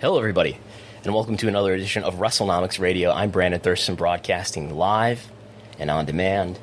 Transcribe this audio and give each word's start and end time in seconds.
Hello, 0.00 0.16
everybody, 0.16 0.56
and 1.04 1.12
welcome 1.12 1.36
to 1.36 1.46
another 1.46 1.74
edition 1.74 2.04
of 2.04 2.14
WrestleNomics 2.14 2.80
Radio. 2.80 3.12
I'm 3.12 3.30
Brandon 3.30 3.60
Thurston, 3.60 3.96
broadcasting 3.96 4.74
live 4.74 5.30
and 5.78 5.90
on 5.90 6.06
demand 6.06 6.58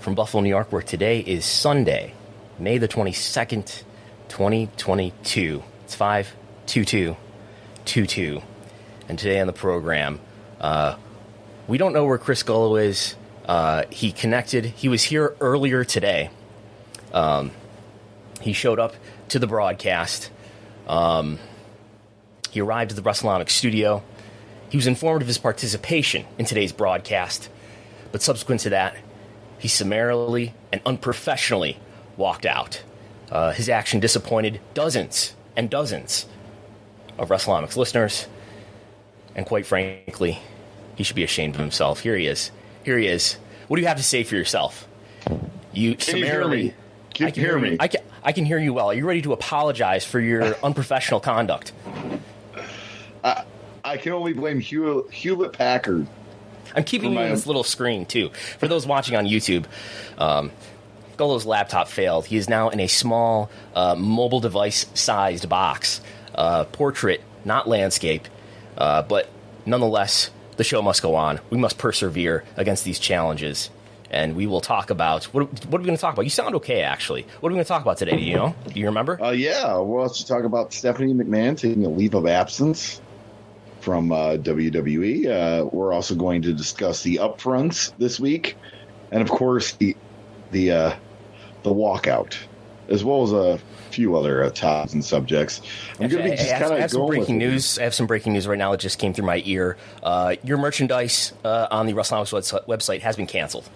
from 0.00 0.14
Buffalo, 0.14 0.42
New 0.42 0.50
York, 0.50 0.70
where 0.70 0.82
today 0.82 1.20
is 1.20 1.46
Sunday, 1.46 2.12
May 2.58 2.76
the 2.76 2.86
22nd, 2.86 3.84
2022. 4.28 5.62
It's 5.84 5.94
52222. 5.94 8.42
And 9.08 9.18
today 9.18 9.40
on 9.40 9.46
the 9.46 9.54
program, 9.54 10.20
uh, 10.60 10.96
we 11.66 11.78
don't 11.78 11.94
know 11.94 12.04
where 12.04 12.18
Chris 12.18 12.42
Gullo 12.42 12.78
is. 12.78 13.16
Uh, 13.46 13.84
he 13.88 14.12
connected, 14.12 14.66
he 14.66 14.90
was 14.90 15.02
here 15.02 15.34
earlier 15.40 15.84
today. 15.84 16.28
Um, 17.14 17.50
he 18.42 18.52
showed 18.52 18.78
up 18.78 18.94
to 19.28 19.38
the 19.38 19.46
broadcast. 19.46 20.30
Um, 20.86 21.38
he 22.54 22.60
arrived 22.60 22.92
at 22.92 22.96
the 22.96 23.02
WrestleNomics 23.02 23.50
studio. 23.50 24.00
He 24.70 24.76
was 24.76 24.86
informed 24.86 25.22
of 25.22 25.28
his 25.28 25.38
participation 25.38 26.24
in 26.38 26.44
today's 26.44 26.72
broadcast, 26.72 27.50
but 28.12 28.22
subsequent 28.22 28.60
to 28.60 28.70
that, 28.70 28.96
he 29.58 29.66
summarily 29.66 30.54
and 30.72 30.80
unprofessionally 30.86 31.78
walked 32.16 32.46
out. 32.46 32.80
Uh, 33.28 33.50
his 33.50 33.68
action 33.68 33.98
disappointed 33.98 34.60
dozens 34.72 35.34
and 35.56 35.68
dozens 35.68 36.26
of 37.18 37.28
WrestleNomics 37.28 37.76
listeners, 37.76 38.28
and 39.34 39.44
quite 39.46 39.66
frankly, 39.66 40.38
he 40.94 41.02
should 41.02 41.16
be 41.16 41.24
ashamed 41.24 41.56
of 41.56 41.60
himself. 41.60 42.00
Here 42.00 42.16
he 42.16 42.28
is. 42.28 42.52
Here 42.84 42.98
he 42.98 43.08
is. 43.08 43.34
What 43.66 43.78
do 43.78 43.82
you 43.82 43.88
have 43.88 43.96
to 43.96 44.04
say 44.04 44.22
for 44.22 44.36
yourself? 44.36 44.86
You 45.72 45.96
Can 45.96 46.18
you 46.18 46.24
hear 46.24 46.34
summarily. 46.34 46.62
me? 46.66 46.74
Can 47.14 47.26
I 47.26 47.30
can 47.32 47.42
hear 47.42 47.58
me? 47.58 47.76
I 47.80 47.88
can, 47.88 48.00
I 48.22 48.30
can 48.30 48.44
hear 48.44 48.58
you 48.58 48.72
well. 48.72 48.90
Are 48.90 48.94
you 48.94 49.06
ready 49.06 49.22
to 49.22 49.32
apologize 49.32 50.04
for 50.04 50.20
your 50.20 50.54
unprofessional 50.62 51.18
conduct? 51.18 51.72
I 53.84 53.98
can 53.98 54.12
only 54.12 54.32
blame 54.32 54.60
Hew- 54.60 55.08
Hewlett 55.12 55.52
Packard. 55.52 56.06
I'm 56.74 56.84
keeping 56.84 57.12
you 57.12 57.18
on 57.18 57.30
this 57.30 57.46
little 57.46 57.62
screen 57.62 58.06
too. 58.06 58.30
For 58.58 58.66
those 58.66 58.86
watching 58.86 59.14
on 59.14 59.26
YouTube, 59.26 59.66
um, 60.18 60.50
Gullo's 61.16 61.46
laptop 61.46 61.88
failed. 61.88 62.26
He 62.26 62.36
is 62.36 62.48
now 62.48 62.70
in 62.70 62.80
a 62.80 62.86
small 62.86 63.50
uh, 63.74 63.94
mobile 63.94 64.40
device 64.40 64.86
sized 64.94 65.48
box. 65.48 66.00
Uh, 66.34 66.64
portrait, 66.64 67.22
not 67.44 67.68
landscape, 67.68 68.26
uh, 68.76 69.02
but 69.02 69.28
nonetheless, 69.66 70.30
the 70.56 70.64
show 70.64 70.82
must 70.82 71.00
go 71.00 71.14
on. 71.14 71.38
We 71.48 71.58
must 71.58 71.78
persevere 71.78 72.42
against 72.56 72.84
these 72.84 72.98
challenges. 72.98 73.70
And 74.10 74.34
we 74.34 74.46
will 74.48 74.60
talk 74.60 74.90
about 74.90 75.24
what, 75.26 75.44
what 75.66 75.78
are 75.78 75.82
we 75.82 75.86
going 75.86 75.96
to 75.96 76.00
talk 76.00 76.12
about? 76.12 76.22
You 76.22 76.30
sound 76.30 76.56
okay, 76.56 76.82
actually. 76.82 77.24
What 77.38 77.50
are 77.50 77.52
we 77.52 77.56
going 77.56 77.64
to 77.64 77.68
talk 77.68 77.82
about 77.82 77.98
today? 77.98 78.16
Do 78.16 78.22
you 78.22 78.34
know? 78.34 78.54
Do 78.66 78.78
you 78.78 78.86
remember? 78.86 79.22
Uh, 79.22 79.30
yeah, 79.30 79.76
we'll 79.76 80.02
also 80.02 80.24
talk 80.26 80.44
about 80.44 80.72
Stephanie 80.72 81.14
McMahon 81.14 81.56
taking 81.56 81.84
a 81.84 81.88
leave 81.88 82.14
of 82.14 82.26
absence 82.26 83.00
from 83.84 84.10
uh, 84.10 84.36
WWE. 84.38 85.26
Uh, 85.26 85.66
we're 85.66 85.92
also 85.92 86.14
going 86.14 86.42
to 86.42 86.52
discuss 86.54 87.02
the 87.02 87.16
upfronts 87.16 87.92
this 87.98 88.18
week, 88.18 88.56
and 89.12 89.20
of 89.22 89.28
course 89.30 89.72
the 89.72 89.94
the 90.50 90.70
uh, 90.72 90.96
the 91.62 91.70
walkout, 91.70 92.34
as 92.88 93.04
well 93.04 93.22
as 93.22 93.32
a 93.32 93.60
few 93.90 94.16
other 94.16 94.42
uh, 94.44 94.50
topics 94.50 94.94
and 94.94 95.04
subjects. 95.04 95.60
I'm 96.00 96.08
going 96.08 96.22
to 96.24 96.30
be 96.30 96.32
I- 96.32 96.36
just 96.36 96.50
kind 96.50 96.72
of 96.72 96.78
have 96.78 96.90
some 96.90 97.00
going 97.02 97.18
breaking 97.20 97.36
it. 97.40 97.46
news. 97.46 97.78
I 97.78 97.82
have 97.84 97.94
some 97.94 98.06
breaking 98.06 98.32
news 98.32 98.46
right 98.48 98.58
now 98.58 98.70
that 98.72 98.80
just 98.80 98.98
came 98.98 99.12
through 99.12 99.26
my 99.26 99.42
ear. 99.44 99.76
Uh, 100.02 100.36
your 100.42 100.56
merchandise 100.58 101.32
uh, 101.44 101.68
on 101.70 101.86
the 101.86 101.92
WrestleNomics 101.92 102.32
webs- 102.32 102.52
website 102.66 103.00
has 103.02 103.16
been 103.16 103.26
canceled. 103.26 103.68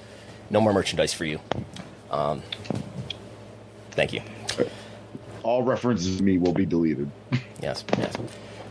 No 0.51 0.61
more 0.61 0.73
merchandise 0.73 1.13
for 1.13 1.25
you. 1.27 1.39
Um, 2.11 2.43
thank 3.93 4.13
you. 4.15 4.23
All 5.43 5.63
references 5.63 6.17
to 6.17 6.23
me 6.23 6.39
will 6.39 6.53
be 6.55 6.67
deleted. 6.67 7.11
Yes, 7.63 7.85
yes. 7.99 8.15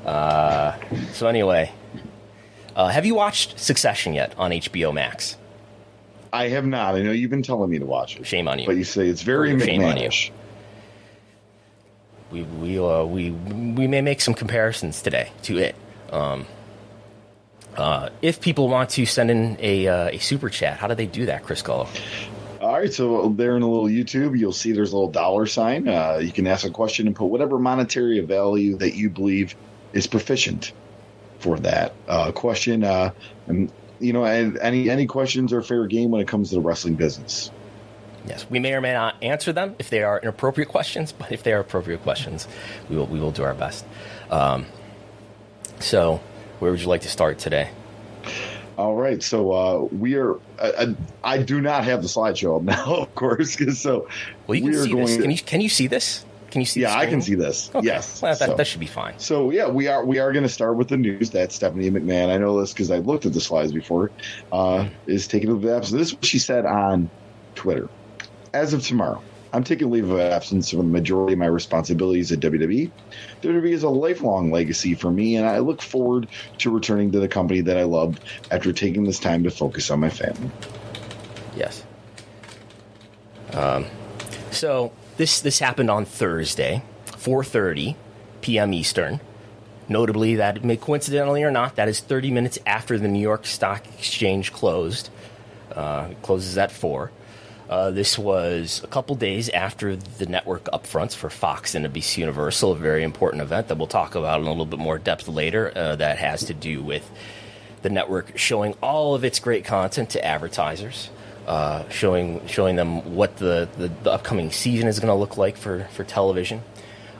Uh, 0.07 0.77
so 1.11 1.27
anyway, 1.27 1.71
uh, 2.75 2.87
have 2.87 3.05
you 3.05 3.13
watched 3.13 3.59
Succession 3.59 4.13
yet 4.13 4.33
on 4.37 4.51
HBO 4.51 4.93
Max? 4.93 5.35
I 6.31 6.47
have 6.49 6.65
not. 6.65 6.95
I 6.95 7.01
know 7.01 7.11
you've 7.11 7.29
been 7.29 7.43
telling 7.43 7.69
me 7.69 7.79
to 7.79 7.85
watch 7.85 8.17
it, 8.17 8.25
Shame 8.25 8.47
on 8.47 8.59
you. 8.59 8.65
but 8.65 8.77
you 8.77 8.83
say 8.83 9.07
it's 9.07 9.21
very 9.21 9.59
Shame 9.59 9.83
on 9.83 9.97
you. 9.97 10.09
We 12.31 12.43
we 12.43 12.79
uh, 12.79 13.03
we 13.03 13.31
we 13.31 13.87
may 13.87 14.01
make 14.01 14.21
some 14.21 14.33
comparisons 14.33 15.01
today 15.01 15.31
to 15.43 15.57
it. 15.57 15.75
Um, 16.11 16.45
uh, 17.75 18.09
if 18.21 18.41
people 18.41 18.69
want 18.69 18.89
to 18.91 19.05
send 19.05 19.29
in 19.31 19.57
a 19.59 19.87
uh, 19.87 20.09
a 20.09 20.17
super 20.19 20.49
chat, 20.49 20.77
how 20.77 20.87
do 20.87 20.95
they 20.95 21.05
do 21.05 21.25
that, 21.27 21.43
Chris 21.43 21.61
Gullo? 21.61 21.87
All 22.61 22.73
right, 22.73 22.91
so 22.91 23.29
there 23.29 23.55
in 23.55 23.61
a 23.61 23.69
little 23.69 23.87
YouTube, 23.87 24.37
you'll 24.37 24.51
see 24.51 24.71
there's 24.71 24.91
a 24.91 24.95
little 24.95 25.11
dollar 25.11 25.45
sign. 25.45 25.87
Uh, 25.87 26.19
you 26.21 26.31
can 26.31 26.47
ask 26.47 26.65
a 26.65 26.71
question 26.71 27.07
and 27.07 27.15
put 27.15 27.25
whatever 27.25 27.59
monetary 27.59 28.19
value 28.21 28.77
that 28.77 28.95
you 28.95 29.09
believe 29.09 29.55
is 29.97 30.07
proficient 30.07 30.71
for 31.39 31.59
that 31.59 31.93
uh, 32.07 32.31
question. 32.31 32.83
Uh, 32.83 33.11
and 33.47 33.71
you 33.99 34.13
know, 34.13 34.23
any 34.23 34.89
any 34.89 35.07
questions 35.07 35.51
are 35.51 35.61
fair 35.61 35.87
game 35.87 36.11
when 36.11 36.21
it 36.21 36.27
comes 36.27 36.49
to 36.49 36.55
the 36.55 36.61
wrestling 36.61 36.95
business. 36.95 37.51
Yes, 38.27 38.45
we 38.49 38.59
may 38.59 38.73
or 38.73 38.81
may 38.81 38.93
not 38.93 39.15
answer 39.23 39.51
them 39.53 39.75
if 39.79 39.89
they 39.89 40.03
are 40.03 40.19
inappropriate 40.19 40.69
questions, 40.69 41.11
but 41.11 41.31
if 41.31 41.43
they 41.43 41.53
are 41.53 41.59
appropriate 41.59 42.03
questions, 42.03 42.47
we 42.89 42.95
will 42.95 43.07
we 43.07 43.19
will 43.19 43.31
do 43.31 43.43
our 43.43 43.55
best. 43.55 43.85
Um, 44.29 44.65
so, 45.79 46.21
where 46.59 46.71
would 46.71 46.81
you 46.81 46.87
like 46.87 47.01
to 47.01 47.09
start 47.09 47.39
today? 47.39 47.69
All 48.77 48.95
right, 48.95 49.23
so 49.23 49.51
uh, 49.51 49.79
we 49.91 50.15
are. 50.15 50.35
I, 50.61 50.95
I, 51.23 51.37
do 51.39 51.61
not 51.61 51.83
have 51.85 52.03
the 52.03 52.07
slideshow 52.07 52.57
up 52.57 52.63
now, 52.63 52.95
of 53.01 53.15
course. 53.15 53.57
So 53.79 54.07
Well, 54.45 54.55
you 54.55 54.61
can 54.61 54.71
we 54.71 54.77
are 54.77 54.83
see 54.83 54.91
going. 54.91 55.05
this. 55.05 55.17
Can 55.17 55.31
you 55.31 55.37
can 55.39 55.61
you 55.61 55.69
see 55.69 55.87
this? 55.87 56.25
Can 56.51 56.61
you 56.61 56.65
see? 56.65 56.81
This? 56.81 56.89
Yeah, 56.89 56.97
I 56.97 57.05
can 57.05 57.21
see 57.21 57.35
this. 57.35 57.69
Okay. 57.73 57.85
Yes, 57.85 58.21
well, 58.21 58.35
that, 58.35 58.47
so. 58.49 58.55
that 58.55 58.67
should 58.67 58.79
be 58.79 58.87
fine. 58.87 59.19
So 59.19 59.51
yeah, 59.51 59.67
we 59.67 59.87
are 59.87 60.05
we 60.05 60.19
are 60.19 60.31
going 60.31 60.43
to 60.43 60.49
start 60.49 60.77
with 60.77 60.87
the 60.87 60.97
news 60.97 61.31
that 61.31 61.51
Stephanie 61.51 61.89
McMahon. 61.91 62.29
I 62.29 62.37
know 62.37 62.59
this 62.59 62.73
because 62.73 62.91
I 62.91 62.97
looked 62.97 63.25
at 63.25 63.33
the 63.33 63.41
slides 63.41 63.71
before. 63.71 64.11
Uh, 64.51 64.87
is 65.05 65.27
taking 65.27 65.49
a 65.49 65.53
leave 65.53 65.65
of 65.65 65.77
absence. 65.77 65.99
This 65.99 66.07
is 66.09 66.15
what 66.15 66.25
she 66.25 66.39
said 66.39 66.65
on 66.65 67.09
Twitter. 67.55 67.89
As 68.53 68.73
of 68.73 68.81
tomorrow, 68.81 69.21
I'm 69.53 69.63
taking 69.63 69.89
leave 69.89 70.09
of 70.09 70.19
absence 70.19 70.69
from 70.69 70.79
the 70.79 70.83
majority 70.85 71.33
of 71.33 71.39
my 71.39 71.47
responsibilities 71.47 72.31
at 72.31 72.39
WWE. 72.39 72.91
WWE 73.41 73.71
is 73.71 73.83
a 73.83 73.89
lifelong 73.89 74.51
legacy 74.51 74.93
for 74.93 75.11
me, 75.11 75.35
and 75.35 75.47
I 75.47 75.59
look 75.59 75.81
forward 75.81 76.27
to 76.59 76.69
returning 76.69 77.11
to 77.11 77.19
the 77.19 77.27
company 77.27 77.61
that 77.61 77.77
I 77.77 77.83
loved 77.83 78.19
after 78.51 78.71
taking 78.71 79.03
this 79.03 79.19
time 79.19 79.43
to 79.43 79.51
focus 79.51 79.89
on 79.89 79.99
my 79.99 80.09
family. 80.09 80.49
Yes. 81.55 81.83
Um, 83.53 83.85
so 84.51 84.91
this 85.17 85.41
this 85.41 85.59
happened 85.59 85.89
on 85.89 86.05
Thursday, 86.05 86.83
4:30 87.07 87.95
p.m. 88.41 88.73
Eastern. 88.73 89.19
Notably, 89.89 90.35
that 90.35 90.63
may 90.65 90.75
coincidentally 90.75 91.43
or 91.43 91.51
not, 91.51 91.77
that 91.77 91.87
is 91.87 92.01
30 92.01 92.29
minutes 92.31 92.59
after 92.65 92.97
the 92.97 93.07
New 93.07 93.21
York 93.21 93.45
Stock 93.45 93.85
Exchange 93.97 94.51
closed. 94.51 95.09
Uh, 95.73 96.09
it 96.11 96.21
closes 96.21 96.57
at 96.57 96.71
four. 96.71 97.11
Uh, 97.69 97.91
this 97.91 98.17
was 98.17 98.81
a 98.83 98.87
couple 98.87 99.15
days 99.15 99.49
after 99.49 99.95
the 99.95 100.25
network 100.25 100.65
upfronts 100.65 101.13
for 101.13 101.29
Fox 101.29 101.75
and 101.75 101.85
NBC 101.85 102.17
Universal, 102.17 102.71
a 102.71 102.75
very 102.75 103.03
important 103.03 103.41
event 103.41 103.67
that 103.67 103.77
we'll 103.77 103.87
talk 103.87 104.15
about 104.15 104.39
in 104.39 104.47
a 104.47 104.49
little 104.49 104.65
bit 104.65 104.79
more 104.79 104.97
depth 104.97 105.27
later. 105.27 105.71
Uh, 105.75 105.95
that 105.97 106.17
has 106.17 106.45
to 106.45 106.53
do 106.53 106.81
with 106.81 107.09
the 107.81 107.89
network 107.89 108.37
showing 108.37 108.73
all 108.81 109.15
of 109.15 109.23
its 109.25 109.39
great 109.39 109.65
content 109.65 110.09
to 110.11 110.25
advertisers, 110.25 111.09
uh, 111.47 111.87
showing 111.89 112.45
showing 112.47 112.75
them 112.75 113.15
what 113.15 113.37
the, 113.37 113.69
the, 113.77 113.87
the 114.03 114.11
upcoming 114.11 114.51
season 114.51 114.87
is 114.87 114.99
going 114.99 115.07
to 115.07 115.15
look 115.15 115.37
like 115.37 115.55
for 115.57 115.85
for 115.91 116.03
television. 116.03 116.61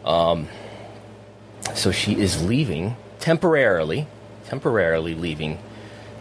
Um, 0.04 0.48
so 1.74 1.92
she 1.92 2.20
is 2.20 2.44
leaving 2.44 2.96
temporarily, 3.20 4.08
temporarily 4.46 5.16
leaving 5.16 5.60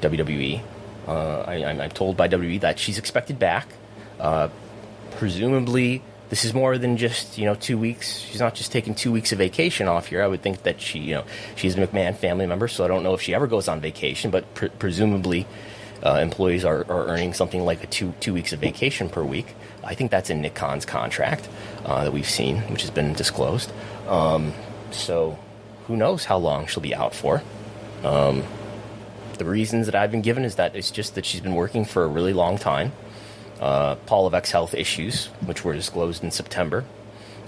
WWE. 0.01 0.63
Uh, 1.07 1.41
I, 1.47 1.55
am 1.57 1.91
told 1.91 2.17
by 2.17 2.29
WWE 2.29 2.61
that 2.61 2.79
she's 2.79 2.99
expected 2.99 3.39
back. 3.39 3.69
Uh, 4.19 4.49
presumably, 5.13 6.03
this 6.31 6.45
is 6.45 6.53
more 6.53 6.79
than 6.79 6.97
just 6.97 7.39
you 7.39 7.45
know 7.45 7.55
two 7.55 7.79
weeks. 7.79 8.19
She's 8.19 8.41
not 8.41 8.55
just 8.55 8.73
taking 8.73 8.95
two 8.95 9.13
weeks 9.13 9.33
of 9.33 9.39
vacation 9.39 9.89
off 9.89 10.07
here. 10.07 10.23
I 10.23 10.27
would 10.27 10.43
think 10.43 10.63
that 10.63 10.81
she 10.81 11.01
you 11.01 11.15
know 11.17 11.25
she's 11.55 11.77
a 11.77 11.87
McMahon 11.87 12.17
family 12.17 12.47
member, 12.47 12.69
so 12.69 12.85
I 12.85 12.89
don't 12.89 13.03
know 13.03 13.15
if 13.15 13.23
she 13.23 13.35
ever 13.35 13.47
goes 13.47 13.69
on 13.69 13.81
vacation, 13.81 14.31
but 14.31 14.55
pre- 14.55 14.69
presumably. 14.69 15.47
Uh, 16.07 16.21
employees 16.21 16.65
are, 16.65 16.87
are 16.89 17.09
earning 17.09 17.35
something 17.35 17.65
like 17.65 17.83
a 17.83 17.87
two 17.89 18.15
two 18.21 18.33
weeks 18.33 18.53
of 18.53 18.61
vacation 18.61 19.09
per 19.09 19.25
week. 19.25 19.57
I 19.83 19.95
think 19.95 20.13
that's 20.13 20.31
in 20.31 20.41
Nick 20.41 20.55
Khan's 20.55 20.87
contract 20.87 21.49
uh, 21.85 22.05
that 22.05 22.13
we've 22.13 22.31
seen, 22.31 22.59
which 22.71 22.83
has 22.83 22.93
been 22.93 23.13
disclosed. 23.13 23.73
Um, 24.07 24.53
so 24.93 25.37
who 25.89 25.97
knows 25.97 26.27
how 26.27 26.39
long 26.39 26.69
she'll 26.69 26.83
be 26.83 26.95
out 26.95 27.13
for. 27.13 27.43
Um, 28.05 28.45
the 29.39 29.45
reasons 29.45 29.87
that 29.87 29.97
I've 29.97 30.13
been 30.13 30.23
given 30.23 30.45
is 30.45 30.55
that 30.55 30.77
it's 30.77 30.93
just 30.93 31.17
that 31.17 31.27
she's 31.27 31.41
been 31.41 31.57
working 31.57 31.85
for 31.85 32.05
a 32.05 32.07
really 32.07 32.33
long 32.33 32.57
time. 32.57 32.93
Uh, 33.61 33.97
Paul 34.07 34.31
health 34.31 34.75
issues, 34.75 35.27
which 35.45 35.65
were 35.65 35.73
disclosed 35.73 36.23
in 36.23 36.31
September, 36.31 36.85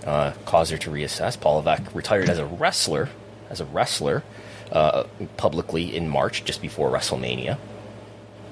uh, 0.05 0.33
caused 0.47 0.73
her 0.73 0.79
to 0.79 0.91
reassess. 0.91 1.41
Paul 1.41 1.57
Levesque 1.57 1.95
retired 1.95 2.29
as 2.29 2.39
a 2.39 2.47
wrestler, 2.47 3.09
as 3.51 3.61
a 3.61 3.67
wrestler, 3.67 4.25
uh, 4.73 5.05
publicly 5.37 5.95
in 5.95 6.09
March, 6.09 6.45
just 6.45 6.61
before 6.61 6.91
WrestleMania. 6.91 7.57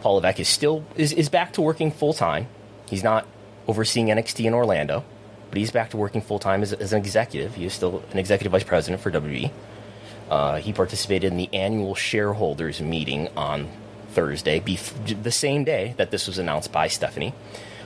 Paul 0.01 0.17
Levesque 0.17 0.41
is 0.41 0.49
still 0.49 0.85
is, 0.97 1.13
is 1.13 1.29
back 1.29 1.53
to 1.55 1.63
working 1.63 1.91
full 1.91 2.13
time. 2.13 2.49
He's 2.89 3.03
not 3.03 3.27
overseeing 3.69 4.07
NXT 4.07 4.45
in 4.45 4.55
Orlando, 4.55 5.05
but 5.51 5.59
he's 5.59 5.71
back 5.71 5.91
to 5.91 5.97
working 5.97 6.21
full 6.21 6.39
time 6.39 6.63
as, 6.63 6.73
as, 6.73 6.93
an 6.93 6.99
executive. 6.99 7.55
He 7.55 7.65
is 7.65 7.73
still 7.73 8.03
an 8.13 8.19
executive 8.19 8.53
vice 8.53 8.65
president 8.65 9.03
for 9.03 9.11
WWE. 9.11 9.51
Uh, 10.31 10.57
he 10.57 10.73
participated 10.73 11.31
in 11.31 11.39
the 11.39 11.49
annual 11.53 11.95
shareholders 11.95 12.81
meeting 12.81 13.29
on 13.37 13.69
Thursday, 14.11 14.61
bef- 14.61 15.23
the 15.23 15.31
same 15.31 15.65
day 15.65 15.95
that 15.99 16.11
this 16.11 16.27
was 16.27 16.39
announced 16.39 16.73
by 16.73 16.89
Stephanie. 16.89 17.35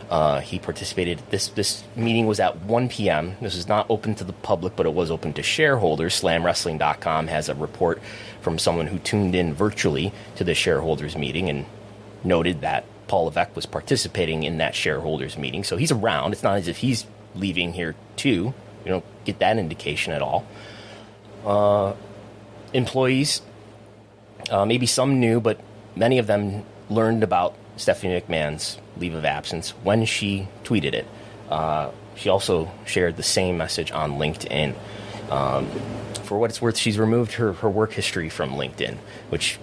Uh, 0.08 0.40
he 0.40 0.58
participated. 0.58 1.22
This 1.30 1.48
this 1.48 1.84
meeting 1.94 2.26
was 2.26 2.40
at 2.40 2.62
1 2.62 2.88
p.m. 2.88 3.36
This 3.40 3.54
was 3.54 3.68
not 3.68 3.86
open 3.88 4.16
to 4.16 4.24
the 4.24 4.32
public, 4.32 4.74
but 4.74 4.84
it 4.84 4.92
was 4.92 5.08
open 5.08 5.32
to 5.34 5.42
shareholders. 5.42 6.20
SlamWrestling.com 6.20 7.28
has 7.28 7.48
a 7.48 7.54
report 7.54 8.02
from 8.40 8.58
someone 8.58 8.88
who 8.88 8.98
tuned 8.98 9.36
in 9.36 9.54
virtually 9.54 10.12
to 10.34 10.42
the 10.42 10.54
shareholders 10.54 11.16
meeting 11.16 11.48
and 11.48 11.64
noted 12.24 12.60
that 12.60 12.84
Paul 13.08 13.24
Levesque 13.24 13.56
was 13.56 13.66
participating 13.66 14.44
in 14.44 14.58
that 14.58 14.74
shareholders 14.74 15.36
meeting. 15.36 15.64
So 15.64 15.76
he's 15.76 15.90
around. 15.90 16.32
It's 16.32 16.42
not 16.42 16.56
as 16.56 16.68
if 16.68 16.78
he's 16.78 17.06
leaving 17.34 17.72
here 17.72 17.94
too. 18.16 18.54
You 18.84 18.86
don't 18.86 19.04
get 19.24 19.38
that 19.40 19.58
indication 19.58 20.12
at 20.12 20.22
all. 20.22 20.46
Uh, 21.44 21.94
employees, 22.72 23.42
uh, 24.50 24.64
maybe 24.64 24.86
some 24.86 25.20
knew, 25.20 25.40
but 25.40 25.60
many 25.96 26.18
of 26.18 26.26
them 26.26 26.64
learned 26.88 27.22
about 27.22 27.54
Stephanie 27.76 28.20
McMahon's 28.20 28.78
leave 28.96 29.14
of 29.14 29.24
absence 29.24 29.70
when 29.82 30.04
she 30.04 30.48
tweeted 30.64 30.92
it. 30.94 31.06
Uh, 31.48 31.90
she 32.14 32.28
also 32.28 32.70
shared 32.84 33.16
the 33.16 33.22
same 33.22 33.56
message 33.56 33.90
on 33.90 34.12
LinkedIn. 34.12 34.74
Um, 35.30 35.66
for 36.24 36.38
what 36.38 36.50
it's 36.50 36.60
worth, 36.60 36.76
she's 36.76 36.98
removed 36.98 37.32
her, 37.34 37.54
her 37.54 37.70
work 37.70 37.92
history 37.92 38.28
from 38.28 38.52
LinkedIn, 38.52 38.98
which 39.30 39.58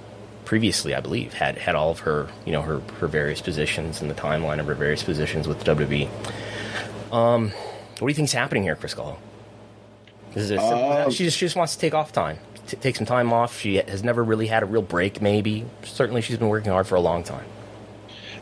previously, 0.48 0.96
I 0.96 1.02
believe, 1.02 1.34
had 1.34 1.58
had 1.58 1.76
all 1.76 1.92
of 1.92 2.00
her, 2.00 2.30
you 2.46 2.54
know, 2.54 2.62
her 2.62 2.80
her 3.02 3.08
various 3.08 3.42
positions 3.42 4.02
and 4.02 4.10
the 4.10 4.16
timeline 4.16 4.62
of 4.62 4.68
her 4.68 4.76
various 4.76 5.04
positions 5.04 5.46
with 5.46 5.62
WWE. 5.66 6.08
Um, 7.12 7.52
what 7.52 8.00
do 8.00 8.08
you 8.08 8.14
think's 8.14 8.32
happening 8.32 8.64
here, 8.64 8.78
Chris 8.78 8.96
Gullo? 8.96 9.18
Is 10.36 10.50
it, 10.50 10.60
uh, 10.60 11.10
she, 11.10 11.26
just, 11.26 11.38
she 11.38 11.46
just 11.46 11.58
wants 11.58 11.74
to 11.74 11.80
take 11.80 11.94
off 11.94 12.14
time, 12.14 12.38
t- 12.66 12.78
take 12.78 12.96
some 12.96 13.06
time 13.06 13.34
off. 13.34 13.60
She 13.60 13.76
has 13.76 14.04
never 14.06 14.24
really 14.24 14.48
had 14.48 14.64
a 14.64 14.66
real 14.66 14.82
break. 14.82 15.22
Maybe, 15.22 15.66
certainly, 15.84 16.22
she's 16.22 16.38
been 16.38 16.48
working 16.48 16.72
hard 16.72 16.88
for 16.88 16.96
a 16.96 17.02
long 17.02 17.24
time. 17.24 17.46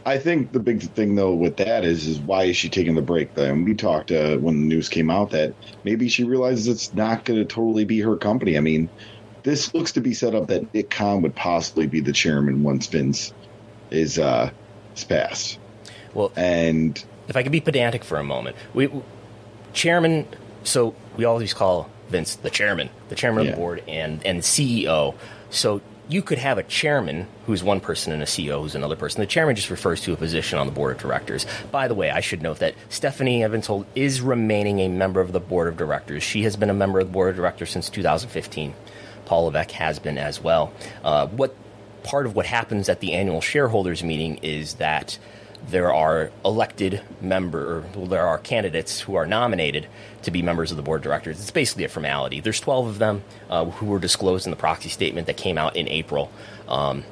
I 0.06 0.20
think 0.20 0.52
the 0.52 0.60
big 0.60 0.84
thing 0.84 1.16
though 1.16 1.34
with 1.34 1.58
that 1.58 1.84
is 1.84 2.06
is 2.06 2.20
why 2.20 2.44
is 2.44 2.56
she 2.56 2.70
taking 2.70 2.94
the 2.94 3.02
break? 3.02 3.34
Then 3.34 3.66
we 3.66 3.74
talked 3.74 4.12
uh, 4.12 4.38
when 4.38 4.62
the 4.62 4.68
news 4.68 4.90
came 4.90 5.10
out 5.10 5.32
that 5.32 5.56
maybe 5.84 6.08
she 6.08 6.24
realizes 6.24 6.68
it's 6.68 6.94
not 6.94 7.26
going 7.26 7.40
to 7.40 7.46
totally 7.46 7.86
be 7.86 8.00
her 8.02 8.16
company. 8.16 8.56
I 8.56 8.62
mean, 8.62 8.90
this 9.46 9.74
looks 9.76 9.92
to 9.94 10.02
be 10.02 10.14
set 10.14 10.34
up 10.34 10.48
that 10.48 10.74
Nick 10.74 10.90
Khan 10.90 11.22
would 11.22 11.36
possibly 11.36 11.86
be 11.86 12.00
the 12.00 12.12
chairman 12.12 12.64
once 12.64 12.88
Vince 12.88 13.32
is 13.92 14.20
uh, 14.20 14.50
is 14.96 15.04
passed. 15.04 15.60
Well, 16.14 16.32
and 16.36 17.02
if 17.28 17.38
I 17.38 17.44
could 17.44 17.52
be 17.52 17.62
pedantic 17.62 18.04
for 18.04 18.18
a 18.18 18.24
moment, 18.24 18.58
we 18.74 18.90
chairman. 19.72 20.28
So 20.64 20.96
we 21.16 21.26
always 21.26 21.54
call 21.54 21.90
Vince 22.10 22.36
the 22.36 22.50
chairman, 22.50 22.90
the 23.10 23.16
chairman 23.16 23.44
yeah. 23.44 23.52
of 23.52 23.56
the 23.56 23.62
board, 23.62 23.84
and 23.88 24.26
and 24.26 24.42
CEO. 24.42 25.14
So 25.52 25.80
you 26.10 26.24
could 26.24 26.40
have 26.40 26.58
a 26.58 26.64
chairman 26.64 27.28
who's 27.46 27.64
one 27.64 27.80
person 27.80 28.14
and 28.14 28.22
a 28.22 28.26
CEO 28.26 28.62
who's 28.62 28.76
another 28.76 28.96
person. 28.96 29.22
The 29.22 29.28
chairman 29.28 29.56
just 29.56 29.70
refers 29.70 30.02
to 30.02 30.14
a 30.14 30.16
position 30.16 30.58
on 30.58 30.66
the 30.66 30.74
board 30.74 30.96
of 30.96 31.02
directors. 31.02 31.46
By 31.72 31.88
the 31.88 31.96
way, 31.96 32.10
I 32.10 32.20
should 32.20 32.42
note 32.42 32.60
that 32.60 32.76
Stephanie, 32.90 33.44
I've 33.44 33.52
been 33.52 33.62
told, 33.62 33.86
is 33.96 34.22
remaining 34.22 34.80
a 34.80 34.88
member 34.88 35.22
of 35.22 35.32
the 35.32 35.40
board 35.40 35.68
of 35.68 35.78
directors. 35.78 36.24
She 36.24 36.44
has 36.44 36.56
been 36.56 36.70
a 36.70 36.76
member 36.76 37.00
of 37.00 37.08
the 37.08 37.14
board 37.14 37.30
of 37.30 37.36
directors 37.36 37.72
since 37.72 37.90
2015. 37.90 38.74
Paul 39.26 39.46
Levesque 39.46 39.72
has 39.72 40.00
been 40.00 40.18
as 40.18 40.42
well. 40.42 40.74
Uh, 41.04 41.28
what 41.28 41.56
part 42.04 42.26
of 42.26 42.36
what 42.36 42.46
happens 42.46 42.88
at 42.88 43.00
the 43.00 43.14
annual 43.14 43.42
shareholders 43.42 44.04
meeting 44.04 44.38
is 44.38 44.76
that 44.76 45.18
there 45.68 45.94
are 45.94 46.32
elected 46.44 47.02
member, 47.22 47.84
there 47.96 48.28
are 48.28 48.38
candidates 48.38 49.02
who 49.02 49.16
are 49.16 49.26
nominated 49.26 49.88
to 50.22 50.32
be 50.32 50.42
members 50.42 50.72
of 50.72 50.78
the 50.78 50.84
board 50.84 51.00
of 51.00 51.04
directors. 51.04 51.40
It's 51.40 51.52
basically 51.52 51.84
a 51.86 51.90
formality. 51.90 52.40
There's 52.40 52.60
12 52.60 52.88
of 52.88 53.00
them 53.00 53.24
uh, 53.50 53.66
who 53.66 53.88
were 53.88 54.00
disclosed 54.00 54.46
in 54.46 54.52
the 54.52 54.58
proxy 54.58 54.90
statement 54.90 55.28
that 55.28 55.38
came 55.38 55.58
out 55.58 55.76
in 55.76 55.88
April, 55.88 56.32
um, 56.68 57.04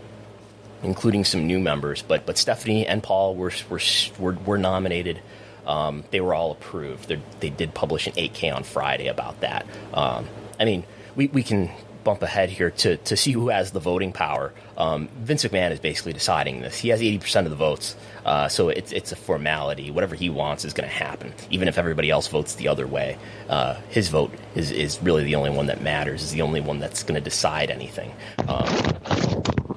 including 0.84 1.26
some 1.26 1.48
new 1.48 1.60
members. 1.60 2.04
But 2.04 2.26
but 2.26 2.38
Stephanie 2.38 2.86
and 2.86 3.02
Paul 3.02 3.36
were 3.36 3.52
were 3.70 3.82
were, 4.20 4.34
were 4.34 4.58
nominated. 4.58 5.22
Um, 5.66 6.04
they 6.12 6.22
were 6.22 6.34
all 6.34 6.52
approved. 6.52 7.08
They're, 7.08 7.22
they 7.40 7.50
did 7.50 7.74
publish 7.74 8.06
an 8.06 8.14
8K 8.14 8.54
on 8.54 8.64
Friday 8.64 9.08
about 9.08 9.40
that. 9.42 9.66
Um, 9.94 10.28
I 10.60 10.66
mean, 10.66 10.84
we, 11.16 11.28
we 11.28 11.42
can 11.42 11.72
bump 12.04 12.22
ahead 12.22 12.50
here 12.50 12.72
to, 12.72 12.98
to 12.98 13.18
see 13.18 13.32
who 13.32 13.50
has 13.50 13.72
the 13.72 13.80
voting 13.80 14.12
power. 14.12 14.54
Um, 14.78 15.08
Vince 15.20 15.44
McMahon 15.44 15.72
is 15.72 15.80
basically 15.80 16.14
deciding 16.14 16.62
this. 16.62 16.78
He 16.78 16.90
has 16.90 17.02
80% 17.02 17.46
of 17.46 17.50
the 17.50 17.56
votes, 17.56 17.96
uh, 18.26 18.48
so 18.48 18.70
it's, 18.70 18.92
it's 18.92 19.12
a 19.12 19.16
formality. 19.16 19.92
Whatever 19.92 20.16
he 20.16 20.30
wants 20.30 20.66
is 20.66 20.74
going 20.74 20.90
to 20.90 20.96
happen, 20.96 21.34
even 21.50 21.68
if 21.68 21.78
everybody 21.78 22.10
else 22.10 22.28
votes 22.28 22.56
the 22.56 22.68
other 22.68 22.88
way. 22.88 23.18
Uh, 23.50 23.76
his 23.90 24.10
vote 24.10 24.34
is, 24.56 24.72
is 24.72 25.02
really 25.02 25.24
the 25.24 25.36
only 25.36 25.50
one 25.50 25.68
that 25.68 25.82
matters, 25.82 26.24
is 26.24 26.32
the 26.32 26.42
only 26.42 26.62
one 26.62 26.80
that's 26.80 27.04
going 27.04 27.16
to 27.16 27.22
decide 27.22 27.70
anything. 27.70 28.14
Um, 28.48 28.66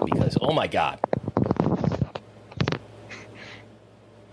because, 0.05 0.37
oh 0.41 0.53
my 0.53 0.67
God. 0.67 0.99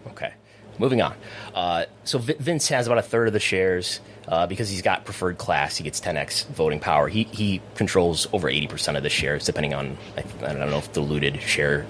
Okay, 0.08 0.34
moving 0.80 1.02
on. 1.02 1.16
Uh, 1.54 1.86
so 2.04 2.20
Vince 2.20 2.68
has 2.70 2.88
about 2.88 3.00
a 3.00 3.04
third 3.04 3.28
of 3.28 3.34
the 3.34 3.40
shares. 3.40 4.00
Uh, 4.26 4.48
because 4.48 4.70
he's 4.70 4.82
got 4.82 5.04
preferred 5.04 5.38
class, 5.38 5.76
he 5.76 5.84
gets 5.84 6.00
10x 6.00 6.46
voting 6.48 6.80
power. 6.80 7.10
He 7.10 7.24
he 7.24 7.62
controls 7.76 8.26
over 8.32 8.50
80% 8.50 8.96
of 8.96 9.04
the 9.04 9.10
shares, 9.10 9.44
depending 9.44 9.74
on 9.74 9.98
I, 10.16 10.24
I 10.46 10.54
don't 10.54 10.70
know 10.70 10.78
if 10.78 10.94
diluted 10.94 11.42
share 11.42 11.86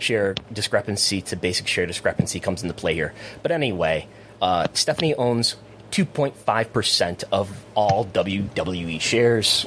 share 0.00 0.34
discrepancy 0.52 1.22
to 1.22 1.36
basic 1.36 1.68
share 1.68 1.86
discrepancy 1.86 2.40
comes 2.40 2.62
into 2.62 2.74
play 2.74 2.94
here. 2.94 3.14
But 3.40 3.52
anyway, 3.52 4.08
uh, 4.42 4.66
Stephanie 4.72 5.14
owns 5.14 5.54
2.5% 5.92 7.24
of 7.32 7.64
all 7.74 8.04
WWE 8.04 9.00
shares. 9.00 9.66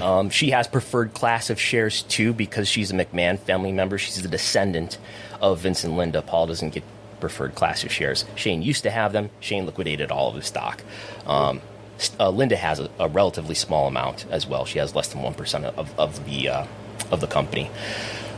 Um, 0.00 0.30
she 0.30 0.50
has 0.50 0.66
preferred 0.66 1.14
class 1.14 1.50
of 1.50 1.60
shares 1.60 2.02
too 2.02 2.32
because 2.32 2.68
she's 2.68 2.90
a 2.90 2.94
McMahon 2.94 3.38
family 3.38 3.72
member. 3.72 3.98
She's 3.98 4.22
a 4.24 4.28
descendant 4.28 4.98
of 5.40 5.60
Vince 5.60 5.84
and 5.84 5.96
Linda. 5.96 6.22
Paul 6.22 6.46
doesn't 6.46 6.70
get 6.70 6.84
preferred 7.20 7.54
class 7.54 7.84
of 7.84 7.92
shares. 7.92 8.24
Shane 8.34 8.62
used 8.62 8.82
to 8.84 8.90
have 8.90 9.12
them. 9.12 9.30
Shane 9.40 9.66
liquidated 9.66 10.10
all 10.10 10.28
of 10.28 10.36
his 10.36 10.46
stock. 10.46 10.82
Um, 11.26 11.60
uh, 12.20 12.30
Linda 12.30 12.56
has 12.56 12.78
a, 12.78 12.90
a, 12.98 13.08
relatively 13.08 13.54
small 13.54 13.88
amount 13.88 14.26
as 14.30 14.46
well. 14.46 14.64
She 14.64 14.78
has 14.78 14.94
less 14.94 15.08
than 15.08 15.22
one 15.22 15.34
percent 15.34 15.64
of, 15.64 15.98
of 15.98 16.24
the 16.26 16.48
uh, 16.48 16.66
of 17.10 17.20
the 17.20 17.26
company. 17.26 17.70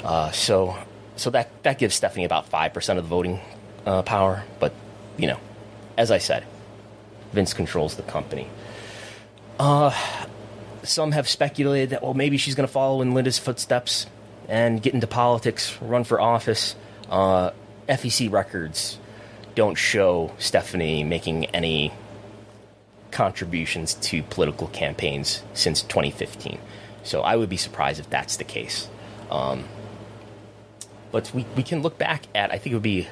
Uh, 0.04 0.30
so 0.30 0.76
so 1.16 1.30
that 1.30 1.50
that 1.64 1.78
gives 1.78 1.94
Stephanie 1.94 2.25
about 2.25 2.47
five 2.47 2.73
percent 2.73 2.99
of 2.99 3.04
the 3.04 3.08
voting 3.08 3.40
uh, 3.85 4.02
power. 4.02 4.44
But 4.61 4.73
you 5.16 5.26
know, 5.26 5.38
as 5.97 6.11
I 6.11 6.18
said, 6.18 6.44
Vince 7.32 7.52
controls 7.52 7.97
the 7.97 8.02
company. 8.02 8.49
Uh, 9.58 9.92
some 10.85 11.12
have 11.12 11.28
speculated 11.28 11.90
that 11.90 12.02
well 12.02 12.14
maybe 12.14 12.37
she's 12.37 12.54
going 12.54 12.66
to 12.66 12.73
follow 12.73 13.02
in 13.02 13.12
Linda's 13.12 13.38
footsteps 13.38 14.06
and 14.49 14.80
get 14.80 14.94
into 14.94 15.06
politics, 15.06 15.76
run 15.82 16.04
for 16.04 16.20
office. 16.20 16.75
FEC 17.88 18.30
records 18.30 18.99
don't 19.54 19.76
show 19.76 20.33
Stephanie 20.38 21.02
making 21.02 21.47
any 21.47 21.92
contributions 23.11 23.95
to 23.95 24.23
political 24.23 24.68
campaigns 24.68 25.42
since 25.54 25.83
2015. 25.83 26.61
So 27.02 27.23
I 27.23 27.37
would 27.37 27.49
be 27.49 27.57
surprised 27.57 27.99
if 27.99 28.11
that's 28.11 28.37
the 28.37 28.45
case. 28.45 28.88
Um, 29.30 29.64
but 31.11 31.33
we, 31.35 31.47
we 31.57 31.62
can 31.62 31.83
look 31.83 31.99
back 31.99 32.25
at, 32.35 32.52
I 32.52 32.59
think 32.59 32.73
it 32.73 32.76
would 32.76 32.83
be 32.83 33.09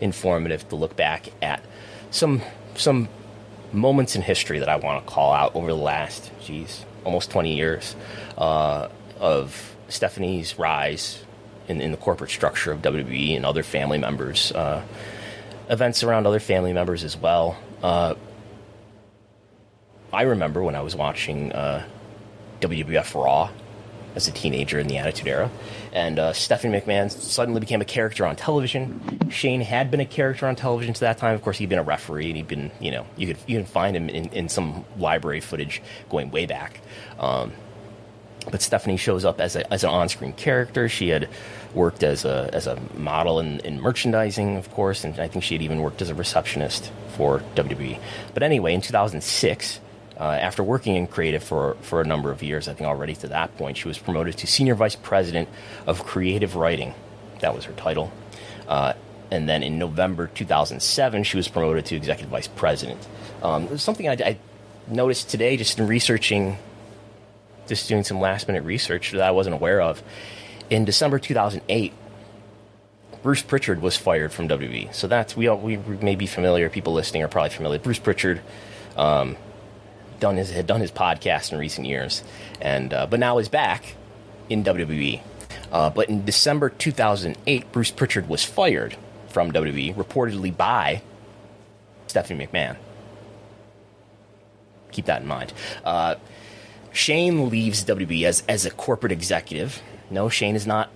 informative 0.00 0.68
to 0.68 0.76
look 0.76 0.96
back 0.96 1.30
at 1.42 1.62
some, 2.10 2.42
some 2.74 3.08
moments 3.72 4.14
in 4.14 4.22
history 4.22 4.58
that 4.58 4.68
I 4.68 4.76
want 4.76 5.04
to 5.04 5.10
call 5.12 5.32
out 5.32 5.56
over 5.56 5.68
the 5.68 5.74
last, 5.74 6.30
geez, 6.42 6.84
almost 7.04 7.30
20 7.30 7.56
years 7.56 7.96
uh, 8.36 8.88
of 9.18 9.76
Stephanie's 9.88 10.58
rise 10.58 11.24
in, 11.68 11.80
in, 11.80 11.90
the 11.90 11.96
corporate 11.96 12.30
structure 12.30 12.72
of 12.72 12.82
WWE 12.82 13.36
and 13.36 13.44
other 13.44 13.62
family 13.62 13.98
members, 13.98 14.52
uh, 14.52 14.82
events 15.68 16.02
around 16.02 16.26
other 16.26 16.40
family 16.40 16.72
members 16.72 17.04
as 17.04 17.16
well. 17.16 17.56
Uh, 17.82 18.14
I 20.12 20.22
remember 20.22 20.62
when 20.62 20.74
I 20.74 20.80
was 20.80 20.96
watching 20.96 21.52
uh, 21.52 21.84
WWF 22.60 23.14
Raw 23.14 23.50
as 24.14 24.26
a 24.26 24.32
teenager 24.32 24.78
in 24.78 24.88
the 24.88 24.98
Attitude 24.98 25.28
Era. 25.28 25.50
And 25.92 26.18
uh, 26.18 26.32
Stephanie 26.32 26.80
McMahon 26.80 27.10
suddenly 27.10 27.60
became 27.60 27.80
a 27.80 27.84
character 27.84 28.26
on 28.26 28.36
television. 28.36 29.30
Shane 29.30 29.60
had 29.60 29.90
been 29.90 30.00
a 30.00 30.06
character 30.06 30.46
on 30.46 30.56
television 30.56 30.94
to 30.94 31.00
that 31.00 31.18
time. 31.18 31.34
Of 31.34 31.42
course, 31.42 31.58
he'd 31.58 31.68
been 31.68 31.78
a 31.78 31.84
referee, 31.84 32.26
and 32.26 32.36
he'd 32.36 32.48
been, 32.48 32.70
you 32.80 32.90
know, 32.90 33.06
you 33.16 33.28
could 33.28 33.38
you 33.46 33.56
can 33.56 33.66
find 33.66 33.96
him 33.96 34.08
in, 34.08 34.26
in 34.30 34.48
some 34.48 34.84
library 34.98 35.40
footage 35.40 35.82
going 36.10 36.30
way 36.30 36.46
back. 36.46 36.80
Um, 37.18 37.52
but 38.50 38.62
Stephanie 38.62 38.96
shows 38.96 39.24
up 39.24 39.40
as, 39.40 39.56
a, 39.56 39.72
as 39.72 39.84
an 39.84 39.90
on-screen 39.90 40.32
character. 40.32 40.88
She 40.88 41.08
had 41.08 41.28
worked 41.74 42.02
as 42.02 42.24
a 42.24 42.50
as 42.52 42.66
a 42.66 42.78
model 42.96 43.40
in, 43.40 43.60
in 43.60 43.80
merchandising, 43.80 44.56
of 44.56 44.70
course, 44.72 45.04
and 45.04 45.18
I 45.18 45.28
think 45.28 45.44
she 45.44 45.54
had 45.54 45.62
even 45.62 45.80
worked 45.80 46.02
as 46.02 46.10
a 46.10 46.14
receptionist 46.14 46.90
for 47.16 47.40
WWE. 47.54 48.00
But 48.34 48.42
anyway, 48.42 48.74
in 48.74 48.80
2006 48.80 49.80
uh, 50.18 50.24
after 50.24 50.64
working 50.64 50.96
in 50.96 51.06
creative 51.06 51.44
for, 51.44 51.76
for 51.80 52.00
a 52.00 52.04
number 52.04 52.32
of 52.32 52.42
years, 52.42 52.66
I 52.66 52.74
think 52.74 52.88
already 52.88 53.14
to 53.16 53.28
that 53.28 53.56
point, 53.56 53.76
she 53.76 53.86
was 53.86 53.98
promoted 53.98 54.36
to 54.38 54.46
Senior 54.46 54.74
Vice 54.74 54.96
President 54.96 55.48
of 55.86 56.04
Creative 56.04 56.56
Writing. 56.56 56.92
That 57.40 57.54
was 57.54 57.64
her 57.66 57.72
title. 57.74 58.10
Uh, 58.66 58.94
and 59.30 59.48
then 59.48 59.62
in 59.62 59.78
November 59.78 60.26
2007, 60.26 61.22
she 61.22 61.36
was 61.36 61.46
promoted 61.46 61.86
to 61.86 61.96
Executive 61.96 62.30
Vice 62.30 62.48
President. 62.48 63.06
Um, 63.42 63.78
something 63.78 64.08
I, 64.08 64.12
I 64.14 64.38
noticed 64.88 65.30
today 65.30 65.56
just 65.56 65.78
in 65.78 65.86
researching, 65.86 66.58
just 67.68 67.88
doing 67.88 68.02
some 68.02 68.18
last 68.18 68.48
minute 68.48 68.64
research 68.64 69.12
that 69.12 69.20
I 69.22 69.30
wasn't 69.30 69.54
aware 69.54 69.80
of. 69.80 70.02
In 70.70 70.84
December 70.84 71.18
2008, 71.18 71.92
Bruce 73.22 73.42
Pritchard 73.42 73.82
was 73.82 73.96
fired 73.96 74.32
from 74.32 74.48
WWE. 74.48 74.94
So 74.94 75.06
that's 75.06 75.36
we 75.36 75.48
all, 75.48 75.58
we 75.58 75.76
may 75.76 76.14
be 76.14 76.26
familiar. 76.26 76.68
People 76.68 76.92
listening 76.92 77.22
are 77.22 77.28
probably 77.28 77.50
familiar. 77.50 77.78
Bruce 77.78 77.98
Pritchard 77.98 78.40
um, 78.96 79.36
done 80.20 80.36
his 80.36 80.50
had 80.50 80.66
done 80.66 80.80
his 80.80 80.92
podcast 80.92 81.52
in 81.52 81.58
recent 81.58 81.86
years, 81.86 82.22
and 82.60 82.92
uh, 82.92 83.06
but 83.06 83.18
now 83.20 83.38
is 83.38 83.48
back 83.48 83.96
in 84.48 84.62
WWE. 84.64 85.20
Uh, 85.72 85.90
but 85.90 86.08
in 86.08 86.24
December 86.24 86.70
2008, 86.70 87.72
Bruce 87.72 87.90
Pritchard 87.90 88.28
was 88.28 88.44
fired 88.44 88.96
from 89.28 89.52
WWE, 89.52 89.94
reportedly 89.94 90.54
by 90.56 91.02
Stephanie 92.06 92.46
McMahon. 92.46 92.76
Keep 94.92 95.06
that 95.06 95.22
in 95.22 95.28
mind. 95.28 95.52
Uh, 95.84 96.14
Shane 96.92 97.50
leaves 97.50 97.84
WWE 97.84 98.24
as, 98.24 98.42
as 98.48 98.64
a 98.64 98.70
corporate 98.70 99.12
executive. 99.12 99.82
No, 100.10 100.28
Shane 100.28 100.56
is 100.56 100.66
not. 100.66 100.90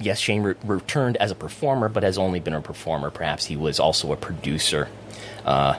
Yes, 0.00 0.18
Shane 0.18 0.42
re- 0.42 0.54
returned 0.64 1.16
as 1.18 1.30
a 1.30 1.34
performer, 1.34 1.88
but 1.88 2.02
has 2.02 2.18
only 2.18 2.40
been 2.40 2.54
a 2.54 2.60
performer. 2.60 3.10
Perhaps 3.10 3.46
he 3.46 3.56
was 3.56 3.78
also 3.78 4.12
a 4.12 4.16
producer, 4.16 4.88
uh, 5.44 5.78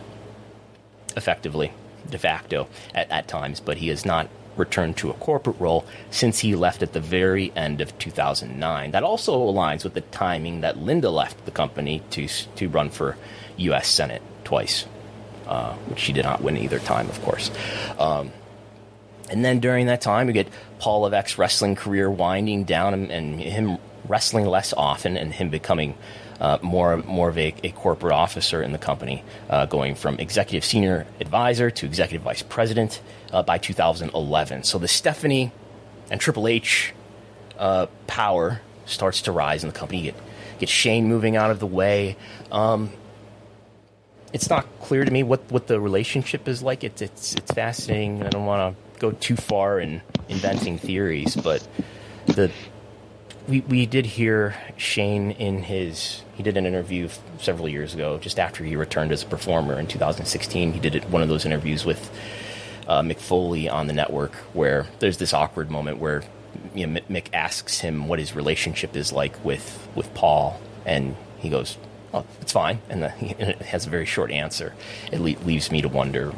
effectively 1.18 1.74
de 2.10 2.18
facto 2.18 2.68
at, 2.94 3.10
at 3.12 3.28
times, 3.28 3.60
but 3.60 3.78
he 3.78 3.90
has 3.90 4.06
not 4.06 4.30
returned 4.56 4.96
to 4.98 5.10
a 5.10 5.14
corporate 5.16 5.60
role 5.60 5.86
since 6.12 6.40
he 6.40 6.56
left 6.56 6.84
at 6.84 6.94
the 6.94 7.00
very 7.00 7.52
end 7.56 7.82
of 7.82 7.98
2009. 7.98 8.92
That 8.92 9.04
also 9.04 9.40
aligns 9.40 9.84
with 9.84 9.94
the 9.94 10.02
timing 10.02 10.62
that 10.62 10.78
Linda 10.78 11.10
left 11.10 11.46
the 11.46 11.52
company 11.52 12.02
to 12.12 12.28
to 12.28 12.70
run 12.70 12.90
for 12.90 13.18
U.S. 13.58 13.88
Senate 13.88 14.22
twice, 14.44 14.86
uh, 15.48 15.74
which 15.88 16.00
she 16.00 16.14
did 16.14 16.24
not 16.24 16.42
win 16.42 16.58
either 16.58 16.80
time, 16.80 17.10
of 17.10 17.22
course. 17.24 17.52
Um, 18.00 18.32
and 19.34 19.44
then 19.44 19.60
during 19.60 19.88
that 19.88 20.00
time, 20.00 20.28
we 20.28 20.34
get 20.34 20.48
Paul 20.78 21.02
Levesque's 21.02 21.40
wrestling 21.40 21.76
career 21.76 22.10
winding 22.10 22.66
down 22.66 22.94
and, 22.94 23.12
and 23.12 23.42
him 23.42 23.80
wrestling 24.08 24.46
less 24.46 24.74
often 24.74 25.18
and 25.18 25.34
him 25.34 25.50
becoming 25.50 25.98
uh, 26.40 26.60
more 26.62 26.98
more 26.98 27.30
of 27.30 27.38
a, 27.38 27.56
a, 27.64 27.72
corporate 27.72 28.14
officer 28.14 28.62
in 28.62 28.74
the 28.74 28.78
company, 28.78 29.24
uh, 29.50 29.66
going 29.66 29.96
from 29.96 30.20
executive 30.20 30.64
senior 30.64 31.08
advisor 31.20 31.72
to 31.72 31.86
executive 31.86 32.22
vice 32.22 32.44
president 32.44 33.02
uh, 33.32 33.42
by 33.42 33.58
2011. 33.58 34.64
So 34.64 34.78
the 34.78 34.88
Stephanie 34.88 35.52
and 36.12 36.22
Triple 36.22 36.48
H 36.48 36.94
uh, 37.58 37.88
power 38.06 38.62
starts 38.86 39.24
to 39.24 39.32
rise 39.32 39.64
in 39.64 39.70
the 39.70 39.76
company. 39.76 40.00
You 40.00 40.12
get 40.12 40.22
get 40.60 40.70
Shane 40.70 41.08
moving 41.08 41.36
out 41.36 41.50
of 41.50 41.60
the 41.60 41.68
way. 41.68 42.18
Um, 42.52 42.92
it's 44.32 44.50
not 44.50 44.68
clear 44.82 45.06
to 45.06 45.12
me 45.12 45.24
what, 45.24 45.50
what 45.52 45.68
the 45.68 45.80
relationship 45.80 46.48
is 46.48 46.62
like. 46.62 46.84
It's 46.84 47.02
it's 47.02 47.36
it's 47.36 47.52
fascinating. 47.52 48.24
I 48.24 48.30
don't 48.30 48.46
want 48.46 48.76
to 48.76 48.93
go 49.04 49.12
too 49.12 49.36
far 49.36 49.80
in 49.80 50.02
inventing 50.30 50.78
theories, 50.78 51.36
but 51.36 51.68
the 52.26 52.50
we, 53.50 53.60
we 53.60 53.86
did 53.86 54.06
hear 54.06 54.56
Shane 54.78 55.32
in 55.32 55.64
his 55.64 56.22
he 56.36 56.44
did 56.44 56.56
an 56.56 56.66
interview 56.66 57.10
several 57.38 57.68
years 57.68 57.94
ago 57.94 58.18
just 58.18 58.40
after 58.40 58.64
he 58.64 58.78
returned 58.78 59.12
as 59.12 59.22
a 59.22 59.26
performer 59.26 59.78
in 59.78 59.86
2016 59.86 60.72
he 60.72 60.80
did 60.80 61.12
one 61.12 61.22
of 61.22 61.28
those 61.28 61.46
interviews 61.46 61.84
with 61.84 62.10
uh, 62.88 63.02
Mick 63.02 63.20
Foley 63.20 63.68
on 63.68 63.88
the 63.88 63.94
network 63.94 64.34
where 64.54 64.88
there's 65.00 65.18
this 65.18 65.34
awkward 65.34 65.70
moment 65.70 65.98
where 65.98 66.24
you 66.74 66.88
know, 66.88 67.02
Mick 67.10 67.26
asks 67.34 67.82
him 67.82 68.08
what 68.08 68.18
his 68.18 68.34
relationship 68.34 68.96
is 68.96 69.12
like 69.12 69.44
with 69.44 69.90
with 69.94 70.14
Paul 70.14 70.62
and 70.86 71.18
he 71.38 71.50
goes 71.50 71.78
oh 72.14 72.26
it's 72.42 72.52
fine. 72.52 72.80
And, 72.90 73.04
the, 73.04 73.10
he, 73.10 73.36
and 73.40 73.50
it 73.50 73.62
has 73.64 73.86
a 73.86 73.90
very 73.90 74.06
short 74.06 74.32
answer. 74.32 74.74
It 75.12 75.20
le- 75.20 75.40
leaves 75.46 75.72
me 75.72 75.82
to 75.82 75.90
wonder 75.90 76.34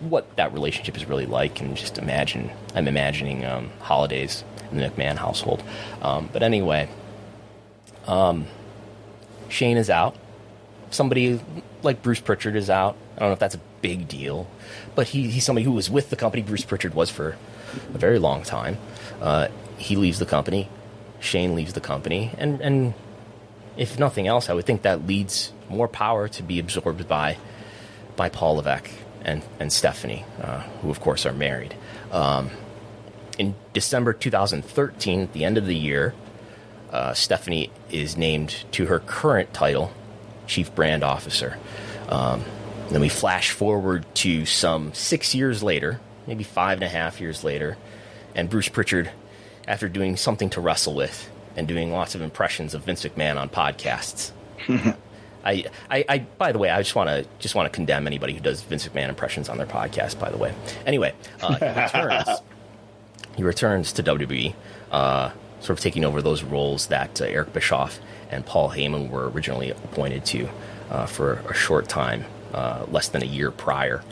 what 0.00 0.36
that 0.36 0.52
relationship 0.52 0.96
is 0.96 1.06
really 1.06 1.26
like 1.26 1.60
and 1.60 1.76
just 1.76 1.98
imagine 1.98 2.50
I'm 2.74 2.88
imagining 2.88 3.44
um, 3.44 3.70
holidays 3.80 4.44
in 4.70 4.78
the 4.78 4.88
McMahon 4.88 5.16
household. 5.16 5.62
Um, 6.02 6.28
but 6.32 6.42
anyway, 6.42 6.88
um, 8.06 8.46
Shane 9.48 9.76
is 9.76 9.90
out. 9.90 10.16
Somebody 10.90 11.40
like 11.82 12.02
Bruce 12.02 12.20
Pritchard 12.20 12.56
is 12.56 12.70
out. 12.70 12.96
I 13.16 13.20
don't 13.20 13.28
know 13.30 13.34
if 13.34 13.38
that's 13.38 13.54
a 13.54 13.60
big 13.82 14.08
deal, 14.08 14.48
but 14.94 15.08
he, 15.08 15.28
he's 15.28 15.44
somebody 15.44 15.64
who 15.64 15.72
was 15.72 15.90
with 15.90 16.10
the 16.10 16.16
company. 16.16 16.42
Bruce 16.42 16.64
Pritchard 16.64 16.94
was 16.94 17.10
for 17.10 17.36
a 17.92 17.98
very 17.98 18.18
long 18.18 18.42
time. 18.42 18.78
Uh, 19.20 19.48
he 19.76 19.96
leaves 19.96 20.18
the 20.18 20.26
company. 20.26 20.68
Shane 21.20 21.54
leaves 21.54 21.72
the 21.72 21.80
company, 21.80 22.30
and 22.38 22.60
and 22.60 22.94
if 23.76 23.98
nothing 23.98 24.26
else, 24.26 24.48
I 24.48 24.54
would 24.54 24.64
think 24.64 24.82
that 24.82 25.06
leads 25.06 25.52
more 25.68 25.88
power 25.88 26.28
to 26.28 26.42
be 26.42 26.58
absorbed 26.58 27.08
by 27.08 27.36
by 28.16 28.28
Paul 28.28 28.56
Levesque 28.56 28.90
and 29.22 29.42
and 29.58 29.72
Stephanie, 29.72 30.24
uh, 30.40 30.60
who 30.82 30.90
of 30.90 31.00
course 31.00 31.26
are 31.26 31.32
married. 31.32 31.74
Um, 32.10 32.50
in 33.38 33.54
December 33.72 34.12
2013, 34.12 35.20
at 35.22 35.32
the 35.32 35.44
end 35.44 35.58
of 35.58 35.66
the 35.66 35.76
year, 35.76 36.14
uh, 36.90 37.14
Stephanie 37.14 37.70
is 37.90 38.16
named 38.16 38.64
to 38.72 38.86
her 38.86 38.98
current 38.98 39.54
title, 39.54 39.92
Chief 40.46 40.74
Brand 40.74 41.04
Officer. 41.04 41.58
Um, 42.08 42.44
then 42.90 43.00
we 43.00 43.08
flash 43.08 43.50
forward 43.50 44.06
to 44.16 44.46
some 44.46 44.94
six 44.94 45.34
years 45.34 45.62
later, 45.62 46.00
maybe 46.26 46.42
five 46.42 46.78
and 46.78 46.84
a 46.84 46.88
half 46.88 47.20
years 47.20 47.44
later, 47.44 47.76
and 48.34 48.48
Bruce 48.48 48.68
Pritchard, 48.68 49.10
after 49.66 49.88
doing 49.88 50.16
something 50.16 50.48
to 50.50 50.60
wrestle 50.60 50.94
with 50.94 51.30
and 51.54 51.68
doing 51.68 51.92
lots 51.92 52.14
of 52.14 52.22
impressions 52.22 52.72
of 52.72 52.84
Vince 52.84 53.04
McMahon 53.04 53.38
on 53.38 53.48
podcasts. 53.50 54.30
I, 55.44 55.64
I, 55.90 56.04
I, 56.08 56.18
by 56.18 56.52
the 56.52 56.58
way, 56.58 56.70
I 56.70 56.82
just 56.82 56.94
want 56.94 57.08
to 57.08 57.26
just 57.38 57.54
want 57.54 57.70
to 57.70 57.74
condemn 57.74 58.06
anybody 58.06 58.34
who 58.34 58.40
does 58.40 58.62
Vince 58.62 58.86
McMahon 58.88 59.08
impressions 59.08 59.48
on 59.48 59.56
their 59.56 59.66
podcast. 59.66 60.18
By 60.18 60.30
the 60.30 60.36
way, 60.36 60.54
anyway, 60.84 61.14
uh, 61.40 61.54
he 61.54 61.80
returns 61.80 62.40
he 63.38 63.44
returns 63.44 63.92
to 63.92 64.02
WWE, 64.02 64.52
uh, 64.90 65.30
sort 65.60 65.78
of 65.78 65.80
taking 65.80 66.04
over 66.04 66.20
those 66.20 66.42
roles 66.42 66.88
that 66.88 67.20
uh, 67.22 67.24
Eric 67.24 67.52
Bischoff 67.52 68.00
and 68.32 68.44
Paul 68.44 68.70
Heyman 68.70 69.10
were 69.10 69.30
originally 69.30 69.70
appointed 69.70 70.24
to 70.26 70.48
uh, 70.90 71.06
for 71.06 71.34
a 71.48 71.54
short 71.54 71.88
time, 71.88 72.24
uh, 72.52 72.84
less 72.90 73.06
than 73.06 73.22
a 73.22 73.26
year 73.26 73.52
prior. 73.52 74.02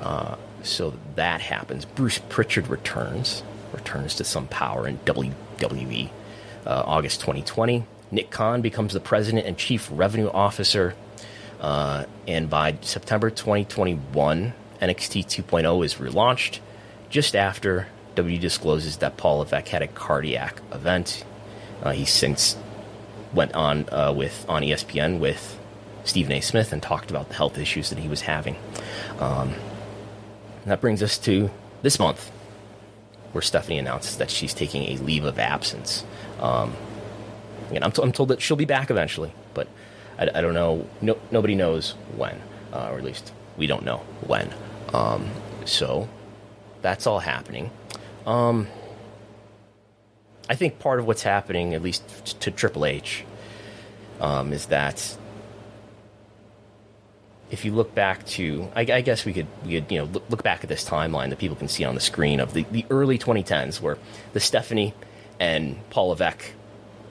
Uh, 0.00 0.36
so 0.62 0.94
that 1.16 1.40
happens. 1.40 1.84
Bruce 1.84 2.20
Pritchard 2.28 2.68
returns, 2.68 3.42
returns 3.72 4.14
to 4.14 4.24
some 4.24 4.46
power 4.46 4.86
in 4.86 4.98
WWE. 4.98 6.10
Uh, 6.64 6.82
August 6.86 7.18
2020, 7.20 7.84
Nick 8.10 8.30
Khan 8.30 8.60
becomes 8.60 8.92
the 8.92 9.00
president 9.00 9.46
and 9.46 9.56
chief 9.56 9.88
revenue 9.92 10.30
officer. 10.30 10.94
and 11.60 12.50
by 12.50 12.78
September 12.80 13.30
2021, 13.30 14.52
NXT 14.80 15.26
2.0 15.26 15.84
is 15.84 15.94
relaunched 15.96 16.60
just 17.10 17.36
after 17.36 17.88
W 18.14 18.38
discloses 18.38 18.98
that 18.98 19.16
Paul 19.16 19.38
Levesque 19.38 19.68
had 19.68 19.82
a 19.82 19.88
cardiac 19.88 20.60
event. 20.72 21.24
Uh, 21.82 21.92
he 21.92 22.04
since 22.04 22.56
went 23.32 23.54
on 23.54 23.88
uh, 23.90 24.12
with 24.14 24.44
on 24.48 24.62
ESPN 24.62 25.18
with 25.18 25.58
Stephen 26.04 26.32
A. 26.32 26.40
Smith 26.40 26.72
and 26.72 26.82
talked 26.82 27.10
about 27.10 27.28
the 27.28 27.34
health 27.34 27.58
issues 27.58 27.90
that 27.90 27.98
he 27.98 28.08
was 28.08 28.22
having. 28.22 28.56
Um, 29.18 29.54
that 30.66 30.80
brings 30.80 31.02
us 31.02 31.18
to 31.18 31.50
this 31.82 31.98
month, 31.98 32.30
where 33.32 33.42
Stephanie 33.42 33.78
announces 33.78 34.18
that 34.18 34.30
she's 34.30 34.52
taking 34.52 34.84
a 34.84 34.96
leave 35.02 35.24
of 35.24 35.38
absence. 35.38 36.04
Um, 36.40 36.74
again, 37.70 37.82
I'm, 37.82 37.92
t- 37.92 38.02
I'm, 38.02 38.12
told 38.12 38.28
that 38.28 38.40
she'll 38.40 38.56
be 38.56 38.64
back 38.64 38.90
eventually, 38.90 39.32
but 39.54 39.68
I, 40.18 40.28
I 40.34 40.40
don't 40.40 40.54
know. 40.54 40.88
No, 41.00 41.18
nobody 41.30 41.54
knows 41.54 41.92
when, 42.16 42.40
uh, 42.72 42.90
or 42.90 42.98
at 42.98 43.04
least 43.04 43.32
we 43.56 43.66
don't 43.66 43.84
know 43.84 43.98
when. 44.26 44.52
Um, 44.92 45.30
so 45.64 46.08
that's 46.82 47.06
all 47.06 47.20
happening. 47.20 47.70
Um, 48.26 48.66
I 50.48 50.54
think 50.56 50.78
part 50.78 50.98
of 50.98 51.06
what's 51.06 51.22
happening, 51.22 51.74
at 51.74 51.82
least 51.82 52.40
to 52.40 52.50
Triple 52.50 52.84
H, 52.84 53.24
um, 54.20 54.52
is 54.52 54.66
that 54.66 55.16
if 57.50 57.64
you 57.64 57.72
look 57.72 57.94
back 57.94 58.24
to, 58.26 58.68
I, 58.74 58.80
I, 58.80 59.00
guess 59.00 59.24
we 59.24 59.32
could, 59.32 59.46
we 59.64 59.80
could, 59.80 59.90
you 59.90 59.98
know, 59.98 60.04
look, 60.04 60.24
look, 60.28 60.42
back 60.42 60.62
at 60.62 60.68
this 60.68 60.88
timeline 60.88 61.30
that 61.30 61.38
people 61.38 61.56
can 61.56 61.68
see 61.68 61.84
on 61.84 61.94
the 61.94 62.00
screen 62.00 62.40
of 62.40 62.52
the, 62.52 62.64
the 62.70 62.84
early 62.90 63.18
2010s, 63.18 63.80
where 63.80 63.98
the 64.32 64.40
Stephanie 64.40 64.94
and 65.40 65.76
Paul 65.90 66.08
Levesque 66.08 66.52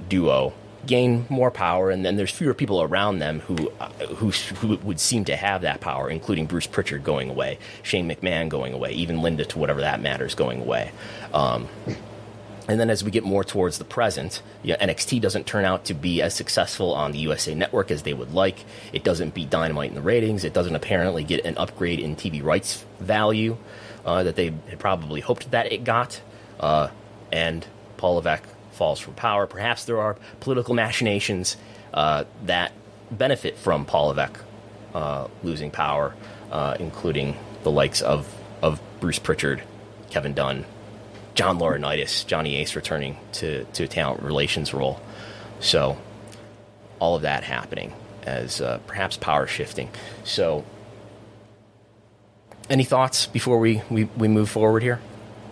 duo 0.08 0.54
gain 0.86 1.26
more 1.30 1.52
power, 1.52 1.90
and 1.90 2.06
then 2.06 2.16
there's 2.16 2.32
fewer 2.32 2.54
people 2.54 2.82
around 2.82 3.20
them 3.20 3.42
who, 3.42 3.70
uh, 3.80 3.90
who, 4.16 4.32
who 4.32 4.78
would 4.78 5.00
seem 5.00 5.26
to 5.26 5.36
have 5.36 5.62
that 5.62 5.82
power, 5.82 6.10
including 6.10 6.46
Bruce 6.46 6.68
Pritchard 6.68 7.04
going 7.04 7.30
away, 7.30 7.60
Shane 7.84 8.10
McMahon 8.10 8.50
going 8.50 8.74
away, 8.74 8.94
even 8.94 9.22
Linda 9.22 9.46
to 9.46 9.60
whatever 9.60 9.82
that 9.82 10.02
matters 10.02 10.36
going 10.36 10.62
away. 10.62 10.92
Um, 11.34 11.68
and 12.68 12.80
then 12.80 12.90
as 12.90 13.04
we 13.04 13.10
get 13.10 13.24
more 13.24 13.44
towards 13.44 13.80
the 13.80 13.84
present, 13.84 14.44
you 14.62 14.74
know, 14.74 14.80
NXT 14.80 15.22
doesn't 15.22 15.48
turn 15.48 15.66
out 15.66 15.86
to 15.86 15.96
be 15.96 16.22
as 16.22 16.36
successful 16.36 16.94
on 16.94 17.12
the 17.12 17.18
USA 17.20 17.56
Network 17.56 17.90
as 17.90 18.04
they 18.04 18.14
would 18.14 18.32
like. 18.32 18.64
It 18.94 19.04
doesn't 19.04 19.34
beat 19.34 19.50
Dynamite 19.50 19.90
in 19.90 19.96
the 19.96 20.02
ratings. 20.02 20.44
It 20.44 20.54
doesn't 20.54 20.76
apparently 20.76 21.24
get 21.24 21.46
an 21.46 21.58
upgrade 21.58 22.00
in 22.00 22.16
TV 22.16 22.44
rights 22.44 22.86
value 23.00 23.58
uh, 24.06 24.24
that 24.24 24.36
they 24.36 24.52
probably 24.78 25.20
hoped 25.20 25.50
that 25.50 25.72
it 25.72 25.84
got. 25.84 26.22
Uh, 26.60 26.90
and 27.32 27.66
Paul 27.98 28.16
Levesque 28.16 28.48
falls 28.80 29.00
from 29.00 29.14
power. 29.14 29.46
Perhaps 29.46 29.84
there 29.84 30.00
are 30.00 30.16
political 30.40 30.74
machinations 30.74 31.58
uh, 31.94 32.24
that 32.46 32.72
benefit 33.12 33.58
from 33.58 33.86
Paul 33.86 34.18
uh, 34.96 35.28
losing 35.44 35.70
power, 35.70 36.16
uh, 36.50 36.78
including 36.80 37.36
the 37.64 37.72
likes 37.72 38.02
of, 38.02 38.34
of 38.62 38.80
Bruce 39.02 39.20
Pritchard, 39.20 39.62
Kevin 40.10 40.34
Dunn, 40.34 40.66
John 41.36 41.60
Laurinaitis, 41.60 42.26
Johnny 42.26 42.56
Ace 42.56 42.74
returning 42.78 43.18
to, 43.34 43.66
to 43.66 43.84
a 43.84 43.88
talent 43.88 44.24
relations 44.24 44.74
role. 44.74 45.02
So, 45.60 45.98
all 47.00 47.18
of 47.18 47.24
that 47.24 47.44
happening 47.44 47.94
as 48.24 48.62
uh, 48.62 48.80
perhaps 48.88 49.18
power 49.18 49.46
shifting. 49.46 49.90
So, 50.24 50.64
any 52.70 52.86
thoughts 52.86 53.26
before 53.26 53.60
we, 53.60 53.82
we, 53.90 54.06
we 54.06 54.30
move 54.30 54.50
forward 54.50 54.84
here? 54.84 55.02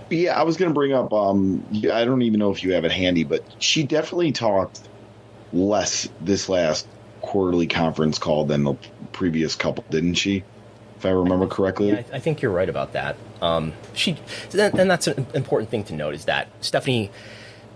Yeah, 0.09 0.39
I 0.39 0.43
was 0.43 0.57
going 0.57 0.69
to 0.69 0.73
bring 0.73 0.93
up. 0.93 1.11
Um, 1.13 1.65
I 1.91 2.05
don't 2.05 2.21
even 2.21 2.39
know 2.39 2.51
if 2.51 2.63
you 2.63 2.73
have 2.73 2.85
it 2.85 2.91
handy, 2.91 3.23
but 3.23 3.43
she 3.59 3.83
definitely 3.83 4.31
talked 4.31 4.79
less 5.53 6.07
this 6.21 6.49
last 6.49 6.87
quarterly 7.21 7.67
conference 7.67 8.17
call 8.19 8.45
than 8.45 8.63
the 8.63 8.75
previous 9.11 9.55
couple, 9.55 9.83
didn't 9.89 10.15
she? 10.15 10.43
if 10.97 11.05
I 11.05 11.09
remember 11.09 11.47
correctly. 11.47 11.89
Yeah, 11.89 12.03
I, 12.11 12.19
think 12.19 12.41
you're 12.41 12.51
right 12.51 12.67
about 12.67 12.93
that. 12.93 13.17
Um, 13.41 13.73
she, 13.93 14.17
and 14.51 14.89
that's 14.89 15.07
an 15.07 15.27
important 15.35 15.69
thing 15.69 15.83
to 15.85 15.93
note 15.93 16.15
is 16.15 16.25
that 16.25 16.47
Stephanie 16.59 17.11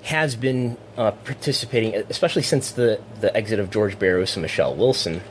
has 0.03 0.35
been 0.35 0.77
uh, 0.97 1.11
participating, 1.11 1.93
especially 2.09 2.41
since 2.41 2.71
the, 2.71 2.99
the 3.19 3.35
exit 3.37 3.59
of 3.59 3.69
George 3.69 3.99
Barrios 3.99 4.35
and 4.35 4.41
Michelle 4.41 4.75
Wilson. 4.75 5.21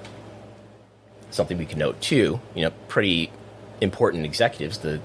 Something 1.30 1.58
we 1.58 1.66
can 1.66 1.80
note 1.80 2.00
too, 2.00 2.40
you 2.54 2.62
know, 2.62 2.70
pretty 2.86 3.32
important 3.80 4.24
executives, 4.24 4.78
the, 4.78 5.00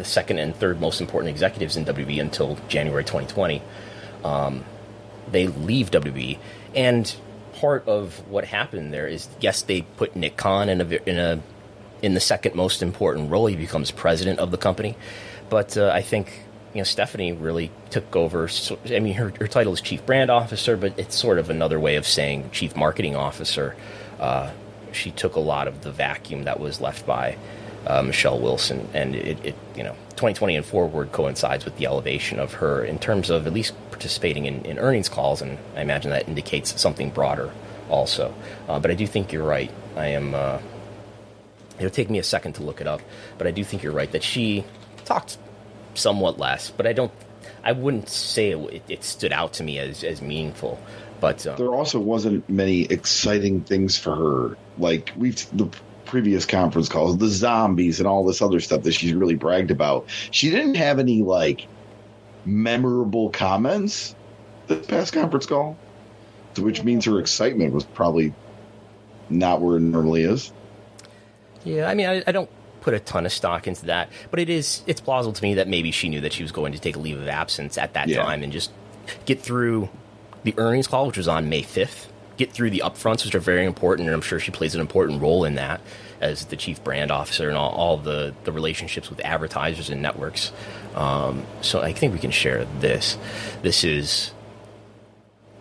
the, 0.00 0.04
second 0.04 0.38
and 0.38 0.54
third 0.54 0.80
most 0.80 1.00
important 1.00 1.30
executives 1.30 1.76
in 1.76 1.84
WB 1.84 2.20
until 2.20 2.58
January 2.68 3.04
2020. 3.04 3.62
Um, 4.24 4.64
they 5.30 5.46
leave 5.46 5.90
WB, 5.90 6.38
and 6.74 7.14
part 7.54 7.86
of 7.86 8.26
what 8.28 8.44
happened 8.44 8.92
there 8.92 9.06
is 9.06 9.28
yes, 9.40 9.62
they 9.62 9.82
put 9.82 10.16
Nick 10.16 10.36
Khan 10.36 10.68
in 10.68 10.80
a 10.80 10.84
in 11.08 11.18
a 11.18 11.42
in 12.02 12.14
the 12.14 12.20
second 12.20 12.54
most 12.54 12.82
important 12.82 13.30
role. 13.30 13.46
He 13.46 13.56
becomes 13.56 13.90
president 13.90 14.38
of 14.38 14.50
the 14.50 14.58
company. 14.58 14.96
But 15.48 15.76
uh, 15.76 15.90
I 15.92 16.02
think 16.02 16.40
you 16.74 16.78
know 16.78 16.84
Stephanie 16.84 17.32
really 17.32 17.70
took 17.90 18.14
over. 18.16 18.48
So, 18.48 18.78
I 18.86 19.00
mean, 19.00 19.14
her, 19.14 19.32
her 19.40 19.48
title 19.48 19.72
is 19.72 19.80
chief 19.80 20.04
brand 20.06 20.30
officer, 20.30 20.76
but 20.76 20.98
it's 20.98 21.16
sort 21.16 21.38
of 21.38 21.50
another 21.50 21.78
way 21.78 21.96
of 21.96 22.06
saying 22.06 22.50
chief 22.52 22.76
marketing 22.76 23.16
officer. 23.16 23.76
Uh, 24.18 24.50
she 24.92 25.10
took 25.10 25.36
a 25.36 25.40
lot 25.40 25.68
of 25.68 25.82
the 25.82 25.92
vacuum 25.92 26.44
that 26.44 26.58
was 26.58 26.80
left 26.80 27.06
by 27.06 27.36
uh, 27.86 28.02
Michelle 28.02 28.38
Wilson, 28.38 28.88
and 28.94 29.14
it, 29.14 29.44
it, 29.44 29.54
you 29.76 29.82
know 29.82 29.94
2020 30.10 30.56
and 30.56 30.66
forward 30.66 31.12
coincides 31.12 31.64
with 31.64 31.76
the 31.76 31.86
elevation 31.86 32.38
of 32.38 32.54
her 32.54 32.84
in 32.84 32.98
terms 32.98 33.30
of 33.30 33.46
at 33.46 33.52
least 33.52 33.74
participating 33.90 34.46
in, 34.46 34.64
in 34.64 34.78
earnings 34.78 35.08
calls, 35.08 35.42
and 35.42 35.58
I 35.76 35.80
imagine 35.80 36.10
that 36.10 36.28
indicates 36.28 36.80
something 36.80 37.10
broader 37.10 37.50
also. 37.88 38.34
Uh, 38.68 38.78
but 38.78 38.90
I 38.90 38.94
do 38.94 39.06
think 39.06 39.32
you're 39.32 39.44
right. 39.44 39.70
I 39.96 40.08
am 40.08 40.34
uh, 40.34 40.58
It'll 41.80 41.90
take 41.90 42.10
me 42.10 42.18
a 42.18 42.22
second 42.22 42.52
to 42.54 42.62
look 42.62 42.82
it 42.82 42.86
up, 42.86 43.00
but 43.38 43.46
I 43.46 43.50
do 43.52 43.64
think 43.64 43.82
you're 43.82 43.92
right 43.92 44.12
that 44.12 44.22
she 44.22 44.64
talked 45.06 45.38
somewhat 45.94 46.38
less, 46.38 46.70
but 46.70 46.86
I 46.86 46.92
don't. 46.92 47.10
I 47.64 47.72
wouldn't 47.72 48.08
say 48.08 48.50
it, 48.50 48.82
it 48.88 49.04
stood 49.04 49.32
out 49.32 49.54
to 49.54 49.62
me 49.62 49.78
as 49.78 50.04
as 50.04 50.20
meaningful. 50.20 50.78
But 51.20 51.46
um, 51.46 51.56
there 51.56 51.74
also 51.74 51.98
wasn't 51.98 52.48
many 52.48 52.82
exciting 52.82 53.62
things 53.62 53.96
for 53.96 54.14
her. 54.14 54.58
Like 54.78 55.12
we've 55.16 55.44
the 55.56 55.70
previous 56.10 56.44
conference 56.44 56.88
calls, 56.88 57.16
the 57.18 57.28
zombies 57.28 58.00
and 58.00 58.06
all 58.06 58.24
this 58.24 58.42
other 58.42 58.58
stuff 58.58 58.82
that 58.82 58.92
she's 58.92 59.12
really 59.12 59.36
bragged 59.36 59.70
about. 59.70 60.06
She 60.32 60.50
didn't 60.50 60.74
have 60.74 60.98
any 60.98 61.22
like 61.22 61.68
memorable 62.44 63.30
comments 63.30 64.16
this 64.66 64.84
past 64.86 65.12
conference 65.12 65.46
call, 65.46 65.78
which 66.58 66.82
means 66.82 67.04
her 67.04 67.20
excitement 67.20 67.72
was 67.72 67.84
probably 67.84 68.34
not 69.28 69.60
where 69.60 69.76
it 69.76 69.80
normally 69.80 70.24
is. 70.24 70.52
Yeah, 71.64 71.88
I 71.88 71.94
mean, 71.94 72.08
I, 72.08 72.24
I, 72.26 72.32
don't 72.32 72.50
put 72.80 72.94
a 72.94 72.98
ton 72.98 73.24
of 73.24 73.32
stock 73.32 73.68
into 73.68 73.86
that, 73.86 74.10
but 74.30 74.40
it 74.40 74.50
is 74.50 74.82
it's 74.88 75.00
plausible 75.00 75.34
to 75.34 75.42
me 75.42 75.54
that 75.54 75.68
maybe 75.68 75.92
she 75.92 76.08
knew 76.08 76.20
that 76.22 76.32
she 76.32 76.42
was 76.42 76.50
going 76.50 76.72
to 76.72 76.80
take 76.80 76.96
a 76.96 76.98
leave 76.98 77.20
of 77.20 77.28
absence 77.28 77.78
at 77.78 77.94
that 77.94 78.08
yeah. 78.08 78.22
time 78.22 78.42
and 78.42 78.52
just 78.52 78.72
get 79.26 79.40
through 79.40 79.88
the 80.42 80.54
earnings 80.56 80.88
call, 80.88 81.06
which 81.06 81.18
was 81.18 81.28
on 81.28 81.48
May 81.48 81.62
fifth. 81.62 82.09
Get 82.40 82.52
through 82.52 82.70
the 82.70 82.82
upfronts, 82.82 83.26
which 83.26 83.34
are 83.34 83.38
very 83.52 83.66
important, 83.66 84.08
and 84.08 84.14
I'm 84.14 84.22
sure 84.22 84.40
she 84.40 84.50
plays 84.50 84.74
an 84.74 84.80
important 84.80 85.20
role 85.20 85.44
in 85.44 85.56
that 85.56 85.82
as 86.22 86.46
the 86.46 86.56
chief 86.56 86.82
brand 86.82 87.10
officer 87.10 87.50
and 87.50 87.58
all, 87.58 87.70
all 87.70 87.96
the, 87.98 88.32
the 88.44 88.52
relationships 88.52 89.10
with 89.10 89.20
advertisers 89.20 89.90
and 89.90 90.00
networks. 90.00 90.50
Um, 90.94 91.44
so 91.60 91.82
I 91.82 91.92
think 91.92 92.14
we 92.14 92.18
can 92.18 92.30
share 92.30 92.64
this. 92.80 93.18
This 93.60 93.84
is 93.84 94.32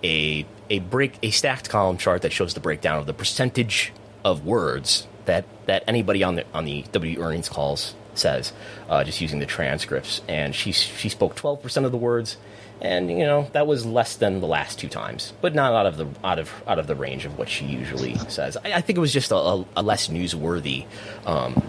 a 0.05 0.45
a 0.69 0.79
break 0.79 1.15
a 1.21 1.31
stacked 1.31 1.67
column 1.67 1.97
chart 1.97 2.21
that 2.21 2.31
shows 2.31 2.53
the 2.53 2.61
breakdown 2.61 2.97
of 2.97 3.07
the 3.07 3.13
percentage 3.13 3.91
of 4.23 4.45
words 4.45 5.05
that 5.25 5.43
that 5.65 5.83
anybody 5.85 6.23
on 6.23 6.35
the 6.35 6.45
on 6.53 6.63
the 6.63 6.85
W 6.93 7.19
earnings 7.19 7.49
calls 7.49 7.93
says, 8.13 8.53
uh, 8.87 9.03
just 9.03 9.19
using 9.19 9.39
the 9.39 9.45
transcripts. 9.45 10.21
And 10.29 10.55
she 10.55 10.71
she 10.71 11.09
spoke 11.09 11.35
twelve 11.35 11.61
percent 11.61 11.85
of 11.85 11.91
the 11.91 11.97
words, 11.97 12.37
and 12.81 13.09
you 13.09 13.25
know 13.25 13.47
that 13.53 13.67
was 13.67 13.85
less 13.85 14.15
than 14.15 14.39
the 14.39 14.47
last 14.47 14.79
two 14.79 14.87
times, 14.87 15.33
but 15.41 15.53
not 15.53 15.73
out 15.73 15.85
of 15.85 15.97
the 15.97 16.07
out 16.23 16.39
of 16.39 16.51
out 16.67 16.79
of 16.79 16.87
the 16.87 16.95
range 16.95 17.25
of 17.25 17.37
what 17.37 17.49
she 17.49 17.65
usually 17.65 18.15
says. 18.29 18.57
I, 18.57 18.73
I 18.73 18.81
think 18.81 18.97
it 18.97 19.01
was 19.01 19.13
just 19.13 19.31
a, 19.31 19.65
a 19.75 19.81
less 19.81 20.07
newsworthy 20.07 20.85
um, 21.25 21.61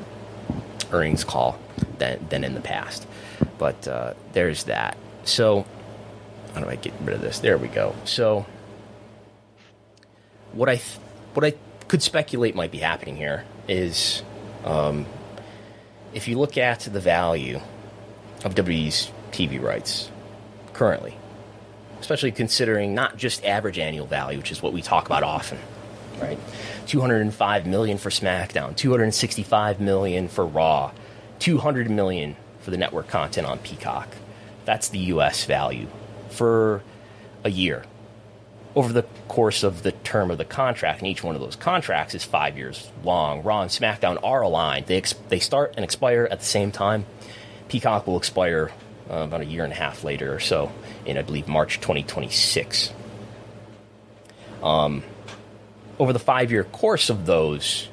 earnings 0.92 1.25
call 1.25 1.59
than 1.99 2.25
than 2.29 2.44
in 2.44 2.55
the 2.55 2.61
past. 2.61 3.07
But 3.59 3.87
uh, 3.88 4.14
there's 4.33 4.64
that. 4.64 4.96
So 5.25 5.66
how 6.55 6.61
do 6.61 6.68
I 6.68 6.77
get 6.77 6.94
rid 7.03 7.14
of 7.14 7.20
this? 7.20 7.40
There 7.40 7.59
we 7.59 7.68
go. 7.68 7.94
So 8.05 8.46
what 10.53 10.68
I 10.68 10.77
th- 10.77 10.99
what 11.35 11.44
I 11.44 11.55
could 11.88 12.03
speculate 12.03 12.55
might 12.55 12.70
be 12.70 12.79
happening 12.79 13.16
here 13.16 13.44
is 13.68 14.23
um, 14.64 15.07
if 16.14 16.29
you 16.29 16.38
look 16.38 16.57
at 16.57 16.81
the 16.81 17.01
value 17.01 17.61
of 18.44 18.55
WWE's 18.55 19.11
TV 19.33 19.61
rights 19.61 20.11
currently, 20.72 21.16
especially 22.00 22.33
considering 22.33 22.94
not 22.94 23.16
just 23.16 23.44
average 23.44 23.78
annual 23.78 24.06
value, 24.06 24.38
which 24.38 24.52
is 24.52 24.62
what 24.62 24.72
we 24.72 24.83
talk 24.83 25.06
about 25.06 25.22
often, 25.22 25.59
right? 26.20 26.38
205 26.87 27.66
million 27.66 27.98
for 27.98 28.11
SmackDown, 28.11 28.76
265 28.76 29.80
million 29.80 30.28
for 30.28 30.46
Raw, 30.46 30.92
200 31.38 31.90
million 31.90 32.37
for 32.61 32.70
the 32.70 32.76
network 32.76 33.09
content 33.09 33.46
on 33.46 33.59
Peacock. 33.59 34.09
That's 34.64 34.88
the 34.88 34.98
US 34.98 35.44
value 35.44 35.88
for 36.28 36.83
a 37.44 37.50
year 37.50 37.85
over 38.76 38.92
the 38.92 39.02
course 39.28 39.62
of 39.62 39.83
the 39.83 39.92
term 39.92 40.30
of 40.30 40.38
the 40.38 40.44
contract, 40.44 41.00
and 41.00 41.09
each 41.09 41.24
one 41.24 41.35
of 41.35 41.40
those 41.40 41.56
contracts 41.56 42.14
is 42.14 42.24
five 42.24 42.56
years 42.56 42.90
long. 43.02 43.42
Raw 43.42 43.62
and 43.62 43.70
SmackDown 43.70 44.18
are 44.22 44.42
aligned; 44.42 44.87
they 44.87 44.96
ex- 44.96 45.14
they 45.28 45.38
start 45.40 45.74
and 45.76 45.85
expire 45.85 46.28
at 46.30 46.38
the 46.40 46.46
same 46.46 46.70
time. 46.70 47.06
Peacock 47.68 48.06
will 48.06 48.16
expire 48.16 48.70
uh, 49.11 49.25
about 49.25 49.40
a 49.40 49.44
year 49.44 49.64
and 49.64 49.73
a 49.73 49.77
half 49.77 50.05
later 50.05 50.35
or 50.35 50.40
so, 50.40 50.70
in 51.05 51.18
I 51.18 51.23
believe 51.23 51.49
March 51.49 51.81
2026. 51.81 52.92
Um, 54.62 55.03
over 55.99 56.12
the 56.12 56.18
five 56.18 56.51
year 56.51 56.64
course 56.64 57.11
of 57.11 57.27
those 57.27 57.88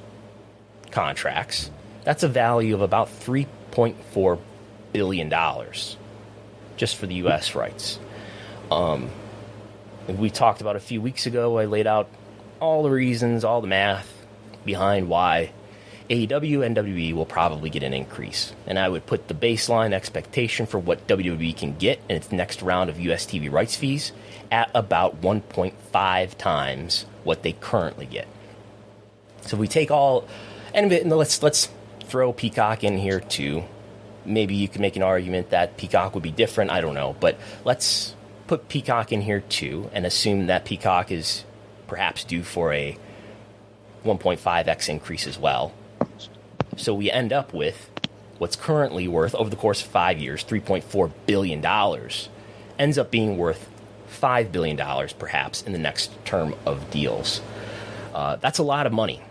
contracts, 0.91 1.71
that's 2.03 2.23
a 2.23 2.27
value 2.27 2.75
of 2.75 2.81
about 2.81 3.07
3.4 3.07 4.39
billion 4.93 5.29
dollars 5.29 5.97
just 6.77 6.95
for 6.95 7.07
the 7.07 7.15
U.S. 7.15 7.55
rights. 7.55 7.99
Um, 8.71 9.09
we 10.07 10.29
talked 10.29 10.61
about 10.61 10.75
a 10.75 10.79
few 10.79 11.01
weeks 11.01 11.25
ago. 11.25 11.57
I 11.57 11.65
laid 11.65 11.87
out 11.87 12.09
all 12.59 12.83
the 12.83 12.89
reasons, 12.89 13.43
all 13.43 13.61
the 13.61 13.67
math 13.67 14.13
behind 14.65 15.09
why 15.09 15.51
AEW 16.09 16.65
and 16.65 16.75
WWE 16.75 17.13
will 17.13 17.25
probably 17.25 17.69
get 17.69 17.83
an 17.83 17.93
increase. 17.93 18.53
And 18.65 18.79
I 18.79 18.87
would 18.87 19.05
put 19.05 19.27
the 19.27 19.33
baseline 19.33 19.93
expectation 19.93 20.65
for 20.65 20.79
what 20.79 21.05
WWE 21.07 21.55
can 21.55 21.77
get 21.77 21.99
in 22.07 22.15
its 22.15 22.31
next 22.31 22.61
round 22.61 22.89
of 22.89 22.99
US 22.99 23.25
TV 23.25 23.51
rights 23.51 23.75
fees 23.75 24.13
at 24.51 24.71
about 24.73 25.21
1.5 25.21 26.37
times 26.37 27.05
what 27.23 27.43
they 27.43 27.51
currently 27.53 28.05
get. 28.05 28.27
So 29.41 29.57
we 29.57 29.67
take 29.67 29.91
all, 29.91 30.27
and 30.73 30.89
let's 31.09 31.43
let's 31.43 31.69
throw 32.01 32.31
Peacock 32.31 32.83
in 32.83 32.97
here 32.97 33.19
too. 33.19 33.63
Maybe 34.25 34.55
you 34.55 34.67
can 34.67 34.81
make 34.81 34.95
an 34.95 35.03
argument 35.03 35.49
that 35.51 35.77
Peacock 35.77 36.13
would 36.13 36.23
be 36.23 36.31
different. 36.31 36.71
I 36.71 36.81
don't 36.81 36.95
know, 36.95 37.15
but 37.19 37.37
let's 37.63 38.15
put 38.47 38.69
Peacock 38.69 39.11
in 39.11 39.21
here 39.21 39.41
too, 39.41 39.89
and 39.93 40.05
assume 40.05 40.47
that 40.47 40.65
Peacock 40.65 41.11
is 41.11 41.43
perhaps 41.87 42.23
due 42.23 42.43
for 42.43 42.73
a 42.73 42.97
1.5x 44.05 44.89
increase 44.89 45.27
as 45.27 45.37
well. 45.37 45.73
So 46.75 46.93
we 46.93 47.09
end 47.09 47.33
up 47.33 47.53
with 47.53 47.89
what's 48.37 48.55
currently 48.55 49.07
worth 49.07 49.33
over 49.35 49.49
the 49.49 49.55
course 49.55 49.81
of 49.81 49.87
five 49.87 50.19
years, 50.19 50.43
$3.4 50.43 51.11
billion, 51.25 51.65
ends 52.77 52.97
up 52.97 53.09
being 53.09 53.37
worth 53.37 53.69
$5 54.09 54.51
billion 54.51 54.77
perhaps 55.17 55.61
in 55.63 55.71
the 55.71 55.79
next 55.79 56.11
term 56.25 56.55
of 56.65 56.89
deals. 56.91 57.41
Uh, 58.13 58.35
that's 58.37 58.59
a 58.59 58.63
lot 58.63 58.85
of 58.85 58.93
money. 58.93 59.21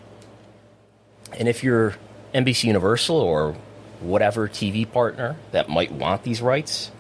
And 1.39 1.49
if 1.49 1.65
you're 1.65 1.97
NBC 2.35 2.65
Universal 2.65 3.17
or 3.17 3.57
whatever 4.01 4.49
TV 4.49 4.91
partner 4.91 5.37
that 5.53 5.69
might 5.69 5.91
want 5.91 6.23
these 6.23 6.43
rights, 6.43 6.91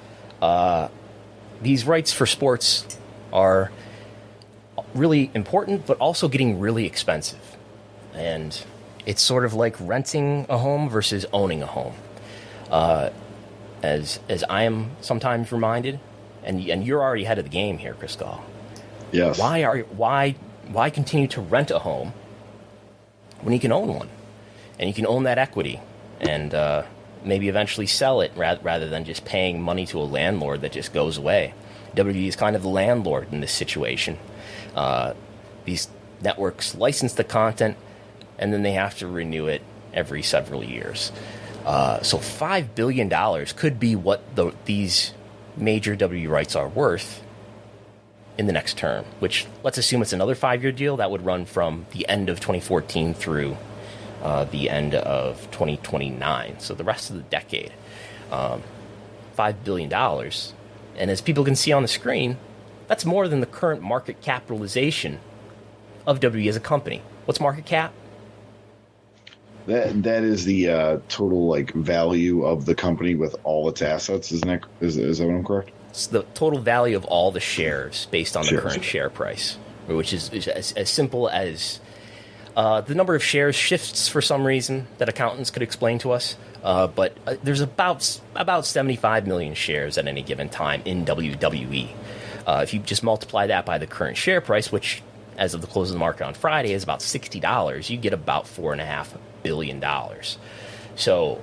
uh, 0.40 0.88
these 1.62 1.84
rights 1.84 2.12
for 2.12 2.26
sports 2.26 2.86
are 3.32 3.70
really 4.94 5.30
important, 5.34 5.86
but 5.86 5.98
also 5.98 6.28
getting 6.28 6.58
really 6.58 6.86
expensive. 6.86 7.56
And 8.14 8.58
it's 9.06 9.22
sort 9.22 9.44
of 9.44 9.54
like 9.54 9.76
renting 9.80 10.46
a 10.48 10.58
home 10.58 10.90
versus 10.90 11.24
owning 11.32 11.62
a 11.62 11.66
home. 11.66 11.94
Uh, 12.70 13.10
as 13.82 14.18
as 14.28 14.42
I 14.50 14.64
am 14.64 14.90
sometimes 15.00 15.52
reminded, 15.52 16.00
and 16.42 16.60
and 16.68 16.84
you're 16.84 17.00
already 17.00 17.24
ahead 17.24 17.38
of 17.38 17.44
the 17.44 17.50
game 17.50 17.78
here, 17.78 17.94
Chris 17.94 18.16
Gall. 18.16 18.44
Yes. 19.12 19.38
Why 19.38 19.62
are 19.62 19.78
why 19.78 20.32
why 20.68 20.90
continue 20.90 21.28
to 21.28 21.40
rent 21.40 21.70
a 21.70 21.78
home 21.78 22.12
when 23.42 23.54
you 23.54 23.60
can 23.60 23.70
own 23.70 23.88
one, 23.94 24.08
and 24.78 24.88
you 24.88 24.94
can 24.94 25.06
own 25.06 25.22
that 25.22 25.38
equity, 25.38 25.80
and 26.20 26.52
uh, 26.52 26.82
maybe 27.24 27.48
eventually 27.48 27.86
sell 27.86 28.20
it 28.20 28.32
rather, 28.34 28.60
rather 28.62 28.88
than 28.88 29.04
just 29.04 29.24
paying 29.24 29.62
money 29.62 29.86
to 29.86 30.00
a 30.00 30.02
landlord 30.02 30.62
that 30.62 30.72
just 30.72 30.92
goes 30.92 31.16
away. 31.16 31.54
WWE 31.94 32.26
is 32.26 32.36
kind 32.36 32.56
of 32.56 32.62
the 32.62 32.68
landlord 32.68 33.32
in 33.32 33.40
this 33.40 33.52
situation. 33.52 34.18
Uh, 34.74 35.14
these 35.64 35.88
networks 36.20 36.74
license 36.74 37.12
the 37.14 37.24
content 37.24 37.76
and 38.38 38.52
then 38.52 38.62
they 38.62 38.72
have 38.72 38.98
to 38.98 39.06
renew 39.06 39.46
it 39.46 39.62
every 39.92 40.22
several 40.22 40.62
years. 40.62 41.12
Uh, 41.64 42.00
so 42.02 42.18
five 42.18 42.74
billion 42.74 43.08
dollars 43.08 43.52
could 43.52 43.80
be 43.80 43.96
what 43.96 44.36
the, 44.36 44.52
these 44.66 45.12
major 45.56 45.96
W 45.96 46.28
rights 46.28 46.54
are 46.54 46.68
worth 46.68 47.22
in 48.38 48.46
the 48.46 48.52
next 48.52 48.78
term. 48.78 49.04
Which 49.18 49.46
let's 49.62 49.78
assume 49.78 50.02
it's 50.02 50.12
another 50.12 50.34
five-year 50.34 50.72
deal 50.72 50.98
that 50.98 51.10
would 51.10 51.24
run 51.24 51.44
from 51.44 51.86
the 51.90 52.08
end 52.08 52.28
of 52.28 52.38
2014 52.38 53.14
through 53.14 53.56
uh, 54.22 54.44
the 54.44 54.70
end 54.70 54.94
of 54.94 55.42
2029. 55.50 56.60
So 56.60 56.74
the 56.74 56.84
rest 56.84 57.10
of 57.10 57.16
the 57.16 57.22
decade, 57.22 57.72
um, 58.30 58.62
five 59.34 59.64
billion 59.64 59.88
dollars, 59.88 60.52
and 60.96 61.10
as 61.10 61.20
people 61.20 61.44
can 61.44 61.56
see 61.56 61.72
on 61.72 61.82
the 61.82 61.88
screen, 61.88 62.38
that's 62.86 63.04
more 63.04 63.28
than 63.28 63.40
the 63.40 63.46
current 63.46 63.82
market 63.82 64.20
capitalization 64.20 65.18
of 66.06 66.20
WWE 66.20 66.48
as 66.48 66.56
a 66.56 66.60
company. 66.60 67.02
What's 67.24 67.40
market 67.40 67.66
cap? 67.66 67.92
That 69.66 70.02
that 70.04 70.22
is 70.22 70.44
the 70.44 70.68
uh, 70.70 70.98
total 71.08 71.48
like 71.48 71.72
value 71.72 72.44
of 72.44 72.66
the 72.66 72.74
company 72.74 73.14
with 73.14 73.34
all 73.44 73.68
its 73.68 73.82
assets. 73.82 74.32
Isn't 74.32 74.48
that 74.48 74.64
is, 74.80 74.96
is 74.96 75.18
that 75.18 75.26
what 75.26 75.34
I'm 75.34 75.44
correct? 75.44 75.70
It's 75.90 76.06
the 76.06 76.22
total 76.34 76.60
value 76.60 76.96
of 76.96 77.04
all 77.06 77.30
the 77.32 77.40
shares 77.40 78.06
based 78.10 78.36
on 78.36 78.42
the 78.42 78.50
Shares. 78.50 78.62
current 78.62 78.84
share 78.84 79.10
price, 79.10 79.56
which 79.86 80.12
is, 80.12 80.30
is 80.30 80.46
as, 80.46 80.72
as 80.72 80.90
simple 80.90 81.28
as 81.28 81.80
uh, 82.54 82.80
the 82.82 82.94
number 82.94 83.14
of 83.14 83.24
shares 83.24 83.54
shifts 83.54 84.08
for 84.08 84.22
some 84.22 84.46
reason 84.46 84.86
that 84.98 85.08
accountants 85.08 85.50
could 85.50 85.62
explain 85.62 85.98
to 86.00 86.12
us. 86.12 86.36
Uh, 86.62 86.86
but 86.86 87.16
uh, 87.26 87.36
there's 87.42 87.60
about 87.60 88.20
about 88.34 88.66
75 88.66 89.26
million 89.26 89.54
shares 89.54 89.98
at 89.98 90.06
any 90.06 90.22
given 90.22 90.48
time 90.48 90.82
in 90.84 91.04
WWE. 91.04 91.90
Uh, 92.46 92.60
if 92.62 92.72
you 92.72 92.80
just 92.80 93.02
multiply 93.02 93.46
that 93.46 93.66
by 93.66 93.78
the 93.78 93.86
current 93.86 94.16
share 94.16 94.40
price, 94.40 94.70
which 94.70 95.02
as 95.36 95.54
of 95.54 95.60
the 95.60 95.66
close 95.66 95.90
of 95.90 95.94
the 95.94 95.98
market 95.98 96.24
on 96.24 96.34
Friday 96.34 96.72
is 96.72 96.82
about 96.82 97.02
sixty 97.02 97.40
dollars, 97.40 97.90
you 97.90 97.96
get 97.96 98.12
about 98.12 98.46
four 98.46 98.72
and 98.72 98.80
a 98.80 98.86
half 98.86 99.14
billion 99.46 99.78
dollars. 99.78 100.38
So, 100.96 101.40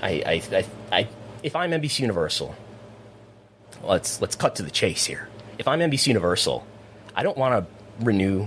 I, 0.00 0.22
I, 0.24 0.42
I, 0.56 0.64
I, 0.92 1.08
if 1.42 1.56
I'm 1.56 1.72
NBC 1.72 1.98
Universal, 2.00 2.54
let's 3.82 4.20
let's 4.20 4.36
cut 4.36 4.54
to 4.56 4.62
the 4.62 4.70
chase 4.70 5.06
here. 5.06 5.28
If 5.58 5.66
I'm 5.66 5.80
NBC 5.80 6.06
Universal, 6.06 6.64
I 7.16 7.24
don't 7.24 7.36
want 7.36 7.52
to 7.66 8.04
renew 8.04 8.46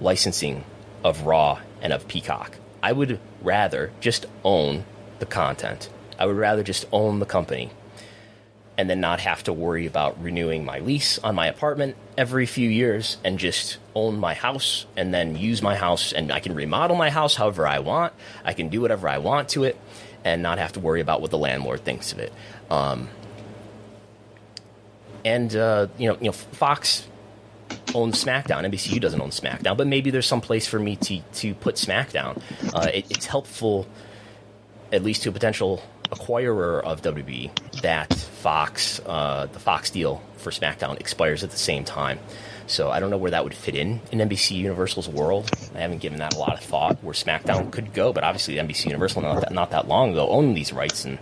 licensing 0.00 0.64
of 1.02 1.22
Raw 1.22 1.60
and 1.82 1.92
of 1.92 2.06
Peacock. 2.06 2.58
I 2.80 2.92
would 2.92 3.18
rather 3.42 3.90
just 3.98 4.26
own 4.44 4.84
the 5.18 5.26
content. 5.26 5.90
I 6.16 6.26
would 6.26 6.36
rather 6.36 6.62
just 6.62 6.84
own 6.92 7.18
the 7.18 7.26
company 7.26 7.70
and 8.78 8.90
then 8.90 9.00
not 9.00 9.20
have 9.20 9.42
to 9.44 9.52
worry 9.52 9.86
about 9.86 10.22
renewing 10.22 10.64
my 10.64 10.78
lease 10.80 11.18
on 11.20 11.34
my 11.34 11.46
apartment 11.46 11.96
every 12.18 12.46
few 12.46 12.68
years 12.68 13.16
and 13.24 13.38
just 13.38 13.78
own 13.94 14.18
my 14.18 14.34
house 14.34 14.86
and 14.96 15.14
then 15.14 15.36
use 15.36 15.62
my 15.62 15.76
house 15.76 16.12
and 16.12 16.30
I 16.30 16.40
can 16.40 16.54
remodel 16.54 16.96
my 16.96 17.10
house 17.10 17.34
however 17.34 17.66
I 17.66 17.78
want. 17.78 18.12
I 18.44 18.52
can 18.52 18.68
do 18.68 18.82
whatever 18.82 19.08
I 19.08 19.18
want 19.18 19.48
to 19.50 19.64
it 19.64 19.78
and 20.24 20.42
not 20.42 20.58
have 20.58 20.72
to 20.72 20.80
worry 20.80 21.00
about 21.00 21.20
what 21.20 21.30
the 21.30 21.38
landlord 21.38 21.84
thinks 21.84 22.12
of 22.12 22.18
it. 22.18 22.32
Um, 22.70 23.08
and 25.24 25.54
uh, 25.56 25.88
you 25.98 26.08
know, 26.08 26.18
you 26.20 26.26
know, 26.26 26.32
Fox 26.32 27.06
owns 27.94 28.22
SmackDown. 28.22 28.64
NBCU 28.66 29.00
doesn't 29.00 29.20
own 29.20 29.30
SmackDown, 29.30 29.76
but 29.76 29.86
maybe 29.86 30.10
there's 30.10 30.26
some 30.26 30.40
place 30.40 30.66
for 30.66 30.78
me 30.78 30.96
to 30.96 31.20
to 31.34 31.54
put 31.54 31.76
SmackDown. 31.76 32.40
Uh, 32.74 32.90
it, 32.92 33.06
it's 33.10 33.26
helpful, 33.26 33.86
at 34.92 35.02
least 35.02 35.22
to 35.22 35.30
a 35.30 35.32
potential 35.32 35.82
acquirer 36.10 36.82
of 36.82 37.02
WB, 37.02 37.80
that 37.82 38.12
Fox, 38.12 39.00
uh, 39.06 39.46
the 39.52 39.58
Fox 39.58 39.90
deal 39.90 40.22
for 40.36 40.50
SmackDown 40.50 40.98
expires 41.00 41.42
at 41.42 41.50
the 41.50 41.56
same 41.56 41.84
time. 41.84 42.18
So 42.66 42.90
I 42.90 42.98
don't 43.00 43.10
know 43.10 43.16
where 43.16 43.30
that 43.30 43.44
would 43.44 43.54
fit 43.54 43.74
in 43.74 44.00
in 44.10 44.18
NBC 44.18 44.56
Universal's 44.56 45.08
world. 45.08 45.50
I 45.74 45.78
haven't 45.78 45.98
given 45.98 46.18
that 46.18 46.34
a 46.34 46.38
lot 46.38 46.54
of 46.54 46.60
thought 46.60 47.02
where 47.02 47.14
SmackDown 47.14 47.70
could 47.70 47.92
go, 47.92 48.12
but 48.12 48.24
obviously 48.24 48.54
NBC 48.54 48.86
Universal 48.86 49.22
not 49.22 49.40
that, 49.40 49.52
not 49.52 49.70
that 49.70 49.86
long 49.86 50.12
ago 50.12 50.28
owned 50.28 50.56
these 50.56 50.72
rights, 50.72 51.04
and 51.04 51.18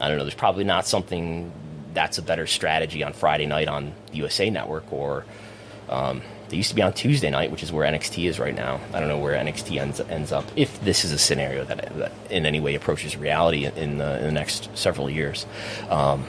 I 0.00 0.08
don't 0.08 0.16
know. 0.16 0.24
There's 0.24 0.34
probably 0.34 0.64
not 0.64 0.86
something 0.86 1.52
that's 1.92 2.18
a 2.18 2.22
better 2.22 2.46
strategy 2.46 3.02
on 3.02 3.12
Friday 3.12 3.46
night 3.46 3.68
on 3.68 3.92
USA 4.12 4.48
Network, 4.50 4.90
or 4.92 5.24
um, 5.88 6.22
they 6.48 6.56
used 6.56 6.70
to 6.70 6.74
be 6.74 6.82
on 6.82 6.92
Tuesday 6.92 7.30
night, 7.30 7.50
which 7.50 7.62
is 7.62 7.70
where 7.70 7.90
NXT 7.90 8.28
is 8.28 8.38
right 8.38 8.54
now. 8.54 8.80
I 8.92 9.00
don't 9.00 9.08
know 9.08 9.18
where 9.18 9.34
NXT 9.34 9.80
ends, 9.80 10.00
ends 10.00 10.32
up 10.32 10.44
if 10.56 10.80
this 10.80 11.04
is 11.04 11.12
a 11.12 11.18
scenario 11.18 11.64
that, 11.64 11.96
that 11.98 12.12
in 12.30 12.46
any 12.46 12.60
way 12.60 12.74
approaches 12.74 13.16
reality 13.16 13.66
in 13.66 13.98
the, 13.98 14.18
in 14.18 14.24
the 14.24 14.32
next 14.32 14.76
several 14.76 15.10
years. 15.10 15.46
Um, 15.90 16.24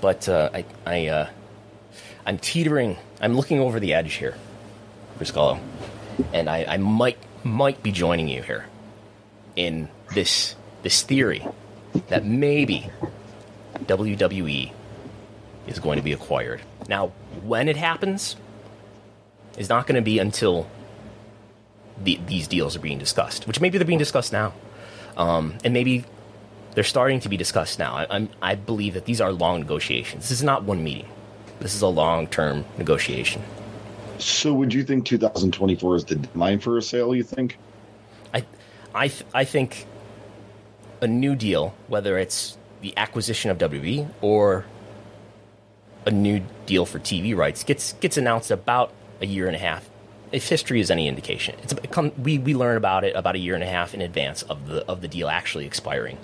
but 0.00 0.28
uh, 0.28 0.50
I, 0.54 0.64
I 0.86 1.06
uh, 1.08 1.28
I'm 2.26 2.38
teetering. 2.38 2.96
I'm 3.20 3.34
looking 3.34 3.60
over 3.60 3.80
the 3.80 3.94
edge 3.94 4.14
here, 4.14 4.34
Briscoe, 5.18 5.58
and 6.32 6.48
I, 6.48 6.64
I 6.66 6.76
might 6.78 7.18
might 7.44 7.82
be 7.82 7.92
joining 7.92 8.28
you 8.28 8.42
here 8.42 8.66
in 9.56 9.88
this 10.14 10.54
this 10.82 11.02
theory 11.02 11.46
that 12.08 12.24
maybe 12.24 12.88
WWE 13.74 14.72
is 15.66 15.78
going 15.78 15.98
to 15.98 16.02
be 16.02 16.12
acquired. 16.12 16.60
Now, 16.88 17.08
when 17.42 17.68
it 17.68 17.76
happens 17.76 18.36
is 19.60 19.68
not 19.68 19.86
going 19.86 19.94
to 19.94 20.02
be 20.02 20.18
until 20.18 20.66
the, 22.02 22.18
these 22.26 22.48
deals 22.48 22.74
are 22.74 22.80
being 22.80 22.98
discussed, 22.98 23.46
which 23.46 23.60
maybe 23.60 23.76
they're 23.76 23.86
being 23.86 23.98
discussed 23.98 24.32
now, 24.32 24.54
um, 25.18 25.54
and 25.62 25.74
maybe 25.74 26.06
they're 26.74 26.82
starting 26.82 27.20
to 27.20 27.28
be 27.28 27.36
discussed 27.36 27.78
now. 27.78 27.94
I, 27.94 28.06
I'm, 28.08 28.30
I 28.40 28.54
believe 28.54 28.94
that 28.94 29.04
these 29.04 29.20
are 29.20 29.30
long 29.32 29.60
negotiations. 29.60 30.22
This 30.24 30.38
is 30.38 30.42
not 30.42 30.64
one 30.64 30.82
meeting. 30.82 31.06
This 31.60 31.74
is 31.74 31.82
a 31.82 31.88
long-term 31.88 32.64
negotiation. 32.78 33.42
So, 34.16 34.54
would 34.54 34.72
you 34.72 34.82
think 34.82 35.04
2024 35.04 35.96
is 35.96 36.04
the 36.06 36.14
deadline 36.14 36.58
for 36.58 36.78
a 36.78 36.82
sale? 36.82 37.14
You 37.14 37.22
think? 37.22 37.58
I, 38.32 38.44
I, 38.94 39.08
th- 39.08 39.24
I 39.34 39.44
think 39.44 39.86
a 41.02 41.06
new 41.06 41.34
deal, 41.34 41.74
whether 41.88 42.18
it's 42.18 42.56
the 42.80 42.96
acquisition 42.96 43.50
of 43.50 43.58
WWE 43.58 44.08
or 44.22 44.64
a 46.06 46.10
new 46.10 46.42
deal 46.64 46.86
for 46.86 46.98
TV 46.98 47.36
rights, 47.36 47.62
gets 47.62 47.92
gets 47.94 48.16
announced 48.16 48.50
about 48.50 48.92
a 49.20 49.26
year 49.26 49.46
and 49.46 49.56
a 49.56 49.58
half. 49.58 49.88
If 50.32 50.48
history 50.48 50.80
is 50.80 50.90
any 50.90 51.08
indication, 51.08 51.56
it's 51.62 51.74
we 52.16 52.38
we 52.38 52.54
learn 52.54 52.76
about 52.76 53.04
it 53.04 53.16
about 53.16 53.34
a 53.34 53.38
year 53.38 53.54
and 53.54 53.64
a 53.64 53.68
half 53.68 53.94
in 53.94 54.00
advance 54.00 54.42
of 54.42 54.68
the 54.68 54.86
of 54.86 55.00
the 55.00 55.08
deal 55.08 55.28
actually 55.28 55.66
expiring. 55.66 56.18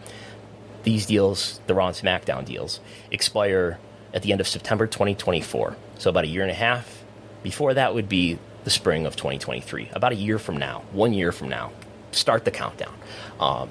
These 0.84 1.06
deals, 1.06 1.60
the 1.66 1.74
Raw 1.74 1.88
and 1.88 1.96
SmackDown 1.96 2.44
deals, 2.44 2.78
expire 3.10 3.78
at 4.14 4.22
the 4.22 4.30
end 4.30 4.40
of 4.40 4.46
September 4.46 4.86
2024. 4.86 5.76
So 5.98 6.10
about 6.10 6.24
a 6.24 6.28
year 6.28 6.42
and 6.42 6.50
a 6.50 6.54
half. 6.54 7.02
Before 7.42 7.74
that 7.74 7.94
would 7.94 8.08
be 8.08 8.38
the 8.64 8.70
spring 8.70 9.06
of 9.06 9.14
2023. 9.16 9.90
About 9.92 10.12
a 10.12 10.16
year 10.16 10.38
from 10.38 10.56
now, 10.56 10.82
one 10.92 11.12
year 11.12 11.32
from 11.32 11.48
now, 11.48 11.72
start 12.10 12.44
the 12.44 12.50
countdown. 12.50 12.94
Um, 13.38 13.70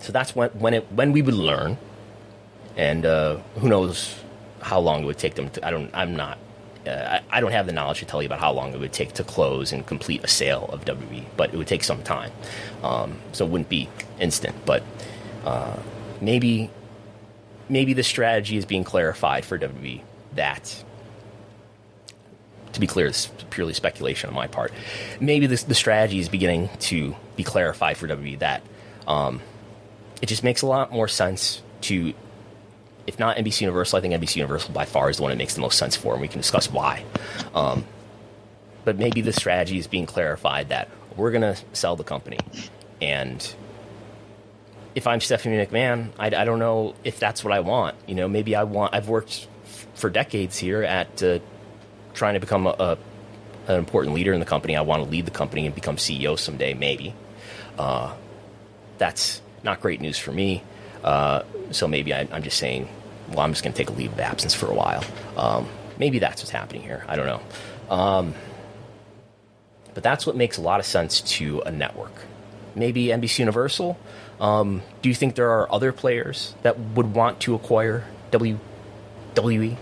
so 0.00 0.12
that's 0.12 0.34
when 0.34 0.50
when 0.50 0.74
it 0.74 0.90
when 0.92 1.12
we 1.12 1.22
would 1.22 1.34
learn, 1.34 1.78
and 2.76 3.04
uh, 3.04 3.36
who 3.56 3.68
knows 3.68 4.16
how 4.60 4.80
long 4.80 5.02
it 5.02 5.06
would 5.06 5.18
take 5.18 5.34
them. 5.34 5.50
To, 5.50 5.66
I 5.66 5.70
don't. 5.70 5.90
I'm 5.94 6.16
not. 6.16 6.38
Uh, 6.86 7.20
I, 7.30 7.40
don't 7.40 7.52
have 7.52 7.66
the 7.66 7.72
knowledge 7.72 7.98
to 7.98 8.04
tell 8.06 8.22
you 8.22 8.26
about 8.26 8.38
how 8.38 8.52
long 8.52 8.72
it 8.72 8.80
would 8.80 8.92
take 8.92 9.12
to 9.14 9.24
close 9.24 9.72
and 9.72 9.86
complete 9.86 10.24
a 10.24 10.28
sale 10.28 10.70
of 10.72 10.84
WWE, 10.84 11.24
but 11.36 11.52
it 11.52 11.56
would 11.56 11.66
take 11.66 11.84
some 11.84 12.02
time. 12.02 12.32
Um, 12.82 13.18
so 13.32 13.44
it 13.44 13.50
wouldn't 13.50 13.68
be 13.68 13.88
instant, 14.20 14.54
but 14.64 14.82
uh, 15.44 15.76
maybe 16.20 16.70
maybe 17.68 17.92
the 17.92 18.02
strategy 18.02 18.56
is 18.56 18.64
being 18.64 18.84
clarified 18.84 19.44
for 19.44 19.58
WWE 19.58 20.00
that 20.34 20.82
to 22.72 22.80
be 22.80 22.86
clear, 22.86 23.06
it's 23.06 23.26
purely 23.50 23.72
speculation 23.72 24.28
on 24.28 24.36
my 24.36 24.46
part. 24.46 24.72
Maybe 25.20 25.46
this, 25.46 25.64
the 25.64 25.74
strategy 25.74 26.20
is 26.20 26.28
beginning 26.28 26.70
to 26.80 27.16
be 27.36 27.42
clarified 27.42 27.96
for 27.96 28.06
WWE 28.06 28.38
that 28.38 28.62
um, 29.06 29.40
it 30.22 30.26
just 30.26 30.44
makes 30.44 30.62
a 30.62 30.66
lot 30.66 30.92
more 30.92 31.08
sense 31.08 31.62
to, 31.82 32.14
if 33.08 33.18
not 33.18 33.38
NBC 33.38 33.62
Universal, 33.62 33.96
I 33.96 34.02
think 34.02 34.12
NBC 34.12 34.36
Universal 34.36 34.74
by 34.74 34.84
far 34.84 35.08
is 35.08 35.16
the 35.16 35.22
one 35.22 35.30
that 35.30 35.38
makes 35.38 35.54
the 35.54 35.62
most 35.62 35.78
sense 35.78 35.96
for, 35.96 36.12
and 36.12 36.20
we 36.20 36.28
can 36.28 36.40
discuss 36.40 36.70
why. 36.70 37.04
Um, 37.54 37.86
but 38.84 38.98
maybe 38.98 39.22
the 39.22 39.32
strategy 39.32 39.78
is 39.78 39.86
being 39.86 40.04
clarified 40.04 40.68
that 40.68 40.90
we're 41.16 41.30
going 41.30 41.42
to 41.42 41.56
sell 41.72 41.96
the 41.96 42.04
company. 42.04 42.38
And 43.00 43.54
if 44.94 45.06
I'm 45.06 45.22
Stephanie 45.22 45.56
McMahon, 45.56 46.10
I, 46.18 46.26
I, 46.26 46.44
don't 46.44 46.58
know 46.58 46.94
if 47.02 47.18
that's 47.18 47.42
what 47.42 47.54
I 47.54 47.60
want. 47.60 47.96
You 48.06 48.14
know, 48.14 48.28
maybe 48.28 48.54
I 48.54 48.64
want, 48.64 48.94
I've 48.94 49.08
worked 49.08 49.48
for 49.94 50.10
decades 50.10 50.58
here 50.58 50.82
at 50.82 51.22
uh, 51.22 51.38
trying 52.12 52.34
to 52.34 52.40
become 52.40 52.66
a, 52.66 52.76
a, 52.78 52.98
an 53.68 53.78
important 53.78 54.14
leader 54.14 54.34
in 54.34 54.40
the 54.40 54.46
company. 54.46 54.76
I 54.76 54.82
want 54.82 55.02
to 55.02 55.08
lead 55.08 55.24
the 55.24 55.30
company 55.30 55.64
and 55.64 55.74
become 55.74 55.96
CEO 55.96 56.38
someday, 56.38 56.74
maybe. 56.74 57.14
Uh, 57.78 58.14
that's 58.98 59.40
not 59.62 59.80
great 59.80 60.02
news 60.02 60.18
for 60.18 60.30
me. 60.30 60.62
Uh, 61.02 61.42
so 61.70 61.86
maybe 61.86 62.12
I, 62.12 62.20
am 62.20 62.42
just 62.42 62.58
saying, 62.58 62.88
well, 63.30 63.40
I'm 63.40 63.52
just 63.52 63.62
going 63.62 63.72
to 63.72 63.76
take 63.76 63.90
a 63.90 63.92
leave 63.92 64.12
of 64.12 64.20
absence 64.20 64.54
for 64.54 64.66
a 64.66 64.74
while. 64.74 65.04
Um, 65.36 65.68
maybe 65.98 66.18
that's 66.18 66.42
what's 66.42 66.50
happening 66.50 66.82
here. 66.82 67.04
I 67.08 67.16
don't 67.16 67.26
know. 67.26 67.94
Um, 67.94 68.34
but 69.94 70.02
that's 70.02 70.26
what 70.26 70.36
makes 70.36 70.58
a 70.58 70.60
lot 70.60 70.80
of 70.80 70.86
sense 70.86 71.20
to 71.22 71.60
a 71.62 71.72
network. 71.72 72.12
Maybe 72.74 73.06
NBC 73.06 73.40
Universal. 73.40 73.98
Um, 74.40 74.82
do 75.02 75.08
you 75.08 75.14
think 75.14 75.34
there 75.34 75.50
are 75.50 75.70
other 75.72 75.92
players 75.92 76.54
that 76.62 76.78
would 76.78 77.14
want 77.14 77.40
to 77.40 77.54
acquire 77.54 78.04
WWE? 78.30 79.76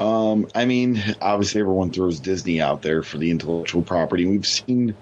Um, 0.00 0.48
I 0.54 0.64
mean, 0.64 1.02
obviously 1.20 1.60
everyone 1.60 1.90
throws 1.90 2.18
Disney 2.18 2.60
out 2.60 2.82
there 2.82 3.02
for 3.02 3.18
the 3.18 3.30
intellectual 3.30 3.82
property. 3.82 4.26
We've 4.26 4.46
seen 4.46 4.94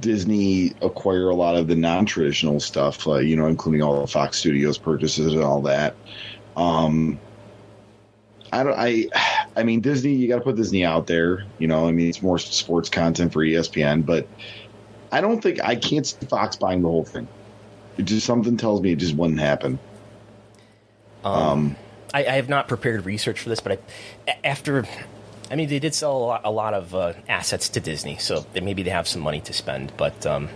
Disney 0.00 0.74
acquire 0.82 1.28
a 1.28 1.34
lot 1.34 1.56
of 1.56 1.66
the 1.66 1.74
non-traditional 1.74 2.60
stuff, 2.60 3.06
uh, 3.06 3.16
you 3.16 3.36
know, 3.36 3.46
including 3.46 3.82
all 3.82 4.00
the 4.00 4.06
Fox 4.06 4.38
Studios 4.38 4.78
purchases 4.78 5.32
and 5.32 5.42
all 5.42 5.62
that. 5.62 5.96
Um, 6.58 7.20
I 8.52 8.64
don't. 8.64 8.74
I. 8.76 9.06
I 9.56 9.62
mean, 9.62 9.80
Disney. 9.80 10.14
You 10.14 10.28
got 10.28 10.36
to 10.36 10.42
put 10.42 10.56
Disney 10.56 10.84
out 10.84 11.06
there. 11.06 11.44
You 11.58 11.68
know, 11.68 11.88
I 11.88 11.92
mean, 11.92 12.08
it's 12.08 12.20
more 12.20 12.38
sports 12.38 12.90
content 12.90 13.32
for 13.32 13.44
ESPN, 13.44 14.04
but 14.04 14.26
I 15.12 15.20
don't 15.20 15.40
think 15.40 15.62
I 15.62 15.76
can't 15.76 16.06
see 16.06 16.26
Fox 16.26 16.56
buying 16.56 16.82
the 16.82 16.88
whole 16.88 17.04
thing. 17.04 17.28
It 17.96 18.04
just 18.04 18.26
something 18.26 18.56
tells 18.56 18.80
me 18.80 18.92
it 18.92 18.96
just 18.96 19.14
wouldn't 19.14 19.40
happen. 19.40 19.78
Um, 21.24 21.34
um 21.34 21.76
I, 22.14 22.20
I, 22.20 22.32
have 22.32 22.48
not 22.48 22.68
prepared 22.68 23.04
research 23.04 23.40
for 23.40 23.48
this, 23.48 23.58
but 23.60 23.82
I, 24.26 24.36
after, 24.44 24.86
I 25.50 25.56
mean, 25.56 25.68
they 25.68 25.80
did 25.80 25.94
sell 25.94 26.16
a 26.16 26.18
lot, 26.18 26.40
a 26.44 26.50
lot 26.50 26.74
of 26.74 26.94
uh, 26.94 27.14
assets 27.28 27.68
to 27.70 27.80
Disney, 27.80 28.16
so 28.18 28.46
they, 28.52 28.60
maybe 28.60 28.84
they 28.84 28.90
have 28.90 29.08
some 29.08 29.20
money 29.20 29.40
to 29.42 29.52
spend. 29.52 29.92
But 29.96 30.24
um, 30.24 30.48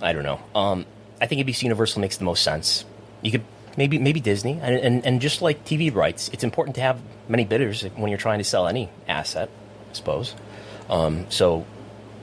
I 0.00 0.14
don't 0.14 0.24
know. 0.24 0.40
Um, 0.54 0.86
I 1.20 1.26
think 1.26 1.46
NBC 1.46 1.64
Universal 1.64 2.00
makes 2.00 2.16
the 2.16 2.24
most 2.24 2.42
sense. 2.42 2.86
You 3.20 3.30
could 3.30 3.44
maybe 3.78 3.98
maybe 3.98 4.20
Disney, 4.20 4.58
and, 4.60 4.76
and, 4.76 5.06
and 5.06 5.20
just 5.22 5.40
like 5.40 5.64
TV 5.64 5.94
rights, 5.94 6.28
it's 6.34 6.44
important 6.44 6.74
to 6.74 6.82
have 6.82 7.00
many 7.28 7.44
bidders 7.44 7.82
when 7.96 8.10
you're 8.10 8.18
trying 8.18 8.38
to 8.38 8.44
sell 8.44 8.66
any 8.66 8.90
asset. 9.06 9.48
I 9.90 9.94
suppose. 9.94 10.34
Um, 10.90 11.26
so 11.30 11.64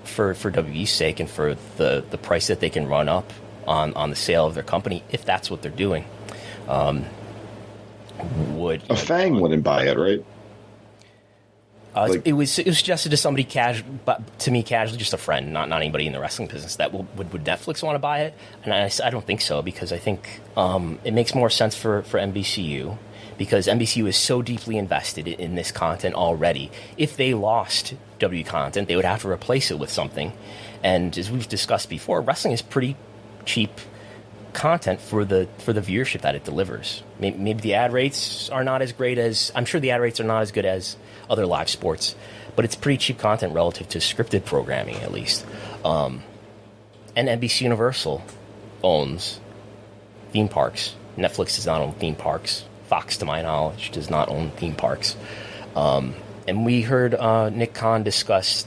for 0.03 0.35
for 0.35 0.51
WWE's 0.51 0.91
sake 0.91 1.19
and 1.19 1.29
for 1.29 1.55
the 1.77 2.03
the 2.11 2.17
price 2.17 2.47
that 2.47 2.59
they 2.59 2.69
can 2.69 2.87
run 2.87 3.09
up 3.09 3.33
on 3.65 3.93
on 3.95 4.11
the 4.11 4.15
sale 4.15 4.45
of 4.45 4.53
their 4.53 4.63
company, 4.63 5.03
if 5.09 5.25
that's 5.25 5.49
what 5.49 5.63
they're 5.63 5.71
doing. 5.71 6.05
Um, 6.67 7.05
would 8.51 8.83
a 8.83 8.95
FAANG 8.95 9.41
wouldn't 9.41 9.63
buy 9.63 9.85
it, 9.85 9.97
right? 9.97 10.23
Uh, 11.95 12.07
like, 12.09 12.21
it 12.25 12.33
was 12.33 12.59
it 12.59 12.65
was 12.65 12.77
suggested 12.77 13.09
to 13.09 13.17
somebody 13.17 13.45
casual, 13.45 13.87
but 14.03 14.39
to 14.39 14.51
me 14.51 14.63
casually, 14.63 14.97
just 14.97 15.13
a 15.13 15.17
friend, 15.17 15.53
not 15.53 15.69
not 15.69 15.81
anybody 15.81 16.05
in 16.05 16.13
the 16.13 16.19
wrestling 16.19 16.47
business. 16.49 16.75
That 16.75 16.91
would 16.91 17.17
would, 17.17 17.31
would 17.31 17.45
Netflix 17.45 17.81
want 17.81 17.95
to 17.95 17.99
buy 17.99 18.23
it? 18.23 18.33
And 18.63 18.73
I, 18.73 18.91
I 19.03 19.09
don't 19.09 19.25
think 19.25 19.39
so 19.39 19.61
because 19.61 19.93
I 19.93 19.97
think 19.97 20.41
um, 20.57 20.99
it 21.05 21.13
makes 21.13 21.33
more 21.33 21.49
sense 21.49 21.73
for 21.73 22.01
for 22.03 22.19
NBCU 22.19 22.97
because 23.37 23.67
NBCU 23.67 24.07
is 24.07 24.17
so 24.17 24.41
deeply 24.41 24.77
invested 24.77 25.27
in, 25.27 25.39
in 25.39 25.55
this 25.55 25.71
content 25.71 26.15
already. 26.15 26.69
If 26.97 27.15
they 27.15 27.33
lost 27.33 27.93
W 28.19 28.43
content, 28.43 28.89
they 28.89 28.97
would 28.97 29.05
have 29.05 29.21
to 29.21 29.29
replace 29.29 29.71
it 29.71 29.79
with 29.79 29.89
something. 29.89 30.33
And 30.83 31.17
as 31.17 31.31
we've 31.31 31.47
discussed 31.47 31.89
before, 31.89 32.21
wrestling 32.21 32.53
is 32.53 32.61
pretty 32.61 32.97
cheap 33.45 33.71
content 34.55 35.01
for 35.01 35.25
the 35.25 35.47
for 35.59 35.73
the 35.73 35.81
viewership 35.81 36.21
that 36.21 36.33
it 36.33 36.43
delivers. 36.43 37.03
Maybe, 37.19 37.37
maybe, 37.37 37.61
the 37.61 37.73
ad 37.75 37.93
rates 37.93 38.49
are 38.49 38.63
not 38.63 38.81
as 38.81 38.93
great 38.93 39.17
as 39.17 39.51
I'm 39.53 39.65
sure 39.65 39.79
the 39.79 39.91
ad 39.91 40.01
rates 40.01 40.19
are 40.19 40.23
not 40.23 40.41
as 40.41 40.51
good 40.51 40.65
as 40.65 40.95
other 41.29 41.45
live 41.45 41.69
sports, 41.69 42.15
but 42.55 42.65
it's 42.65 42.75
pretty 42.75 42.97
cheap 42.97 43.19
content 43.19 43.53
relative 43.53 43.89
to 43.89 43.99
scripted 43.99 44.45
programming 44.45 44.95
at 44.95 45.11
least. 45.11 45.45
Um, 45.83 46.23
and 47.15 47.27
NBC 47.27 47.61
Universal 47.61 48.23
owns 48.81 49.39
theme 50.31 50.47
parks. 50.47 50.95
Netflix 51.17 51.55
does 51.55 51.65
not 51.65 51.81
own 51.81 51.93
theme 51.93 52.15
parks. 52.15 52.65
Fox, 52.87 53.17
to 53.17 53.25
my 53.25 53.41
knowledge, 53.41 53.91
does 53.91 54.09
not 54.09 54.29
own 54.29 54.51
theme 54.51 54.75
parks. 54.75 55.15
Um, 55.75 56.15
and 56.47 56.65
we 56.65 56.81
heard 56.81 57.13
uh, 57.13 57.49
Nick 57.49 57.73
Khan 57.73 58.03
discuss 58.03 58.65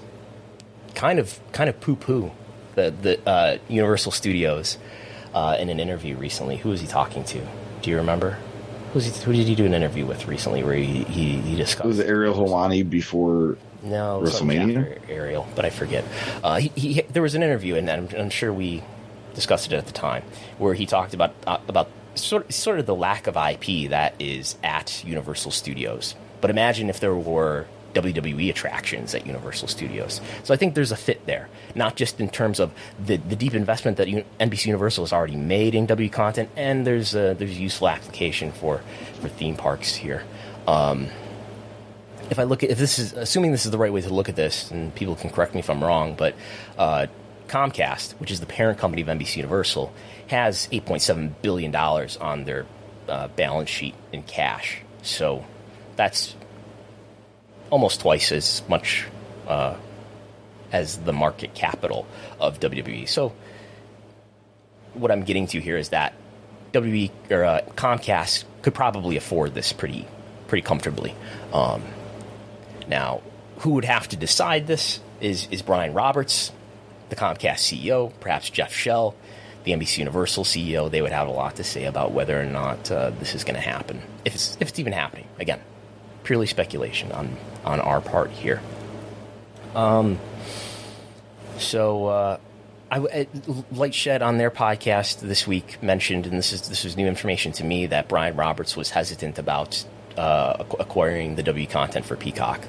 kind 0.95 1.19
of 1.19 1.39
kind 1.53 1.71
of 1.71 1.81
poo 1.81 1.97
poo 1.97 2.31
the 2.75 2.91
the 2.91 3.29
uh, 3.29 3.59
Universal 3.69 4.13
Studios 4.13 4.77
uh, 5.35 5.57
in 5.59 5.69
an 5.69 5.81
interview 5.81 6.17
recently. 6.17 6.57
Who 6.57 6.71
was 6.71 6.81
he 6.81 6.87
talking 6.87 7.25
to? 7.25 7.47
Do 7.83 7.91
you 7.91 7.97
remember? 7.97 8.39
Who's 8.93 9.05
he, 9.05 9.25
who 9.25 9.33
did 9.33 9.47
he 9.47 9.55
do 9.55 9.67
an 9.67 9.75
interview 9.75 10.07
with 10.07 10.27
recently 10.27 10.63
where 10.63 10.75
he, 10.75 11.05
he, 11.05 11.39
he 11.41 11.57
discussed? 11.57 11.87
Was 11.87 12.01
Ariel 12.01 12.35
Helwani 12.35 12.89
before 12.89 13.59
no, 13.83 14.23
WrestleMania? 14.25 14.99
Ariel, 15.09 15.47
but 15.55 15.65
I 15.65 15.71
forget. 15.71 16.05
Uh, 16.43 16.57
he, 16.57 16.69
he, 16.75 17.03
there 17.03 17.23
was 17.23 17.35
an 17.35 17.43
interview, 17.43 17.77
and 17.77 17.91
I'm, 17.91 18.09
I'm, 18.17 18.31
sure 18.31 18.53
we 18.53 18.83
discussed 19.35 19.73
it 19.73 19.77
at 19.77 19.87
the 19.87 19.93
time, 19.93 20.23
where 20.57 20.75
he 20.75 20.87
talked 20.87 21.15
about 21.15 21.35
uh, 21.47 21.59
about 21.69 21.91
sort 22.15 22.53
sort 22.53 22.79
of 22.79 22.87
the 22.87 22.95
lack 22.95 23.27
of 23.27 23.37
IP 23.37 23.91
that 23.91 24.15
is 24.19 24.57
at 24.65 25.05
Universal 25.05 25.51
Studios. 25.51 26.15
But 26.41 26.51
imagine 26.51 26.89
if 26.89 26.99
there 26.99 27.15
were 27.15 27.67
WWE 27.95 28.51
attractions 28.51 29.15
at 29.15 29.27
Universal 29.27 29.69
Studios. 29.69 30.21
So 30.45 30.55
I 30.55 30.57
think 30.57 30.75
there's 30.75 30.93
a 30.93 30.97
fit 30.97 31.25
there, 31.27 31.49
not 31.75 31.97
just 31.97 32.21
in 32.21 32.29
terms 32.29 32.61
of 32.61 32.73
the, 33.05 33.17
the 33.17 33.37
deep 33.37 33.55
investment 33.55 33.97
that 33.97 34.09
NBC 34.09 34.67
Universal 34.67 35.05
has 35.05 35.13
already 35.13 35.37
made 35.37 35.75
in 35.75 35.87
W 35.87 36.09
content, 36.09 36.51
and 36.57 36.87
there's 36.87 37.15
a, 37.15 37.35
there's 37.35 37.59
useful 37.59 37.89
application 37.89 38.53
for, 38.53 38.83
for 39.21 39.29
theme 39.29 39.57
parks 39.57 39.95
here. 39.95 40.25
Um, 40.67 41.09
if 42.31 42.39
I 42.39 42.43
look 42.43 42.63
at 42.63 42.71
if 42.71 42.79
this 42.79 42.99
is 42.99 43.15
assuming 43.15 43.53
this 43.53 43.65
is 43.65 43.71
the 43.71 43.79
right 43.79 43.93
way 43.93 44.03
to 44.03 44.13
look 44.13 44.29
at 44.29 44.37
this, 44.37 44.71
and 44.71 44.95
people 44.95 45.15
can 45.15 45.31
correct 45.31 45.55
me 45.55 45.61
if 45.61 45.71
I'm 45.71 45.83
wrong, 45.83 46.15
but 46.15 46.35
uh, 46.77 47.07
Comcast, 47.49 48.13
which 48.21 48.31
is 48.31 48.41
the 48.41 48.47
parent 48.47 48.79
company 48.79 49.03
of 49.03 49.09
NBC 49.09 49.37
Universal, 49.37 49.93
has 50.29 50.69
8.7 50.71 51.33
billion 51.41 51.71
dollars 51.71 52.17
on 52.19 52.45
their 52.45 52.67
uh, 53.09 53.29
balance 53.29 53.71
sheet 53.71 53.95
in 54.13 54.23
cash. 54.23 54.83
So 55.03 55.45
that's 55.97 56.35
almost 57.71 58.01
twice 58.01 58.33
as 58.33 58.63
much 58.69 59.07
uh, 59.47 59.77
as 60.73 60.99
the 60.99 61.13
market 61.13 61.55
capital 61.55 62.07
of 62.41 62.61
WWE. 62.61 63.09
So, 63.09 63.33
what 64.95 65.11
I'm 65.11 65.23
getting 65.23 65.47
to 65.49 65.61
here 65.61 65.77
is 65.77 65.91
that 65.91 66.15
WWE 66.73 67.11
or 67.31 67.45
uh, 67.45 67.61
Comcast 67.77 68.45
could 68.63 68.75
probably 68.75 69.17
afford 69.17 69.55
this 69.55 69.73
pretty 69.73 70.07
pretty 70.47 70.63
comfortably. 70.63 71.15
Um, 71.53 71.83
now, 72.89 73.23
who 73.59 73.71
would 73.71 73.85
have 73.85 74.09
to 74.09 74.17
decide 74.17 74.67
this 74.67 75.01
is 75.21 75.49
is 75.51 75.63
Brian 75.63 75.95
Roberts, 75.95 76.53
the 77.09 77.17
Comcast 77.17 77.61
CEO, 77.61 78.13
perhaps 78.21 78.51
Jeff 78.51 78.73
Shell, 78.73 79.15
the 79.65 79.73
NBC 79.73 79.99
Universal 79.99 80.45
CEO. 80.45 80.91
They 80.91 81.03
would 81.03 81.13
have 81.13 81.29
a 81.29 81.33
lot 81.33 81.57
to 81.57 81.65
say 81.65 81.85
about 81.85 82.13
whether 82.13 82.41
or 82.41 82.45
not 82.45 82.91
uh, 82.91 83.11
this 83.19 83.35
is 83.35 83.45
going 83.45 83.57
to 83.57 83.61
happen, 83.61 84.03
if 84.25 84.35
it's 84.35 84.57
if 84.61 84.69
it's 84.69 84.79
even 84.79 84.93
happening. 84.93 85.27
Again, 85.39 85.61
purely 86.29 86.47
speculation 86.47 87.11
on 87.13 87.35
on 87.65 87.81
our 87.81 88.03
part 88.03 88.31
here. 88.31 88.61
Um, 89.75 90.19
so 91.57 92.07
uh, 92.07 92.39
I, 92.91 92.99
LightShed 92.99 94.21
on 94.21 94.37
their 94.37 94.51
podcast 94.51 95.21
this 95.21 95.47
week 95.47 95.83
mentioned, 95.83 96.27
and 96.27 96.37
this 96.37 96.53
is 96.53 96.69
this 96.69 96.85
is 96.85 96.99
new 96.99 97.07
information 97.07 97.53
to 97.53 97.65
me, 97.65 97.87
that 97.87 98.09
Brian 98.09 98.37
Roberts 98.37 98.77
was 98.77 98.91
hesitant 98.91 99.39
about 99.39 99.83
uh, 100.19 100.65
acquiring 100.79 101.37
the 101.37 101.43
W 101.43 101.67
content 101.67 102.05
for 102.05 102.15
Peacock. 102.15 102.61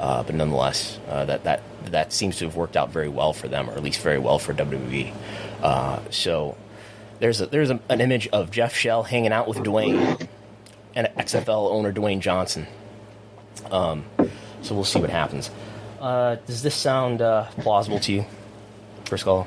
Uh, 0.00 0.22
but 0.22 0.34
nonetheless, 0.34 0.98
uh, 1.10 1.26
that 1.26 1.44
that 1.44 1.60
that 1.84 2.14
seems 2.14 2.38
to 2.38 2.46
have 2.46 2.56
worked 2.56 2.78
out 2.78 2.90
very 2.90 3.10
well 3.10 3.34
for 3.34 3.46
them, 3.46 3.68
or 3.68 3.74
at 3.74 3.82
least 3.82 4.00
very 4.00 4.18
well 4.18 4.38
for 4.38 4.54
WWE. 4.54 5.12
Uh, 5.62 6.00
so 6.08 6.56
there's 7.20 7.42
a, 7.42 7.46
there's 7.46 7.68
a, 7.68 7.78
an 7.90 8.00
image 8.00 8.26
of 8.28 8.50
Jeff 8.50 8.74
Shell 8.74 9.02
hanging 9.02 9.32
out 9.32 9.48
with 9.48 9.58
Dwayne 9.58 10.26
and 10.94 11.08
XFL 11.18 11.70
owner 11.70 11.92
Dwayne 11.92 12.20
Johnson. 12.20 12.66
Um, 13.70 14.04
so 14.62 14.74
we'll 14.74 14.84
see 14.84 15.00
what 15.00 15.10
happens. 15.10 15.50
Uh, 16.00 16.36
does 16.46 16.62
this 16.62 16.74
sound 16.74 17.22
uh, 17.22 17.44
plausible 17.58 18.00
to 18.00 18.12
you, 18.12 18.24
Chris 19.06 19.22
Gullo? 19.22 19.46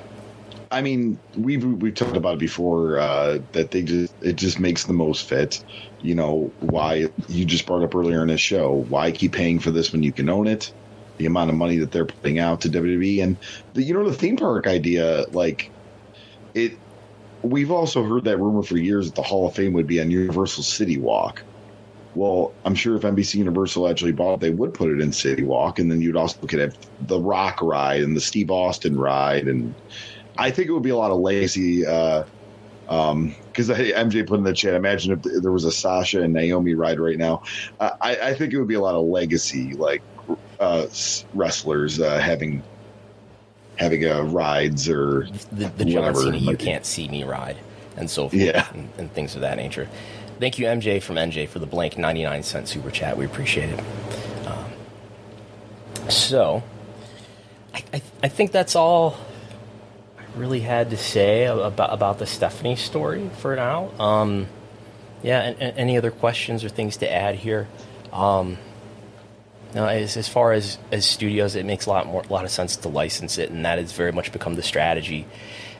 I 0.71 0.81
mean, 0.81 1.19
we've 1.37 1.63
we've 1.63 1.93
talked 1.93 2.17
about 2.17 2.35
it 2.35 2.39
before 2.39 2.99
uh, 2.99 3.39
that 3.51 3.71
they 3.71 3.83
just 3.83 4.13
it 4.21 4.35
just 4.35 4.59
makes 4.59 4.85
the 4.85 4.93
most 4.93 5.27
fit. 5.27 5.63
You 6.01 6.15
know 6.15 6.51
why 6.59 7.09
you 7.27 7.45
just 7.45 7.65
brought 7.65 7.83
up 7.83 7.95
earlier 7.95 8.21
in 8.21 8.29
the 8.29 8.37
show 8.37 8.85
why 8.89 9.11
keep 9.11 9.33
paying 9.33 9.59
for 9.59 9.71
this 9.71 9.91
when 9.91 10.03
you 10.03 10.11
can 10.11 10.29
own 10.29 10.47
it? 10.47 10.73
The 11.17 11.25
amount 11.25 11.49
of 11.49 11.55
money 11.55 11.77
that 11.77 11.91
they're 11.91 12.05
putting 12.05 12.39
out 12.39 12.61
to 12.61 12.69
WWE 12.69 13.23
and 13.23 13.37
the 13.73 13.83
you 13.83 13.93
know 13.93 14.09
the 14.09 14.15
theme 14.15 14.37
park 14.37 14.67
idea 14.67 15.25
like 15.31 15.71
it. 16.53 16.77
We've 17.41 17.69
also 17.69 18.03
heard 18.03 18.23
that 18.23 18.37
rumor 18.37 18.63
for 18.63 18.77
years 18.77 19.05
that 19.05 19.15
the 19.15 19.21
Hall 19.21 19.47
of 19.47 19.53
Fame 19.53 19.73
would 19.73 19.85
be 19.85 20.01
on 20.01 20.09
Universal 20.09 20.63
City 20.63 20.97
Walk. 20.97 21.43
Well, 22.15 22.53
I'm 22.63 22.75
sure 22.75 22.95
if 22.95 23.01
NBC 23.01 23.35
Universal 23.35 23.89
actually 23.89 24.13
bought 24.13 24.35
it, 24.35 24.39
they 24.39 24.49
would 24.49 24.73
put 24.73 24.89
it 24.89 25.01
in 25.01 25.11
City 25.11 25.43
Walk, 25.43 25.79
and 25.79 25.91
then 25.91 26.01
you'd 26.01 26.15
also 26.15 26.45
could 26.47 26.59
have 26.59 26.77
the 27.07 27.19
Rock 27.19 27.61
ride 27.61 28.01
and 28.01 28.15
the 28.15 28.21
Steve 28.21 28.49
Austin 28.49 28.97
ride, 28.97 29.47
and 29.47 29.75
I 30.37 30.49
think 30.49 30.69
it 30.69 30.71
would 30.71 30.83
be 30.83 30.89
a 30.91 30.95
lot 30.95 31.11
of 31.11 31.19
lazy. 31.19 31.81
Because 31.81 32.29
uh, 32.87 33.03
um, 33.03 33.35
MJ 33.49 34.25
put 34.25 34.37
in 34.39 34.45
the 34.45 34.53
chat, 34.53 34.73
imagine 34.73 35.11
if 35.13 35.41
there 35.41 35.51
was 35.51 35.65
a 35.65 35.71
Sasha 35.71 36.21
and 36.21 36.33
Naomi 36.33 36.73
ride 36.73 36.99
right 36.99 37.17
now. 37.17 37.43
Uh, 37.81 37.91
I, 37.99 38.15
I, 38.17 38.33
think 38.33 38.53
it 38.53 38.59
would 38.59 38.67
be 38.67 38.75
a 38.75 38.81
lot 38.81 38.95
of 38.95 39.05
legacy, 39.05 39.73
like 39.73 40.01
uh, 40.59 40.87
wrestlers 41.33 41.99
uh, 41.99 42.17
having 42.19 42.63
having 43.77 44.05
uh, 44.05 44.23
rides 44.23 44.87
or 44.89 45.27
the, 45.51 45.67
the 45.77 45.85
John 45.85 46.15
Cena 46.15 46.37
"You 46.37 46.55
Can't 46.55 46.85
See 46.85 47.09
Me" 47.09 47.25
ride, 47.25 47.57
and 47.97 48.09
so 48.09 48.29
forth, 48.29 48.41
yeah. 48.41 48.67
and, 48.73 48.89
and 48.97 49.13
things 49.13 49.35
of 49.35 49.41
that 49.41 49.57
nature. 49.57 49.89
Thank 50.39 50.59
you, 50.59 50.65
MJ 50.65 51.01
from 51.01 51.15
NJ, 51.15 51.47
for 51.47 51.59
the 51.59 51.65
blank 51.65 51.97
99 51.97 52.43
cent 52.43 52.67
super 52.67 52.91
chat. 52.91 53.17
We 53.17 53.23
appreciate 53.25 53.69
it. 53.69 53.79
Um, 54.45 56.09
so, 56.09 56.61
I, 57.73 57.83
I, 57.93 58.01
I, 58.23 58.27
think 58.27 58.51
that's 58.51 58.75
all 58.75 59.15
I 60.19 60.23
really 60.35 60.59
had 60.59 60.89
to 60.89 60.97
say 60.97 61.45
about, 61.45 61.93
about 61.93 62.19
the 62.19 62.25
Stephanie 62.25 62.75
story 62.75 63.29
for 63.37 63.55
now. 63.55 63.91
Um, 63.97 64.47
yeah, 65.23 65.41
and, 65.41 65.61
and 65.61 65.77
any 65.77 65.97
other 65.97 66.11
questions 66.11 66.65
or 66.65 66.69
things 66.69 66.97
to 66.97 67.09
add 67.09 67.35
here? 67.35 67.69
Um, 68.11 68.57
now, 69.73 69.87
as, 69.87 70.17
as 70.17 70.27
far 70.27 70.51
as, 70.51 70.77
as 70.91 71.05
studios, 71.05 71.55
it 71.55 71.65
makes 71.65 71.85
a 71.85 71.89
lot 71.89 72.07
more 72.07 72.23
a 72.23 72.27
lot 72.27 72.43
of 72.43 72.51
sense 72.51 72.75
to 72.77 72.89
license 72.89 73.37
it, 73.37 73.51
and 73.51 73.63
that 73.63 73.77
has 73.77 73.93
very 73.93 74.11
much 74.11 74.33
become 74.33 74.55
the 74.55 74.63
strategy 74.63 75.25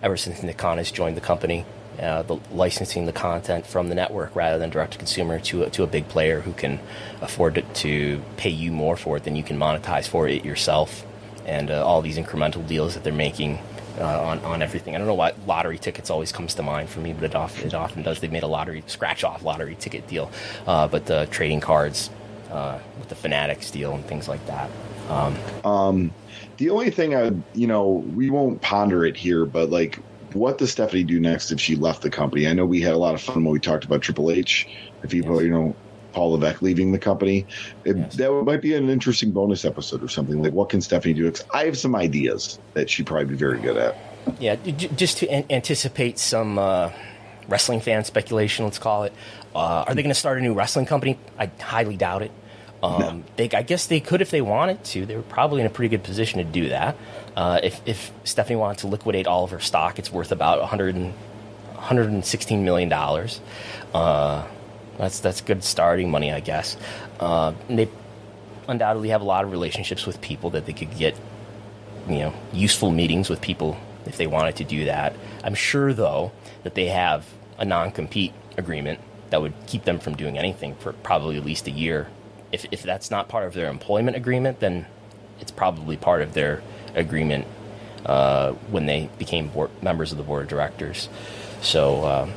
ever 0.01 0.15
since 0.15 0.41
Nick 0.43 0.57
Khan 0.57 0.77
has 0.77 0.91
joined 0.91 1.17
the 1.17 1.21
company 1.21 1.65
uh, 1.99 2.23
the 2.23 2.37
licensing 2.51 3.05
the 3.05 3.13
content 3.13 3.65
from 3.65 3.89
the 3.89 3.95
network 3.95 4.35
rather 4.35 4.57
than 4.59 4.69
direct 4.69 4.93
to 4.93 4.97
consumer 4.97 5.39
to 5.39 5.63
a, 5.63 5.69
to 5.71 5.83
a 5.83 5.87
big 5.87 6.07
player 6.07 6.41
who 6.41 6.53
can 6.53 6.79
afford 7.21 7.55
to, 7.55 7.61
to 7.61 8.21
pay 8.37 8.49
you 8.49 8.71
more 8.71 8.97
for 8.97 9.17
it 9.17 9.23
than 9.23 9.35
you 9.35 9.43
can 9.43 9.57
monetize 9.57 10.07
for 10.07 10.27
it 10.27 10.45
yourself, 10.45 11.05
and 11.45 11.71
uh, 11.71 11.85
all 11.85 12.01
these 12.01 12.17
incremental 12.17 12.65
deals 12.67 12.93
that 12.93 13.03
they're 13.03 13.13
making. 13.13 13.59
Uh, 13.97 14.21
on, 14.23 14.39
on 14.39 14.61
everything. 14.61 14.93
I 14.93 14.97
don't 14.97 15.07
know 15.07 15.13
why 15.13 15.31
lottery 15.47 15.77
tickets 15.77 16.09
always 16.09 16.33
comes 16.33 16.55
to 16.55 16.61
mind 16.61 16.89
for 16.89 16.99
me, 16.99 17.13
but 17.13 17.23
it 17.23 17.33
often, 17.33 17.67
it 17.67 17.73
often 17.73 18.03
does. 18.03 18.19
They 18.19 18.27
made 18.27 18.43
a 18.43 18.47
lottery 18.47 18.83
scratch 18.87 19.23
off 19.23 19.41
lottery 19.41 19.75
ticket 19.75 20.05
deal, 20.05 20.29
uh, 20.67 20.89
but 20.89 21.05
the 21.05 21.29
trading 21.31 21.61
cards 21.61 22.09
uh, 22.51 22.79
with 22.99 23.07
the 23.07 23.15
Fanatics 23.15 23.71
deal 23.71 23.93
and 23.93 24.05
things 24.05 24.27
like 24.27 24.45
that. 24.47 24.69
Um, 25.09 25.37
um, 25.63 26.11
the 26.57 26.71
only 26.71 26.89
thing 26.89 27.15
I, 27.15 27.31
you 27.53 27.67
know, 27.67 27.87
we 27.89 28.29
won't 28.29 28.61
ponder 28.61 29.05
it 29.05 29.15
here, 29.15 29.45
but 29.45 29.69
like 29.69 29.99
what 30.35 30.57
does 30.57 30.71
Stephanie 30.71 31.03
do 31.03 31.19
next 31.19 31.51
if 31.51 31.59
she 31.59 31.75
left 31.75 32.01
the 32.01 32.09
company? 32.09 32.47
I 32.47 32.53
know 32.53 32.65
we 32.65 32.81
had 32.81 32.93
a 32.93 32.97
lot 32.97 33.15
of 33.15 33.21
fun 33.21 33.43
when 33.43 33.53
we 33.53 33.59
talked 33.59 33.85
about 33.85 34.01
Triple 34.01 34.31
H. 34.31 34.67
If 35.03 35.13
you 35.13 35.23
yes. 35.23 35.41
you 35.43 35.49
know 35.49 35.75
Paul 36.11 36.31
Levesque 36.33 36.61
leaving 36.61 36.91
the 36.91 36.99
company, 36.99 37.45
it, 37.83 37.97
yes. 37.97 38.15
that 38.15 38.31
might 38.45 38.61
be 38.61 38.73
an 38.73 38.89
interesting 38.89 39.31
bonus 39.31 39.65
episode 39.65 40.03
or 40.03 40.07
something. 40.07 40.41
Like, 40.41 40.53
what 40.53 40.69
can 40.69 40.81
Stephanie 40.81 41.13
do? 41.13 41.31
I 41.53 41.65
have 41.65 41.77
some 41.77 41.95
ideas 41.95 42.59
that 42.73 42.89
she'd 42.89 43.05
probably 43.05 43.25
be 43.25 43.35
very 43.35 43.59
good 43.59 43.77
at. 43.77 43.97
Yeah, 44.39 44.55
just 44.55 45.19
to 45.19 45.29
an- 45.29 45.45
anticipate 45.49 46.19
some 46.19 46.57
uh, 46.57 46.91
wrestling 47.47 47.79
fan 47.79 48.03
speculation, 48.03 48.65
let's 48.65 48.79
call 48.79 49.03
it. 49.03 49.13
Uh, 49.53 49.85
are 49.87 49.95
they 49.95 50.01
going 50.01 50.13
to 50.13 50.19
start 50.19 50.37
a 50.37 50.41
new 50.41 50.53
wrestling 50.53 50.85
company? 50.85 51.17
I 51.37 51.49
highly 51.61 51.95
doubt 51.95 52.23
it. 52.23 52.31
Um, 52.85 53.23
they, 53.35 53.49
I 53.51 53.63
guess 53.63 53.87
they 53.87 53.99
could 53.99 54.21
if 54.21 54.31
they 54.31 54.41
wanted 54.41 54.83
to. 54.85 55.05
They 55.05 55.15
were 55.15 55.21
probably 55.21 55.61
in 55.61 55.67
a 55.67 55.69
pretty 55.69 55.89
good 55.89 56.03
position 56.03 56.39
to 56.39 56.45
do 56.45 56.69
that. 56.69 56.95
Uh, 57.35 57.59
if, 57.63 57.81
if 57.85 58.11
Stephanie 58.23 58.57
wanted 58.57 58.79
to 58.79 58.87
liquidate 58.87 59.27
all 59.27 59.43
of 59.43 59.51
her 59.51 59.59
stock, 59.59 59.99
it's 59.99 60.11
worth 60.11 60.31
about 60.31 60.59
100 60.59 60.95
and, 60.95 61.13
116 61.85 62.63
million 62.65 62.89
dollars. 62.89 63.39
Uh, 63.93 64.45
that's 64.97 65.19
that's 65.19 65.41
good 65.41 65.63
starting 65.63 66.09
money, 66.09 66.31
I 66.31 66.39
guess. 66.39 66.77
Uh, 67.19 67.53
they 67.69 67.89
undoubtedly 68.67 69.09
have 69.09 69.21
a 69.21 69.25
lot 69.25 69.43
of 69.43 69.51
relationships 69.51 70.05
with 70.05 70.19
people 70.21 70.49
that 70.51 70.65
they 70.65 70.73
could 70.73 70.95
get, 70.97 71.15
you 72.09 72.19
know, 72.19 72.33
useful 72.53 72.91
meetings 72.91 73.29
with 73.29 73.41
people 73.41 73.77
if 74.05 74.17
they 74.17 74.27
wanted 74.27 74.55
to 74.57 74.63
do 74.63 74.85
that. 74.85 75.15
I'm 75.43 75.55
sure, 75.55 75.93
though, 75.93 76.31
that 76.63 76.75
they 76.75 76.87
have 76.87 77.25
a 77.57 77.65
non-compete 77.65 78.33
agreement 78.57 78.99
that 79.29 79.41
would 79.41 79.53
keep 79.67 79.83
them 79.83 79.99
from 79.99 80.15
doing 80.15 80.37
anything 80.37 80.75
for 80.75 80.93
probably 80.93 81.37
at 81.37 81.45
least 81.45 81.67
a 81.67 81.71
year. 81.71 82.07
If 82.55 82.65
if 82.71 82.83
that's 82.83 83.11
not 83.11 83.27
part 83.27 83.45
of 83.45 83.53
their 83.53 83.69
employment 83.69 84.17
agreement, 84.17 84.59
then 84.59 84.85
it's 85.39 85.51
probably 85.51 85.97
part 85.97 86.21
of 86.21 86.33
their 86.33 86.63
agreement 86.95 87.45
uh, 88.05 88.53
when 88.71 88.85
they 88.85 89.09
became 89.17 89.49
board, 89.49 89.69
members 89.81 90.11
of 90.11 90.17
the 90.17 90.23
board 90.23 90.43
of 90.43 90.49
directors. 90.49 91.09
So 91.61 92.05
um, 92.05 92.33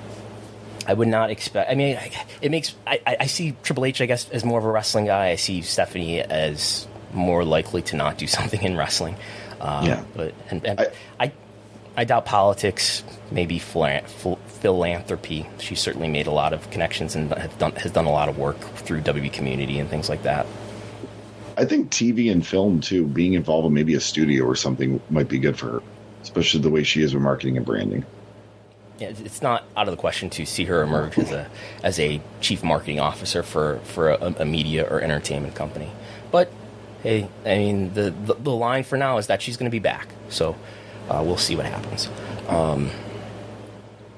I 0.86 0.94
would 0.94 1.08
not 1.08 1.30
expect. 1.30 1.70
I 1.70 1.74
mean, 1.74 1.98
it 2.40 2.50
makes. 2.50 2.74
I, 2.86 3.00
I, 3.20 3.26
see 3.26 3.54
Triple 3.62 3.84
H, 3.84 4.00
I 4.00 4.06
guess, 4.06 4.28
as 4.30 4.44
more 4.44 4.58
of 4.58 4.64
a 4.64 4.70
wrestling 4.70 5.06
guy. 5.06 5.28
I 5.28 5.36
see 5.36 5.62
Stephanie 5.62 6.20
as 6.20 6.86
more 7.12 7.44
likely 7.44 7.82
to 7.82 7.96
not 7.96 8.18
do 8.18 8.26
something 8.38 8.62
in 8.62 8.76
wrestling. 8.76 9.16
Um, 9.60 9.86
yeah. 9.86 10.04
But 10.14 10.34
and, 10.50 10.64
and 10.66 10.80
I, 10.80 10.86
I, 11.20 11.32
I 11.96 12.04
doubt 12.04 12.24
politics, 12.24 13.04
maybe 13.30 13.58
philanthropy. 14.60 15.46
She 15.58 15.74
certainly 15.74 16.08
made 16.08 16.26
a 16.26 16.30
lot 16.30 16.52
of 16.52 16.70
connections 16.70 17.14
and 17.14 17.30
done, 17.58 17.72
has 17.76 17.92
done 17.92 18.06
a 18.06 18.10
lot 18.10 18.28
of 18.28 18.38
work 18.38 18.58
through 18.58 19.02
WB 19.02 19.32
community 19.32 19.78
and 19.78 19.88
things 19.88 20.08
like 20.08 20.22
that. 20.22 20.46
I 21.56 21.64
think 21.64 21.90
TV 21.90 22.30
and 22.30 22.46
film 22.46 22.80
too, 22.80 23.06
being 23.06 23.32
involved 23.34 23.66
in 23.66 23.74
maybe 23.74 23.94
a 23.94 24.00
studio 24.00 24.44
or 24.44 24.54
something 24.54 25.00
might 25.10 25.28
be 25.28 25.38
good 25.38 25.58
for 25.58 25.66
her, 25.66 25.82
especially 26.22 26.60
the 26.60 26.70
way 26.70 26.84
she 26.84 27.02
is 27.02 27.14
with 27.14 27.22
marketing 27.22 27.56
and 27.56 27.66
branding. 27.66 28.04
Yeah, 28.98 29.08
it's 29.08 29.42
not 29.42 29.64
out 29.76 29.86
of 29.86 29.92
the 29.92 30.00
question 30.00 30.28
to 30.30 30.44
see 30.44 30.64
her 30.64 30.82
emerge 30.82 31.18
as 31.18 31.30
a 31.30 31.48
as 31.84 32.00
a 32.00 32.20
chief 32.40 32.64
marketing 32.64 32.98
officer 32.98 33.44
for 33.44 33.78
for 33.84 34.10
a, 34.10 34.34
a 34.40 34.44
media 34.44 34.86
or 34.88 35.00
entertainment 35.00 35.54
company. 35.54 35.90
But 36.32 36.50
hey, 37.02 37.28
I 37.44 37.58
mean 37.58 37.94
the 37.94 38.10
the, 38.10 38.34
the 38.34 38.50
line 38.50 38.82
for 38.82 38.98
now 38.98 39.18
is 39.18 39.28
that 39.28 39.40
she's 39.40 39.56
going 39.56 39.70
to 39.70 39.74
be 39.74 39.78
back. 39.78 40.08
So 40.30 40.56
uh, 41.08 41.22
we'll 41.24 41.36
see 41.36 41.54
what 41.54 41.66
happens. 41.66 42.08
Um, 42.48 42.90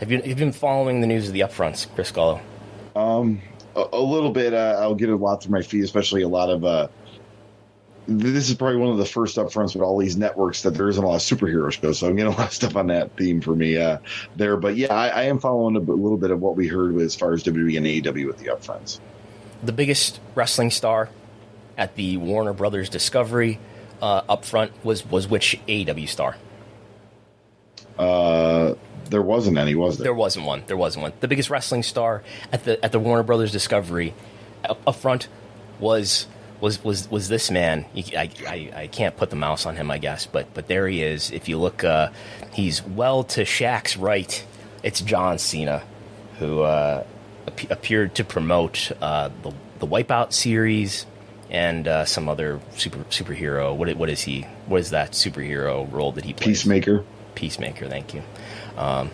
Have 0.00 0.12
you, 0.12 0.18
have 0.18 0.26
you 0.26 0.34
been 0.34 0.52
following 0.52 1.00
the 1.00 1.06
news 1.06 1.26
of 1.26 1.32
the 1.32 1.40
upfronts, 1.40 1.86
Chris 1.94 2.12
Gullo? 2.12 2.40
Um, 2.94 3.40
a, 3.74 3.86
a 3.94 4.00
little 4.00 4.30
bit. 4.30 4.52
Uh, 4.52 4.76
I'll 4.78 4.94
get 4.94 5.08
a 5.08 5.16
lot 5.16 5.42
through 5.42 5.52
my 5.52 5.62
feed, 5.62 5.84
especially 5.84 6.22
a 6.22 6.28
lot 6.28 6.50
of. 6.50 6.64
Uh, 6.64 6.88
this 8.06 8.48
is 8.48 8.54
probably 8.54 8.76
one 8.76 8.90
of 8.90 8.98
the 8.98 9.06
first 9.06 9.36
upfronts 9.36 9.74
with 9.74 9.82
all 9.82 9.98
these 9.98 10.16
networks 10.16 10.62
that 10.62 10.74
there 10.74 10.88
isn't 10.88 11.02
a 11.02 11.06
lot 11.06 11.16
of 11.16 11.22
superhero 11.22 11.72
shows, 11.72 11.98
so 11.98 12.08
I'm 12.08 12.14
getting 12.14 12.32
a 12.32 12.36
lot 12.38 12.48
of 12.48 12.52
stuff 12.52 12.76
on 12.76 12.88
that 12.88 13.16
theme 13.16 13.40
for 13.40 13.54
me 13.54 13.78
uh, 13.78 13.98
there. 14.36 14.56
But 14.56 14.76
yeah, 14.76 14.94
I, 14.94 15.08
I 15.08 15.22
am 15.24 15.38
following 15.38 15.76
a, 15.76 15.80
little 15.80 16.18
bit 16.18 16.30
of 16.30 16.40
what 16.40 16.56
we 16.56 16.68
heard 16.68 16.96
as 16.98 17.16
far 17.16 17.32
as 17.32 17.42
WWE 17.44 17.76
and 17.76 17.86
AEW 17.86 18.26
with 18.26 18.38
the 18.38 18.46
upfronts. 18.46 19.00
The 19.62 19.72
biggest 19.72 20.20
wrestling 20.34 20.70
star 20.70 21.08
at 21.78 21.96
the 21.96 22.18
Warner 22.18 22.52
Brothers 22.52 22.88
Discovery 22.90 23.58
uh, 24.02 24.22
upfront 24.22 24.70
was 24.84 25.06
was 25.06 25.26
which 25.26 25.58
AEW 25.66 26.08
star? 26.08 26.36
Uh, 27.98 28.74
there 29.10 29.22
wasn't 29.22 29.58
any, 29.58 29.74
was 29.74 29.98
there? 29.98 30.04
There 30.04 30.14
wasn't 30.14 30.46
one. 30.46 30.62
There 30.66 30.76
wasn't 30.76 31.02
one. 31.02 31.12
The 31.20 31.28
biggest 31.28 31.50
wrestling 31.50 31.82
star 31.82 32.22
at 32.52 32.64
the 32.64 32.82
at 32.84 32.92
the 32.92 32.98
Warner 32.98 33.22
Brothers 33.22 33.52
Discovery 33.52 34.14
up, 34.68 34.78
up 34.86 34.96
front 34.96 35.28
was 35.80 36.26
was 36.60 36.82
was 36.82 37.10
was 37.10 37.28
this 37.28 37.50
man. 37.50 37.84
I, 37.96 38.30
I 38.46 38.70
I 38.74 38.86
can't 38.86 39.16
put 39.16 39.30
the 39.30 39.36
mouse 39.36 39.66
on 39.66 39.76
him, 39.76 39.90
I 39.90 39.98
guess, 39.98 40.26
but 40.26 40.52
but 40.54 40.68
there 40.68 40.88
he 40.88 41.02
is. 41.02 41.30
If 41.30 41.48
you 41.48 41.58
look, 41.58 41.84
uh, 41.84 42.10
he's 42.52 42.82
well 42.82 43.24
to 43.24 43.42
Shaq's 43.42 43.96
right. 43.96 44.44
It's 44.82 45.00
John 45.00 45.38
Cena, 45.38 45.82
who 46.38 46.60
uh, 46.60 47.04
ap- 47.46 47.70
appeared 47.70 48.14
to 48.16 48.24
promote 48.24 48.92
uh, 49.00 49.30
the 49.42 49.52
the 49.78 49.86
Wipeout 49.86 50.32
series 50.32 51.06
and 51.50 51.86
uh, 51.86 52.04
some 52.04 52.28
other 52.28 52.60
super 52.76 52.98
superhero. 53.10 53.74
What 53.76 53.94
what 53.96 54.08
is 54.08 54.22
he? 54.22 54.42
What 54.66 54.80
is 54.80 54.90
that 54.90 55.12
superhero 55.12 55.90
role 55.92 56.12
that 56.12 56.24
he 56.24 56.32
plays? 56.32 56.46
Peacemaker. 56.46 57.04
Peacemaker. 57.34 57.88
Thank 57.88 58.14
you. 58.14 58.22
Um, 58.76 59.10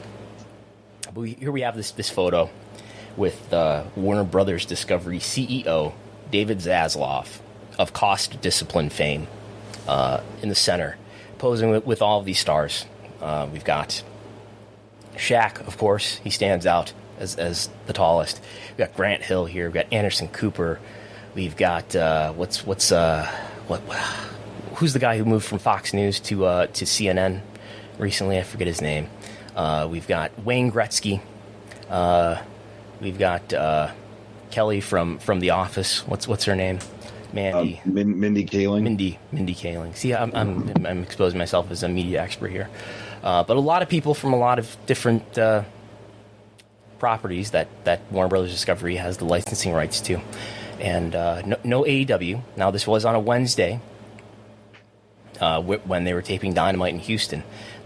but 1.05 1.21
we, 1.21 1.33
here 1.35 1.53
we 1.53 1.63
have 1.63 1.77
this 1.77 1.91
this 1.93 2.11
photo 2.11 2.51
with 3.17 3.53
uh, 3.53 3.85
Warner 3.97 4.25
Brothers 4.25 4.65
Discovery 4.65 5.19
CEO 5.19 5.93
David 6.31 6.59
Zaslav 6.59 7.41
of 7.79 7.93
Cost 7.93 8.41
Discipline 8.41 8.91
fame 8.91 9.27
uh, 9.87 10.23
in 10.43 10.49
the 10.49 10.55
center, 10.55 10.97
posing 11.39 11.71
with, 11.71 11.87
with 11.87 12.03
all 12.03 12.19
of 12.19 12.25
these 12.25 12.39
stars. 12.39 12.87
Uh, 13.21 13.49
we've 13.53 13.65
got 13.65 14.03
Shaq, 15.17 15.67
of 15.67 15.79
course. 15.79 16.17
He 16.19 16.31
stands 16.31 16.67
out 16.67 16.93
as, 17.19 17.37
as 17.37 17.69
the 17.87 17.93
tallest. 17.93 18.41
We've 18.71 18.79
got 18.79 18.95
Grant 18.95 19.23
Hill 19.23 19.45
here. 19.45 19.67
We've 19.67 19.75
got 19.75 19.93
Anderson 19.93 20.29
Cooper. 20.29 20.81
We've 21.35 21.57
got 21.57 21.95
uh, 21.95 22.33
what's 22.33 22.67
what's 22.67 22.93
uh, 22.93 23.27
what 23.67 23.81
who's 24.75 24.93
the 24.93 24.99
guy 24.99 25.19
who 25.19 25.25
moved 25.25 25.47
from 25.47 25.59
Fox 25.59 25.95
News 25.95 26.21
to 26.21 26.45
uh, 26.47 26.67
to 26.69 26.85
CNN 26.85 27.41
recently? 27.99 28.39
I 28.39 28.43
forget 28.43 28.67
his 28.67 28.81
name. 28.81 29.09
Uh, 29.55 29.89
we've 29.91 30.07
got 30.07 30.39
Wayne 30.45 30.73
Gretzky. 30.73 31.21
Uh, 31.89 32.41
we've 33.01 33.19
got 33.19 33.53
uh, 33.53 33.93
Kelly 34.51 34.81
from 34.81 35.19
from 35.19 35.41
The 35.41 35.51
Office. 35.51 36.07
What's 36.07 36.27
what's 36.27 36.45
her 36.45 36.57
name? 36.57 36.79
Mandy. 37.33 37.81
Um, 37.85 37.95
Min- 37.95 38.21
Mindy 38.21 38.45
Kaling. 38.45 38.83
Mindy, 38.83 39.19
Mindy 39.31 39.55
Kaling. 39.55 39.97
See, 39.97 40.15
I'm, 40.15 40.35
I'm, 40.35 40.87
I'm 40.87 41.03
exposing 41.03 41.39
myself 41.39 41.71
as 41.71 41.83
a 41.83 41.89
media 41.89 42.21
expert 42.21 42.49
here. 42.51 42.69
Uh, 43.23 43.43
but 43.43 43.57
a 43.57 43.61
lot 43.61 43.83
of 43.83 43.89
people 43.89 44.15
from 44.15 44.33
a 44.33 44.37
lot 44.37 44.59
of 44.59 44.77
different 44.87 45.39
uh, 45.39 45.63
properties 46.99 47.53
that, 47.53 47.69
that 47.85 48.01
Warner 48.13 48.29
Brothers 48.29 48.51
Discovery 48.51 48.97
has 48.97 49.17
the 49.17 49.25
licensing 49.25 49.73
rights 49.73 50.01
to. 50.03 50.21
And 50.79 51.15
uh, 51.15 51.43
no, 51.43 51.57
no 51.65 51.83
AEW. 51.85 52.43
Now, 52.57 52.71
this 52.71 52.87
was 52.87 53.05
on 53.05 53.15
a 53.15 53.21
Wednesday 53.21 53.81
uh, 55.41 55.63
when 55.63 56.05
they 56.05 56.15
were 56.15 56.23
taping 56.23 56.53
Dynamite 56.55 56.93
in 56.95 57.01
Houston. 57.01 57.43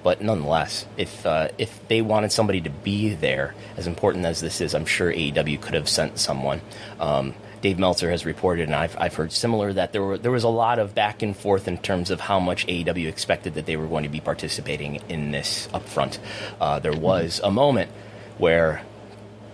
But 0.06 0.22
nonetheless, 0.22 0.86
if 0.96 1.26
uh, 1.26 1.48
if 1.58 1.80
they 1.88 2.00
wanted 2.00 2.30
somebody 2.30 2.60
to 2.60 2.70
be 2.70 3.14
there, 3.14 3.56
as 3.76 3.88
important 3.88 4.24
as 4.24 4.40
this 4.40 4.60
is, 4.60 4.72
I'm 4.72 4.86
sure 4.86 5.12
AEW 5.12 5.60
could 5.60 5.74
have 5.74 5.88
sent 5.88 6.20
someone. 6.20 6.60
Um, 7.00 7.34
Dave 7.60 7.80
Meltzer 7.80 8.08
has 8.12 8.24
reported, 8.24 8.66
and 8.66 8.76
I've, 8.76 8.96
I've 9.00 9.16
heard 9.16 9.32
similar, 9.32 9.72
that 9.72 9.92
there 9.92 10.04
were 10.04 10.16
there 10.16 10.30
was 10.30 10.44
a 10.44 10.48
lot 10.48 10.78
of 10.78 10.94
back 10.94 11.22
and 11.22 11.36
forth 11.36 11.66
in 11.66 11.78
terms 11.78 12.12
of 12.12 12.20
how 12.20 12.38
much 12.38 12.68
AEW 12.68 13.08
expected 13.08 13.54
that 13.54 13.66
they 13.66 13.76
were 13.76 13.88
going 13.88 14.04
to 14.04 14.08
be 14.08 14.20
participating 14.20 15.02
in 15.08 15.32
this 15.32 15.66
upfront. 15.74 16.20
Uh, 16.60 16.78
there 16.78 16.96
was 16.96 17.40
a 17.42 17.50
moment 17.50 17.90
where, 18.38 18.82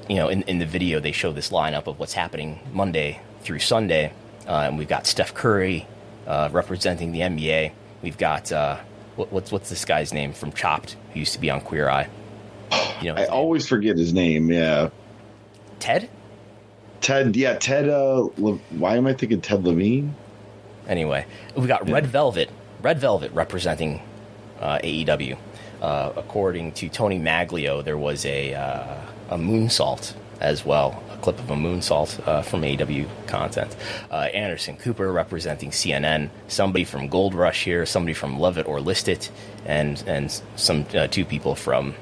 you 0.07 0.16
know, 0.16 0.28
in, 0.28 0.42
in 0.42 0.59
the 0.59 0.66
video 0.66 1.00
they 1.00 1.12
show 1.12 1.32
this 1.32 1.48
lineup 1.48 1.86
of 1.86 1.98
what's 1.98 2.12
happening 2.12 2.61
Monday 2.74 3.22
through 3.40 3.61
Sunday, 3.61 4.12
uh, 4.46 4.66
and 4.66 4.76
we've 4.76 4.86
got 4.86 5.07
Steph 5.07 5.32
Curry 5.32 5.86
uh, 6.26 6.50
representing 6.53 7.12
the 7.12 7.20
NBA. 7.20 7.72
We've 8.03 8.18
got 8.18 8.53
uh, 8.53 8.80
what, 9.16 9.32
what's 9.32 9.52
what's 9.52 9.70
this 9.70 9.84
guy's 9.84 10.12
name 10.12 10.32
from 10.32 10.52
Chopped, 10.52 10.96
who 11.12 11.20
used 11.20 11.32
to 11.34 11.40
be 11.40 11.50
on 11.50 11.60
Queer 11.60 11.88
Eye. 11.88 12.08
You 13.00 13.08
know, 13.08 13.14
I 13.16 13.22
name? 13.22 13.32
always 13.32 13.68
forget 13.68 13.96
his 13.96 14.12
name. 14.12 14.50
Yeah, 14.50 14.90
Ted. 15.78 16.08
Ted. 17.00 17.34
Yeah, 17.36 17.56
Ted. 17.58 17.88
Uh, 17.88 18.28
Le- 18.38 18.58
why 18.70 18.96
am 18.96 19.06
I 19.06 19.12
thinking 19.12 19.40
Ted 19.40 19.64
Levine? 19.64 20.14
Anyway, 20.88 21.26
we 21.56 21.66
got 21.66 21.88
Red 21.88 22.06
Velvet. 22.06 22.50
Red 22.80 22.98
Velvet 22.98 23.32
representing 23.32 24.00
uh, 24.60 24.78
AEW. 24.78 25.36
Uh, 25.80 26.12
according 26.16 26.72
to 26.72 26.88
Tony 26.88 27.18
Maglio, 27.18 27.84
there 27.84 27.98
was 27.98 28.24
a 28.24 28.54
uh, 28.54 28.96
a 29.30 29.36
moonsault 29.38 30.14
as 30.40 30.64
well, 30.64 31.02
clip 31.22 31.38
of 31.38 31.50
a 31.50 31.54
moonsault 31.54 32.26
uh, 32.26 32.42
from 32.42 32.64
AW 32.64 33.08
content. 33.26 33.74
Uh, 34.10 34.28
Anderson 34.34 34.76
Cooper 34.76 35.10
representing 35.10 35.70
CNN. 35.70 36.28
Somebody 36.48 36.84
from 36.84 37.08
Gold 37.08 37.34
Rush 37.34 37.64
here. 37.64 37.86
Somebody 37.86 38.12
from 38.12 38.38
Love 38.38 38.58
It 38.58 38.66
or 38.66 38.80
List 38.80 39.08
It, 39.08 39.30
and 39.64 40.02
and 40.06 40.30
some 40.56 40.84
uh, 40.94 41.06
two 41.06 41.24
people 41.24 41.54
from 41.54 41.94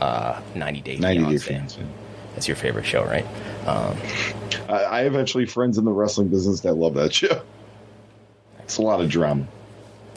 uh, 0.00 0.40
90 0.54 0.80
Day 0.80 0.96
90 0.96 1.24
Day. 1.24 1.34
Fiancé. 1.36 1.86
That's 2.34 2.48
your 2.48 2.56
favorite 2.56 2.84
show, 2.84 3.04
right? 3.04 3.24
Um, 3.66 3.96
I, 4.68 4.84
I 4.84 5.00
have 5.02 5.14
actually 5.14 5.46
friends 5.46 5.78
in 5.78 5.84
the 5.84 5.92
wrestling 5.92 6.28
business 6.28 6.60
that 6.60 6.74
love 6.74 6.94
that 6.94 7.14
show. 7.14 7.42
It's 8.60 8.78
a 8.78 8.82
lot 8.82 9.00
of 9.00 9.08
drama. 9.08 9.46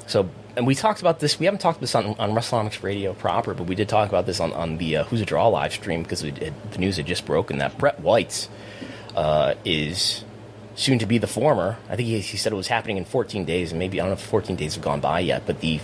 So, 0.07 0.29
and 0.57 0.65
we 0.65 0.73
talked 0.73 1.01
about 1.01 1.19
this. 1.19 1.39
We 1.39 1.45
haven't 1.45 1.61
talked 1.61 1.77
about 1.77 1.81
this 1.81 1.95
on, 1.95 2.15
on 2.19 2.71
Radio 2.81 3.13
proper, 3.13 3.53
but 3.53 3.67
we 3.67 3.75
did 3.75 3.87
talk 3.87 4.09
about 4.09 4.25
this 4.25 4.39
on, 4.39 4.51
on 4.53 4.77
the 4.77 4.97
uh, 4.97 5.03
Who's 5.05 5.21
a 5.21 5.25
Draw 5.25 5.47
live 5.47 5.71
stream 5.71 6.01
because 6.01 6.21
the 6.21 6.51
news 6.79 6.97
had 6.97 7.05
just 7.05 7.27
broken 7.27 7.59
that 7.59 7.77
Brett 7.77 7.99
Weitz's 7.99 8.49
uh, 9.15 9.53
is 9.63 10.23
soon 10.75 10.97
to 10.97 11.05
be 11.05 11.19
the 11.19 11.27
former. 11.27 11.77
I 11.89 11.95
think 11.95 12.07
he, 12.07 12.19
he 12.19 12.37
said 12.37 12.53
it 12.53 12.55
was 12.55 12.67
happening 12.67 12.97
in 12.97 13.05
14 13.05 13.45
days, 13.45 13.71
and 13.71 13.77
maybe 13.77 14.01
I 14.01 14.03
don't 14.03 14.09
know 14.09 14.13
if 14.13 14.21
14 14.21 14.55
days 14.55 14.73
have 14.73 14.83
gone 14.83 14.99
by 14.99 15.19
yet, 15.19 15.43
but 15.45 15.59
the 15.59 15.79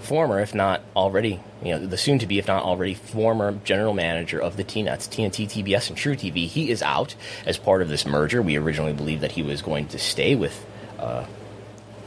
former, 0.00 0.38
if 0.40 0.54
not 0.54 0.82
already, 0.94 1.40
you 1.62 1.70
know, 1.70 1.86
the 1.86 1.96
soon 1.96 2.18
to 2.18 2.26
be, 2.26 2.38
if 2.38 2.46
not 2.46 2.62
already, 2.62 2.92
former 2.92 3.52
general 3.64 3.94
manager 3.94 4.38
of 4.38 4.58
the 4.58 4.64
T-Nets, 4.64 5.08
TNT, 5.08 5.46
TBS, 5.46 5.88
and 5.88 5.98
truTV, 5.98 6.46
he 6.46 6.70
is 6.70 6.82
out 6.82 7.14
as 7.46 7.56
part 7.56 7.80
of 7.80 7.88
this 7.88 8.04
merger. 8.04 8.42
We 8.42 8.56
originally 8.56 8.92
believed 8.92 9.22
that 9.22 9.32
he 9.32 9.42
was 9.42 9.62
going 9.62 9.88
to 9.88 9.98
stay 9.98 10.34
with 10.34 10.66
uh, 10.98 11.24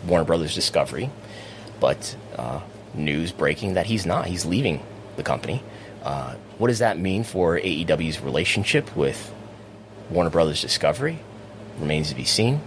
Warner 0.05 0.25
Brothers 0.25 0.53
Discovery, 0.53 1.09
but 1.83 2.15
uh, 2.37 2.61
news 2.93 3.33
breaking 3.33 3.73
that 3.73 3.85
he's 3.85 4.05
not. 4.05 4.25
He's 4.25 4.45
leaving 4.45 4.81
the 5.17 5.21
company. 5.21 5.61
Uh, 6.01 6.35
what 6.57 6.69
does 6.69 6.79
that 6.79 6.97
mean 6.97 7.25
for 7.25 7.59
AEW's 7.59 8.21
relationship 8.21 8.95
with 8.95 9.33
Warner 10.09 10.29
Brothers 10.29 10.61
Discovery? 10.61 11.19
Remains 11.79 12.07
to 12.07 12.15
be 12.15 12.23
seen. 12.23 12.59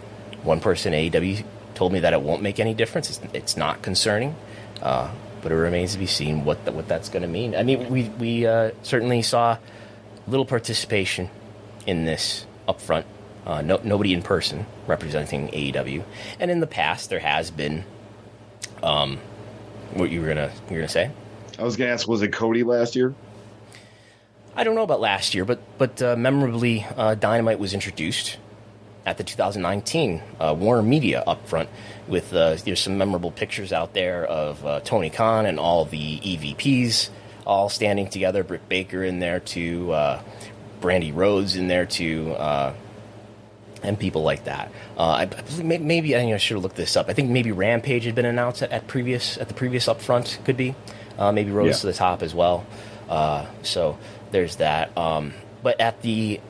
One 0.42 0.60
person 0.60 0.92
at 0.92 1.12
AEW 1.14 1.46
told 1.74 1.94
me 1.94 2.00
that 2.00 2.12
it 2.12 2.20
won't 2.20 2.42
make 2.42 2.60
any 2.60 2.74
difference. 2.74 3.08
It's, 3.08 3.34
it's 3.34 3.56
not 3.56 3.80
concerning, 3.80 4.36
uh, 4.82 5.10
but 5.40 5.50
it 5.50 5.56
remains 5.56 5.94
to 5.94 5.98
be 5.98 6.06
seen 6.06 6.44
what 6.44 6.66
that 6.66 6.74
what 6.74 6.86
that's 6.86 7.08
going 7.08 7.22
to 7.22 7.28
mean. 7.28 7.56
I 7.56 7.62
mean, 7.62 7.88
we 7.88 8.10
we 8.10 8.46
uh, 8.46 8.72
certainly 8.82 9.22
saw 9.22 9.56
little 10.28 10.44
participation 10.44 11.30
in 11.86 12.04
this 12.04 12.44
upfront. 12.68 13.04
Uh, 13.46 13.62
no, 13.62 13.80
nobody 13.82 14.12
in 14.12 14.20
person 14.20 14.66
representing 14.86 15.48
AEW, 15.48 16.02
and 16.38 16.50
in 16.50 16.60
the 16.60 16.66
past 16.66 17.08
there 17.08 17.20
has 17.20 17.50
been. 17.50 17.86
Um, 18.86 19.18
what 19.94 20.10
you 20.10 20.20
were 20.20 20.28
gonna 20.28 20.52
you 20.68 20.76
were 20.76 20.80
gonna 20.80 20.88
say? 20.88 21.10
I 21.58 21.64
was 21.64 21.76
going 21.76 21.88
to 21.88 21.94
ask, 21.94 22.06
was 22.06 22.22
it 22.22 22.32
Cody 22.32 22.62
last 22.64 22.94
year? 22.96 23.14
I 24.54 24.64
don't 24.64 24.74
know 24.74 24.82
about 24.82 25.00
last 25.00 25.34
year, 25.34 25.44
but 25.44 25.60
but 25.78 26.00
uh, 26.00 26.16
memorably, 26.16 26.86
uh, 26.96 27.14
Dynamite 27.14 27.58
was 27.58 27.74
introduced 27.74 28.38
at 29.04 29.18
the 29.18 29.24
2019 29.24 30.22
uh, 30.40 30.54
Warner 30.58 30.82
Media 30.82 31.22
upfront 31.26 31.68
with 32.08 32.32
uh, 32.32 32.56
there's 32.64 32.80
some 32.80 32.98
memorable 32.98 33.30
pictures 33.30 33.72
out 33.72 33.94
there 33.94 34.24
of 34.24 34.64
uh, 34.64 34.80
Tony 34.80 35.10
Khan 35.10 35.46
and 35.46 35.58
all 35.58 35.84
the 35.84 36.18
EVPs 36.20 37.10
all 37.46 37.68
standing 37.68 38.08
together. 38.08 38.42
Britt 38.42 38.68
Baker 38.68 39.04
in 39.04 39.18
there 39.18 39.40
too, 39.40 39.92
uh, 39.92 40.22
Brandi 40.80 41.14
Rhodes 41.14 41.56
in 41.56 41.68
there 41.68 41.86
too. 41.86 42.34
And 43.82 43.98
people 43.98 44.22
like 44.22 44.44
that. 44.44 44.72
Uh, 44.96 45.26
I, 45.28 45.62
maybe 45.62 46.16
I, 46.16 46.20
think 46.20 46.34
I 46.34 46.38
should 46.38 46.54
have 46.56 46.62
looked 46.62 46.76
this 46.76 46.96
up. 46.96 47.08
I 47.08 47.12
think 47.12 47.30
maybe 47.30 47.52
Rampage 47.52 48.04
had 48.04 48.14
been 48.14 48.24
announced 48.24 48.62
at, 48.62 48.72
at 48.72 48.86
previous 48.88 49.36
at 49.38 49.48
the 49.48 49.54
previous 49.54 49.86
upfront. 49.86 50.42
Could 50.44 50.56
be 50.56 50.74
uh, 51.18 51.30
maybe 51.30 51.50
rose 51.50 51.68
Yeah. 51.68 51.80
to 51.80 51.86
the 51.86 51.92
top 51.92 52.22
as 52.22 52.34
well. 52.34 52.64
Uh, 53.08 53.46
so 53.62 53.98
there's 54.32 54.56
that. 54.56 54.96
Um, 54.96 55.34
but 55.62 55.80
at 55.80 56.00
the 56.02 56.40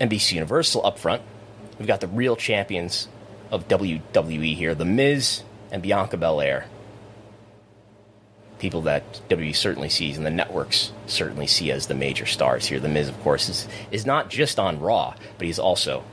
NBC 0.00 0.32
Universal 0.34 0.82
upfront, 0.82 1.20
we've 1.78 1.88
got 1.88 2.00
the 2.00 2.06
real 2.08 2.36
champions 2.36 3.08
of 3.50 3.66
WWE 3.68 4.54
here: 4.54 4.74
The 4.74 4.84
Miz 4.84 5.42
and 5.72 5.82
Bianca 5.82 6.16
Belair. 6.16 6.66
People 8.58 8.82
that 8.82 9.20
WWE 9.30 9.56
certainly 9.56 9.88
sees 9.88 10.18
and 10.18 10.26
the 10.26 10.30
networks 10.30 10.92
certainly 11.06 11.46
see 11.46 11.70
as 11.72 11.86
the 11.86 11.94
major 11.94 12.26
stars 12.26 12.66
here. 12.66 12.78
The 12.78 12.88
Miz, 12.90 13.08
of 13.08 13.18
course, 13.22 13.48
is 13.48 13.66
is 13.90 14.04
not 14.06 14.28
just 14.30 14.58
on 14.58 14.78
Raw, 14.80 15.14
but 15.38 15.46
he's 15.46 15.58
also 15.58 16.04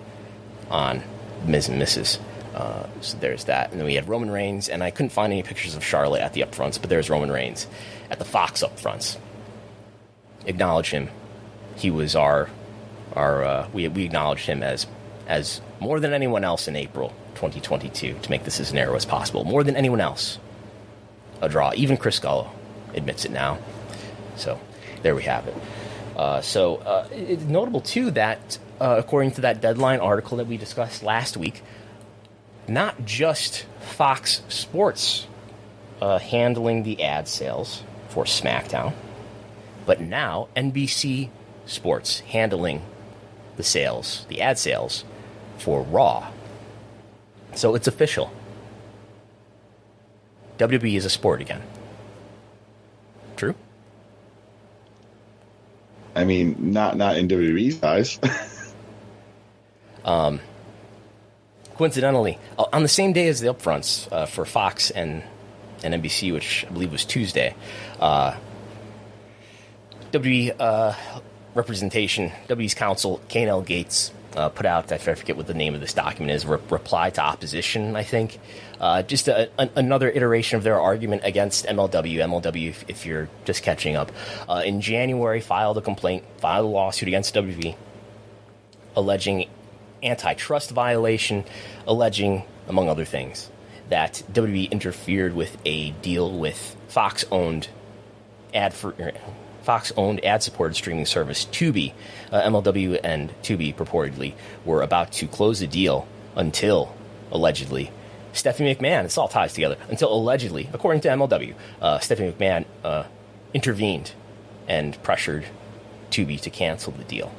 on 0.69 1.03
Ms. 1.45 1.69
and 1.69 1.81
Mrs. 1.81 2.19
Uh, 2.53 2.87
so 3.01 3.17
there's 3.19 3.45
that. 3.45 3.71
And 3.71 3.79
then 3.79 3.85
we 3.85 3.95
had 3.95 4.07
Roman 4.07 4.31
Reigns, 4.31 4.67
and 4.67 4.83
I 4.83 4.89
couldn't 4.89 5.11
find 5.11 5.31
any 5.31 5.43
pictures 5.43 5.75
of 5.75 5.83
Charlotte 5.83 6.21
at 6.21 6.33
the 6.33 6.41
upfronts, 6.41 6.79
but 6.79 6.89
there's 6.89 7.09
Roman 7.09 7.31
Reigns 7.31 7.67
at 8.09 8.19
the 8.19 8.25
Fox 8.25 8.63
upfronts. 8.63 9.17
Acknowledge 10.45 10.89
him. 10.89 11.09
He 11.75 11.91
was 11.91 12.15
our, 12.15 12.49
our 13.13 13.43
uh, 13.43 13.67
we, 13.73 13.87
we 13.89 14.05
acknowledged 14.05 14.47
him 14.47 14.63
as, 14.63 14.87
as 15.27 15.61
more 15.79 15.99
than 15.99 16.13
anyone 16.13 16.43
else 16.43 16.67
in 16.67 16.75
April 16.75 17.09
2022 17.35 18.15
to 18.21 18.29
make 18.31 18.43
this 18.43 18.59
as 18.59 18.73
narrow 18.73 18.95
as 18.95 19.05
possible. 19.05 19.43
More 19.43 19.63
than 19.63 19.75
anyone 19.75 20.01
else. 20.01 20.39
A 21.41 21.49
draw. 21.49 21.71
Even 21.75 21.97
Chris 21.97 22.19
Gullo 22.19 22.49
admits 22.95 23.23
it 23.25 23.31
now. 23.31 23.59
So 24.35 24.59
there 25.03 25.13
we 25.13 25.23
have 25.23 25.47
it. 25.47 25.55
Uh, 26.15 26.41
so 26.41 26.77
uh, 26.77 27.07
it's 27.11 27.43
notable 27.43 27.81
too 27.81 28.09
that 28.11 28.57
uh, 28.79 28.95
according 28.97 29.31
to 29.31 29.41
that 29.41 29.61
deadline 29.61 29.99
article 29.99 30.37
that 30.37 30.47
we 30.47 30.57
discussed 30.57 31.03
last 31.03 31.37
week, 31.37 31.61
not 32.67 33.05
just 33.05 33.65
Fox 33.79 34.41
Sports 34.49 35.27
uh, 36.01 36.19
handling 36.19 36.83
the 36.83 37.03
ad 37.03 37.27
sales 37.27 37.83
for 38.09 38.25
SmackDown, 38.25 38.93
but 39.85 40.01
now 40.01 40.47
NBC 40.55 41.29
Sports 41.65 42.19
handling 42.21 42.81
the 43.55 43.63
sales, 43.63 44.25
the 44.29 44.41
ad 44.41 44.57
sales 44.57 45.03
for 45.57 45.81
Raw. 45.83 46.31
So 47.55 47.75
it's 47.75 47.87
official. 47.87 48.31
WWE 50.59 50.95
is 50.95 51.05
a 51.05 51.09
sport 51.09 51.41
again. 51.41 51.61
True? 53.35 53.55
I 56.15 56.23
mean, 56.23 56.55
not 56.73 56.97
not 56.97 57.17
in 57.17 57.27
WWE's 57.27 57.81
eyes. 57.83 58.19
um, 60.05 60.39
coincidentally, 61.75 62.39
uh, 62.57 62.65
on 62.73 62.83
the 62.83 62.89
same 62.89 63.13
day 63.13 63.27
as 63.27 63.39
the 63.39 63.53
upfronts 63.53 64.11
uh, 64.11 64.25
for 64.25 64.45
Fox 64.45 64.91
and 64.91 65.23
and 65.83 65.93
NBC, 65.93 66.33
which 66.33 66.65
I 66.67 66.71
believe 66.71 66.91
was 66.91 67.05
Tuesday, 67.05 67.55
uh, 67.99 68.35
uh, 70.13 70.95
representation, 71.53 72.31
WWE's 72.47 72.73
counsel, 72.73 73.21
K&L 73.27 73.61
Gates, 73.61 74.11
uh, 74.35 74.49
put 74.49 74.65
out, 74.65 74.91
I 74.91 74.97
forget 74.97 75.35
what 75.35 75.47
the 75.47 75.53
name 75.53 75.73
of 75.73 75.81
this 75.81 75.93
document 75.93 76.31
is, 76.31 76.45
re- 76.45 76.59
reply 76.69 77.09
to 77.11 77.21
opposition, 77.21 77.95
I 77.95 78.03
think. 78.03 78.39
Uh, 78.79 79.01
just 79.01 79.27
a, 79.27 79.49
another 79.75 80.09
iteration 80.09 80.57
of 80.57 80.63
their 80.63 80.79
argument 80.79 81.23
against 81.25 81.65
MLW. 81.65 82.17
MLW, 82.17 82.69
if, 82.69 82.85
if 82.87 83.05
you're 83.05 83.29
just 83.45 83.63
catching 83.63 83.95
up, 83.95 84.11
uh, 84.47 84.61
in 84.65 84.81
January 84.81 85.41
filed 85.41 85.77
a 85.77 85.81
complaint, 85.81 86.23
filed 86.37 86.65
a 86.65 86.69
lawsuit 86.69 87.07
against 87.07 87.33
WWE, 87.33 87.75
alleging 88.95 89.49
antitrust 90.03 90.71
violation, 90.71 91.43
alleging, 91.85 92.43
among 92.67 92.89
other 92.89 93.05
things, 93.05 93.49
that 93.89 94.23
WWE 94.31 94.71
interfered 94.71 95.33
with 95.33 95.57
a 95.65 95.91
deal 95.91 96.31
with 96.37 96.75
Fox 96.87 97.25
owned 97.31 97.69
ad 98.53 98.73
for. 98.73 98.93
Er, 98.99 99.13
Fox 99.63 99.91
owned 99.97 100.23
ad 100.23 100.41
supported 100.41 100.75
streaming 100.75 101.05
service 101.05 101.43
Tubi, 101.43 101.91
uh, 102.31 102.41
MLW 102.43 103.01
and 103.03 103.29
Tubi 103.43 103.75
purportedly 103.75 104.33
were 104.63 104.81
about 104.81 105.11
to 105.11 105.27
close 105.27 105.59
the 105.59 105.67
deal 105.67 106.07
until, 106.37 106.95
allegedly, 107.33 107.91
Stephanie 108.31 108.73
McMahon, 108.73 109.03
this 109.03 109.17
all 109.17 109.27
ties 109.27 109.53
together, 109.53 109.75
until 109.89 110.13
allegedly, 110.13 110.69
according 110.71 111.01
to 111.01 111.09
MLW, 111.09 111.53
uh, 111.81 111.99
Stephanie 111.99 112.31
McMahon 112.31 112.63
uh, 112.85 113.03
intervened 113.53 114.13
and 114.69 115.01
pressured 115.03 115.43
Tubi 116.11 116.39
to 116.39 116.49
cancel 116.49 116.93
the 116.93 117.03
deal. 117.03 117.33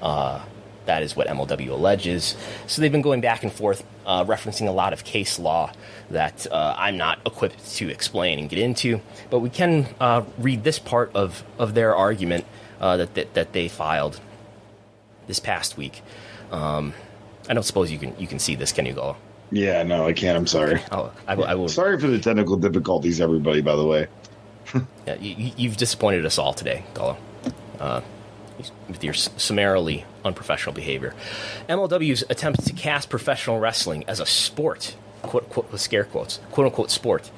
Uh, 0.00 0.42
that 0.88 1.02
is 1.02 1.14
what 1.14 1.28
MLW 1.28 1.68
alleges. 1.68 2.34
So 2.66 2.80
they've 2.82 2.90
been 2.90 3.02
going 3.02 3.20
back 3.20 3.42
and 3.42 3.52
forth, 3.52 3.84
uh, 4.06 4.24
referencing 4.24 4.68
a 4.68 4.72
lot 4.72 4.92
of 4.92 5.04
case 5.04 5.38
law 5.38 5.70
that 6.10 6.46
uh, 6.50 6.74
I'm 6.76 6.96
not 6.96 7.20
equipped 7.24 7.76
to 7.76 7.90
explain 7.90 8.38
and 8.38 8.48
get 8.48 8.58
into. 8.58 9.00
But 9.30 9.40
we 9.40 9.50
can 9.50 9.86
uh, 10.00 10.24
read 10.38 10.64
this 10.64 10.78
part 10.78 11.10
of, 11.14 11.44
of 11.58 11.74
their 11.74 11.94
argument 11.94 12.46
uh, 12.80 12.96
that, 12.96 13.14
that, 13.14 13.34
that 13.34 13.52
they 13.52 13.68
filed 13.68 14.18
this 15.26 15.38
past 15.38 15.76
week. 15.76 16.02
Um, 16.50 16.94
I 17.50 17.54
don't 17.54 17.62
suppose 17.62 17.90
you 17.90 17.98
can 17.98 18.18
you 18.18 18.26
can 18.26 18.38
see 18.38 18.54
this, 18.54 18.72
can 18.72 18.86
you, 18.86 18.94
go? 18.94 19.16
Yeah, 19.50 19.82
no, 19.82 20.06
I 20.06 20.12
can't. 20.12 20.36
I'm 20.36 20.46
sorry. 20.46 20.80
Oh, 20.90 21.12
I, 21.26 21.34
I 21.34 21.54
will. 21.54 21.68
Sorry 21.68 21.98
for 21.98 22.06
the 22.06 22.18
technical 22.18 22.56
difficulties, 22.56 23.20
everybody. 23.20 23.60
By 23.60 23.76
the 23.76 23.86
way. 23.86 24.06
yeah, 25.06 25.14
you, 25.16 25.68
have 25.68 25.78
disappointed 25.78 26.26
us 26.26 26.38
all 26.38 26.52
today, 26.52 26.84
Gullo. 26.94 27.16
Uh, 27.78 28.02
with 28.88 29.04
your 29.04 29.14
summarily 29.14 30.04
unprofessional 30.28 30.74
behavior. 30.74 31.14
MLW's 31.68 32.22
attempt 32.30 32.64
to 32.66 32.72
cast 32.72 33.10
professional 33.10 33.58
wrestling 33.58 34.04
as 34.06 34.20
a 34.20 34.26
sport, 34.26 34.96
quote, 35.22 35.48
quote, 35.50 35.72
with 35.72 35.80
scare 35.80 36.04
quotes, 36.04 36.38
quote 36.52 36.66
unquote 36.66 36.90
sport, 36.90 37.30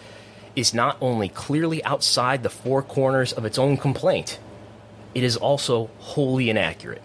is 0.54 0.74
not 0.74 0.96
only 1.00 1.28
clearly 1.28 1.82
outside 1.84 2.42
the 2.42 2.50
four 2.50 2.82
corners 2.82 3.32
of 3.32 3.44
its 3.44 3.58
own 3.58 3.76
complaint, 3.76 4.38
it 5.14 5.22
is 5.22 5.36
also 5.36 5.90
wholly 5.98 6.50
inaccurate. 6.50 7.02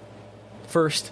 First, 0.68 1.12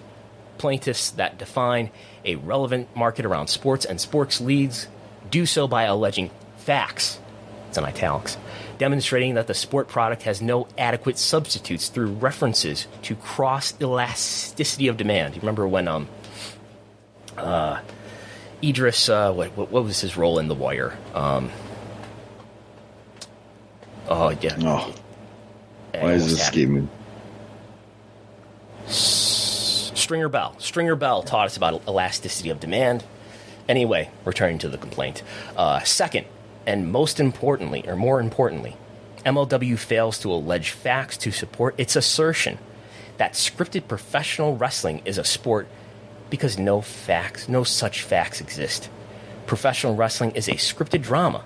plaintiffs 0.58 1.10
that 1.12 1.38
define 1.38 1.90
a 2.24 2.36
relevant 2.36 2.94
market 2.96 3.24
around 3.24 3.48
sports 3.48 3.84
and 3.84 4.00
sports 4.00 4.40
leagues 4.40 4.88
do 5.30 5.46
so 5.46 5.66
by 5.66 5.84
alleging 5.84 6.30
facts, 6.56 7.18
it's 7.68 7.78
in 7.78 7.84
italics, 7.84 8.36
demonstrating 8.78 9.34
that 9.34 9.46
the 9.46 9.54
sport 9.54 9.88
product 9.88 10.22
has 10.22 10.42
no 10.42 10.68
adequate 10.76 11.18
substitutes 11.18 11.88
through 11.88 12.08
references 12.12 12.86
to 13.02 13.14
cross 13.16 13.74
elasticity 13.80 14.88
of 14.88 14.96
demand. 14.96 15.34
You 15.34 15.40
remember 15.40 15.66
when 15.66 15.88
um, 15.88 16.08
uh, 17.36 17.80
Idris, 18.62 19.08
uh, 19.08 19.32
what, 19.32 19.56
what, 19.56 19.70
what, 19.70 19.84
was 19.84 20.00
his 20.00 20.16
role 20.16 20.38
in 20.38 20.48
The 20.48 20.54
Wire? 20.54 20.96
Um, 21.14 21.50
oh, 24.08 24.30
yeah. 24.30 24.56
Oh. 24.60 24.94
Why 25.92 26.12
is 26.12 26.30
this 26.30 26.40
escaping 26.40 26.88
Stringer 30.04 30.28
Bell. 30.28 30.54
Stringer 30.58 30.96
Bell 30.96 31.22
taught 31.22 31.46
us 31.46 31.56
about 31.56 31.82
elasticity 31.88 32.50
of 32.50 32.60
demand. 32.60 33.04
Anyway, 33.68 34.10
returning 34.26 34.58
to 34.58 34.68
the 34.68 34.76
complaint. 34.76 35.22
Uh, 35.56 35.80
second, 35.80 36.26
and 36.66 36.90
most 36.90 37.20
importantly, 37.20 37.84
or 37.86 37.96
more 37.96 38.20
importantly, 38.20 38.76
MLW 39.24 39.78
fails 39.78 40.18
to 40.20 40.32
allege 40.32 40.70
facts 40.70 41.16
to 41.18 41.30
support 41.30 41.74
its 41.78 41.96
assertion 41.96 42.58
that 43.16 43.32
scripted 43.32 43.86
professional 43.88 44.56
wrestling 44.56 45.02
is 45.04 45.18
a 45.18 45.24
sport 45.24 45.68
because 46.30 46.58
no 46.58 46.80
facts, 46.80 47.48
no 47.48 47.64
such 47.64 48.02
facts 48.02 48.40
exist. 48.40 48.88
Professional 49.46 49.94
wrestling 49.94 50.32
is 50.32 50.48
a 50.48 50.54
scripted 50.54 51.02
drama, 51.02 51.44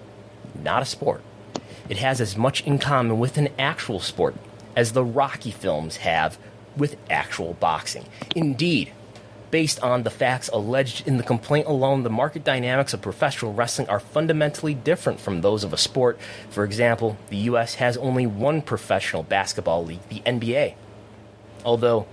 not 0.62 0.82
a 0.82 0.86
sport. 0.86 1.22
It 1.88 1.98
has 1.98 2.20
as 2.20 2.36
much 2.36 2.62
in 2.62 2.78
common 2.78 3.18
with 3.18 3.36
an 3.38 3.48
actual 3.58 4.00
sport 4.00 4.34
as 4.76 4.92
the 4.92 5.04
Rocky 5.04 5.50
films 5.50 5.98
have 5.98 6.38
with 6.76 6.96
actual 7.10 7.54
boxing. 7.54 8.06
Indeed, 8.36 8.92
based 9.50 9.80
on 9.82 10.02
the 10.02 10.10
facts 10.10 10.48
alleged 10.48 11.06
in 11.06 11.16
the 11.16 11.22
complaint 11.22 11.66
alone, 11.66 12.02
the 12.02 12.10
market 12.10 12.44
dynamics 12.44 12.92
of 12.92 13.02
professional 13.02 13.52
wrestling 13.52 13.88
are 13.88 14.00
fundamentally 14.00 14.74
different 14.74 15.20
from 15.20 15.40
those 15.40 15.64
of 15.64 15.72
a 15.72 15.76
sport. 15.76 16.18
For 16.50 16.64
example, 16.64 17.16
the 17.30 17.36
U.S. 17.36 17.76
has 17.76 17.96
only 17.96 18.26
one 18.26 18.62
professional 18.62 19.22
basketball 19.22 19.84
league, 19.84 20.06
the 20.08 20.20
NBA. 20.20 20.74
Although 21.64 22.06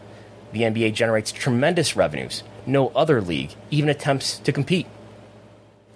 the 0.51 0.61
NBA 0.61 0.93
generates 0.93 1.31
tremendous 1.31 1.95
revenues, 1.95 2.43
no 2.65 2.89
other 2.89 3.21
league 3.21 3.51
even 3.69 3.89
attempts 3.89 4.39
to 4.39 4.51
compete. 4.51 4.87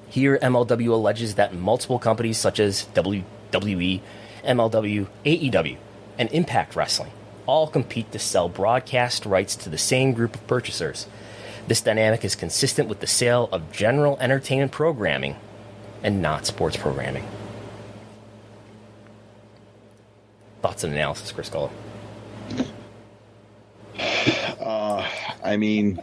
Here, 0.09 0.37
MLW 0.39 0.89
alleges 0.89 1.35
that 1.35 1.53
multiple 1.53 1.99
companies 1.99 2.37
such 2.37 2.59
as 2.59 2.87
WWE, 2.95 4.01
MLW, 4.43 5.07
AEW, 5.25 5.77
and 6.17 6.31
Impact 6.31 6.75
Wrestling 6.75 7.11
all 7.49 7.67
compete 7.67 8.11
to 8.11 8.19
sell 8.19 8.47
broadcast 8.47 9.25
rights 9.25 9.55
to 9.55 9.69
the 9.69 9.77
same 9.77 10.13
group 10.13 10.35
of 10.35 10.45
purchasers. 10.45 11.07
This 11.69 11.81
dynamic 11.81 12.25
is 12.25 12.33
consistent 12.33 12.89
with 12.89 12.99
the 12.99 13.05
sale 13.05 13.47
of 13.51 13.71
general 13.71 14.17
entertainment 14.19 14.71
programming 14.71 15.35
and 16.01 16.19
not 16.19 16.47
sports 16.47 16.75
programming. 16.75 17.27
Thoughts 20.63 20.83
and 20.83 20.93
analysis, 20.93 21.31
Chris 21.31 21.47
Gullo? 21.47 21.69
Uh, 24.59 25.07
I 25.43 25.57
mean, 25.57 26.01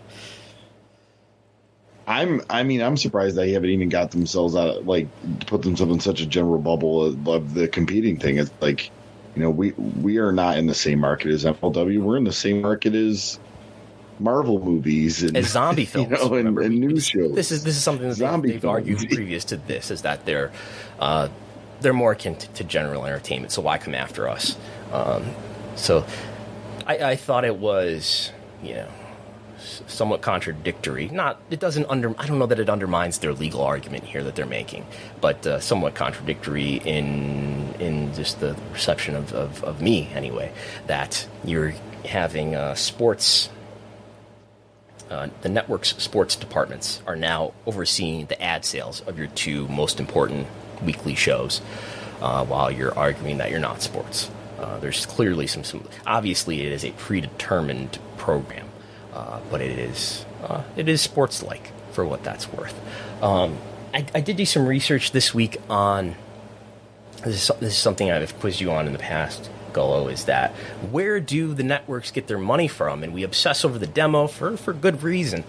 I'm. 2.06 2.42
I 2.48 2.62
mean, 2.62 2.80
I'm 2.80 2.96
surprised 2.96 3.34
they 3.34 3.50
haven't 3.50 3.70
even 3.70 3.88
got 3.88 4.12
themselves 4.12 4.54
out, 4.54 4.68
of 4.68 4.86
like, 4.86 5.08
put 5.48 5.62
themselves 5.62 5.92
in 5.92 5.98
such 5.98 6.20
a 6.20 6.26
general 6.26 6.60
bubble 6.60 7.06
of, 7.06 7.28
of 7.28 7.54
the 7.54 7.66
competing 7.66 8.20
thing. 8.20 8.38
It's 8.38 8.52
like, 8.60 8.92
you 9.34 9.42
know, 9.42 9.50
we 9.50 9.72
we 9.72 10.18
are 10.18 10.30
not 10.30 10.58
in 10.58 10.68
the 10.68 10.76
same 10.76 11.00
market 11.00 11.32
as 11.32 11.44
MLW. 11.44 12.00
We're 12.00 12.18
in 12.18 12.24
the 12.24 12.32
same 12.32 12.62
market 12.62 12.94
as 12.94 13.40
Marvel 14.18 14.62
movies 14.64 15.22
and 15.22 15.44
zombie 15.44 15.84
films, 15.86 16.10
you 16.10 16.16
know, 16.16 16.34
and, 16.34 16.58
and 16.58 16.80
news 16.80 17.06
shows. 17.06 17.34
This 17.34 17.52
is 17.52 17.64
this 17.64 17.76
is 17.76 17.82
something 17.82 18.08
that 18.08 18.14
zombie 18.14 18.52
they've, 18.52 18.62
they've 18.62 18.70
argued 18.70 18.98
previous 19.10 19.44
to 19.46 19.56
this 19.56 19.90
is 19.90 20.02
that 20.02 20.24
they're 20.24 20.52
uh, 20.98 21.28
they're 21.80 21.92
more 21.92 22.12
akin 22.12 22.36
to, 22.36 22.48
to, 22.48 22.64
general 22.64 23.04
entertainment. 23.04 23.52
So 23.52 23.62
why 23.62 23.78
come 23.78 23.94
after 23.94 24.28
us? 24.28 24.56
Um, 24.92 25.24
so 25.74 26.06
I, 26.86 26.98
I, 26.98 27.16
thought 27.16 27.44
it 27.44 27.56
was 27.56 28.32
you 28.62 28.74
know 28.74 28.88
somewhat 29.58 30.22
contradictory. 30.22 31.08
Not, 31.08 31.40
it 31.50 31.60
doesn't 31.60 31.86
under. 31.88 32.14
I 32.18 32.26
don't 32.26 32.38
know 32.38 32.46
that 32.46 32.58
it 32.58 32.68
undermines 32.68 33.18
their 33.18 33.32
legal 33.32 33.62
argument 33.62 34.04
here 34.04 34.22
that 34.24 34.34
they're 34.34 34.46
making, 34.46 34.86
but 35.20 35.46
uh, 35.46 35.60
somewhat 35.60 35.94
contradictory 35.94 36.76
in 36.76 37.74
in 37.78 38.14
just 38.14 38.40
the 38.40 38.56
reception 38.72 39.14
of, 39.16 39.32
of, 39.32 39.62
of 39.64 39.82
me 39.82 40.08
anyway. 40.14 40.52
That 40.86 41.26
you're 41.44 41.74
having 42.04 42.54
uh, 42.54 42.74
sports. 42.74 43.50
Uh, 45.10 45.28
the 45.42 45.48
network's 45.48 45.96
sports 46.02 46.34
departments 46.34 47.00
are 47.06 47.16
now 47.16 47.52
overseeing 47.64 48.26
the 48.26 48.40
ad 48.42 48.64
sales 48.64 49.00
of 49.02 49.18
your 49.18 49.28
two 49.28 49.68
most 49.68 50.00
important 50.00 50.46
weekly 50.82 51.14
shows, 51.14 51.60
uh, 52.20 52.44
while 52.44 52.70
you're 52.70 52.96
arguing 52.98 53.38
that 53.38 53.50
you're 53.50 53.60
not 53.60 53.82
sports. 53.82 54.30
Uh, 54.58 54.78
there's 54.78 55.06
clearly 55.06 55.46
some, 55.46 55.64
some. 55.64 55.86
Obviously, 56.06 56.62
it 56.62 56.72
is 56.72 56.84
a 56.84 56.90
predetermined 56.92 57.98
program, 58.16 58.68
uh, 59.12 59.40
but 59.50 59.60
it 59.60 59.78
is 59.78 60.24
uh, 60.42 60.62
it 60.76 60.88
is 60.88 61.00
sports 61.00 61.42
like 61.42 61.72
for 61.92 62.04
what 62.04 62.24
that's 62.24 62.50
worth. 62.52 62.74
Um, 63.22 63.58
I, 63.94 64.04
I, 64.14 64.20
did 64.20 64.36
do 64.36 64.44
some 64.44 64.66
research 64.66 65.12
this 65.12 65.34
week 65.34 65.58
on. 65.68 66.14
This 67.22 67.48
is, 67.50 67.56
this 67.60 67.72
is 67.72 67.78
something 67.78 68.10
I've 68.10 68.38
quizzed 68.38 68.60
you 68.60 68.70
on 68.70 68.86
in 68.86 68.92
the 68.92 68.98
past. 68.98 69.50
Gullo 69.76 70.10
is 70.10 70.24
that 70.24 70.52
where 70.90 71.20
do 71.20 71.52
the 71.52 71.62
networks 71.62 72.10
get 72.10 72.26
their 72.26 72.38
money 72.38 72.66
from? 72.66 73.02
And 73.02 73.12
we 73.12 73.22
obsess 73.22 73.64
over 73.64 73.78
the 73.78 73.86
demo 73.86 74.26
for 74.26 74.56
for 74.56 74.72
good 74.72 75.02
reason, 75.02 75.44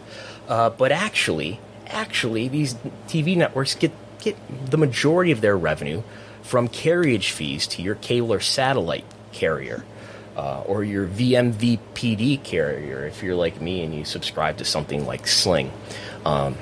uh, 0.48 0.70
but 0.70 0.92
actually, 0.92 1.60
actually, 1.88 2.48
these 2.48 2.76
TV 3.08 3.38
networks 3.38 3.74
get 3.76 3.92
get 4.20 4.36
the 4.70 4.78
majority 4.78 5.32
of 5.32 5.42
their 5.42 5.58
revenue 5.58 6.04
from 6.44 6.68
carriage 6.68 7.32
fees 7.32 7.68
to 7.68 7.82
your 7.82 7.96
cable 7.96 8.34
or 8.34 8.40
satellite 8.40 9.06
carrier. 9.32 9.86
Uh, 10.36 10.62
or 10.68 10.84
your 10.84 11.08
vMVPD 11.08 12.44
carrier 12.44 13.08
if 13.08 13.24
you're 13.24 13.34
like 13.34 13.60
me 13.60 13.82
and 13.82 13.96
you 13.96 14.06
subscribe 14.06 14.56
to 14.56 14.64
something 14.64 15.04
like 15.08 15.26
Sling. 15.26 15.72
Um, 16.26 16.56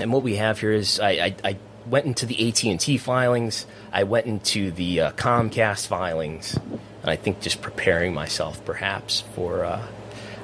and 0.00 0.12
what 0.12 0.24
we 0.24 0.34
have 0.34 0.58
here 0.58 0.72
is 0.72 0.98
I, 0.98 1.10
I, 1.10 1.34
I 1.44 1.56
went 1.90 2.06
into 2.06 2.24
the 2.24 2.48
AT&T 2.48 2.98
filings, 2.98 3.66
I 3.92 4.04
went 4.04 4.26
into 4.26 4.70
the 4.70 5.00
uh, 5.00 5.12
Comcast 5.12 5.88
filings, 5.88 6.56
and 7.02 7.10
I 7.10 7.16
think 7.16 7.40
just 7.40 7.60
preparing 7.60 8.14
myself 8.14 8.64
perhaps 8.64 9.24
for. 9.34 9.64
Uh, 9.64 9.86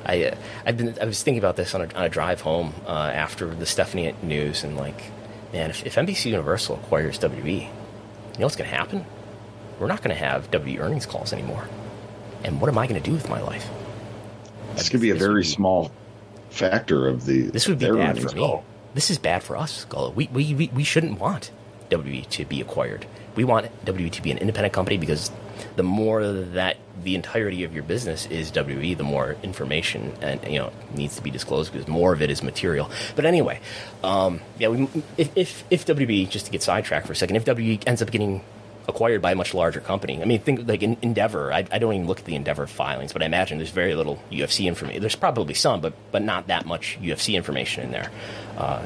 I 0.04 0.24
uh, 0.24 0.36
I've 0.64 0.76
been 0.76 0.96
I 1.00 1.04
was 1.04 1.22
thinking 1.22 1.38
about 1.38 1.56
this 1.56 1.74
on 1.74 1.82
a, 1.82 1.94
on 1.94 2.04
a 2.04 2.08
drive 2.08 2.40
home 2.40 2.74
uh, 2.86 2.90
after 2.90 3.54
the 3.54 3.66
Stephanie 3.66 4.14
news 4.22 4.64
and 4.64 4.76
like, 4.76 5.00
man, 5.52 5.70
if, 5.70 5.84
if 5.86 5.94
NBC 5.94 6.26
Universal 6.26 6.76
acquires 6.76 7.18
WB, 7.18 7.62
you 7.62 7.68
know 8.38 8.46
what's 8.46 8.56
going 8.56 8.68
to 8.68 8.76
happen? 8.76 9.04
We're 9.78 9.88
not 9.88 10.02
going 10.02 10.16
to 10.16 10.22
have 10.22 10.50
W 10.50 10.80
earnings 10.80 11.06
calls 11.06 11.32
anymore. 11.32 11.68
And 12.44 12.60
what 12.60 12.68
am 12.68 12.78
I 12.78 12.86
going 12.86 13.00
to 13.00 13.04
do 13.04 13.14
with 13.14 13.28
my 13.28 13.40
life? 13.40 13.68
This 14.74 14.88
could 14.88 15.00
be 15.00 15.10
a 15.10 15.14
very 15.14 15.42
be, 15.42 15.48
small 15.48 15.90
factor 16.50 17.08
of 17.08 17.26
the. 17.26 17.42
This 17.42 17.68
would 17.68 17.78
be 17.78 17.90
bad 17.90 18.20
for 18.20 18.28
me. 18.28 18.40
Call. 18.40 18.64
This 18.96 19.10
is 19.10 19.18
bad 19.18 19.42
for 19.42 19.58
us, 19.58 19.84
Gullo. 19.90 20.14
We, 20.14 20.26
we, 20.32 20.54
we, 20.54 20.70
we 20.74 20.82
shouldn't 20.82 21.20
want 21.20 21.50
WB 21.90 22.30
to 22.30 22.46
be 22.46 22.62
acquired. 22.62 23.04
We 23.34 23.44
want 23.44 23.66
WB 23.84 24.10
to 24.12 24.22
be 24.22 24.30
an 24.30 24.38
independent 24.38 24.72
company 24.72 24.96
because 24.96 25.30
the 25.76 25.82
more 25.82 26.26
that 26.26 26.78
the 27.02 27.14
entirety 27.14 27.62
of 27.64 27.74
your 27.74 27.82
business 27.82 28.24
is 28.24 28.50
WB, 28.52 28.96
the 28.96 29.04
more 29.04 29.36
information 29.42 30.14
and 30.22 30.42
you 30.50 30.58
know 30.58 30.72
needs 30.94 31.16
to 31.16 31.22
be 31.22 31.30
disclosed 31.30 31.74
because 31.74 31.86
more 31.86 32.14
of 32.14 32.22
it 32.22 32.30
is 32.30 32.42
material. 32.42 32.90
But 33.14 33.26
anyway, 33.26 33.60
um, 34.02 34.40
yeah, 34.58 34.68
we, 34.68 34.88
if, 35.18 35.30
if 35.36 35.64
if 35.68 35.84
WB 35.84 36.30
just 36.30 36.46
to 36.46 36.50
get 36.50 36.62
sidetracked 36.62 37.06
for 37.06 37.12
a 37.12 37.16
second, 37.16 37.36
if 37.36 37.44
WB 37.44 37.82
ends 37.86 38.00
up 38.00 38.10
getting 38.10 38.42
acquired 38.88 39.20
by 39.22 39.32
a 39.32 39.34
much 39.34 39.54
larger 39.54 39.80
company. 39.80 40.20
I 40.22 40.24
mean, 40.24 40.40
think 40.40 40.68
like 40.68 40.82
in 40.82 40.96
Endeavor. 41.02 41.52
I, 41.52 41.66
I, 41.70 41.78
don't 41.78 41.94
even 41.94 42.06
look 42.06 42.20
at 42.20 42.24
the 42.24 42.36
Endeavor 42.36 42.66
filings, 42.66 43.12
but 43.12 43.22
I 43.22 43.26
imagine 43.26 43.58
there's 43.58 43.70
very 43.70 43.94
little 43.94 44.22
UFC 44.30 44.66
information. 44.66 45.00
There's 45.00 45.16
probably 45.16 45.54
some, 45.54 45.80
but 45.80 45.94
but 46.12 46.22
not 46.22 46.46
that 46.48 46.66
much 46.66 46.98
UFC 47.00 47.34
information 47.34 47.84
in 47.84 47.90
there. 47.90 48.10
Uh, 48.56 48.84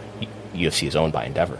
UFC 0.55 0.89
is 0.89 0.97
owned 0.97 1.13
by 1.13 1.25
Endeavor. 1.25 1.59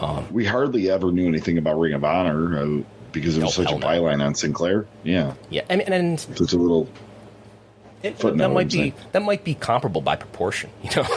Um, 0.00 0.30
we 0.32 0.44
hardly 0.44 0.90
ever 0.90 1.10
knew 1.10 1.26
anything 1.26 1.56
about 1.58 1.78
Ring 1.78 1.94
of 1.94 2.04
Honor. 2.04 2.58
Uh, 2.58 2.82
because 3.12 3.38
it 3.38 3.42
was 3.42 3.54
such 3.54 3.72
a 3.72 3.76
byline 3.76 4.24
on 4.24 4.34
Sinclair. 4.34 4.86
Yeah, 5.02 5.34
yeah, 5.48 5.62
I 5.70 5.76
mean, 5.76 5.90
and 5.92 6.20
such 6.20 6.52
a 6.52 6.58
little. 6.58 6.88
It, 8.02 8.18
that 8.18 8.50
might 8.50 8.70
be 8.70 8.92
that 9.12 9.22
might 9.22 9.42
be 9.42 9.54
comparable 9.54 10.02
by 10.02 10.16
proportion. 10.16 10.70
You 10.82 10.90
know, 10.96 11.08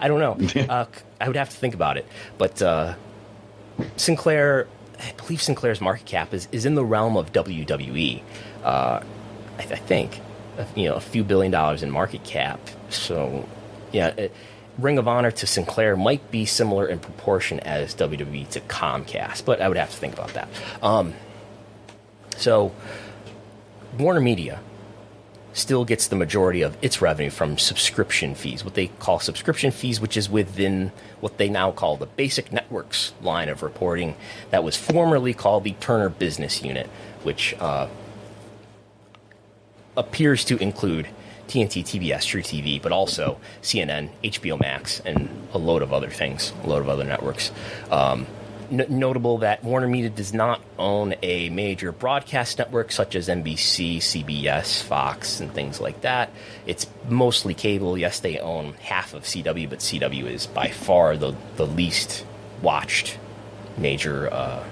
I 0.00 0.08
don't 0.08 0.18
know. 0.18 0.66
Uh, 0.68 0.86
I 1.20 1.28
would 1.28 1.36
have 1.36 1.50
to 1.50 1.56
think 1.56 1.74
about 1.74 1.96
it. 1.96 2.06
But 2.36 2.60
uh, 2.60 2.94
Sinclair, 3.96 4.66
I 4.98 5.12
believe 5.16 5.42
Sinclair's 5.42 5.80
market 5.80 6.06
cap 6.06 6.32
is, 6.32 6.48
is 6.52 6.64
in 6.64 6.74
the 6.74 6.84
realm 6.84 7.16
of 7.16 7.32
WWE. 7.32 8.22
Uh, 8.62 9.00
I, 9.58 9.60
I, 9.60 9.64
think, 9.64 10.20
you 10.74 10.88
know, 10.88 10.94
a 10.94 11.00
few 11.00 11.24
billion 11.24 11.52
dollars 11.52 11.82
in 11.82 11.90
market 11.90 12.24
cap. 12.24 12.60
So, 12.88 13.48
yeah. 13.92 14.08
It, 14.08 14.34
Ring 14.78 14.98
of 14.98 15.08
Honor 15.08 15.30
to 15.30 15.46
Sinclair 15.46 15.96
might 15.96 16.30
be 16.30 16.44
similar 16.44 16.86
in 16.86 16.98
proportion 16.98 17.60
as 17.60 17.94
WWE 17.94 18.46
to 18.50 18.60
Comcast, 18.60 19.46
but 19.46 19.62
I 19.62 19.68
would 19.68 19.78
have 19.78 19.90
to 19.90 19.96
think 19.96 20.12
about 20.12 20.34
that. 20.34 20.48
Um, 20.82 21.14
so, 22.36 22.74
Warner 23.98 24.20
Media 24.20 24.60
still 25.56 25.86
gets 25.86 26.08
the 26.08 26.16
majority 26.16 26.60
of 26.60 26.76
its 26.82 27.00
revenue 27.00 27.30
from 27.30 27.56
subscription 27.56 28.34
fees, 28.34 28.62
what 28.62 28.74
they 28.74 28.88
call 28.98 29.18
subscription 29.18 29.70
fees, 29.70 29.98
which 29.98 30.16
is 30.16 30.28
within 30.28 30.92
what 31.20 31.38
they 31.38 31.48
now 31.48 31.72
call 31.72 31.96
the 31.96 32.06
basic 32.06 32.52
networks 32.52 33.14
line 33.22 33.48
of 33.48 33.62
reporting 33.62 34.14
that 34.50 34.62
was 34.62 34.76
formerly 34.76 35.32
called 35.32 35.64
the 35.64 35.72
Turner 35.80 36.10
Business 36.10 36.62
Unit, 36.62 36.86
which 37.22 37.54
uh, 37.58 37.88
appears 39.96 40.44
to 40.44 40.58
include 40.58 41.08
TNT, 41.48 41.82
TBS, 41.82 42.26
truTV, 42.26 42.82
but 42.82 42.92
also 42.92 43.40
CNN, 43.62 44.10
HBO 44.22 44.60
Max, 44.60 45.00
and 45.06 45.30
a 45.54 45.58
load 45.58 45.80
of 45.80 45.90
other 45.90 46.10
things, 46.10 46.52
a 46.64 46.66
load 46.66 46.82
of 46.82 46.90
other 46.90 47.04
networks. 47.04 47.50
Um, 47.90 48.26
N- 48.70 48.86
notable 48.88 49.38
that 49.38 49.62
Warner 49.62 49.88
Media 49.88 50.10
does 50.10 50.32
not 50.32 50.60
own 50.78 51.14
a 51.22 51.48
major 51.50 51.92
broadcast 51.92 52.58
network 52.58 52.92
such 52.92 53.14
as 53.14 53.28
NBC, 53.28 53.98
CBS, 53.98 54.82
Fox, 54.82 55.40
and 55.40 55.52
things 55.52 55.80
like 55.80 56.00
that. 56.02 56.30
It's 56.66 56.86
mostly 57.08 57.54
cable. 57.54 57.96
Yes, 57.96 58.20
they 58.20 58.38
own 58.38 58.74
half 58.74 59.14
of 59.14 59.22
CW, 59.24 59.68
but 59.70 59.80
CW 59.80 60.26
is 60.26 60.46
by 60.46 60.68
far 60.68 61.16
the, 61.16 61.34
the 61.56 61.66
least 61.66 62.24
watched 62.62 63.18
major 63.76 64.32
uh, 64.32 64.64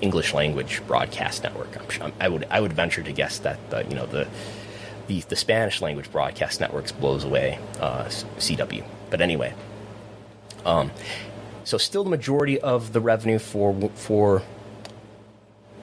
English 0.00 0.34
language 0.34 0.82
broadcast 0.86 1.42
network. 1.42 1.90
Sure, 1.90 2.10
i 2.20 2.28
would 2.28 2.46
I 2.50 2.60
would 2.60 2.72
venture 2.72 3.02
to 3.02 3.12
guess 3.12 3.38
that 3.38 3.58
the, 3.70 3.84
you 3.84 3.94
know 3.94 4.06
the, 4.06 4.28
the 5.06 5.20
the 5.20 5.36
Spanish 5.36 5.80
language 5.80 6.10
broadcast 6.10 6.60
networks 6.60 6.92
blows 6.92 7.24
away 7.24 7.58
uh, 7.80 8.04
CW. 8.04 8.84
But 9.10 9.20
anyway. 9.20 9.54
Um, 10.64 10.90
so 11.64 11.78
still 11.78 12.04
the 12.04 12.10
majority 12.10 12.60
of 12.60 12.92
the 12.92 13.00
revenue 13.00 13.38
for 13.38 13.90
for 13.94 14.42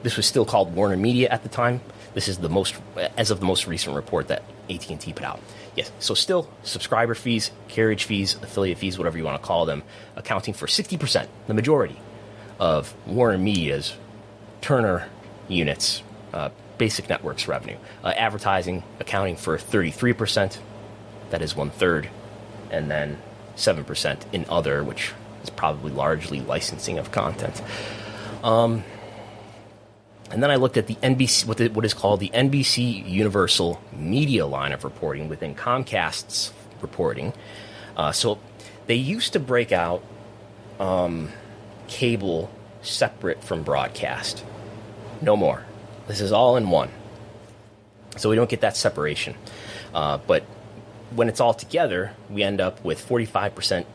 this 0.03 0.17
was 0.17 0.25
still 0.25 0.45
called 0.45 0.73
Warner 0.73 0.97
Media 0.97 1.29
at 1.29 1.43
the 1.43 1.49
time. 1.49 1.81
This 2.13 2.27
is 2.27 2.37
the 2.39 2.49
most 2.49 2.75
as 3.17 3.31
of 3.31 3.39
the 3.39 3.45
most 3.45 3.67
recent 3.67 3.95
report 3.95 4.27
that 4.29 4.43
AT&T 4.69 5.13
put 5.13 5.23
out. 5.23 5.39
Yes, 5.75 5.91
so 5.99 6.13
still 6.13 6.49
subscriber 6.63 7.15
fees, 7.15 7.51
carriage 7.67 8.03
fees, 8.03 8.35
affiliate 8.41 8.77
fees, 8.77 8.97
whatever 8.97 9.17
you 9.17 9.23
want 9.23 9.41
to 9.41 9.45
call 9.45 9.65
them, 9.65 9.83
accounting 10.15 10.53
for 10.53 10.67
60%, 10.67 11.27
the 11.47 11.53
majority 11.53 11.97
of 12.59 12.93
Warner 13.07 13.37
Media's 13.37 13.95
Turner 14.59 15.07
units, 15.47 16.03
uh, 16.33 16.49
basic 16.77 17.09
networks 17.09 17.47
revenue. 17.47 17.77
Uh, 18.03 18.09
advertising 18.09 18.83
accounting 18.99 19.37
for 19.37 19.57
33%, 19.57 20.59
that 21.29 21.41
is 21.41 21.55
one 21.55 21.69
third, 21.69 22.09
and 22.69 22.91
then 22.91 23.17
7% 23.55 24.21
in 24.33 24.45
other, 24.49 24.83
which 24.83 25.13
is 25.43 25.49
probably 25.49 25.91
largely 25.91 26.41
licensing 26.41 26.97
of 26.97 27.11
content. 27.11 27.61
Um, 28.43 28.83
and 30.31 30.41
then 30.41 30.49
I 30.49 30.55
looked 30.55 30.77
at 30.77 30.87
the 30.87 30.95
NBC, 30.95 31.45
what, 31.45 31.57
the, 31.57 31.67
what 31.69 31.83
is 31.83 31.93
called 31.93 32.21
the 32.21 32.29
NBC 32.29 33.07
Universal 33.07 33.81
Media 33.91 34.45
line 34.45 34.71
of 34.71 34.83
reporting 34.83 35.27
within 35.27 35.55
Comcast's 35.55 36.53
reporting. 36.81 37.33
Uh, 37.97 38.11
so 38.11 38.39
they 38.87 38.95
used 38.95 39.33
to 39.33 39.39
break 39.39 39.71
out 39.71 40.03
um, 40.79 41.29
cable 41.87 42.49
separate 42.81 43.43
from 43.43 43.63
broadcast. 43.63 44.43
No 45.21 45.35
more. 45.35 45.65
This 46.07 46.21
is 46.21 46.31
all 46.31 46.57
in 46.57 46.69
one. 46.69 46.89
So 48.17 48.29
we 48.29 48.35
don't 48.35 48.49
get 48.49 48.61
that 48.61 48.75
separation. 48.75 49.35
Uh, 49.93 50.17
but 50.25 50.43
when 51.13 51.27
it's 51.27 51.39
all 51.39 51.53
together, 51.53 52.13
we 52.29 52.43
end 52.43 52.61
up 52.61 52.83
with 52.83 53.05
45% 53.05 53.85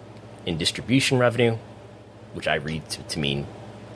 in 0.46 0.56
distribution 0.56 1.18
revenue, 1.18 1.58
which 2.32 2.48
I 2.48 2.54
read 2.54 2.88
to, 2.90 3.02
to 3.02 3.18
mean 3.18 3.46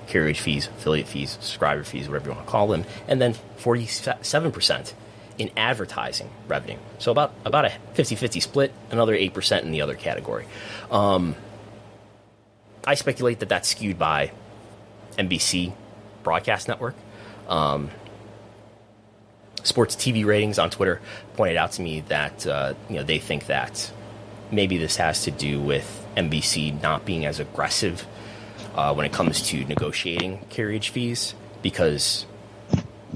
carriage 0.09 0.41
fees, 0.41 0.67
affiliate 0.67 1.07
fees, 1.07 1.31
subscriber 1.31 1.85
fees, 1.85 2.09
whatever 2.09 2.31
you 2.31 2.35
want 2.35 2.47
to 2.47 2.51
call 2.51 2.67
them, 2.67 2.85
and 3.09 3.21
then 3.21 3.35
47% 3.59 4.93
in 5.39 5.51
advertising 5.57 6.29
revenue. 6.49 6.77
So 6.99 7.13
about 7.13 7.33
about 7.45 7.65
a 7.65 7.73
50-50 7.95 8.43
split, 8.43 8.73
another 8.91 9.17
8% 9.17 9.63
in 9.63 9.71
the 9.71 9.81
other 9.81 9.95
category. 9.95 10.47
Um, 10.91 11.37
I 12.85 12.95
speculate 12.95 13.39
that 13.41 13.49
that's 13.49 13.69
skewed 13.69 13.99
by 13.99 14.33
NBC 15.17 15.73
broadcast 16.23 16.69
network. 16.69 16.95
Um, 17.49 17.91
Sports 19.63 19.97
TV 19.97 20.25
Ratings 20.25 20.59
on 20.59 20.71
Twitter 20.71 21.01
pointed 21.37 21.57
out 21.57 21.73
to 21.73 21.83
me 21.83 22.01
that 22.09 22.47
uh, 22.47 22.75
you 22.89 22.97
know 22.97 23.03
they 23.03 23.19
think 23.19 23.47
that 23.47 23.93
maybe 24.51 24.79
this 24.79 24.97
has 24.97 25.25
to 25.25 25.31
do 25.31 25.61
with 25.61 26.07
NBC 26.17 26.81
not 26.83 27.05
being 27.05 27.25
as 27.25 27.41
aggressive 27.41 28.07
uh, 28.75 28.95
when 28.95 29.07
it 29.07 29.13
comes 29.13 29.43
to 29.43 29.65
negotiating 29.65 30.45
carriage 30.51 30.91
fees 30.91 31.35
because 31.63 32.27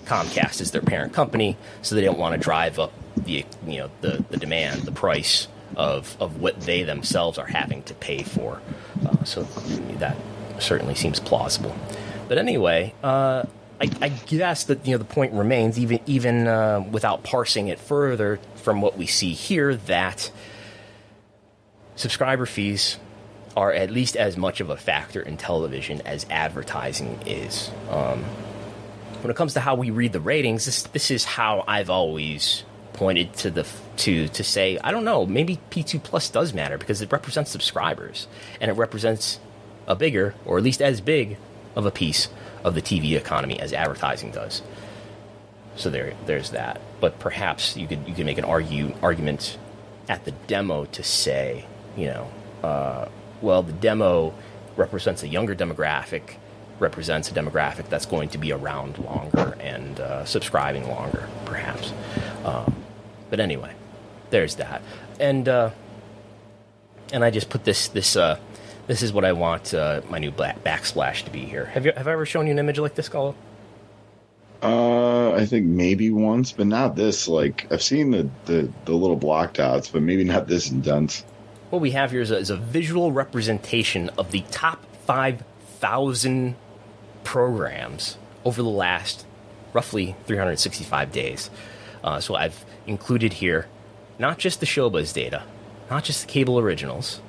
Comcast 0.04 0.60
is 0.60 0.70
their 0.70 0.82
parent 0.82 1.12
company, 1.12 1.56
so 1.82 1.94
they 1.94 2.02
don't 2.02 2.18
want 2.18 2.34
to 2.34 2.40
drive 2.40 2.78
up 2.78 2.92
the 3.16 3.44
you 3.66 3.78
know 3.78 3.90
the, 4.00 4.24
the 4.30 4.36
demand, 4.36 4.82
the 4.82 4.92
price 4.92 5.48
of 5.76 6.16
of 6.20 6.40
what 6.40 6.60
they 6.62 6.82
themselves 6.82 7.38
are 7.38 7.46
having 7.46 7.82
to 7.84 7.94
pay 7.94 8.22
for. 8.22 8.60
Uh, 9.06 9.24
so 9.24 9.42
that 9.98 10.16
certainly 10.58 10.94
seems 10.94 11.20
plausible. 11.20 11.74
But 12.28 12.38
anyway, 12.38 12.94
uh, 13.02 13.44
I, 13.80 13.90
I, 14.00 14.08
guess 14.08 14.64
that 14.64 14.86
you 14.86 14.92
know 14.92 14.98
the 14.98 15.04
point 15.04 15.32
remains, 15.32 15.78
even 15.78 16.00
even 16.06 16.46
uh, 16.46 16.84
without 16.90 17.22
parsing 17.22 17.68
it 17.68 17.78
further 17.78 18.38
from 18.56 18.80
what 18.80 18.96
we 18.96 19.06
see 19.06 19.32
here, 19.32 19.74
that 19.74 20.30
subscriber 21.96 22.46
fees 22.46 22.98
are 23.56 23.72
at 23.72 23.90
least 23.90 24.16
as 24.16 24.36
much 24.36 24.60
of 24.60 24.70
a 24.70 24.76
factor 24.76 25.20
in 25.20 25.36
television 25.36 26.00
as 26.02 26.26
advertising 26.30 27.20
is. 27.26 27.70
Um, 27.88 28.24
when 29.22 29.30
it 29.30 29.36
comes 29.36 29.54
to 29.54 29.60
how 29.60 29.74
we 29.74 29.90
read 29.90 30.12
the 30.12 30.20
ratings, 30.20 30.66
this 30.66 30.82
this 30.84 31.10
is 31.10 31.24
how 31.24 31.64
I've 31.66 31.88
always 31.88 32.64
pointed 32.92 33.32
to 33.34 33.50
the 33.50 33.66
to 33.98 34.28
to 34.28 34.44
say 34.44 34.78
I 34.82 34.90
don't 34.90 35.04
know 35.04 35.26
maybe 35.26 35.58
P2 35.70 36.02
Plus 36.02 36.30
does 36.30 36.52
matter 36.52 36.78
because 36.78 37.00
it 37.00 37.10
represents 37.10 37.50
subscribers 37.50 38.28
and 38.60 38.70
it 38.70 38.74
represents 38.74 39.40
a 39.86 39.96
bigger 39.96 40.34
or 40.44 40.58
at 40.58 40.64
least 40.64 40.80
as 40.80 41.00
big 41.00 41.36
of 41.74 41.86
a 41.86 41.90
piece 41.90 42.28
of 42.62 42.74
the 42.74 42.82
TV 42.82 43.16
economy 43.16 43.58
as 43.58 43.72
advertising 43.72 44.30
does. 44.30 44.62
So 45.76 45.90
there 45.90 46.14
there's 46.26 46.50
that. 46.50 46.80
But 47.00 47.18
perhaps 47.18 47.76
you 47.76 47.86
could 47.86 48.06
you 48.06 48.14
could 48.14 48.26
make 48.26 48.38
an 48.38 48.44
argue 48.44 48.94
argument 49.02 49.58
at 50.08 50.24
the 50.24 50.32
demo 50.32 50.84
to 50.86 51.02
say 51.02 51.66
you 51.96 52.06
know 52.06 52.28
uh, 52.62 53.08
well 53.42 53.62
the 53.62 53.72
demo 53.72 54.34
represents 54.76 55.22
a 55.22 55.28
younger 55.28 55.54
demographic 55.54 56.36
represents 56.78 57.30
a 57.30 57.34
demographic 57.34 57.88
that's 57.88 58.06
going 58.06 58.28
to 58.30 58.38
be 58.38 58.52
around 58.52 58.98
longer 58.98 59.56
and 59.60 60.00
uh, 60.00 60.24
subscribing 60.24 60.88
longer, 60.88 61.28
perhaps. 61.44 61.92
Um, 62.44 62.74
but 63.30 63.40
anyway, 63.40 63.72
there's 64.30 64.56
that, 64.56 64.82
and 65.20 65.48
uh, 65.48 65.70
and 67.12 67.24
I 67.24 67.30
just 67.30 67.48
put 67.48 67.64
this 67.64 67.88
this 67.88 68.16
uh, 68.16 68.38
this 68.86 69.02
is 69.02 69.12
what 69.12 69.24
I 69.24 69.32
want 69.32 69.74
uh, 69.74 70.02
my 70.08 70.18
new 70.18 70.32
backsplash 70.32 71.24
to 71.24 71.30
be 71.30 71.44
here. 71.44 71.66
Have 71.66 71.86
you 71.86 71.92
have 71.96 72.08
I 72.08 72.12
ever 72.12 72.26
shown 72.26 72.46
you 72.46 72.52
an 72.52 72.58
image 72.58 72.78
like 72.78 72.94
this, 72.94 73.08
Gullo? 73.08 73.34
Uh, 74.62 75.32
I 75.32 75.44
think 75.44 75.66
maybe 75.66 76.10
once, 76.10 76.52
but 76.52 76.66
not 76.66 76.96
this. 76.96 77.28
Like 77.28 77.66
I've 77.70 77.82
seen 77.82 78.10
the, 78.12 78.30
the, 78.46 78.72
the 78.86 78.94
little 78.94 79.16
block 79.16 79.54
dots, 79.54 79.90
but 79.90 80.00
maybe 80.00 80.24
not 80.24 80.48
this 80.48 80.70
intense. 80.70 81.22
What 81.74 81.80
we 81.80 81.90
have 81.90 82.12
here 82.12 82.20
is 82.20 82.30
a, 82.30 82.36
is 82.36 82.50
a 82.50 82.56
visual 82.56 83.10
representation 83.10 84.08
of 84.10 84.30
the 84.30 84.44
top 84.52 84.86
five 85.06 85.42
thousand 85.80 86.54
programs 87.24 88.16
over 88.44 88.62
the 88.62 88.68
last 88.68 89.26
roughly 89.72 90.14
365 90.26 91.10
days. 91.10 91.50
Uh, 92.04 92.20
so 92.20 92.36
I've 92.36 92.64
included 92.86 93.32
here 93.32 93.66
not 94.20 94.38
just 94.38 94.60
the 94.60 94.66
Showbuzz 94.66 95.12
data, 95.12 95.42
not 95.90 96.04
just 96.04 96.20
the 96.20 96.32
cable 96.32 96.60
originals, 96.60 97.20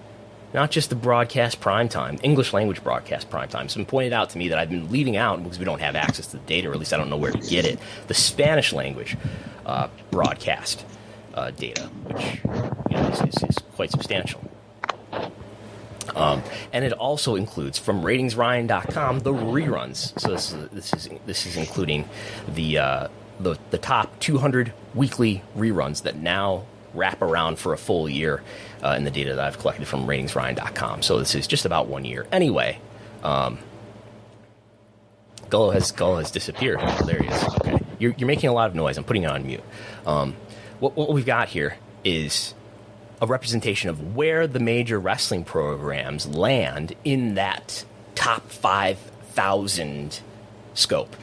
not 0.53 0.69
just 0.69 0.91
the 0.91 0.95
broadcast 0.95 1.59
prime 1.59 1.89
time, 1.89 2.19
English 2.21 2.53
language 2.53 2.83
broadcast 2.83 3.31
prime 3.31 3.49
time. 3.49 3.65
It's 3.65 3.73
been 3.73 3.87
pointed 3.87 4.13
out 4.13 4.29
to 4.29 4.37
me 4.37 4.49
that 4.49 4.59
I've 4.59 4.69
been 4.69 4.91
leaving 4.91 5.17
out 5.17 5.41
because 5.41 5.57
we 5.57 5.65
don't 5.65 5.81
have 5.81 5.95
access 5.95 6.27
to 6.27 6.37
the 6.37 6.43
data, 6.45 6.69
or 6.69 6.73
at 6.73 6.77
least 6.77 6.93
I 6.93 6.97
don't 6.97 7.09
know 7.09 7.17
where 7.17 7.31
to 7.31 7.49
get 7.49 7.65
it. 7.65 7.79
The 8.05 8.13
Spanish 8.13 8.73
language 8.73 9.17
uh, 9.65 9.87
broadcast 10.11 10.85
uh, 11.35 11.51
data, 11.51 11.83
which 11.83 12.39
you 12.89 12.97
know, 12.97 13.07
is, 13.09 13.21
is, 13.21 13.43
is 13.49 13.57
quite 13.75 13.91
substantial. 13.91 14.41
Um, 16.15 16.43
and 16.71 16.85
it 16.85 16.93
also 16.93 17.35
includes 17.35 17.77
from 17.77 18.01
ratingsryan.com 18.01 19.19
the 19.19 19.33
reruns. 19.33 20.17
So 20.19 20.31
this 20.31 20.51
is 20.51 20.69
this 20.69 20.93
is 20.93 21.09
this 21.25 21.45
is 21.45 21.57
including 21.57 22.07
the 22.47 22.77
uh, 22.77 23.07
the 23.39 23.57
the 23.71 23.77
top 23.77 24.17
200 24.19 24.73
weekly 24.93 25.43
reruns 25.57 26.03
that 26.03 26.15
now 26.15 26.65
wrap 26.93 27.21
around 27.21 27.59
for 27.59 27.73
a 27.73 27.77
full 27.77 28.07
year 28.07 28.41
uh, 28.81 28.95
in 28.97 29.03
the 29.03 29.11
data 29.11 29.35
that 29.35 29.45
I've 29.45 29.59
collected 29.59 29.87
from 29.87 30.07
ratingsryan.com. 30.07 31.01
So 31.01 31.19
this 31.19 31.35
is 31.35 31.47
just 31.47 31.65
about 31.65 31.87
one 31.87 32.05
year. 32.05 32.25
Anyway, 32.31 32.79
um, 33.21 33.59
Gullo 35.49 35.73
has 35.73 35.91
Gullo 35.91 36.19
has 36.19 36.31
disappeared. 36.31 36.79
Oh, 36.81 37.05
there 37.05 37.21
he 37.21 37.27
is. 37.27 37.43
Okay, 37.43 37.79
you're, 37.99 38.13
you're 38.17 38.27
making 38.27 38.49
a 38.49 38.53
lot 38.53 38.69
of 38.69 38.75
noise. 38.75 38.97
I'm 38.97 39.03
putting 39.03 39.23
it 39.23 39.29
on 39.29 39.45
mute. 39.45 39.63
Um, 40.05 40.35
what, 40.79 40.95
what 40.95 41.13
we've 41.13 41.25
got 41.25 41.49
here 41.49 41.77
is 42.03 42.53
a 43.21 43.27
representation 43.27 43.89
of 43.89 44.15
where 44.15 44.47
the 44.47 44.59
major 44.59 44.99
wrestling 44.99 45.43
programs 45.43 46.27
land 46.27 46.93
in 47.03 47.35
that 47.35 47.85
top 48.13 48.49
5,000 48.49 50.19
scope. 50.73 51.15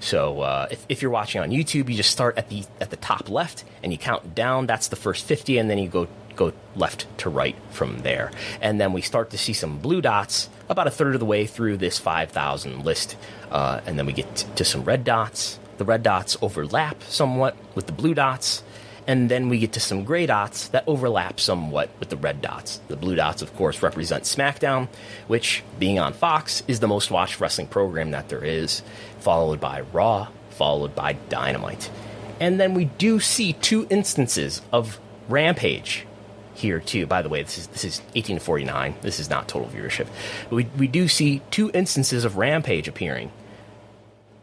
So 0.00 0.40
uh, 0.40 0.68
if, 0.70 0.84
if, 0.88 1.02
you're 1.02 1.10
watching 1.10 1.40
on 1.42 1.50
YouTube, 1.50 1.88
you 1.88 1.96
just 1.96 2.10
start 2.10 2.38
at 2.38 2.48
the 2.48 2.64
at 2.80 2.88
the 2.88 2.96
top 2.96 3.28
left 3.28 3.64
and 3.82 3.92
you 3.92 3.98
count 3.98 4.34
down. 4.34 4.66
That's 4.66 4.88
the 4.88 4.96
first 4.96 5.26
50, 5.26 5.58
and 5.58 5.68
then 5.68 5.76
you 5.76 5.88
go 5.88 6.08
go 6.36 6.52
left 6.74 7.06
to 7.18 7.28
right 7.28 7.56
from 7.70 7.98
there. 7.98 8.30
And 8.62 8.80
then 8.80 8.94
we 8.94 9.02
start 9.02 9.30
to 9.30 9.38
see 9.38 9.52
some 9.52 9.78
blue 9.78 10.00
dots 10.00 10.48
about 10.70 10.86
a 10.86 10.90
third 10.90 11.14
of 11.14 11.20
the 11.20 11.26
way 11.26 11.46
through 11.46 11.76
this 11.76 11.98
5,000 11.98 12.82
list, 12.82 13.16
uh, 13.50 13.80
and 13.84 13.98
then 13.98 14.06
we 14.06 14.14
get 14.14 14.34
to 14.56 14.64
some 14.64 14.84
red 14.84 15.04
dots. 15.04 15.58
The 15.76 15.84
red 15.84 16.02
dots 16.02 16.36
overlap 16.40 17.02
somewhat 17.02 17.56
with 17.74 17.86
the 17.86 17.92
blue 17.92 18.14
dots, 18.14 18.62
and 19.10 19.28
then 19.28 19.48
we 19.48 19.58
get 19.58 19.72
to 19.72 19.80
some 19.80 20.04
gray 20.04 20.24
dots 20.24 20.68
that 20.68 20.84
overlap 20.86 21.40
somewhat 21.40 21.90
with 21.98 22.10
the 22.10 22.16
red 22.16 22.40
dots. 22.40 22.80
The 22.86 22.94
blue 22.94 23.16
dots, 23.16 23.42
of 23.42 23.52
course, 23.56 23.82
represent 23.82 24.22
SmackDown, 24.22 24.86
which, 25.26 25.64
being 25.80 25.98
on 25.98 26.12
Fox, 26.12 26.62
is 26.68 26.78
the 26.78 26.86
most 26.86 27.10
watched 27.10 27.40
wrestling 27.40 27.66
program 27.66 28.12
that 28.12 28.28
there 28.28 28.44
is, 28.44 28.82
followed 29.18 29.58
by 29.58 29.80
Raw, 29.80 30.28
followed 30.50 30.94
by 30.94 31.14
Dynamite. 31.28 31.90
And 32.38 32.60
then 32.60 32.72
we 32.72 32.84
do 32.84 33.18
see 33.18 33.54
two 33.54 33.84
instances 33.90 34.62
of 34.70 35.00
Rampage 35.28 36.06
here 36.54 36.78
too. 36.78 37.04
By 37.04 37.22
the 37.22 37.28
way, 37.28 37.42
this 37.42 37.58
is 37.58 37.66
this 37.66 37.84
is 37.84 38.02
18 38.14 38.36
to 38.36 38.44
49. 38.44 38.94
This 39.00 39.18
is 39.18 39.28
not 39.28 39.48
total 39.48 39.68
viewership. 39.68 40.06
But 40.44 40.54
we 40.54 40.64
we 40.78 40.86
do 40.86 41.08
see 41.08 41.42
two 41.50 41.72
instances 41.74 42.24
of 42.24 42.36
Rampage 42.36 42.86
appearing. 42.86 43.32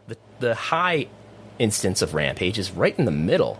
The 0.08 0.18
the 0.40 0.54
high 0.54 1.06
instance 1.58 2.02
of 2.02 2.12
Rampage 2.12 2.58
is 2.58 2.70
right 2.70 2.96
in 2.98 3.06
the 3.06 3.10
middle 3.10 3.58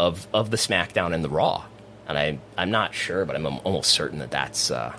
of 0.00 0.26
of 0.32 0.50
the 0.50 0.56
SmackDown 0.56 1.12
and 1.14 1.22
the 1.22 1.28
Raw, 1.28 1.66
and 2.08 2.16
I 2.16 2.38
I'm 2.56 2.70
not 2.70 2.94
sure, 2.94 3.26
but 3.26 3.36
I'm 3.36 3.46
almost 3.46 3.90
certain 3.90 4.18
that 4.20 4.30
that's 4.30 4.70
uh, 4.70 4.96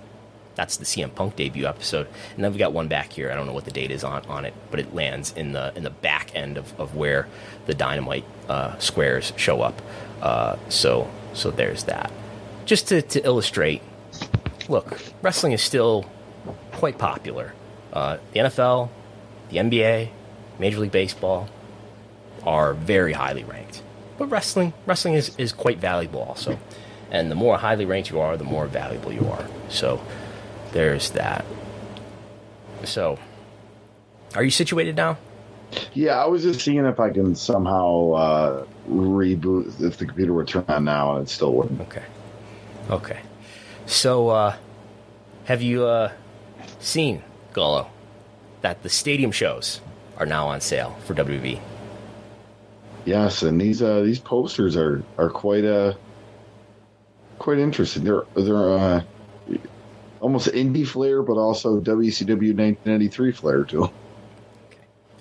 that's 0.56 0.78
the 0.78 0.86
CM 0.86 1.14
Punk 1.14 1.36
debut 1.36 1.66
episode. 1.66 2.08
And 2.36 2.44
then 2.44 2.54
we 2.54 2.60
got 2.60 2.72
one 2.72 2.88
back 2.88 3.12
here. 3.12 3.32
I 3.32 3.36
don't 3.36 3.48
know 3.48 3.54
what 3.54 3.66
the 3.66 3.72
date 3.72 3.90
is 3.90 4.04
on, 4.04 4.24
on 4.28 4.46
it, 4.46 4.54
but 4.70 4.80
it 4.80 4.94
lands 4.94 5.34
in 5.36 5.54
the 5.54 5.74
in 5.76 5.84
the 5.84 5.90
back 5.90 6.36
end 6.36 6.56
of, 6.58 6.80
of 6.80 6.96
where 6.96 7.28
the 7.66 7.74
Dynamite 7.74 8.26
uh, 8.48 8.78
squares 8.78 9.34
show 9.38 9.64
up. 9.64 9.82
Uh, 10.22 10.58
so 10.70 11.10
so 11.34 11.50
there's 11.50 11.86
that. 11.86 12.12
Just 12.66 12.88
to, 12.90 13.02
to 13.02 13.26
illustrate, 13.26 13.82
look, 14.70 15.00
wrestling 15.24 15.54
is 15.54 15.64
still 15.64 16.06
quite 16.74 17.00
popular. 17.00 17.54
Uh, 17.92 18.18
the 18.34 18.42
NFL, 18.42 18.90
the 19.50 19.58
NBA, 19.58 20.10
Major 20.60 20.80
League 20.80 20.92
Baseball 20.92 21.50
are 22.44 22.76
very 22.76 23.14
highly 23.14 23.44
ranked. 23.44 23.82
But 24.22 24.30
wrestling, 24.30 24.74
wrestling 24.86 25.16
is, 25.16 25.36
is 25.40 25.52
quite 25.52 25.80
valuable 25.80 26.22
also. 26.22 26.60
And 27.10 27.32
the 27.32 27.36
more 27.36 27.58
highly 27.58 27.86
ranked 27.86 28.12
you 28.12 28.20
are, 28.20 28.38
the 28.38 28.44
more 28.44 28.68
valuable 28.68 29.12
you 29.12 29.28
are. 29.28 29.48
So 29.68 30.00
there's 30.74 31.10
that. 31.10 31.44
So, 32.84 33.18
are 34.36 34.44
you 34.44 34.52
situated 34.52 34.96
now? 34.96 35.18
Yeah, 35.94 36.22
I 36.22 36.28
was 36.28 36.44
just 36.44 36.62
seeing 36.62 36.86
if 36.86 37.00
I 37.00 37.10
can 37.10 37.34
somehow 37.34 38.12
uh, 38.12 38.66
reboot 38.88 39.82
if 39.82 39.98
the 39.98 40.06
computer 40.06 40.34
would 40.34 40.48
turn 40.48 40.66
on 40.68 40.84
now 40.84 41.16
and 41.16 41.28
it 41.28 41.32
still 41.32 41.56
wouldn't. 41.56 41.82
Okay. 41.82 42.04
Okay. 42.92 43.22
So, 43.88 44.30
uh, 44.30 44.56
have 45.46 45.64
you 45.64 45.86
uh, 45.86 46.12
seen, 46.80 47.24
Gullo 47.54 47.88
that 48.62 48.84
the 48.84 48.90
stadium 48.90 49.32
shows 49.32 49.82
are 50.18 50.28
now 50.28 50.48
on 50.48 50.62
sale 50.62 50.96
for 51.06 51.16
WWE? 51.16 51.60
Yes, 53.06 53.42
and 53.42 53.60
these 53.60 53.82
uh, 53.82 54.02
these 54.02 54.20
posters 54.20 54.78
are 54.78 55.04
are 55.18 55.30
quite 55.30 55.66
uh 55.66 55.94
quite 57.40 57.58
interesting. 57.58 58.04
They're 58.04 58.24
they're 58.36 58.70
uh, 58.78 59.04
almost 60.20 60.48
indie 60.50 60.88
flair, 60.88 61.24
but 61.24 61.38
also 61.38 61.80
WCW 61.82 62.56
1993 62.56 63.32
flair 63.32 63.64
too. 63.64 63.84
Okay. 63.86 63.94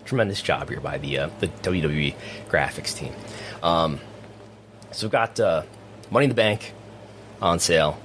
Tremendous 0.05 0.43
job 0.43 0.69
here 0.69 0.81
by 0.81 0.99
the 0.99 1.19
uh, 1.19 1.31
the 1.41 1.49
WWE 1.49 2.15
graphics 2.49 2.95
team. 2.95 3.15
Um, 3.63 4.01
so 4.93 5.07
we've 5.07 5.13
got 5.13 5.41
uh, 5.41 5.63
Money 6.11 6.25
in 6.25 6.31
the 6.31 6.35
Bank 6.35 6.75
on 7.41 7.59
sale, 7.59 7.99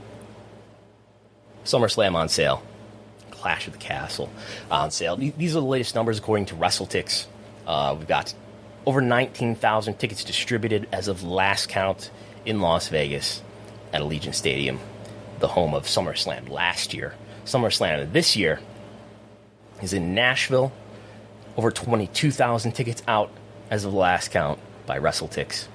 SummerSlam 1.66 2.16
on 2.16 2.30
sale, 2.30 2.64
Clash 3.32 3.68
of 3.68 3.74
the 3.74 3.80
Castle 3.80 4.30
on 4.72 4.92
sale. 4.92 5.18
These 5.18 5.56
are 5.56 5.60
the 5.60 5.66
latest 5.66 5.96
numbers 5.96 6.18
according 6.20 6.46
to 6.48 6.56
WrestleTix. 6.56 7.26
Uh, 7.68 7.96
we've 7.98 8.08
got 8.08 8.34
over 8.86 9.02
19,000 9.02 9.96
tickets 9.96 10.24
distributed 10.24 10.88
as 10.92 11.08
of 11.08 11.24
last 11.24 11.70
count 11.70 12.12
in 12.46 12.60
Las 12.62 12.88
Vegas 12.90 13.42
at 13.92 14.02
Allegiant 14.02 14.36
Stadium, 14.36 14.80
the 15.40 15.48
home 15.48 15.74
of 15.74 15.86
SummerSlam 15.86 16.50
last 16.50 16.94
year. 16.94 17.14
SummerSlam 17.46 18.12
this 18.12 18.36
year 18.36 18.60
is 19.82 19.94
in 19.94 20.14
Nashville. 20.14 20.72
Over 21.58 21.72
22,000 21.72 22.74
tickets 22.74 23.02
out 23.08 23.32
as 23.72 23.86
of 23.86 23.94
last 23.94 24.32
count 24.32 24.60
by 24.86 25.00
WrestleTix. 25.00 25.68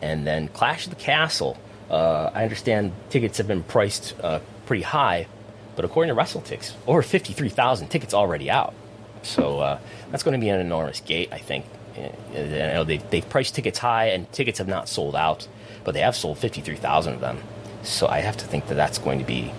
And 0.00 0.26
then 0.26 0.48
Clash 0.48 0.84
of 0.84 0.90
the 0.90 0.96
Castle. 0.96 1.58
Uh, 1.90 2.30
I 2.32 2.44
understand 2.44 2.92
tickets 3.10 3.38
have 3.38 3.48
been 3.48 3.62
priced 3.62 4.14
uh, 4.22 4.40
pretty 4.66 4.82
high, 4.82 5.26
but 5.74 5.84
according 5.84 6.14
to 6.14 6.20
WrestleTix, 6.20 6.74
over 6.86 7.02
53,000 7.02 7.88
tickets 7.88 8.14
already 8.14 8.50
out. 8.50 8.74
So 9.22 9.60
uh, 9.60 9.80
that's 10.10 10.22
going 10.22 10.38
to 10.38 10.44
be 10.44 10.48
an 10.48 10.60
enormous 10.60 11.00
gate, 11.00 11.30
I 11.32 11.38
think. 11.38 11.64
You 11.96 12.12
know, 12.34 12.84
they've, 12.84 13.10
they've 13.10 13.28
priced 13.28 13.54
tickets 13.54 13.78
high, 13.78 14.06
and 14.06 14.30
tickets 14.32 14.58
have 14.58 14.68
not 14.68 14.88
sold 14.88 15.16
out, 15.16 15.48
but 15.84 15.92
they 15.92 16.00
have 16.00 16.16
sold 16.16 16.38
53,000 16.38 17.14
of 17.14 17.20
them. 17.20 17.38
So 17.82 18.06
I 18.06 18.20
have 18.20 18.36
to 18.38 18.44
think 18.44 18.66
that 18.68 18.74
that's 18.74 18.98
going 18.98 19.18
to 19.18 19.24
be. 19.24 19.52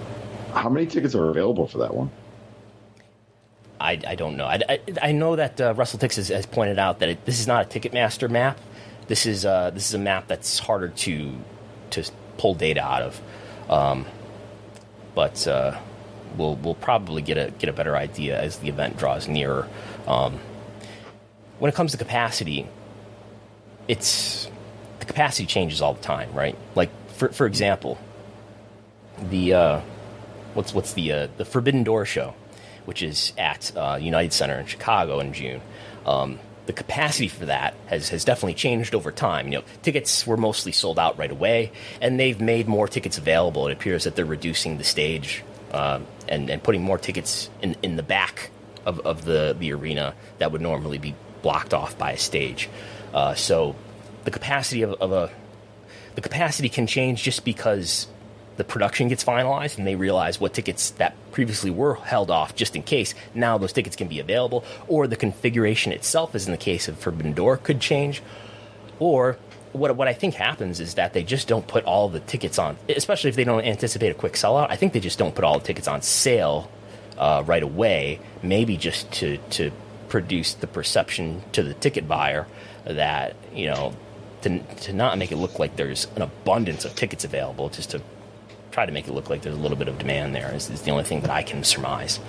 How 0.53 0.69
many 0.69 0.85
tickets 0.85 1.15
are 1.15 1.29
available 1.29 1.67
for 1.67 1.79
that 1.79 1.93
one? 1.93 2.11
I, 3.79 3.99
I 4.07 4.15
don't 4.15 4.37
know. 4.37 4.45
I, 4.45 4.59
I, 4.67 4.79
I 5.01 5.11
know 5.11 5.35
that 5.35 5.61
uh, 5.61 5.73
Tix 5.73 6.15
has, 6.15 6.29
has 6.29 6.45
pointed 6.45 6.79
out 6.79 6.99
that 6.99 7.09
it, 7.09 7.25
this 7.25 7.39
is 7.39 7.47
not 7.47 7.65
a 7.65 7.79
Ticketmaster 7.79 8.29
map. 8.29 8.59
This 9.07 9.25
is 9.25 9.45
uh, 9.45 9.69
this 9.69 9.87
is 9.87 9.93
a 9.93 9.99
map 9.99 10.27
that's 10.27 10.59
harder 10.59 10.89
to 10.89 11.33
to 11.91 12.11
pull 12.37 12.55
data 12.55 12.83
out 12.83 13.03
of. 13.03 13.21
Um, 13.69 14.05
but 15.15 15.47
uh, 15.47 15.79
we'll 16.37 16.55
we'll 16.55 16.75
probably 16.75 17.21
get 17.21 17.37
a 17.37 17.51
get 17.51 17.69
a 17.69 17.73
better 17.73 17.95
idea 17.95 18.39
as 18.39 18.59
the 18.59 18.69
event 18.69 18.97
draws 18.97 19.27
nearer. 19.27 19.67
Um, 20.07 20.39
when 21.59 21.69
it 21.69 21.75
comes 21.75 21.91
to 21.91 21.97
capacity, 21.97 22.67
it's 23.87 24.49
the 24.99 25.05
capacity 25.05 25.45
changes 25.45 25.81
all 25.81 25.93
the 25.93 26.01
time, 26.01 26.31
right? 26.33 26.55
Like 26.75 26.89
for 27.11 27.29
for 27.29 27.45
example, 27.45 27.97
the 29.29 29.53
uh, 29.53 29.81
what's 30.53 30.73
what's 30.73 30.93
the 30.93 31.11
uh, 31.11 31.27
the 31.37 31.45
Forbidden 31.45 31.83
Door 31.83 32.05
show, 32.05 32.33
which 32.85 33.01
is 33.01 33.33
at 33.37 33.71
uh, 33.75 33.97
United 33.99 34.33
Center 34.33 34.59
in 34.59 34.65
Chicago 34.65 35.19
in 35.19 35.33
June. 35.33 35.61
Um, 36.05 36.39
the 36.67 36.73
capacity 36.73 37.29
for 37.29 37.45
that 37.45 37.73
has, 37.87 38.09
has 38.09 38.25
definitely 38.25 38.53
changed 38.53 38.93
over 38.93 39.09
time. 39.09 39.47
You 39.47 39.59
know, 39.59 39.63
tickets 39.81 40.27
were 40.27 40.35
mostly 40.35 40.73
sold 40.73 40.99
out 40.99 41.17
right 41.17 41.31
away, 41.31 41.71
and 42.01 42.19
they've 42.19 42.39
made 42.39 42.67
more 42.67 42.89
tickets 42.89 43.17
available. 43.17 43.67
It 43.67 43.73
appears 43.73 44.03
that 44.03 44.17
they're 44.17 44.25
reducing 44.25 44.77
the 44.77 44.83
stage 44.83 45.45
uh, 45.71 46.01
and, 46.27 46.49
and 46.49 46.61
putting 46.61 46.83
more 46.83 46.97
tickets 46.97 47.49
in, 47.61 47.77
in 47.81 47.95
the 47.95 48.03
back 48.03 48.51
of, 48.85 48.99
of 49.01 49.23
the, 49.23 49.55
the 49.57 49.71
arena 49.71 50.13
that 50.39 50.51
would 50.51 50.61
normally 50.61 50.97
be 50.97 51.15
blocked 51.41 51.73
off 51.73 51.97
by 51.97 52.11
a 52.11 52.17
stage. 52.17 52.69
Uh, 53.13 53.33
so 53.35 53.75
the 54.23 54.31
capacity 54.31 54.81
of, 54.81 54.93
of 54.93 55.11
a 55.11 55.31
the 56.15 56.21
capacity 56.21 56.67
can 56.67 56.87
change 56.87 57.21
just 57.21 57.45
because 57.45 58.07
the 58.57 58.63
production 58.63 59.07
gets 59.07 59.23
finalized 59.23 59.77
and 59.77 59.85
they 59.85 59.95
realize 59.95 60.39
what 60.39 60.53
tickets 60.53 60.89
that 60.91 61.15
previously 61.31 61.69
were 61.69 61.93
held 61.93 62.31
off 62.31 62.55
just 62.55 62.75
in 62.75 62.81
case 62.81 63.13
now 63.33 63.57
those 63.57 63.71
tickets 63.71 63.95
can 63.95 64.07
be 64.07 64.19
available 64.19 64.65
or 64.87 65.07
the 65.07 65.15
configuration 65.15 65.91
itself 65.91 66.35
as 66.35 66.47
in 66.47 66.51
the 66.51 66.57
case 66.57 66.87
of 66.87 66.97
forbidden 66.97 67.33
door 67.33 67.55
could 67.55 67.79
change 67.79 68.21
or 68.99 69.37
what, 69.73 69.95
what 69.95 70.07
i 70.07 70.13
think 70.13 70.33
happens 70.33 70.79
is 70.79 70.95
that 70.95 71.13
they 71.13 71.23
just 71.23 71.47
don't 71.47 71.67
put 71.67 71.85
all 71.85 72.09
the 72.09 72.19
tickets 72.21 72.57
on 72.57 72.75
especially 72.89 73.29
if 73.29 73.35
they 73.35 73.43
don't 73.43 73.63
anticipate 73.63 74.09
a 74.09 74.15
quick 74.15 74.33
sellout 74.33 74.67
i 74.69 74.75
think 74.75 74.93
they 74.93 74.99
just 74.99 75.19
don't 75.19 75.35
put 75.35 75.43
all 75.43 75.59
the 75.59 75.65
tickets 75.65 75.87
on 75.87 76.01
sale 76.01 76.69
uh, 77.17 77.43
right 77.45 77.63
away 77.63 78.19
maybe 78.43 78.75
just 78.75 79.11
to, 79.11 79.37
to 79.49 79.71
produce 80.09 80.53
the 80.55 80.67
perception 80.67 81.41
to 81.51 81.63
the 81.63 81.73
ticket 81.73 82.07
buyer 82.07 82.47
that 82.85 83.35
you 83.53 83.67
know 83.67 83.93
to, 84.41 84.59
to 84.59 84.93
not 84.93 85.17
make 85.17 85.31
it 85.31 85.37
look 85.37 85.59
like 85.59 85.75
there's 85.75 86.07
an 86.15 86.21
abundance 86.21 86.85
of 86.85 86.95
tickets 86.95 87.23
available 87.23 87.69
just 87.69 87.91
to 87.91 88.01
try 88.71 88.85
to 88.85 88.91
make 88.91 89.07
it 89.07 89.11
look 89.11 89.29
like 89.29 89.41
there's 89.41 89.55
a 89.55 89.59
little 89.59 89.77
bit 89.77 89.87
of 89.87 89.97
demand 89.97 90.35
there. 90.35 90.53
Is, 90.53 90.69
is 90.69 90.81
the 90.83 90.91
only 90.91 91.03
thing 91.03 91.21
that 91.21 91.31
I 91.31 91.41
can 91.41 91.63
surmise. 91.63 92.19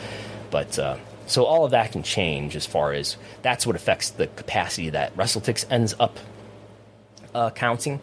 But 0.50 0.78
uh, 0.78 0.96
so 1.26 1.44
all 1.44 1.66
of 1.66 1.72
that 1.72 1.92
can 1.92 2.02
change 2.02 2.56
as 2.56 2.64
far 2.64 2.92
as 2.92 3.18
that's 3.42 3.66
what 3.66 3.76
affects 3.76 4.10
the 4.10 4.28
capacity 4.28 4.90
that 4.90 5.14
WrestleTix 5.14 5.66
ends 5.70 5.94
up 6.00 6.18
uh, 7.34 7.50
counting. 7.50 8.00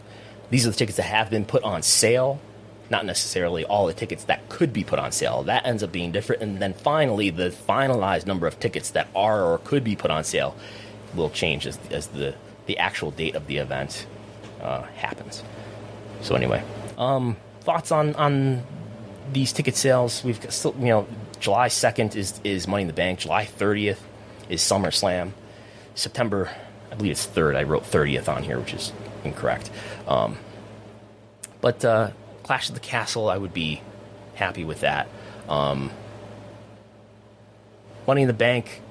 These 0.51 0.67
are 0.67 0.69
the 0.69 0.75
tickets 0.75 0.97
that 0.97 1.03
have 1.03 1.31
been 1.31 1.45
put 1.45 1.63
on 1.63 1.81
sale, 1.81 2.39
not 2.89 3.05
necessarily 3.05 3.65
all 3.65 3.87
the 3.87 3.93
tickets 3.93 4.25
that 4.25 4.47
could 4.49 4.71
be 4.71 4.83
put 4.83 4.99
on 4.99 5.11
sale. 5.11 5.43
That 5.43 5.65
ends 5.65 5.83
up 5.83 5.91
being 5.91 6.11
different. 6.11 6.41
And 6.41 6.59
then 6.59 6.73
finally, 6.73 7.29
the 7.29 7.49
finalized 7.49 8.25
number 8.25 8.47
of 8.47 8.59
tickets 8.59 8.91
that 8.91 9.07
are 9.15 9.43
or 9.43 9.57
could 9.59 9.83
be 9.83 9.95
put 9.95 10.11
on 10.11 10.23
sale 10.23 10.55
will 11.15 11.29
change 11.29 11.65
as, 11.65 11.79
as 11.91 12.07
the, 12.07 12.35
the 12.65 12.77
actual 12.77 13.11
date 13.11 13.35
of 13.35 13.47
the 13.47 13.57
event 13.57 14.05
uh, 14.61 14.83
happens. 14.97 15.43
So, 16.21 16.35
anyway, 16.35 16.63
um, 16.97 17.37
thoughts 17.61 17.91
on 17.91 18.15
on 18.15 18.63
these 19.31 19.53
ticket 19.53 19.75
sales? 19.75 20.23
We've 20.23 20.39
got 20.39 20.53
still, 20.53 20.75
you 20.79 20.85
know, 20.85 21.07
July 21.39 21.67
second 21.67 22.15
is 22.15 22.39
is 22.43 22.67
Money 22.67 22.81
in 22.81 22.87
the 22.87 22.93
Bank. 22.93 23.19
July 23.19 23.45
thirtieth 23.45 24.01
is 24.49 24.61
SummerSlam. 24.61 25.31
September, 25.93 26.49
I 26.91 26.95
believe 26.95 27.11
it's 27.11 27.25
third. 27.25 27.55
I 27.55 27.63
wrote 27.63 27.85
thirtieth 27.85 28.27
on 28.29 28.43
here, 28.43 28.59
which 28.59 28.73
is 28.73 28.91
incorrect. 29.23 29.69
Um, 30.07 30.37
but 31.61 31.83
uh, 31.85 32.11
Clash 32.45 32.69
of 32.69 32.75
the 32.75 32.81
Castle, 32.81 33.27
I 33.27 33.39
would 33.39 33.55
be 33.55 33.81
happy 34.35 34.63
with 34.63 34.81
that. 34.81 35.07
Um, 35.49 35.89
Money 38.05 38.21
in 38.21 38.27
the 38.27 38.35
Bank, 38.35 38.83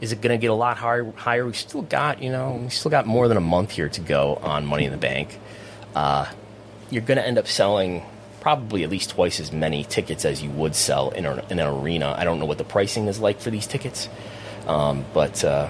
is 0.00 0.12
it 0.12 0.20
going 0.20 0.30
to 0.30 0.40
get 0.40 0.50
a 0.50 0.54
lot 0.54 0.76
higher? 0.76 1.04
Higher? 1.16 1.44
We 1.44 1.54
still 1.54 1.82
got, 1.82 2.22
you 2.22 2.30
know, 2.30 2.60
we 2.62 2.70
still 2.70 2.92
got 2.92 3.04
more 3.04 3.26
than 3.26 3.36
a 3.36 3.40
month 3.40 3.72
here 3.72 3.88
to 3.88 4.00
go 4.00 4.36
on 4.36 4.64
Money 4.64 4.84
in 4.84 4.92
the 4.92 4.96
Bank. 4.96 5.40
Uh, 5.92 6.30
you're 6.88 7.02
going 7.02 7.18
to 7.18 7.26
end 7.26 7.36
up 7.36 7.48
selling 7.48 8.04
probably 8.40 8.84
at 8.84 8.90
least 8.90 9.10
twice 9.10 9.40
as 9.40 9.50
many 9.50 9.82
tickets 9.82 10.24
as 10.24 10.40
you 10.40 10.50
would 10.50 10.76
sell 10.76 11.10
in, 11.10 11.26
a, 11.26 11.44
in 11.50 11.58
an 11.58 11.66
arena. 11.66 12.14
I 12.16 12.22
don't 12.22 12.38
know 12.38 12.46
what 12.46 12.58
the 12.58 12.64
pricing 12.64 13.08
is 13.08 13.18
like 13.18 13.40
for 13.40 13.50
these 13.50 13.66
tickets, 13.66 14.08
um, 14.68 15.04
but 15.12 15.42
uh, 15.42 15.68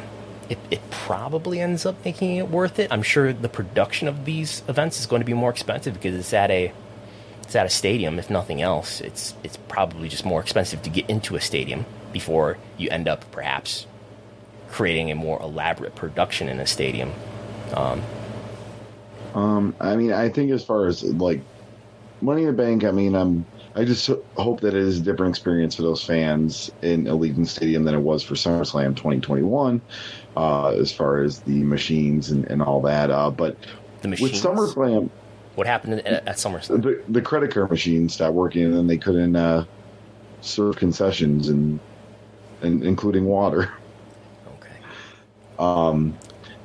it, 0.50 0.58
it, 0.70 0.90
probably 0.90 1.60
ends 1.60 1.86
up 1.86 2.04
making 2.04 2.36
it 2.36 2.50
worth 2.50 2.78
it. 2.78 2.92
I'm 2.92 3.02
sure 3.02 3.32
the 3.32 3.48
production 3.48 4.08
of 4.08 4.26
these 4.26 4.62
events 4.68 5.00
is 5.00 5.06
going 5.06 5.20
to 5.20 5.26
be 5.26 5.32
more 5.32 5.50
expensive 5.50 5.94
because 5.94 6.14
it's 6.16 6.34
at 6.34 6.50
a 6.50 6.72
it's 7.54 7.60
at 7.60 7.66
a 7.66 7.70
stadium. 7.70 8.18
If 8.18 8.30
nothing 8.30 8.60
else, 8.60 9.00
it's 9.00 9.34
it's 9.44 9.56
probably 9.68 10.08
just 10.08 10.24
more 10.24 10.40
expensive 10.40 10.82
to 10.82 10.90
get 10.90 11.08
into 11.08 11.36
a 11.36 11.40
stadium 11.40 11.86
before 12.12 12.58
you 12.76 12.88
end 12.90 13.06
up 13.06 13.30
perhaps 13.30 13.86
creating 14.70 15.12
a 15.12 15.14
more 15.14 15.40
elaborate 15.40 15.94
production 15.94 16.48
in 16.48 16.58
a 16.58 16.66
stadium. 16.66 17.12
Um, 17.74 18.02
um, 19.34 19.76
I 19.78 19.94
mean, 19.94 20.12
I 20.12 20.30
think 20.30 20.50
as 20.50 20.64
far 20.64 20.86
as 20.86 21.04
like 21.04 21.42
Money 22.20 22.42
in 22.42 22.48
the 22.48 22.52
Bank, 22.52 22.82
I 22.82 22.90
mean, 22.90 23.14
I'm 23.14 23.46
I 23.76 23.84
just 23.84 24.10
hope 24.36 24.60
that 24.62 24.74
it 24.74 24.82
is 24.82 24.98
a 24.98 25.02
different 25.02 25.30
experience 25.30 25.76
for 25.76 25.82
those 25.82 26.02
fans 26.02 26.72
in 26.82 27.04
Allegiant 27.04 27.46
Stadium 27.46 27.84
than 27.84 27.94
it 27.94 28.00
was 28.00 28.24
for 28.24 28.34
SummerSlam 28.34 28.96
2021, 28.96 29.80
uh, 30.36 30.70
as 30.70 30.90
far 30.92 31.22
as 31.22 31.38
the 31.40 31.62
machines 31.62 32.30
and, 32.30 32.46
and 32.46 32.60
all 32.60 32.80
that. 32.82 33.12
Uh, 33.12 33.30
but 33.30 33.56
the 34.02 34.08
with 34.08 34.32
SummerSlam, 34.32 35.08
what 35.54 35.66
happened 35.66 35.94
at, 36.00 36.06
at 36.06 36.36
SummerSlam? 36.36 36.82
The, 36.82 37.02
the, 37.08 37.22
credit 37.22 37.52
card 37.52 37.70
machine 37.70 38.08
stopped 38.08 38.34
working, 38.34 38.64
and 38.64 38.74
then 38.74 38.86
they 38.86 38.98
couldn't 38.98 39.36
uh, 39.36 39.64
serve 40.40 40.76
concessions 40.76 41.48
and, 41.48 41.78
and 42.62 42.82
including 42.84 43.24
water. 43.24 43.72
Okay. 44.58 44.76
Um, 45.58 46.16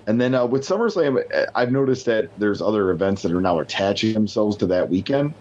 and 0.08 0.20
then 0.20 0.34
uh, 0.34 0.46
with 0.46 0.64
SummerSlam, 0.64 1.24
I've 1.54 1.72
noticed 1.72 2.06
that 2.06 2.30
there's 2.40 2.62
other 2.62 2.92
events 2.92 3.22
that 3.22 3.32
are 3.32 3.42
now 3.42 3.60
attaching 3.60 4.14
themselves 4.14 4.58
to 4.58 4.66
that 4.68 4.90
weekend. 4.90 5.34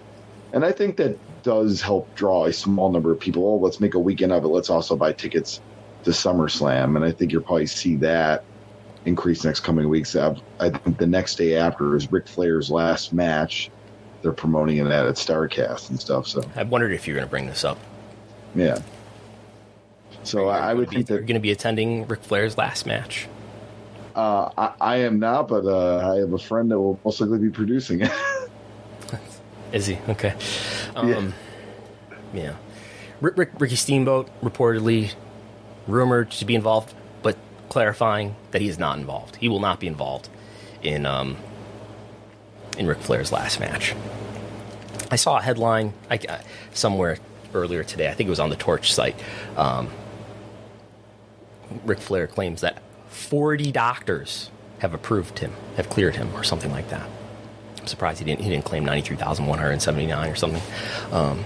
And 0.53 0.64
I 0.64 0.72
think 0.72 0.96
that 0.96 1.16
does 1.42 1.80
help 1.80 2.14
draw 2.14 2.46
a 2.46 2.53
small 2.53 2.90
number 2.90 3.12
of 3.12 3.20
people. 3.20 3.46
Oh, 3.46 3.57
let's 3.57 3.80
make 3.80 3.94
a 3.94 3.99
weekend 3.99 4.32
of 4.32 4.44
it. 4.44 4.49
Let's 4.49 4.70
also 4.70 4.96
buy 4.96 5.12
tickets 5.12 5.61
to 6.05 6.11
SummerSlam. 6.11 6.96
And 6.96 7.05
I 7.05 7.12
think 7.12 7.32
you'll 7.32 7.42
probably 7.42 7.66
see 7.66 7.96
that 7.96 8.44
increase 9.09 9.45
next 9.45 9.61
coming 9.61 9.89
weeks. 9.89 10.15
I 10.15 10.35
think 10.61 10.99
the 10.99 11.07
next 11.07 11.37
day 11.37 11.57
after 11.57 11.97
is 11.97 12.11
Ric 12.13 12.29
Flair's 12.29 12.71
last 12.71 13.13
match. 13.13 13.71
They're 14.23 14.33
promoting 14.33 14.79
it 14.79 14.87
at 14.87 15.05
Starcast 15.15 15.91
and 15.91 16.01
stuff. 16.01 16.27
So 16.27 16.43
I 16.55 16.63
wondered 16.63 16.93
if 16.93 17.09
you 17.09 17.15
were 17.15 17.19
going 17.19 17.29
to 17.29 17.31
bring 17.31 17.47
this 17.47 17.65
up. 17.65 17.79
Yeah. 18.55 18.81
So 20.23 20.49
I, 20.49 20.71
I 20.71 20.75
would 20.75 20.91
think 20.91 21.07
that 21.07 21.15
you're 21.15 21.23
going 21.23 21.35
to 21.35 21.41
be 21.41 21.51
attending 21.51 22.07
Ric 22.07 22.23
Flair's 22.23 22.59
last 22.59 22.87
match. 22.87 23.29
Uh, 24.15 24.51
I, 24.59 24.73
I, 24.81 24.97
am 24.97 25.21
not, 25.21 25.47
but 25.47 25.65
uh, 25.65 26.13
I 26.13 26.17
have 26.19 26.33
a 26.33 26.39
friend 26.39 26.71
that 26.71 26.79
will 26.79 26.99
most 27.05 27.21
likely 27.21 27.39
be 27.39 27.51
producing 27.51 28.01
it. 28.01 28.11
Is 29.73 29.87
he 29.87 29.99
okay? 30.09 30.35
Um, 30.97 31.09
yeah. 31.09 31.31
yeah. 32.35 32.57
Rick, 33.21 33.37
Rick, 33.37 33.51
Ricky 33.59 33.77
Steamboat 33.77 34.29
reportedly 34.43 35.15
rumored 35.87 36.31
to 36.33 36.45
be 36.45 36.55
involved, 36.55 36.95
clarifying 37.69 38.35
that 38.51 38.62
he 38.62 38.69
is 38.69 38.79
not 38.79 38.99
involved. 38.99 39.37
He 39.37 39.49
will 39.49 39.61
not 39.61 39.81
be 39.81 39.87
involved 39.87 40.29
in 40.83 41.07
um, 41.07 41.37
in 42.77 42.87
Ric 42.87 42.99
Flair's 42.99 43.33
last 43.33 43.61
match. 43.61 43.95
I 45.11 45.16
saw 45.16 45.39
a 45.39 45.43
headline 45.43 45.95
I, 46.11 46.19
somewhere 46.73 47.19
earlier 47.55 47.83
today. 47.83 48.09
I 48.09 48.14
think 48.14 48.29
it 48.29 48.31
was 48.31 48.41
on 48.41 48.51
the 48.51 48.57
Torch 48.57 48.93
site. 48.93 49.16
Um, 49.57 49.89
Ric 51.85 51.99
Flair 51.99 52.27
claims 52.27 52.61
that 52.61 52.83
40 53.09 53.73
doctors 53.73 54.51
have 54.79 54.95
approved 54.95 55.41
him, 55.41 55.53
have 55.77 55.89
cleared 55.89 56.16
him, 56.16 56.35
or 56.35 56.45
something 56.45 56.71
like 56.71 56.89
that. 56.91 57.09
I'm 57.81 57.87
surprised 57.87 58.19
he 58.19 58.25
didn't 58.25 58.41
he 58.43 58.51
didn't 58.51 58.64
claim 58.64 58.85
ninety 58.85 59.07
three 59.07 59.16
thousand 59.16 59.47
one 59.47 59.59
hundred 59.59 59.81
seventy 59.83 60.07
nine 60.07 60.31
or 60.31 60.37
something. 60.37 60.62
Um, 61.12 61.45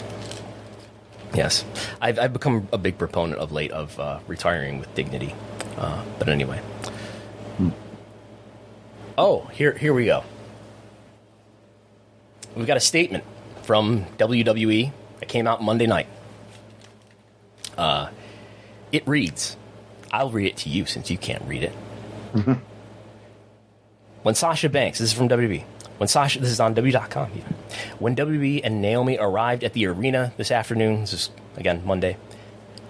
yes, 1.34 1.64
I've, 2.00 2.18
I've 2.18 2.32
become 2.32 2.68
a 2.72 2.78
big 2.78 2.98
proponent 2.98 3.38
of 3.38 3.52
late 3.52 3.70
of 3.70 3.98
uh, 3.98 4.18
retiring 4.26 4.80
with 4.80 4.94
dignity. 4.94 5.34
Uh, 5.76 6.04
but 6.18 6.28
anyway, 6.28 6.60
oh 9.18 9.46
here 9.52 9.72
here 9.72 9.92
we 9.92 10.06
go. 10.06 10.24
We've 12.54 12.66
got 12.66 12.76
a 12.76 12.80
statement 12.80 13.24
from 13.62 14.04
WWE 14.18 14.92
that 15.20 15.28
came 15.28 15.46
out 15.46 15.62
Monday 15.62 15.86
night. 15.86 16.06
Uh, 17.78 18.10
it 18.90 19.06
reads, 19.08 19.56
I'll 20.12 20.30
read 20.30 20.48
it 20.48 20.56
to 20.58 20.68
you 20.68 20.84
since 20.84 21.10
you 21.10 21.16
can't 21.16 21.42
read 21.46 21.62
it. 21.62 21.72
When 24.22 24.34
Sasha 24.34 24.68
Banks, 24.68 24.98
this 24.98 25.10
is 25.10 25.14
from 25.16 25.28
WWE, 25.28 25.64
when 25.98 26.08
Sasha, 26.08 26.40
this 26.40 26.50
is 26.50 26.60
on 26.60 26.74
W.com 26.74 27.30
even. 27.36 27.54
When 27.98 28.14
WWE 28.14 28.60
and 28.62 28.82
Naomi 28.82 29.16
arrived 29.18 29.64
at 29.64 29.72
the 29.72 29.86
arena 29.86 30.32
this 30.36 30.50
afternoon, 30.50 31.00
this 31.00 31.12
is 31.12 31.30
again 31.56 31.82
Monday, 31.84 32.16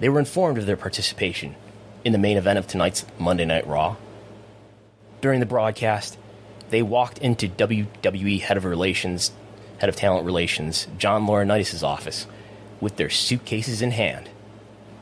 they 0.00 0.08
were 0.08 0.18
informed 0.18 0.58
of 0.58 0.66
their 0.66 0.76
participation 0.76 1.54
in 2.04 2.12
the 2.12 2.18
main 2.18 2.36
event 2.36 2.58
of 2.58 2.66
tonight's 2.66 3.04
Monday 3.18 3.44
Night 3.44 3.66
Raw. 3.66 3.96
During 5.20 5.40
the 5.40 5.46
broadcast, 5.46 6.18
they 6.70 6.82
walked 6.82 7.18
into 7.18 7.48
WWE 7.48 8.40
head 8.40 8.56
of 8.56 8.64
relations, 8.64 9.30
head 9.78 9.88
of 9.88 9.96
talent 9.96 10.26
relations, 10.26 10.88
John 10.98 11.26
Laurinaitis' 11.26 11.82
office, 11.82 12.26
with 12.80 12.96
their 12.96 13.10
suitcases 13.10 13.82
in 13.82 13.92
hand, 13.92 14.30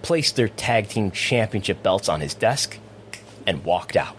placed 0.03 0.36
their 0.36 0.48
tag 0.48 0.88
team 0.88 1.11
championship 1.11 1.82
belts 1.82 2.09
on 2.09 2.20
his 2.20 2.34
desk, 2.34 2.78
and 3.46 3.64
walked 3.64 3.96
out. 3.96 4.16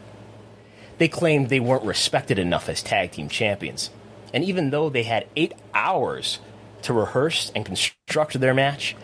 They 0.98 1.08
claimed 1.08 1.50
they 1.50 1.60
weren't 1.60 1.84
respected 1.84 2.40
enough 2.40 2.70
as 2.70 2.82
tag 2.82 3.12
team 3.12 3.30
champions. 3.30 3.90
And 4.34 4.44
even 4.44 4.70
though 4.70 4.90
they 4.90 5.04
had 5.04 5.28
eight 5.36 5.54
hours 5.74 6.40
to 6.84 6.94
rehearse 6.94 7.52
and 7.56 7.66
construct 7.66 8.40
their 8.40 8.54
match, 8.54 8.96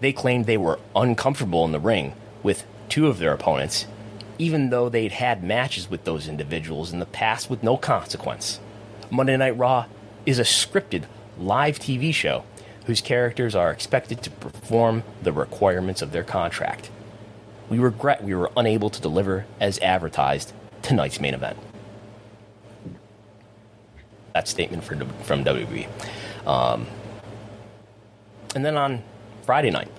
they 0.00 0.12
claimed 0.12 0.46
they 0.46 0.56
were 0.56 0.78
uncomfortable 0.94 1.64
in 1.64 1.72
the 1.72 1.80
ring 1.80 2.12
with 2.42 2.64
two 2.94 3.08
of 3.08 3.18
their 3.18 3.32
opponents, 3.32 3.86
even 4.38 4.70
though 4.70 4.88
they'd 4.88 5.10
had 5.10 5.42
matches 5.42 5.90
with 5.90 6.04
those 6.04 6.28
individuals 6.28 6.92
in 6.92 7.00
the 7.00 7.06
past 7.06 7.50
with 7.50 7.60
no 7.60 7.76
consequence. 7.76 8.60
Monday 9.10 9.36
Night 9.36 9.58
Raw 9.58 9.86
is 10.24 10.38
a 10.38 10.44
scripted 10.44 11.02
live 11.36 11.80
TV 11.80 12.14
show 12.14 12.44
whose 12.86 13.00
characters 13.00 13.56
are 13.56 13.72
expected 13.72 14.22
to 14.22 14.30
perform 14.30 15.02
the 15.24 15.32
requirements 15.32 16.02
of 16.02 16.12
their 16.12 16.22
contract. 16.22 16.88
We 17.68 17.80
regret 17.80 18.22
we 18.22 18.32
were 18.32 18.52
unable 18.56 18.90
to 18.90 19.02
deliver 19.02 19.44
as 19.58 19.80
advertised 19.80 20.52
tonight's 20.82 21.20
main 21.20 21.34
event. 21.34 21.58
That 24.34 24.46
statement 24.46 24.84
from 24.84 25.00
WB. 25.42 25.88
Um, 26.46 26.86
and 28.54 28.64
then 28.64 28.76
on 28.76 29.02
Friday 29.42 29.72
night, 29.72 29.90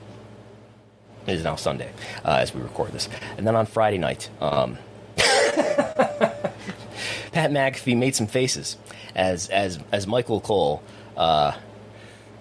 it 1.28 1.34
is 1.34 1.44
now 1.44 1.56
Sunday 1.56 1.92
uh, 2.24 2.38
as 2.42 2.54
we 2.54 2.62
record 2.62 2.92
this. 2.92 3.10
And 3.38 3.46
then 3.46 3.56
on 3.56 3.66
Friday 3.66 3.98
night, 3.98 4.30
um, 4.42 4.78
Pat 7.32 7.52
McAfee 7.52 7.98
made 7.98 8.16
some 8.16 8.28
faces 8.28 8.78
as 9.16 9.50
as 9.50 9.80
as 9.92 10.08
Michael 10.08 10.42
Cole 10.42 10.82
uh, 11.18 11.54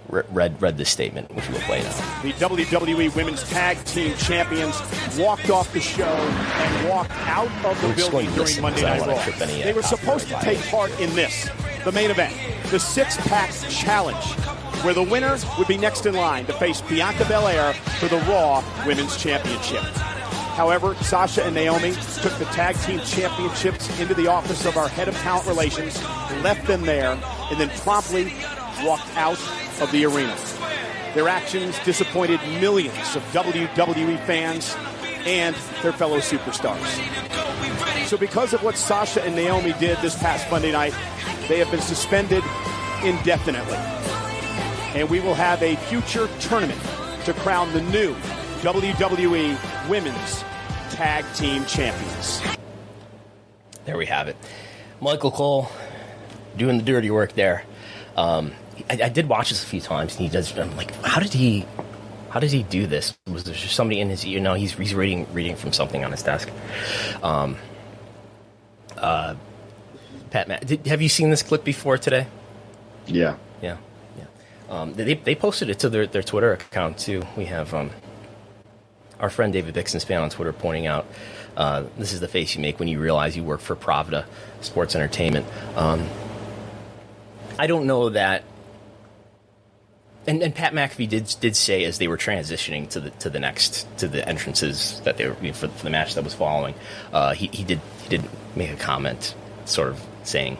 read 0.09 0.61
read 0.61 0.77
this 0.77 0.91
statement, 0.91 1.35
which 1.35 1.49
we'll 1.49 1.61
play 1.61 1.83
now. 1.83 2.23
The 2.23 2.33
WWE 2.33 3.15
Women's 3.15 3.43
Tag 3.49 3.83
Team 3.85 4.15
Champions 4.17 4.81
walked 5.19 5.51
off 5.51 5.73
the 5.73 5.81
show 5.81 6.05
and 6.05 6.89
walked 6.89 7.11
out 7.13 7.51
of 7.65 7.81
the 7.81 7.95
building 7.95 8.27
during 8.27 8.37
listen, 8.39 8.63
Monday 8.63 8.83
Night 8.83 9.01
Raw. 9.01 9.15
any, 9.43 9.63
uh, 9.63 9.65
They 9.65 9.73
were 9.73 9.83
supposed 9.83 10.29
to 10.29 10.39
take 10.41 10.61
part 10.69 10.91
in 11.01 11.15
this, 11.15 11.49
the 11.85 11.93
main 11.93 12.11
event, 12.11 12.35
the 12.71 12.79
Six 12.79 13.17
Pack 13.29 13.51
Challenge, 13.69 14.25
where 14.85 14.93
the 14.95 15.03
winner 15.03 15.39
would 15.57 15.67
be 15.67 15.79
next 15.79 16.05
in 16.05 16.15
line 16.15 16.45
to 16.45 16.53
face 16.53 16.83
Bianca 16.83 17.25
Belair 17.25 17.73
for 17.73 18.07
the 18.07 18.19
Raw 18.29 18.63
Women's 18.85 19.17
Championship. 19.17 19.83
However, 20.55 20.95
Sasha 20.97 21.43
and 21.43 21.55
Naomi 21.55 21.93
took 22.21 22.37
the 22.39 22.45
tag 22.53 22.77
team 22.81 23.01
championships 23.01 23.99
into 23.99 24.13
the 24.13 24.27
office 24.27 24.67
of 24.67 24.77
our 24.77 24.89
head 24.89 25.09
of 25.09 25.15
talent 25.17 25.49
relations, 25.49 26.01
left 26.43 26.67
them 26.67 26.83
there, 26.83 27.13
and 27.51 27.59
then 27.59 27.71
promptly 27.81 28.35
walked 28.83 29.09
out 29.17 29.41
of 29.81 29.91
the 29.91 30.05
arena. 30.05 30.37
Their 31.15 31.29
actions 31.29 31.79
disappointed 31.85 32.41
millions 32.61 33.17
of 33.17 33.23
WWE 33.33 34.23
fans 34.27 34.77
and 35.25 35.57
their 35.83 35.93
fellow 35.93 36.19
superstars. 36.19 36.85
So, 38.07 38.19
because 38.19 38.53
of 38.53 38.63
what 38.63 38.77
Sasha 38.77 39.25
and 39.25 39.35
Naomi 39.35 39.73
did 39.81 39.97
this 40.03 40.19
past 40.19 40.51
Monday 40.51 40.73
night, 40.73 40.95
they 41.49 41.59
have 41.59 41.71
been 41.71 41.81
suspended 41.81 42.45
indefinitely. 43.03 44.04
And 44.95 45.11
we 45.11 45.21
will 45.21 45.35
have 45.35 45.63
a 45.63 45.77
future 45.77 46.29
tournament 46.41 46.81
to 47.25 47.33
crown 47.35 47.73
the 47.73 47.83
new 47.83 48.15
WWE 48.63 49.89
Women's 49.89 50.45
Tag 50.91 51.25
Team 51.35 51.65
Champions. 51.65 52.41
There 53.85 53.97
we 53.97 54.07
have 54.07 54.29
it. 54.29 54.37
Michael 55.01 55.31
Cole 55.31 55.69
doing 56.57 56.79
the 56.79 56.85
dirty 56.85 57.11
work 57.11 57.33
there. 57.33 57.65
Um, 58.17 58.53
I, 58.89 59.01
I 59.05 59.09
did 59.09 59.29
watch 59.29 59.51
this 59.51 59.63
a 59.63 59.67
few 59.67 59.81
times, 59.81 60.15
and 60.15 60.23
he 60.23 60.29
does. 60.29 60.57
I'm 60.57 60.77
like, 60.77 60.95
how 61.05 61.21
did 61.21 61.33
he? 61.33 61.67
How 62.31 62.41
does 62.41 62.53
he 62.53 62.63
do 62.63 62.87
this? 62.87 63.17
Was 63.27 63.45
there 63.45 63.55
just 63.55 63.75
somebody 63.75 64.01
in 64.01 64.09
his 64.09 64.25
ear? 64.25 64.41
No, 64.41 64.55
he's 64.55 64.73
he's 64.73 64.95
reading 64.95 65.27
reading 65.33 65.57
from 65.57 65.73
something 65.73 66.05
on 66.05 66.11
his 66.11 66.23
desk. 66.23 66.49
Um, 67.23 67.57
uh, 68.97 69.35
Pat, 70.31 70.49
Matt, 70.49 70.67
did, 70.67 70.87
have 70.87 71.03
you 71.03 71.09
seen 71.09 71.31
this 71.31 71.43
clip 71.43 71.65
before 71.65 71.99
today? 71.99 72.27
Yeah. 73.07 73.15
Yeah, 73.15 73.37
yeah. 73.63 73.77
Um, 74.75 74.93
they 74.95 75.15
they 75.15 75.37
posted 75.37 75.71
it 75.71 75.79
to 75.81 75.89
their, 75.89 76.07
their 76.07 76.23
Twitter 76.23 76.55
account 76.55 76.99
too. 76.99 77.23
We 77.37 77.45
have 77.45 77.73
um, 77.73 77.91
our 79.21 79.31
friend 79.31 79.53
David 79.53 79.73
Bixenspan 79.73 80.21
on 80.21 80.31
Twitter 80.31 80.53
pointing 80.53 80.89
out 80.89 81.07
uh, 81.57 81.85
this 81.97 82.13
is 82.13 82.19
the 82.19 82.27
face 82.27 82.57
you 82.57 82.61
make 82.61 82.81
when 82.81 82.89
you 82.89 82.99
realize 82.99 83.37
you 83.37 83.45
work 83.45 83.61
for 83.61 83.77
Pravda 83.77 84.25
Sports 84.63 84.97
Entertainment. 84.97 85.47
Um, 85.77 86.09
I 87.57 87.69
don't 87.69 87.87
know 87.87 88.11
that. 88.11 88.43
And, 90.27 90.43
and 90.43 90.53
Pat 90.55 90.73
McAfee 90.73 91.09
did 91.09 91.33
did 91.39 91.55
say 91.55 91.85
as 91.85 91.99
they 91.99 92.09
were 92.09 92.17
transitioning 92.17 92.89
to 92.91 93.01
the 93.01 93.11
to 93.11 93.31
the 93.31 93.39
next 93.39 93.87
to 93.99 94.09
the 94.09 94.29
entrances 94.29 95.01
that 95.05 95.19
they 95.19 95.29
were 95.29 95.37
you 95.41 95.49
know, 95.49 95.55
for, 95.55 95.69
for 95.69 95.85
the 95.85 95.91
match 95.91 96.15
that 96.15 96.25
was 96.25 96.35
following, 96.35 96.75
uh, 97.13 97.35
he 97.35 97.47
he 97.47 97.63
did 97.63 97.81
he 98.03 98.09
did 98.09 98.29
make 98.57 98.73
a 98.73 98.77
comment, 98.77 99.37
sort 99.67 99.91
of 99.91 100.03
saying, 100.25 100.59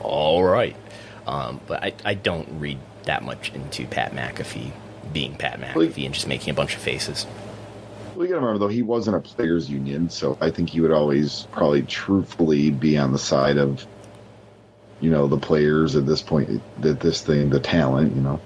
"All 0.00 0.42
right," 0.42 0.76
um, 1.26 1.60
but 1.66 1.82
I 1.82 1.92
I 2.04 2.14
don't 2.14 2.48
read 2.60 2.78
that 3.04 3.22
much 3.22 3.52
into 3.52 3.86
Pat 3.86 4.12
McAfee 4.12 4.72
being 5.12 5.34
Pat 5.36 5.60
McAfee 5.60 6.04
and 6.04 6.14
just 6.14 6.26
making 6.26 6.50
a 6.50 6.54
bunch 6.54 6.74
of 6.74 6.80
faces. 6.82 7.26
We 8.16 8.26
got 8.26 8.34
to 8.34 8.40
remember 8.40 8.58
though 8.58 8.68
he 8.68 8.82
wasn't 8.82 9.16
a 9.16 9.20
players 9.20 9.70
union, 9.70 10.10
so 10.10 10.36
I 10.40 10.50
think 10.50 10.70
he 10.70 10.80
would 10.80 10.92
always 10.92 11.46
probably 11.52 11.82
truthfully 11.82 12.70
be 12.70 12.98
on 12.98 13.12
the 13.12 13.18
side 13.18 13.56
of, 13.56 13.86
you 15.00 15.10
know, 15.10 15.26
the 15.26 15.38
players 15.38 15.96
at 15.96 16.06
this 16.06 16.22
point, 16.22 16.62
that 16.82 17.00
this 17.00 17.22
thing, 17.22 17.50
the 17.50 17.60
talent, 17.60 18.14
you 18.14 18.22
know. 18.22 18.40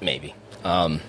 Maybe. 0.00 0.34
Um, 0.64 1.00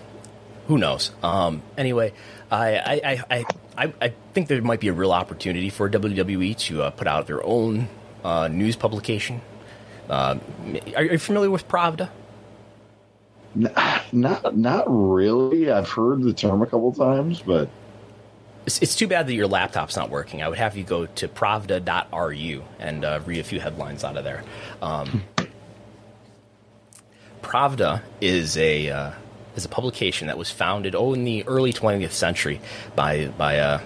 who 0.67 0.77
knows? 0.77 1.11
Um, 1.23 1.61
anyway, 1.77 2.13
I, 2.51 2.77
I, 2.77 3.01
I, 3.03 3.23
I, 3.29 3.45
I, 3.77 3.93
I 4.01 4.13
think 4.33 4.47
there 4.47 4.61
might 4.61 4.79
be 4.79 4.87
a 4.87 4.93
real 4.93 5.11
opportunity 5.11 5.69
for 5.69 5.89
WWE 5.89 6.57
to 6.57 6.83
uh, 6.83 6.89
put 6.89 7.07
out 7.07 7.27
their 7.27 7.43
own 7.43 7.87
uh, 8.23 8.47
news 8.47 8.75
publication. 8.75 9.41
Uh, 10.09 10.37
are 10.95 11.03
you 11.03 11.17
familiar 11.17 11.49
with 11.49 11.67
Pravda? 11.67 12.09
Not, 14.13 14.55
not 14.55 14.85
really. 14.87 15.69
I've 15.69 15.89
heard 15.89 16.21
the 16.21 16.31
term 16.31 16.61
a 16.61 16.65
couple 16.65 16.93
times, 16.93 17.41
but 17.41 17.67
It's, 18.65 18.81
it's 18.81 18.95
too 18.95 19.07
bad 19.07 19.27
that 19.27 19.33
your 19.33 19.47
laptop's 19.47 19.97
not 19.97 20.09
working. 20.09 20.41
I 20.41 20.47
would 20.47 20.57
have 20.57 20.77
you 20.77 20.83
go 20.83 21.07
to 21.07 21.27
pravda.ru 21.27 22.63
and 22.79 23.03
uh, 23.03 23.19
read 23.25 23.39
a 23.39 23.43
few 23.43 23.59
headlines 23.59 24.05
out 24.05 24.15
of 24.15 24.23
there. 24.23 24.43
Um, 24.81 25.23
Pravda 27.41 28.01
is 28.21 28.57
a 28.57 28.89
uh, 28.89 29.11
is 29.55 29.65
a 29.65 29.69
publication 29.69 30.27
that 30.27 30.37
was 30.37 30.51
founded 30.51 30.95
oh 30.95 31.13
in 31.13 31.23
the 31.23 31.43
early 31.47 31.73
20th 31.73 32.11
century 32.11 32.59
by 32.95 33.27
by 33.37 33.59
uh, 33.59 33.81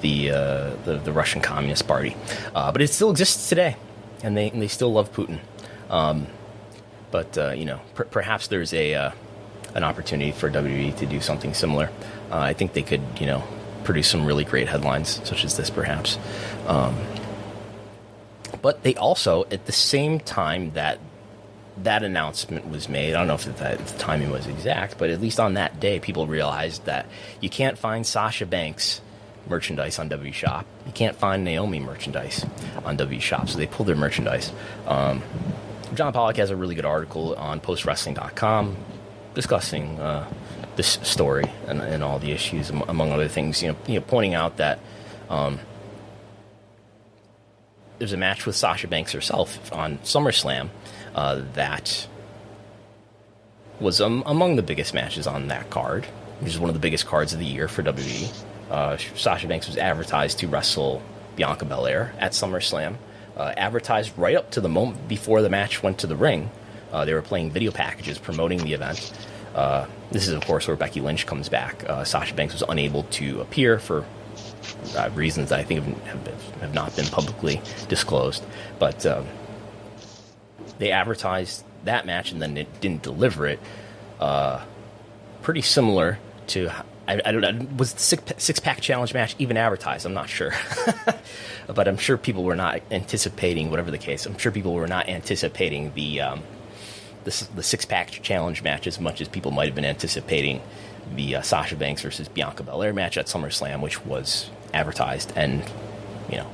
the, 0.00 0.30
uh, 0.30 0.70
the 0.84 1.00
the 1.04 1.12
Russian 1.12 1.40
Communist 1.40 1.86
Party, 1.86 2.16
uh, 2.54 2.72
but 2.72 2.82
it 2.82 2.88
still 2.88 3.10
exists 3.10 3.48
today, 3.48 3.76
and 4.22 4.36
they 4.36 4.50
and 4.50 4.60
they 4.60 4.68
still 4.68 4.92
love 4.92 5.12
Putin. 5.12 5.40
Um, 5.90 6.26
but 7.10 7.36
uh, 7.36 7.50
you 7.52 7.64
know, 7.64 7.80
per- 7.94 8.04
perhaps 8.04 8.48
there's 8.48 8.72
a 8.72 8.94
uh, 8.94 9.10
an 9.74 9.84
opportunity 9.84 10.32
for 10.32 10.50
WWE 10.50 10.96
to 10.96 11.06
do 11.06 11.20
something 11.20 11.54
similar. 11.54 11.90
Uh, 12.30 12.38
I 12.38 12.52
think 12.52 12.72
they 12.72 12.82
could, 12.82 13.02
you 13.18 13.26
know, 13.26 13.42
produce 13.84 14.08
some 14.08 14.24
really 14.24 14.44
great 14.44 14.68
headlines, 14.68 15.20
such 15.24 15.44
as 15.44 15.56
this, 15.56 15.70
perhaps. 15.70 16.18
Um, 16.66 16.96
but 18.60 18.82
they 18.82 18.94
also, 18.94 19.44
at 19.50 19.66
the 19.66 19.72
same 19.72 20.20
time 20.20 20.72
that 20.72 20.98
that 21.78 22.02
announcement 22.02 22.68
was 22.68 22.88
made, 22.88 23.14
I 23.14 23.18
don't 23.18 23.28
know 23.28 23.34
if, 23.34 23.44
that, 23.58 23.80
if 23.80 23.92
the 23.92 23.98
timing 23.98 24.30
was 24.30 24.46
exact, 24.46 24.98
but 24.98 25.10
at 25.10 25.20
least 25.20 25.40
on 25.40 25.54
that 25.54 25.80
day, 25.80 25.98
people 25.98 26.26
realized 26.26 26.84
that 26.84 27.06
you 27.40 27.48
can't 27.48 27.78
find 27.78 28.06
Sasha 28.06 28.46
Banks 28.46 29.00
merchandise 29.48 29.98
on 29.98 30.08
W 30.08 30.32
Shop. 30.32 30.66
You 30.86 30.92
can't 30.92 31.16
find 31.16 31.44
Naomi 31.44 31.80
merchandise 31.80 32.44
on 32.84 32.96
W 32.96 33.20
Shop, 33.20 33.48
so 33.48 33.58
they 33.58 33.66
pull 33.66 33.84
their 33.84 33.96
merchandise. 33.96 34.52
Um, 34.86 35.22
John 35.94 36.12
Pollock 36.12 36.36
has 36.36 36.50
a 36.50 36.56
really 36.56 36.74
good 36.74 36.86
article 36.86 37.34
on 37.34 37.60
postwrestling.com 37.60 38.76
discussing 39.34 39.98
uh, 40.00 40.26
this 40.76 40.98
story 41.02 41.44
and, 41.66 41.80
and, 41.80 42.02
all 42.02 42.18
the 42.18 42.32
issues, 42.32 42.70
among 42.70 43.12
other 43.12 43.28
things. 43.28 43.62
You 43.62 43.68
know, 43.68 43.76
you 43.86 43.94
know 43.96 44.00
pointing 44.00 44.34
out 44.34 44.56
that 44.58 44.78
um, 45.28 45.58
there's 47.98 48.12
a 48.12 48.16
match 48.16 48.46
with 48.46 48.56
Sasha 48.56 48.88
Banks 48.88 49.12
herself 49.12 49.72
on 49.72 49.98
SummerSlam 49.98 50.70
uh, 51.14 51.42
that 51.54 52.06
was 53.80 54.00
um, 54.00 54.22
among 54.26 54.56
the 54.56 54.62
biggest 54.62 54.94
matches 54.94 55.26
on 55.26 55.48
that 55.48 55.70
card, 55.70 56.06
which 56.40 56.52
is 56.52 56.58
one 56.58 56.70
of 56.70 56.74
the 56.74 56.80
biggest 56.80 57.06
cards 57.06 57.32
of 57.32 57.38
the 57.38 57.46
year 57.46 57.68
for 57.68 57.82
WWE. 57.82 58.32
Uh, 58.72 58.96
Sasha 58.96 59.46
Banks 59.46 59.66
was 59.66 59.76
advertised 59.76 60.38
to 60.38 60.48
wrestle 60.48 61.02
Bianca 61.36 61.66
Belair 61.66 62.14
at 62.18 62.32
SummerSlam, 62.32 62.96
uh, 63.36 63.52
advertised 63.54 64.16
right 64.16 64.34
up 64.34 64.50
to 64.52 64.62
the 64.62 64.68
moment 64.68 65.06
before 65.08 65.42
the 65.42 65.50
match 65.50 65.82
went 65.82 65.98
to 65.98 66.06
the 66.06 66.16
ring. 66.16 66.50
Uh, 66.90 67.04
they 67.04 67.12
were 67.12 67.20
playing 67.20 67.50
video 67.50 67.70
packages 67.70 68.18
promoting 68.18 68.64
the 68.64 68.72
event. 68.72 69.12
Uh, 69.54 69.86
this 70.10 70.26
is, 70.26 70.32
of 70.32 70.42
course, 70.46 70.66
where 70.66 70.76
Becky 70.76 71.02
Lynch 71.02 71.26
comes 71.26 71.50
back. 71.50 71.84
Uh, 71.86 72.02
Sasha 72.02 72.34
Banks 72.34 72.54
was 72.54 72.64
unable 72.66 73.02
to 73.04 73.42
appear 73.42 73.78
for 73.78 74.06
uh, 74.96 75.10
reasons 75.14 75.50
that 75.50 75.60
I 75.60 75.64
think 75.64 75.84
have, 76.06 76.26
have, 76.60 76.74
not 76.74 76.96
been 76.96 77.06
publicly 77.06 77.60
disclosed. 77.88 78.42
But 78.78 79.04
um, 79.04 79.26
they 80.78 80.92
advertised 80.92 81.62
that 81.84 82.06
match 82.06 82.32
and 82.32 82.40
then 82.40 82.56
it 82.56 82.80
didn't 82.80 83.02
deliver 83.02 83.46
it. 83.46 83.60
Uh, 84.18 84.64
pretty 85.42 85.60
similar 85.60 86.18
to 86.46 86.72
I, 87.08 87.20
I, 87.24 87.32
don't 87.32 87.40
know 87.40 87.66
was 87.76 87.94
the 87.94 88.00
six, 88.00 88.22
six 88.38 88.60
pack 88.60 88.80
challenge 88.80 89.12
match 89.12 89.34
even 89.38 89.56
advertised? 89.56 90.06
I'm 90.06 90.14
not 90.14 90.28
sure, 90.28 90.52
but 91.66 91.88
I'm 91.88 91.96
sure 91.96 92.16
people 92.16 92.44
were 92.44 92.56
not 92.56 92.80
anticipating 92.90 93.70
whatever 93.70 93.90
the 93.90 93.98
case. 93.98 94.24
I'm 94.24 94.38
sure 94.38 94.52
people 94.52 94.74
were 94.74 94.86
not 94.86 95.08
anticipating 95.08 95.92
the 95.94 96.20
um, 96.20 96.42
the, 97.24 97.48
the 97.56 97.62
six 97.62 97.84
pack 97.84 98.10
challenge 98.10 98.62
match 98.62 98.86
as 98.86 99.00
much 99.00 99.20
as 99.20 99.28
people 99.28 99.50
might 99.50 99.66
have 99.66 99.74
been 99.74 99.84
anticipating 99.84 100.60
the 101.14 101.36
uh, 101.36 101.42
Sasha 101.42 101.76
Banks 101.76 102.02
versus 102.02 102.28
Bianca 102.28 102.62
Belair 102.62 102.92
match 102.92 103.18
at 103.18 103.26
SummerSlam, 103.26 103.80
which 103.80 104.04
was 104.04 104.50
advertised 104.72 105.32
and 105.36 105.62
you 106.30 106.36
know 106.36 106.50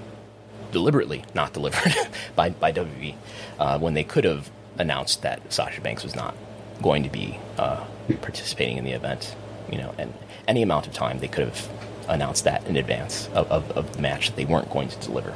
deliberately 0.72 1.24
not 1.34 1.52
delivered 1.52 1.94
by 2.36 2.50
by 2.50 2.72
WWE 2.72 3.14
uh, 3.58 3.78
when 3.78 3.94
they 3.94 4.04
could 4.04 4.24
have 4.24 4.50
announced 4.78 5.22
that 5.22 5.52
Sasha 5.52 5.80
Banks 5.80 6.02
was 6.02 6.14
not 6.14 6.34
going 6.80 7.02
to 7.02 7.10
be 7.10 7.38
uh, 7.58 7.84
participating 8.22 8.78
in 8.78 8.84
the 8.84 8.92
event. 8.92 9.34
You 9.70 9.78
know, 9.78 9.94
and 9.98 10.12
any 10.46 10.62
amount 10.62 10.86
of 10.86 10.92
time 10.92 11.18
they 11.18 11.28
could 11.28 11.44
have 11.44 11.68
announced 12.08 12.44
that 12.44 12.66
in 12.66 12.76
advance 12.76 13.28
of, 13.34 13.50
of, 13.50 13.70
of 13.72 13.92
the 13.94 14.02
match 14.02 14.28
that 14.28 14.36
they 14.36 14.44
weren't 14.44 14.70
going 14.70 14.88
to 14.88 14.98
deliver. 15.00 15.34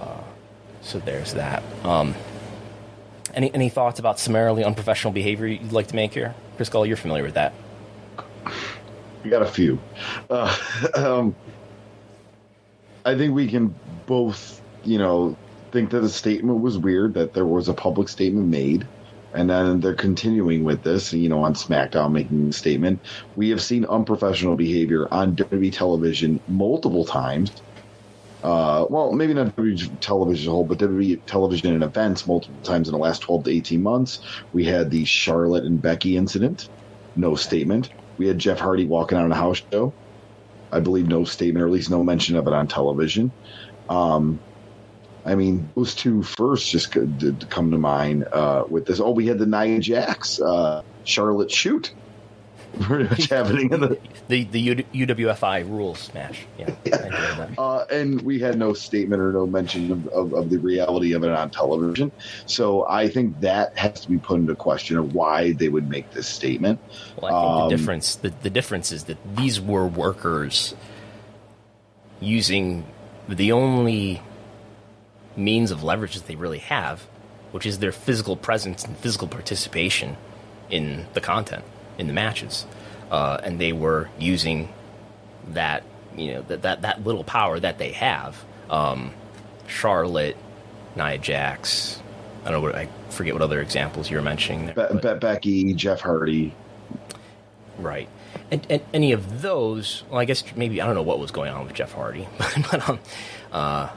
Uh, 0.00 0.20
so 0.80 0.98
there's 0.98 1.34
that. 1.34 1.62
Um, 1.84 2.14
any 3.34 3.52
any 3.54 3.68
thoughts 3.68 3.98
about 3.98 4.18
summarily 4.18 4.64
unprofessional 4.64 5.12
behavior 5.12 5.46
you'd 5.46 5.72
like 5.72 5.88
to 5.88 5.96
make 5.96 6.14
here, 6.14 6.34
Chris 6.56 6.68
Gullo? 6.68 6.86
You're 6.86 6.96
familiar 6.96 7.24
with 7.24 7.34
that. 7.34 7.54
We 9.24 9.30
got 9.30 9.42
a 9.42 9.46
few. 9.46 9.78
Uh, 10.28 10.54
um, 10.94 11.34
I 13.04 13.16
think 13.16 13.34
we 13.34 13.48
can 13.48 13.74
both, 14.06 14.60
you 14.84 14.98
know, 14.98 15.36
think 15.70 15.90
that 15.90 16.00
the 16.00 16.08
statement 16.08 16.60
was 16.60 16.78
weird, 16.78 17.14
that 17.14 17.32
there 17.32 17.46
was 17.46 17.68
a 17.68 17.74
public 17.74 18.08
statement 18.08 18.48
made, 18.48 18.86
and 19.34 19.48
then 19.48 19.80
they're 19.80 19.94
continuing 19.94 20.64
with 20.64 20.82
this, 20.82 21.12
you 21.12 21.28
know, 21.28 21.42
on 21.42 21.54
SmackDown 21.54 22.12
making 22.12 22.46
the 22.46 22.52
statement. 22.52 23.00
We 23.36 23.48
have 23.50 23.62
seen 23.62 23.84
unprofessional 23.86 24.56
behavior 24.56 25.08
on 25.12 25.36
WWE 25.36 25.72
television 25.72 26.40
multiple 26.48 27.04
times. 27.04 27.50
Uh, 28.42 28.86
well, 28.90 29.12
maybe 29.12 29.32
not 29.32 29.54
WWE 29.56 30.00
television 30.00 30.48
a 30.48 30.50
whole, 30.50 30.64
but 30.64 30.78
WWE 30.78 31.20
television 31.26 31.74
and 31.74 31.84
events 31.84 32.26
multiple 32.26 32.60
times 32.62 32.88
in 32.88 32.92
the 32.92 32.98
last 32.98 33.22
12 33.22 33.44
to 33.44 33.50
18 33.50 33.82
months. 33.82 34.20
We 34.52 34.64
had 34.64 34.90
the 34.90 35.04
Charlotte 35.04 35.64
and 35.64 35.80
Becky 35.80 36.16
incident, 36.16 36.68
no 37.14 37.36
statement. 37.36 37.90
We 38.18 38.26
had 38.26 38.38
Jeff 38.38 38.58
Hardy 38.58 38.84
walking 38.84 39.16
out 39.16 39.24
on 39.24 39.32
a 39.32 39.36
house 39.36 39.62
show. 39.72 39.92
I 40.72 40.80
believe 40.80 41.06
no 41.06 41.24
statement, 41.24 41.62
or 41.62 41.66
at 41.66 41.72
least 41.72 41.90
no 41.90 42.02
mention 42.02 42.36
of 42.36 42.46
it 42.46 42.52
on 42.52 42.66
television. 42.66 43.30
Um, 43.88 44.40
I 45.24 45.34
mean, 45.34 45.70
those 45.76 45.94
two 45.94 46.22
first 46.22 46.70
just 46.70 46.92
did 46.92 47.48
come 47.48 47.70
to 47.70 47.78
mind 47.78 48.24
uh, 48.32 48.64
with 48.68 48.86
this. 48.86 49.00
Oh, 49.00 49.10
we 49.10 49.26
had 49.26 49.38
the 49.38 49.46
Nia 49.46 49.78
Jax 49.78 50.40
uh, 50.40 50.82
Charlotte 51.04 51.50
shoot 51.50 51.92
pretty 52.80 53.04
much 53.04 53.24
happening 53.30 53.72
in 53.72 53.80
the 53.80 53.98
the, 54.28 54.44
the 54.44 54.74
UWFI 54.94 55.68
rules 55.68 56.12
match. 56.14 56.46
Yeah, 56.58 56.74
yeah. 56.84 57.50
Uh, 57.58 57.84
and 57.90 58.22
we 58.22 58.38
had 58.40 58.58
no 58.58 58.72
statement 58.72 59.20
or 59.20 59.32
no 59.32 59.46
mention 59.46 59.92
of, 59.92 60.08
of, 60.08 60.32
of, 60.32 60.50
the 60.50 60.58
reality 60.58 61.12
of 61.12 61.22
it 61.22 61.30
on 61.30 61.50
television. 61.50 62.10
So 62.46 62.86
I 62.88 63.08
think 63.08 63.40
that 63.40 63.76
has 63.76 64.00
to 64.00 64.08
be 64.08 64.18
put 64.18 64.40
into 64.40 64.54
question 64.54 64.96
of 64.96 65.14
why 65.14 65.52
they 65.52 65.68
would 65.68 65.88
make 65.88 66.12
this 66.12 66.26
statement. 66.26 66.80
Well, 67.20 67.26
I 67.26 67.42
think 67.42 67.62
um, 67.62 67.68
the 67.68 67.76
difference 67.76 68.14
the, 68.16 68.32
the 68.42 68.50
difference 68.50 68.90
is 68.90 69.04
that 69.04 69.18
these 69.36 69.60
were 69.60 69.86
workers 69.86 70.74
using 72.20 72.86
the 73.28 73.52
only 73.52 74.22
means 75.36 75.70
of 75.70 75.82
leverage 75.82 76.14
that 76.14 76.26
they 76.26 76.36
really 76.36 76.58
have, 76.58 77.02
which 77.50 77.66
is 77.66 77.78
their 77.78 77.92
physical 77.92 78.36
presence 78.36 78.84
and 78.84 78.96
physical 78.96 79.28
participation 79.28 80.16
in 80.70 81.06
the 81.14 81.20
content, 81.20 81.64
in 81.98 82.06
the 82.06 82.12
matches. 82.12 82.66
Uh, 83.10 83.38
and 83.42 83.60
they 83.60 83.72
were 83.72 84.08
using 84.18 84.72
that, 85.48 85.82
you 86.16 86.34
know, 86.34 86.42
that, 86.42 86.62
that, 86.62 86.82
that 86.82 87.04
little 87.04 87.24
power 87.24 87.60
that 87.60 87.78
they 87.78 87.92
have. 87.92 88.42
Um, 88.70 89.12
Charlotte, 89.66 90.36
Nia 90.96 91.18
Jax, 91.18 92.02
I 92.42 92.50
don't 92.50 92.54
know 92.54 92.60
what, 92.60 92.74
I 92.74 92.88
forget 93.10 93.34
what 93.34 93.42
other 93.42 93.60
examples 93.60 94.10
you 94.10 94.16
were 94.16 94.22
mentioning 94.22 94.66
there. 94.66 94.88
Be- 94.88 94.98
Be- 94.98 95.18
Becky, 95.18 95.74
Jeff 95.74 96.00
Hardy. 96.00 96.54
Right. 97.78 98.08
And, 98.50 98.66
and, 98.68 98.82
any 98.92 99.12
of 99.12 99.42
those, 99.42 100.04
well, 100.10 100.18
I 100.18 100.24
guess 100.24 100.42
maybe, 100.56 100.80
I 100.80 100.86
don't 100.86 100.94
know 100.94 101.02
what 101.02 101.18
was 101.18 101.30
going 101.30 101.52
on 101.52 101.64
with 101.64 101.74
Jeff 101.74 101.92
Hardy, 101.92 102.26
but, 102.38 102.56
but 102.70 102.88
um, 102.88 102.98
uh, 103.52 103.90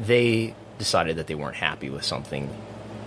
they 0.00 0.54
decided 0.78 1.16
that 1.16 1.26
they 1.26 1.34
weren't 1.34 1.56
happy 1.56 1.90
with 1.90 2.04
something 2.04 2.48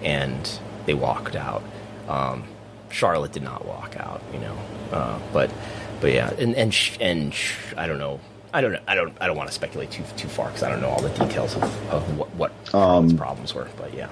and 0.03 0.59
they 0.85 0.93
walked 0.93 1.35
out. 1.35 1.63
Um, 2.07 2.43
Charlotte 2.89 3.31
did 3.31 3.43
not 3.43 3.65
walk 3.65 3.95
out, 3.97 4.21
you 4.31 4.39
know, 4.39 4.57
uh, 4.91 5.19
but 5.31 5.51
but 5.99 6.11
yeah, 6.11 6.31
and 6.37 6.55
and 6.55 6.73
sh- 6.73 6.97
and 6.99 7.33
sh- 7.33 7.73
I 7.75 7.87
don't 7.87 7.97
know. 7.97 8.19
I 8.53 8.61
don't 8.61 8.73
know. 8.73 8.81
I 8.87 8.93
don't. 8.93 9.17
I 9.19 9.25
don't 9.25 9.35
want 9.35 9.49
to 9.49 9.55
speculate 9.55 9.89
too 9.89 10.03
too 10.15 10.27
far 10.27 10.47
because 10.47 10.61
I 10.61 10.69
don't 10.69 10.81
know 10.81 10.89
all 10.89 11.01
the 11.01 11.09
details 11.09 11.55
of, 11.55 11.63
of 11.89 12.17
what 12.17 12.29
what 12.35 12.75
um, 12.75 13.17
problems 13.17 13.55
were. 13.55 13.67
But 13.77 13.93
yeah. 13.93 14.09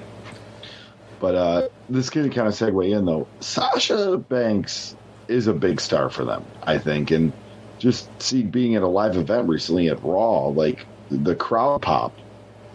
But 1.19 1.35
uh, 1.35 1.67
this 1.89 2.09
can 2.09 2.31
kind 2.31 2.47
of 2.47 2.55
segue 2.55 2.97
in 2.97 3.05
though. 3.05 3.27
Sasha 3.41 4.17
Banks 4.17 4.95
is 5.27 5.45
a 5.45 5.53
big 5.53 5.79
star 5.79 6.09
for 6.09 6.25
them, 6.25 6.43
I 6.63 6.79
think, 6.79 7.11
and 7.11 7.31
just 7.77 8.09
see 8.21 8.41
being 8.41 8.75
at 8.75 8.81
a 8.81 8.87
live 8.87 9.15
event 9.17 9.47
recently 9.47 9.89
at 9.89 10.03
Raw, 10.03 10.47
like 10.47 10.87
the 11.11 11.35
crowd 11.35 11.83
pop 11.83 12.17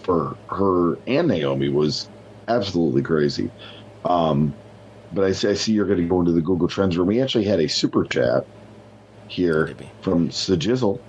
for 0.06 0.36
her 0.48 0.96
and 1.08 1.26
Naomi 1.26 1.68
was 1.68 2.08
absolutely 2.46 3.02
crazy. 3.02 3.50
Um, 4.04 4.54
but 5.12 5.24
I, 5.24 5.32
see, 5.32 5.48
I, 5.48 5.54
see 5.54 5.72
you're 5.72 5.86
going 5.86 6.00
to 6.00 6.06
go 6.06 6.20
into 6.20 6.32
the 6.32 6.40
Google 6.40 6.68
Trends 6.68 6.96
room. 6.96 7.08
We 7.08 7.20
actually 7.20 7.44
had 7.44 7.58
a 7.58 7.68
super 7.68 8.04
chat 8.04 8.46
here 9.26 9.74
from 10.02 10.28
Sajizzle. 10.28 11.00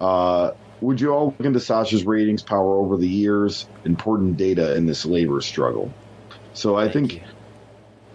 Uh, 0.00 0.52
would 0.80 1.00
you 1.00 1.12
all 1.12 1.26
look 1.26 1.46
into 1.46 1.60
Sasha's 1.60 2.04
ratings 2.04 2.42
power 2.42 2.76
over 2.78 2.96
the 2.96 3.08
years? 3.08 3.66
Important 3.84 4.38
data 4.38 4.74
in 4.74 4.86
this 4.86 5.04
labor 5.04 5.40
struggle. 5.42 5.92
So 6.54 6.76
I 6.76 6.88
think 6.88 7.22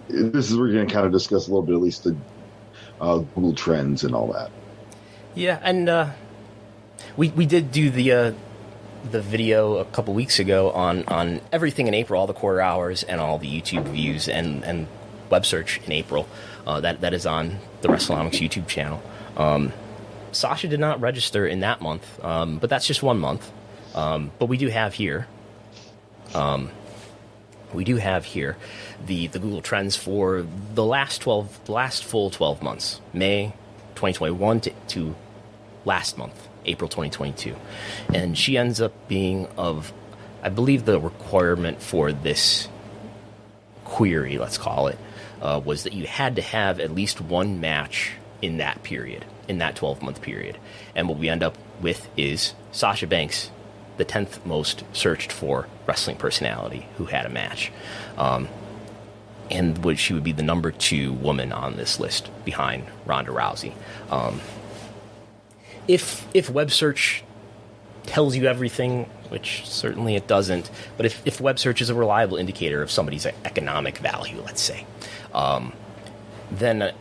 this 0.07 0.49
is 0.49 0.57
where 0.57 0.67
we're 0.67 0.73
going 0.73 0.87
to 0.87 0.93
kind 0.93 1.05
of 1.05 1.11
discuss 1.11 1.47
a 1.47 1.51
little 1.51 1.65
bit, 1.65 1.75
at 1.75 1.81
least 1.81 2.03
the 2.03 2.17
uh, 2.99 3.19
Google 3.19 3.53
Trends 3.53 4.03
and 4.03 4.15
all 4.15 4.31
that. 4.33 4.49
Yeah, 5.35 5.59
and 5.61 5.87
uh, 5.87 6.11
we 7.15 7.29
we 7.29 7.45
did 7.45 7.71
do 7.71 7.89
the 7.89 8.11
uh, 8.11 8.31
the 9.11 9.21
video 9.21 9.77
a 9.77 9.85
couple 9.85 10.13
weeks 10.13 10.39
ago 10.39 10.71
on 10.71 11.05
on 11.07 11.41
everything 11.51 11.87
in 11.87 11.93
April, 11.93 12.19
all 12.19 12.27
the 12.27 12.33
quarter 12.33 12.61
hours 12.61 13.03
and 13.03 13.19
all 13.21 13.37
the 13.37 13.49
YouTube 13.49 13.87
views 13.89 14.27
and 14.27 14.63
and 14.63 14.87
web 15.29 15.45
search 15.45 15.79
in 15.85 15.91
April. 15.91 16.27
Uh, 16.65 16.79
that 16.81 17.01
that 17.01 17.13
is 17.13 17.25
on 17.25 17.59
the 17.81 17.87
WrestleNomics 17.87 18.39
YouTube 18.39 18.67
channel. 18.67 19.01
Um, 19.37 19.73
Sasha 20.31 20.67
did 20.67 20.79
not 20.79 21.01
register 21.01 21.47
in 21.47 21.61
that 21.61 21.81
month, 21.81 22.23
um, 22.23 22.59
but 22.59 22.69
that's 22.69 22.85
just 22.85 23.01
one 23.01 23.19
month. 23.19 23.51
Um, 23.95 24.31
but 24.37 24.45
we 24.47 24.57
do 24.57 24.67
have 24.67 24.93
here. 24.93 25.27
Um, 26.35 26.69
we 27.73 27.83
do 27.83 27.97
have 27.97 28.25
here 28.25 28.57
the, 29.05 29.27
the 29.27 29.39
Google 29.39 29.61
Trends 29.61 29.95
for 29.95 30.45
the 30.73 30.85
last 30.85 31.21
twelve, 31.21 31.69
last 31.69 32.03
full 32.03 32.29
twelve 32.29 32.61
months, 32.61 32.99
May 33.13 33.53
2021 33.99 34.61
to, 34.61 34.71
to 34.87 35.15
last 35.83 36.17
month, 36.17 36.47
April 36.65 36.87
2022. 36.89 37.55
And 38.13 38.37
she 38.37 38.57
ends 38.57 38.81
up 38.81 38.93
being 39.07 39.47
of, 39.57 39.93
I 40.43 40.49
believe 40.49 40.85
the 40.85 40.99
requirement 40.99 41.81
for 41.81 42.11
this 42.11 42.67
query, 43.85 44.37
let's 44.37 44.57
call 44.57 44.87
it, 44.87 44.97
uh, 45.41 45.61
was 45.63 45.83
that 45.83 45.93
you 45.93 46.05
had 46.05 46.35
to 46.35 46.41
have 46.41 46.79
at 46.79 46.91
least 46.91 47.21
one 47.21 47.59
match 47.59 48.11
in 48.41 48.57
that 48.57 48.83
period. 48.83 49.25
in 49.49 49.57
that 49.57 49.75
12 49.75 50.03
month 50.03 50.21
period. 50.21 50.57
And 50.95 51.09
what 51.09 51.17
we 51.17 51.27
end 51.27 51.41
up 51.41 51.57
with 51.81 52.07
is 52.15 52.53
Sasha 52.71 53.07
Banks, 53.07 53.49
the 53.97 54.05
10th 54.05 54.45
most 54.45 54.83
searched 54.93 55.31
for 55.31 55.67
wrestling 55.87 56.17
personality 56.17 56.85
who 56.97 57.05
had 57.05 57.25
a 57.25 57.29
match. 57.29 57.71
Um, 58.15 58.47
and 59.49 59.83
would 59.83 59.97
she 59.97 60.13
would 60.13 60.23
be 60.23 60.31
the 60.31 60.43
number 60.43 60.71
two 60.71 61.11
woman 61.13 61.51
on 61.51 61.75
this 61.75 61.99
list 61.99 62.29
behind 62.45 62.85
Ronda 63.05 63.31
Rousey. 63.31 63.73
Um, 64.11 64.39
if 65.89 66.27
if 66.35 66.51
web 66.51 66.69
search 66.71 67.23
tells 68.05 68.35
you 68.35 68.45
everything, 68.45 69.05
which 69.29 69.67
certainly 69.67 70.15
it 70.15 70.27
doesn't, 70.27 70.69
but 70.97 71.05
if, 71.05 71.21
if 71.25 71.41
web 71.41 71.57
search 71.59 71.81
is 71.81 71.89
a 71.89 71.95
reliable 71.95 72.37
indicator 72.37 72.81
of 72.81 72.91
somebody's 72.91 73.25
economic 73.25 73.97
value, 73.97 74.41
let's 74.45 74.61
say, 74.61 74.85
um, 75.33 75.73
then 76.51 76.83
uh, 76.83 76.91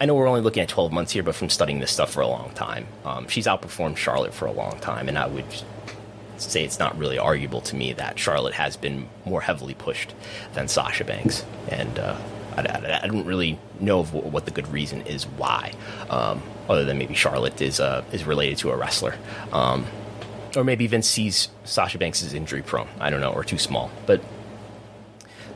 I 0.00 0.04
know 0.04 0.14
we're 0.14 0.28
only 0.28 0.42
looking 0.42 0.62
at 0.62 0.68
12 0.68 0.92
months 0.92 1.12
here, 1.12 1.22
but 1.22 1.34
from 1.34 1.48
studying 1.48 1.80
this 1.80 1.90
stuff 1.90 2.10
for 2.10 2.20
a 2.20 2.26
long 2.26 2.52
time, 2.54 2.86
um, 3.04 3.26
she's 3.26 3.46
outperformed 3.46 3.96
Charlotte 3.96 4.34
for 4.34 4.46
a 4.46 4.52
long 4.52 4.78
time, 4.80 5.08
and 5.08 5.18
I 5.18 5.26
would 5.26 5.46
say 6.36 6.64
it's 6.64 6.78
not 6.78 6.96
really 6.98 7.18
arguable 7.18 7.62
to 7.62 7.74
me 7.74 7.94
that 7.94 8.18
Charlotte 8.18 8.54
has 8.54 8.76
been 8.76 9.08
more 9.24 9.40
heavily 9.40 9.74
pushed 9.74 10.14
than 10.52 10.68
Sasha 10.68 11.04
Banks, 11.04 11.44
and 11.68 11.98
uh, 11.98 12.18
I, 12.66 12.78
I, 12.78 13.00
I, 13.04 13.06
don't 13.06 13.26
really 13.26 13.58
know 13.80 14.02
what 14.04 14.44
the 14.44 14.50
good 14.50 14.68
reason 14.68 15.02
is 15.02 15.24
why, 15.24 15.72
um, 16.10 16.42
other 16.68 16.84
than 16.84 16.98
maybe 16.98 17.14
Charlotte 17.14 17.60
is 17.60 17.80
uh, 17.80 18.04
is 18.12 18.24
related 18.24 18.58
to 18.58 18.70
a 18.70 18.76
wrestler, 18.76 19.14
um, 19.52 19.86
or 20.56 20.64
maybe 20.64 20.86
Vince 20.86 21.08
sees 21.08 21.48
Sasha 21.64 21.98
Banks 21.98 22.32
injury 22.32 22.62
prone. 22.62 22.88
I 23.00 23.10
don't 23.10 23.20
know, 23.20 23.32
or 23.32 23.44
too 23.44 23.58
small, 23.58 23.90
but 24.06 24.20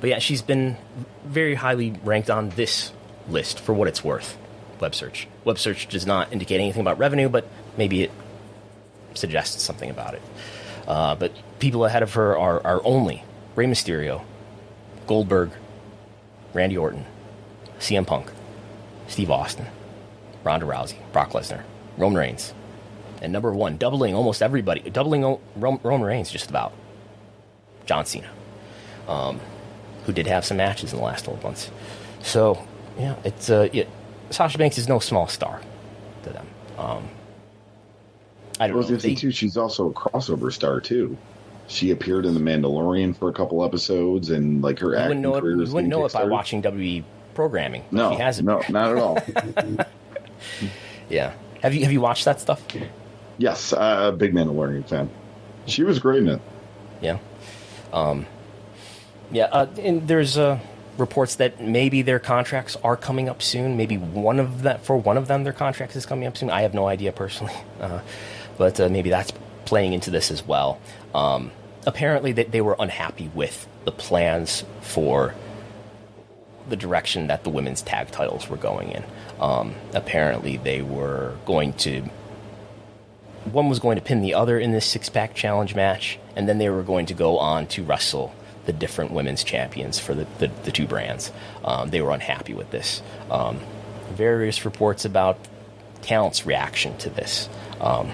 but 0.00 0.10
yeah, 0.10 0.18
she's 0.18 0.42
been 0.42 0.76
very 1.24 1.54
highly 1.54 1.94
ranked 2.02 2.28
on 2.28 2.50
this 2.50 2.92
list 3.28 3.60
for 3.60 3.72
what 3.72 3.88
it's 3.88 4.02
worth. 4.02 4.36
Web 4.80 4.94
search. 4.94 5.28
Web 5.44 5.58
search 5.58 5.86
does 5.86 6.06
not 6.06 6.32
indicate 6.32 6.56
anything 6.56 6.80
about 6.80 6.98
revenue, 6.98 7.28
but 7.28 7.46
maybe 7.76 8.02
it 8.02 8.10
suggests 9.14 9.62
something 9.62 9.90
about 9.90 10.14
it. 10.14 10.22
Uh, 10.88 11.14
but 11.14 11.32
people 11.60 11.84
ahead 11.84 12.02
of 12.02 12.14
her 12.14 12.36
are, 12.36 12.60
are 12.66 12.80
only 12.84 13.22
Rey 13.54 13.66
Mysterio, 13.66 14.24
Goldberg, 15.06 15.50
Randy 16.54 16.76
Orton, 16.76 17.04
CM 17.78 18.06
Punk, 18.06 18.30
Steve 19.08 19.30
Austin, 19.30 19.66
Ronda 20.44 20.66
Rousey, 20.66 20.96
Brock 21.12 21.30
Lesnar, 21.30 21.62
Roman 21.96 22.18
Reigns, 22.18 22.54
and 23.20 23.32
number 23.32 23.52
one, 23.52 23.76
doubling 23.76 24.14
almost 24.14 24.42
everybody, 24.42 24.80
doubling 24.90 25.38
Roman 25.56 26.02
Reigns 26.02 26.30
just 26.30 26.50
about, 26.50 26.72
John 27.86 28.04
Cena, 28.04 28.30
um, 29.08 29.40
who 30.04 30.12
did 30.12 30.26
have 30.26 30.44
some 30.44 30.56
matches 30.56 30.92
in 30.92 30.98
the 30.98 31.04
last 31.04 31.24
12 31.24 31.42
months. 31.42 31.70
So, 32.20 32.66
yeah, 32.98 33.16
it's 33.24 33.50
uh, 33.50 33.68
yeah, 33.72 33.84
Sasha 34.30 34.58
Banks 34.58 34.78
is 34.78 34.88
no 34.88 34.98
small 34.98 35.28
star 35.28 35.60
to 36.24 36.30
them. 36.30 36.46
Um, 36.78 37.08
I 38.60 38.66
don't 38.66 38.76
well, 38.76 38.88
know. 38.88 38.96
They, 38.96 39.14
too, 39.14 39.30
she's 39.30 39.56
also 39.56 39.90
a 39.90 39.92
crossover 39.92 40.52
star 40.52 40.80
too. 40.80 41.16
She 41.72 41.90
appeared 41.90 42.26
in 42.26 42.34
The 42.34 42.40
Mandalorian 42.40 43.16
for 43.16 43.30
a 43.30 43.32
couple 43.32 43.64
episodes, 43.64 44.28
and 44.30 44.62
like 44.62 44.78
her 44.80 44.94
acting 44.94 45.22
wouldn't 45.22 45.42
career. 45.42 45.62
It, 45.62 45.68
you 45.68 45.74
wouldn't 45.74 45.90
know 45.90 46.04
it 46.04 46.12
by 46.12 46.24
watching 46.24 46.62
WWE 46.62 47.02
programming. 47.34 47.84
No, 47.90 48.12
she 48.12 48.18
hasn't. 48.18 48.46
No, 48.46 48.62
not 48.68 48.90
at 48.90 48.98
all. 48.98 49.18
yeah. 51.08 51.32
Have 51.62 51.74
you 51.74 51.82
have 51.82 51.92
you 51.92 52.00
watched 52.00 52.26
that 52.26 52.40
stuff? 52.40 52.62
Yes, 53.38 53.72
uh, 53.72 54.10
a 54.12 54.16
big 54.16 54.34
Mandalorian 54.34 54.86
fan. 54.86 55.08
She 55.66 55.82
was 55.82 55.98
great 55.98 56.22
in 56.22 56.28
it. 56.28 56.40
Yeah. 57.00 57.18
Um, 57.92 58.26
yeah, 59.30 59.44
uh, 59.44 59.66
and 59.78 60.06
there's 60.06 60.36
uh, 60.36 60.60
reports 60.98 61.36
that 61.36 61.60
maybe 61.60 62.02
their 62.02 62.18
contracts 62.18 62.76
are 62.84 62.96
coming 62.96 63.28
up 63.28 63.42
soon. 63.42 63.76
Maybe 63.76 63.96
one 63.96 64.38
of 64.38 64.62
that 64.62 64.84
for 64.84 64.96
one 64.96 65.16
of 65.16 65.26
them, 65.26 65.44
their 65.44 65.52
contracts 65.52 65.96
is 65.96 66.04
coming 66.04 66.26
up 66.26 66.36
soon. 66.36 66.50
I 66.50 66.62
have 66.62 66.74
no 66.74 66.86
idea 66.86 67.12
personally. 67.12 67.54
Uh, 67.80 68.00
but 68.58 68.78
uh, 68.78 68.88
maybe 68.88 69.10
that's 69.10 69.32
playing 69.64 69.92
into 69.92 70.08
this 70.08 70.30
as 70.30 70.46
well. 70.46 70.78
Um, 71.16 71.50
apparently, 71.86 72.32
they, 72.32 72.44
they 72.44 72.60
were 72.60 72.76
unhappy 72.78 73.30
with 73.34 73.66
the 73.84 73.92
plans 73.92 74.64
for 74.80 75.34
the 76.68 76.76
direction 76.76 77.26
that 77.26 77.44
the 77.44 77.50
women's 77.50 77.82
tag 77.82 78.10
titles 78.10 78.48
were 78.48 78.56
going 78.56 78.90
in. 78.90 79.04
Um, 79.40 79.74
apparently, 79.94 80.56
they 80.56 80.82
were 80.82 81.34
going 81.44 81.72
to. 81.74 82.08
One 83.44 83.68
was 83.68 83.80
going 83.80 83.96
to 83.96 84.02
pin 84.02 84.20
the 84.20 84.34
other 84.34 84.58
in 84.58 84.70
this 84.70 84.86
six 84.86 85.08
pack 85.08 85.34
challenge 85.34 85.74
match, 85.74 86.18
and 86.36 86.48
then 86.48 86.58
they 86.58 86.70
were 86.70 86.84
going 86.84 87.06
to 87.06 87.14
go 87.14 87.38
on 87.38 87.66
to 87.68 87.82
wrestle 87.82 88.32
the 88.66 88.72
different 88.72 89.10
women's 89.10 89.42
champions 89.42 89.98
for 89.98 90.14
the, 90.14 90.26
the, 90.38 90.48
the 90.64 90.70
two 90.70 90.86
brands. 90.86 91.32
Um, 91.64 91.90
they 91.90 92.00
were 92.00 92.12
unhappy 92.12 92.54
with 92.54 92.70
this. 92.70 93.02
Um, 93.30 93.58
various 94.12 94.64
reports 94.64 95.04
about 95.04 95.38
talent's 96.02 96.46
reaction 96.46 96.96
to 96.98 97.10
this. 97.10 97.48
Um, 97.80 98.10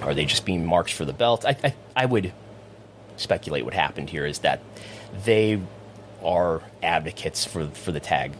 are 0.00 0.14
they 0.14 0.24
just 0.24 0.44
being 0.46 0.64
marked 0.64 0.92
for 0.92 1.04
the 1.04 1.12
belt? 1.12 1.44
I, 1.44 1.56
I, 1.62 1.74
I 1.94 2.06
would 2.06 2.32
speculate 3.16 3.64
what 3.64 3.74
happened 3.74 4.10
here 4.10 4.26
is 4.26 4.40
that 4.40 4.60
they 5.24 5.60
are 6.22 6.62
advocates 6.82 7.44
for 7.44 7.66
for 7.68 7.92
the 7.92 8.00
tag 8.00 8.32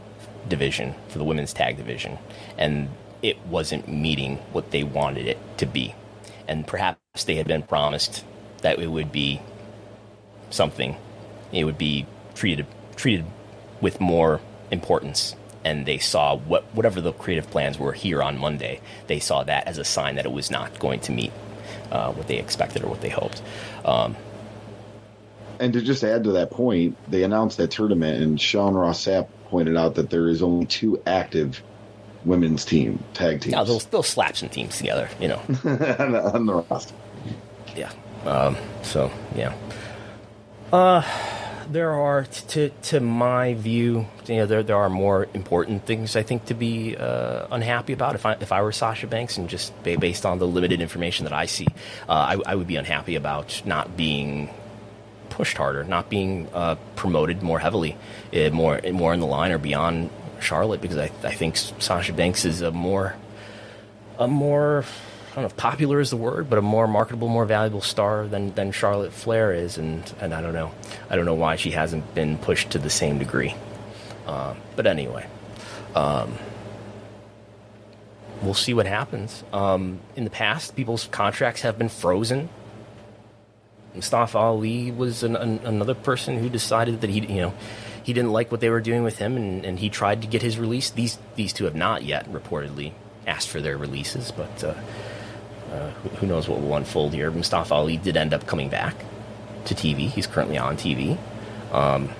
division, 0.48 0.94
for 1.08 1.18
the 1.18 1.24
women's 1.24 1.52
tag 1.52 1.76
division, 1.76 2.18
and 2.58 2.88
it 3.22 3.38
wasn't 3.46 3.88
meeting 3.88 4.36
what 4.52 4.70
they 4.70 4.84
wanted 4.84 5.26
it 5.26 5.38
to 5.58 5.66
be. 5.66 5.94
And 6.46 6.66
perhaps 6.66 7.24
they 7.24 7.36
had 7.36 7.46
been 7.46 7.62
promised 7.62 8.24
that 8.62 8.78
it 8.78 8.88
would 8.88 9.12
be 9.12 9.40
something, 10.50 10.96
it 11.52 11.64
would 11.64 11.78
be 11.78 12.06
treated 12.34 12.66
treated 12.96 13.24
with 13.80 14.00
more 14.00 14.40
importance. 14.70 15.36
And 15.64 15.86
they 15.86 15.98
saw 15.98 16.36
what 16.36 16.64
whatever 16.74 17.00
the 17.00 17.12
creative 17.12 17.50
plans 17.50 17.78
were 17.78 17.92
here 17.92 18.22
on 18.22 18.36
Monday. 18.36 18.80
They 19.06 19.18
saw 19.18 19.44
that 19.44 19.66
as 19.66 19.78
a 19.78 19.84
sign 19.84 20.16
that 20.16 20.26
it 20.26 20.32
was 20.32 20.50
not 20.50 20.78
going 20.78 21.00
to 21.00 21.12
meet 21.12 21.32
uh, 21.90 22.12
what 22.12 22.28
they 22.28 22.38
expected 22.38 22.84
or 22.84 22.88
what 22.88 23.00
they 23.00 23.08
hoped. 23.08 23.40
Um, 23.84 24.16
and 25.60 25.72
to 25.72 25.82
just 25.82 26.04
add 26.04 26.24
to 26.24 26.32
that 26.32 26.50
point, 26.50 26.96
they 27.10 27.22
announced 27.22 27.58
that 27.58 27.70
tournament, 27.70 28.22
and 28.22 28.40
Sean 28.40 28.74
Ross 28.74 29.04
Sapp 29.04 29.28
pointed 29.48 29.76
out 29.76 29.94
that 29.96 30.10
there 30.10 30.28
is 30.28 30.42
only 30.42 30.66
two 30.66 31.00
active 31.06 31.62
women's 32.24 32.64
team 32.64 33.02
tag 33.12 33.40
teams. 33.40 33.52
Yeah, 33.52 33.64
they'll, 33.64 33.78
they'll 33.78 34.02
slap 34.02 34.36
some 34.36 34.48
teams 34.48 34.78
together, 34.78 35.08
you 35.20 35.28
know, 35.28 35.36
on 35.64 36.46
the 36.46 36.64
roster. 36.68 36.94
Yeah. 37.76 37.92
Um, 38.24 38.56
so 38.82 39.10
yeah. 39.34 39.54
Uh, 40.72 41.02
there 41.70 41.92
are, 41.92 42.24
to 42.24 42.68
to 42.68 43.00
my 43.00 43.54
view, 43.54 44.06
you 44.26 44.36
know, 44.36 44.46
there 44.46 44.62
there 44.62 44.76
are 44.76 44.90
more 44.90 45.28
important 45.34 45.86
things 45.86 46.16
I 46.16 46.22
think 46.22 46.46
to 46.46 46.54
be 46.54 46.96
uh, 46.96 47.46
unhappy 47.50 47.92
about. 47.92 48.14
If 48.14 48.26
I 48.26 48.32
if 48.40 48.52
I 48.52 48.62
were 48.62 48.72
Sasha 48.72 49.06
Banks 49.06 49.38
and 49.38 49.48
just 49.48 49.72
based 49.82 50.26
on 50.26 50.38
the 50.38 50.46
limited 50.46 50.80
information 50.80 51.24
that 51.24 51.32
I 51.32 51.46
see, 51.46 51.66
uh, 52.08 52.12
I, 52.12 52.40
I, 52.46 52.54
would 52.54 52.66
be 52.66 52.76
unhappy 52.76 53.16
about 53.16 53.62
not 53.64 53.96
being 53.96 54.50
pushed 55.34 55.56
harder, 55.56 55.84
not 55.84 56.08
being 56.08 56.48
uh, 56.54 56.76
promoted 56.96 57.42
more 57.42 57.58
heavily, 57.58 57.96
uh, 58.32 58.50
more 58.50 58.80
more 58.92 59.12
in 59.12 59.20
the 59.20 59.26
line 59.26 59.52
or 59.52 59.58
beyond 59.58 60.10
Charlotte, 60.40 60.80
because 60.80 60.98
I 60.98 61.10
I 61.22 61.34
think 61.34 61.56
Sasha 61.56 62.12
Banks 62.12 62.44
is 62.44 62.62
a 62.62 62.70
more 62.70 63.16
a 64.18 64.28
more 64.28 64.84
I 65.34 65.34
don't 65.34 65.42
know 65.42 65.46
if 65.46 65.56
popular 65.56 65.98
is 65.98 66.10
the 66.10 66.16
word, 66.16 66.48
but 66.48 66.60
a 66.60 66.62
more 66.62 66.86
marketable, 66.86 67.26
more 67.26 67.44
valuable 67.44 67.80
star 67.80 68.28
than, 68.28 68.54
than 68.54 68.70
Charlotte 68.70 69.12
Flair 69.12 69.52
is, 69.52 69.78
and, 69.78 70.00
and 70.20 70.32
I 70.32 70.40
don't 70.40 70.52
know, 70.52 70.70
I 71.10 71.16
don't 71.16 71.24
know 71.24 71.34
why 71.34 71.56
she 71.56 71.72
hasn't 71.72 72.14
been 72.14 72.38
pushed 72.38 72.70
to 72.70 72.78
the 72.78 72.88
same 72.88 73.18
degree. 73.18 73.52
Uh, 74.28 74.54
but 74.76 74.86
anyway, 74.86 75.26
um, 75.96 76.38
we'll 78.42 78.54
see 78.54 78.74
what 78.74 78.86
happens. 78.86 79.42
Um, 79.52 79.98
in 80.14 80.22
the 80.22 80.30
past, 80.30 80.76
people's 80.76 81.08
contracts 81.10 81.62
have 81.62 81.78
been 81.78 81.88
frozen. 81.88 82.48
Mustafa 83.94 84.38
Ali 84.38 84.90
was 84.90 85.22
an, 85.22 85.36
an, 85.36 85.60
another 85.64 85.94
person 85.94 86.38
who 86.38 86.48
decided 86.48 87.00
that 87.00 87.10
he, 87.10 87.20
you 87.20 87.40
know, 87.40 87.54
he 88.02 88.12
didn't 88.12 88.32
like 88.32 88.50
what 88.50 88.60
they 88.60 88.70
were 88.70 88.80
doing 88.80 89.02
with 89.02 89.18
him, 89.18 89.36
and, 89.36 89.64
and 89.64 89.78
he 89.78 89.88
tried 89.88 90.22
to 90.22 90.28
get 90.28 90.42
his 90.42 90.58
release. 90.58 90.90
These 90.90 91.18
these 91.36 91.52
two 91.52 91.64
have 91.64 91.74
not 91.74 92.02
yet 92.02 92.30
reportedly 92.30 92.92
asked 93.26 93.48
for 93.48 93.60
their 93.60 93.76
releases, 93.76 94.30
but. 94.30 94.64
Uh, 94.64 94.74
uh, 95.72 95.90
who 96.20 96.26
knows 96.26 96.46
what 96.46 96.60
will 96.60 96.76
unfold 96.76 97.12
here? 97.12 97.30
Mustafa 97.32 97.74
Ali 97.74 97.96
did 97.96 98.16
end 98.16 98.32
up 98.32 98.46
coming 98.46 98.68
back 98.68 98.94
to 99.64 99.74
TV. 99.74 100.08
He's 100.08 100.26
currently 100.26 100.56
on 100.56 100.76
TV. 100.76 101.18
Um, 101.72 102.10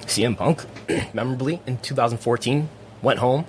CM 0.00 0.36
Punk, 0.36 0.64
memorably 1.14 1.60
in 1.66 1.78
2014, 1.78 2.68
went 3.00 3.20
home, 3.20 3.46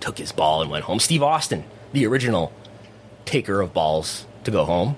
took 0.00 0.18
his 0.18 0.32
ball 0.32 0.62
and 0.62 0.70
went 0.70 0.84
home. 0.84 1.00
Steve 1.00 1.22
Austin, 1.22 1.64
the 1.92 2.06
original 2.06 2.52
taker 3.24 3.60
of 3.60 3.72
balls 3.72 4.26
to 4.44 4.50
go 4.50 4.64
home. 4.64 4.96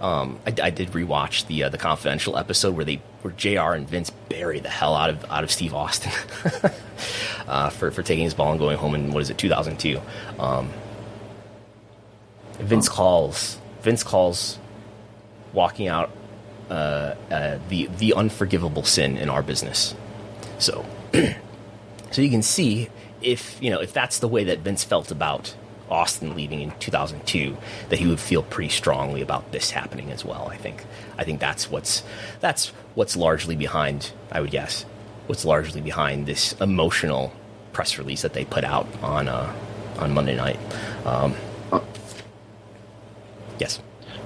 Um, 0.00 0.38
I, 0.46 0.54
I, 0.62 0.70
did 0.70 0.92
rewatch 0.92 1.46
the 1.46 1.64
uh, 1.64 1.68
the 1.68 1.76
confidential 1.76 2.38
episode 2.38 2.74
where 2.74 2.84
they 2.84 3.02
where 3.22 3.34
Jr. 3.34 3.74
and 3.74 3.88
Vince 3.88 4.10
bury 4.28 4.58
the 4.60 4.70
hell 4.70 4.94
out 4.94 5.10
of 5.10 5.30
out 5.30 5.44
of 5.44 5.50
Steve 5.50 5.74
Austin 5.74 6.12
uh, 7.46 7.68
for 7.70 7.90
for 7.90 8.02
taking 8.02 8.24
his 8.24 8.32
ball 8.32 8.50
and 8.50 8.58
going 8.58 8.78
home 8.78 8.94
in 8.94 9.12
what 9.12 9.20
is 9.20 9.30
it 9.30 9.36
2002. 9.36 10.00
Um, 10.38 10.70
Vince 12.58 12.88
calls. 12.88 13.58
Vince 13.82 14.02
calls 14.02 14.58
walking 15.52 15.88
out 15.88 16.10
uh, 16.70 17.14
uh, 17.30 17.58
the 17.68 17.86
the 17.98 18.14
unforgivable 18.14 18.84
sin 18.84 19.18
in 19.18 19.28
our 19.28 19.42
business. 19.42 19.94
So, 20.58 20.84
So 22.10 22.22
you 22.22 22.30
can 22.30 22.42
see 22.42 22.88
if 23.22 23.62
you 23.62 23.70
know 23.70 23.80
if 23.80 23.92
that's 23.92 24.18
the 24.18 24.28
way 24.28 24.44
that 24.44 24.60
Vince 24.60 24.84
felt 24.84 25.10
about 25.10 25.54
Austin 25.90 26.34
leaving 26.34 26.60
in 26.60 26.72
2002, 26.78 27.56
that 27.88 27.98
he 27.98 28.06
would 28.06 28.20
feel 28.20 28.42
pretty 28.42 28.70
strongly 28.70 29.20
about 29.20 29.52
this 29.52 29.70
happening 29.70 30.10
as 30.10 30.24
well. 30.24 30.48
I 30.50 30.56
think. 30.56 30.84
I 31.18 31.24
think 31.24 31.40
that's 31.40 31.70
what's 31.70 32.02
that's 32.40 32.68
what's 32.94 33.16
largely 33.16 33.56
behind. 33.56 34.12
I 34.30 34.40
would 34.40 34.50
guess 34.50 34.84
what's 35.26 35.44
largely 35.44 35.80
behind 35.80 36.26
this 36.26 36.52
emotional 36.60 37.32
press 37.72 37.98
release 37.98 38.22
that 38.22 38.32
they 38.32 38.44
put 38.44 38.64
out 38.64 38.86
on 39.02 39.28
uh, 39.28 39.54
on 39.98 40.12
Monday 40.12 40.36
night. 40.36 40.58
Um, 41.04 41.34
yes. 43.58 43.80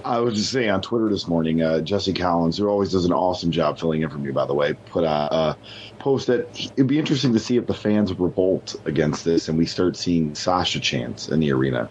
I 0.04 0.20
was 0.20 0.34
just 0.34 0.52
saying 0.52 0.70
on 0.70 0.82
Twitter 0.82 1.08
this 1.08 1.26
morning, 1.26 1.62
uh, 1.62 1.80
Jesse 1.80 2.12
Collins, 2.12 2.58
who 2.58 2.68
always 2.68 2.92
does 2.92 3.06
an 3.06 3.12
awesome 3.12 3.50
job 3.50 3.78
filling 3.78 4.02
in 4.02 4.10
for 4.10 4.18
me, 4.18 4.30
by 4.32 4.44
the 4.44 4.52
way, 4.52 4.74
put 4.74 5.02
a 5.04 5.56
post 5.98 6.26
that 6.26 6.46
it'd 6.76 6.86
be 6.86 6.98
interesting 6.98 7.32
to 7.32 7.38
see 7.38 7.56
if 7.56 7.66
the 7.66 7.74
fans 7.74 8.12
revolt 8.12 8.76
against 8.84 9.24
this 9.24 9.48
and 9.48 9.56
we 9.56 9.64
start 9.64 9.96
seeing 9.96 10.34
Sasha 10.34 10.78
chants 10.78 11.30
in 11.30 11.40
the 11.40 11.50
arena, 11.52 11.88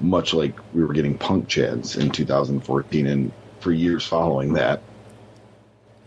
much 0.00 0.34
like 0.34 0.58
we 0.74 0.82
were 0.84 0.92
getting 0.92 1.16
punk 1.16 1.46
chants 1.46 1.94
in 1.94 2.10
2014 2.10 3.06
and 3.06 3.32
for 3.60 3.70
years 3.70 4.04
following 4.04 4.54
that. 4.54 4.82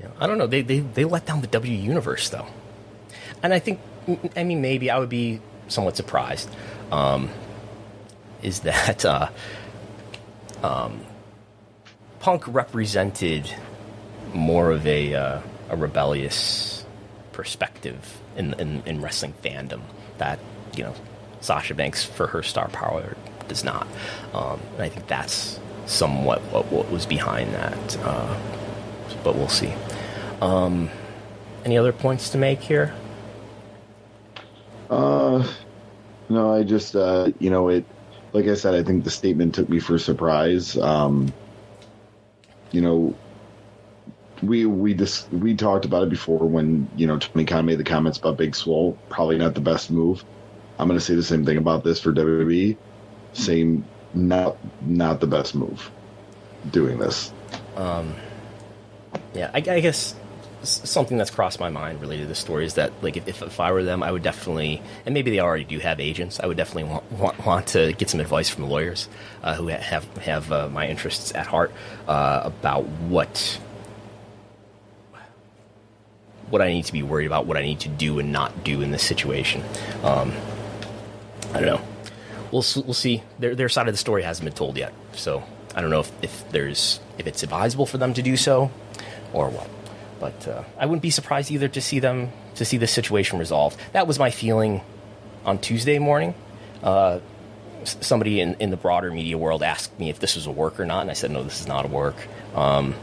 Yeah, 0.01 0.09
I 0.19 0.27
don't 0.27 0.37
know. 0.37 0.47
They, 0.47 0.61
they, 0.61 0.79
they 0.79 1.05
let 1.05 1.25
down 1.25 1.41
the 1.41 1.47
W 1.47 1.73
Universe, 1.73 2.27
though. 2.29 2.45
And 3.41 3.53
I 3.53 3.59
think, 3.59 3.79
I 4.35 4.43
mean, 4.43 4.61
maybe 4.61 4.91
I 4.91 4.99
would 4.99 5.09
be 5.09 5.39
somewhat 5.69 5.95
surprised. 5.95 6.49
Um, 6.91 7.29
is 8.43 8.59
that 8.61 9.05
uh, 9.05 9.29
um, 10.61 11.01
Punk 12.19 12.44
represented 12.48 13.53
more 14.34 14.72
of 14.72 14.85
a, 14.85 15.14
uh, 15.14 15.41
a 15.69 15.76
rebellious 15.76 16.85
perspective 17.31 18.19
in, 18.35 18.53
in, 18.56 18.81
in 18.85 19.02
wrestling 19.02 19.34
fandom 19.44 19.81
that 20.18 20.39
you 20.76 20.84
know 20.84 20.94
Sasha 21.41 21.76
Banks 21.76 22.03
for 22.03 22.27
her 22.27 22.41
star 22.41 22.68
power 22.69 23.15
does 23.48 23.64
not, 23.64 23.88
um, 24.34 24.60
and 24.73 24.84
I 24.84 24.89
think 24.89 25.07
that's 25.07 25.60
somewhat 25.85 26.41
what, 26.52 26.72
what 26.72 26.91
was 26.91 27.06
behind 27.06 27.53
that. 27.53 27.98
Uh, 28.02 28.38
but 29.23 29.35
we'll 29.35 29.48
see. 29.48 29.73
Um, 30.41 30.89
any 31.64 31.77
other 31.77 31.94
points 31.94 32.30
to 32.31 32.38
make 32.38 32.61
here? 32.61 32.94
Uh, 34.89 35.48
no, 36.30 36.53
I 36.53 36.64
just 36.64 36.95
uh, 36.95 37.31
you 37.39 37.49
know 37.49 37.69
it. 37.69 37.85
Like 38.34 38.48
I 38.48 38.56
said, 38.56 38.76
I 38.76 38.84
think 38.84 39.03
the 39.03 39.10
statement 39.10 39.56
took 39.56 39.69
me 39.69 39.80
for 39.80 39.98
surprise. 39.98 40.77
Um, 40.77 41.34
you 42.72 42.81
know, 42.81 43.15
we 44.44 44.65
we 44.65 44.94
just 44.94 45.31
we 45.31 45.56
talked 45.56 45.85
about 45.85 46.03
it 46.03 46.10
before 46.10 46.45
when 46.48 46.89
you 46.95 47.07
know 47.07 47.18
Tony 47.18 47.45
Khan 47.45 47.65
made 47.65 47.80
the 47.80 47.84
comments 47.84 48.18
about 48.18 48.38
Big 48.38 48.56
Swole. 48.56 48.98
Probably 49.10 49.38
not 49.38 49.56
the 49.56 49.61
best 49.61 49.89
move. 49.89 50.23
I'm 50.80 50.88
going 50.88 50.99
to 50.99 51.03
say 51.03 51.15
the 51.15 51.23
same 51.23 51.45
thing 51.45 51.57
about 51.57 51.84
this 51.84 51.99
for 51.99 52.14
WWE. 52.14 52.77
Same, 53.34 53.85
not 54.14 54.57
not 54.85 55.19
the 55.19 55.27
best 55.27 55.56
move. 55.56 55.91
Doing 56.72 56.99
this. 56.99 57.31
Um, 57.76 58.15
yeah, 59.34 59.49
I, 59.53 59.57
I 59.57 59.80
guess 59.80 60.15
something 60.63 61.17
that's 61.17 61.29
crossed 61.29 61.59
my 61.59 61.69
mind 61.69 62.01
related 62.01 62.23
to 62.23 62.27
the 62.27 62.35
story 62.35 62.65
is 62.65 62.75
that 62.75 62.91
like 63.01 63.17
if, 63.17 63.41
if 63.41 63.59
I 63.59 63.71
were 63.71 63.84
them, 63.84 64.03
I 64.03 64.11
would 64.11 64.23
definitely, 64.23 64.81
and 65.05 65.13
maybe 65.13 65.31
they 65.31 65.39
already 65.39 65.63
do 65.63 65.79
have 65.79 65.99
agents. 65.99 66.39
I 66.39 66.47
would 66.47 66.57
definitely 66.57 66.85
want 66.85 67.11
want, 67.11 67.45
want 67.45 67.67
to 67.67 67.93
get 67.93 68.09
some 68.09 68.19
advice 68.19 68.49
from 68.49 68.69
lawyers 68.69 69.07
uh, 69.43 69.55
who 69.55 69.67
have 69.67 70.05
have 70.17 70.51
uh, 70.51 70.69
my 70.69 70.88
interests 70.88 71.34
at 71.35 71.47
heart 71.47 71.71
uh, 72.07 72.41
about 72.45 72.85
what 72.85 73.59
what 76.49 76.61
I 76.61 76.69
need 76.69 76.85
to 76.85 76.93
be 76.93 77.03
worried 77.03 77.25
about, 77.25 77.45
what 77.45 77.57
I 77.57 77.61
need 77.61 77.81
to 77.81 77.89
do 77.89 78.19
and 78.19 78.31
not 78.31 78.63
do 78.63 78.81
in 78.81 78.91
this 78.91 79.03
situation. 79.03 79.63
Um, 80.03 80.31
I 81.53 81.59
don't 81.59 81.65
know. 81.65 81.81
We'll 82.51 82.65
we'll 82.75 82.93
see. 82.93 83.23
Their 83.39 83.55
their 83.55 83.69
side 83.69 83.88
of 83.88 83.93
the 83.93 83.97
story 83.97 84.23
hasn't 84.23 84.45
been 84.45 84.53
told 84.53 84.77
yet, 84.77 84.93
so 85.13 85.43
I 85.75 85.81
don't 85.81 85.89
know 85.89 85.99
if, 85.99 86.11
if 86.23 86.51
there's 86.51 86.99
if 87.17 87.27
it's 87.27 87.43
advisable 87.43 87.85
for 87.85 87.97
them 87.97 88.13
to 88.13 88.21
do 88.21 88.38
so 88.38 88.71
or 89.34 89.49
what. 89.49 89.69
But 90.19 90.48
uh, 90.48 90.64
I 90.77 90.85
wouldn't 90.85 91.02
be 91.02 91.10
surprised 91.10 91.52
either 91.52 91.68
to 91.68 91.81
see 91.81 91.99
them 91.99 92.31
to 92.56 92.65
see 92.65 92.77
this 92.77 92.91
situation 92.91 93.39
resolved. 93.39 93.80
That 93.94 94.07
was 94.07 94.19
my 94.19 94.31
feeling 94.31 94.81
on 95.45 95.60
Tuesday 95.60 95.99
morning. 95.99 96.34
Uh, 96.81 97.19
somebody 97.84 98.41
in, 98.41 98.56
in 98.56 98.69
the 98.69 98.77
broader 98.77 99.11
media 99.11 99.38
world 99.38 99.64
asked 99.64 99.98
me 99.99 100.10
if 100.10 100.19
this 100.19 100.35
was 100.35 100.45
a 100.45 100.52
work 100.52 100.80
or 100.80 100.85
not, 100.85 101.02
and 101.02 101.11
I 101.11 101.14
said 101.14 101.31
no, 101.31 101.44
this 101.44 101.61
is 101.61 101.68
not 101.68 101.85
a 101.85 101.88
work. 101.88 102.15
Um, 102.56 102.95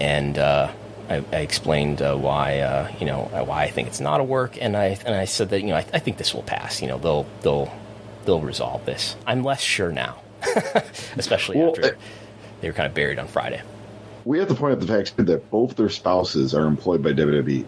and 0.00 0.38
uh, 0.38 0.72
I, 1.08 1.16
I, 1.32 1.36
explained 1.36 2.00
uh, 2.00 2.16
why 2.16 2.60
uh, 2.60 2.90
you 2.98 3.06
know 3.06 3.24
why 3.44 3.64
I 3.64 3.70
think 3.70 3.88
it's 3.88 4.00
not 4.00 4.20
a 4.20 4.24
work, 4.24 4.56
and 4.60 4.76
I 4.76 4.98
and 5.04 5.14
I 5.14 5.24
said 5.24 5.50
that 5.50 5.60
you 5.60 5.68
know 5.68 5.76
I, 5.76 5.86
I 5.92 5.98
think 5.98 6.16
this 6.16 6.34
will 6.34 6.42
pass. 6.42 6.80
You 6.80 6.88
know 6.88 6.98
they'll 6.98 7.26
they'll 7.42 7.72
they'll 8.24 8.40
resolve 8.40 8.86
this. 8.86 9.16
I'm 9.26 9.42
less 9.42 9.60
sure 9.60 9.92
now, 9.92 10.22
especially 11.16 11.58
well, 11.58 11.70
after 11.70 11.98
they 12.60 12.68
were 12.68 12.74
kind 12.74 12.86
of 12.86 12.94
buried 12.94 13.18
on 13.18 13.26
Friday 13.26 13.62
we 14.30 14.38
have 14.38 14.46
to 14.46 14.54
point 14.54 14.72
out 14.72 14.78
the 14.80 14.86
fact 14.86 15.16
that 15.16 15.50
both 15.50 15.74
their 15.74 15.88
spouses 15.88 16.54
are 16.54 16.66
employed 16.66 17.02
by 17.02 17.10
WWE. 17.12 17.66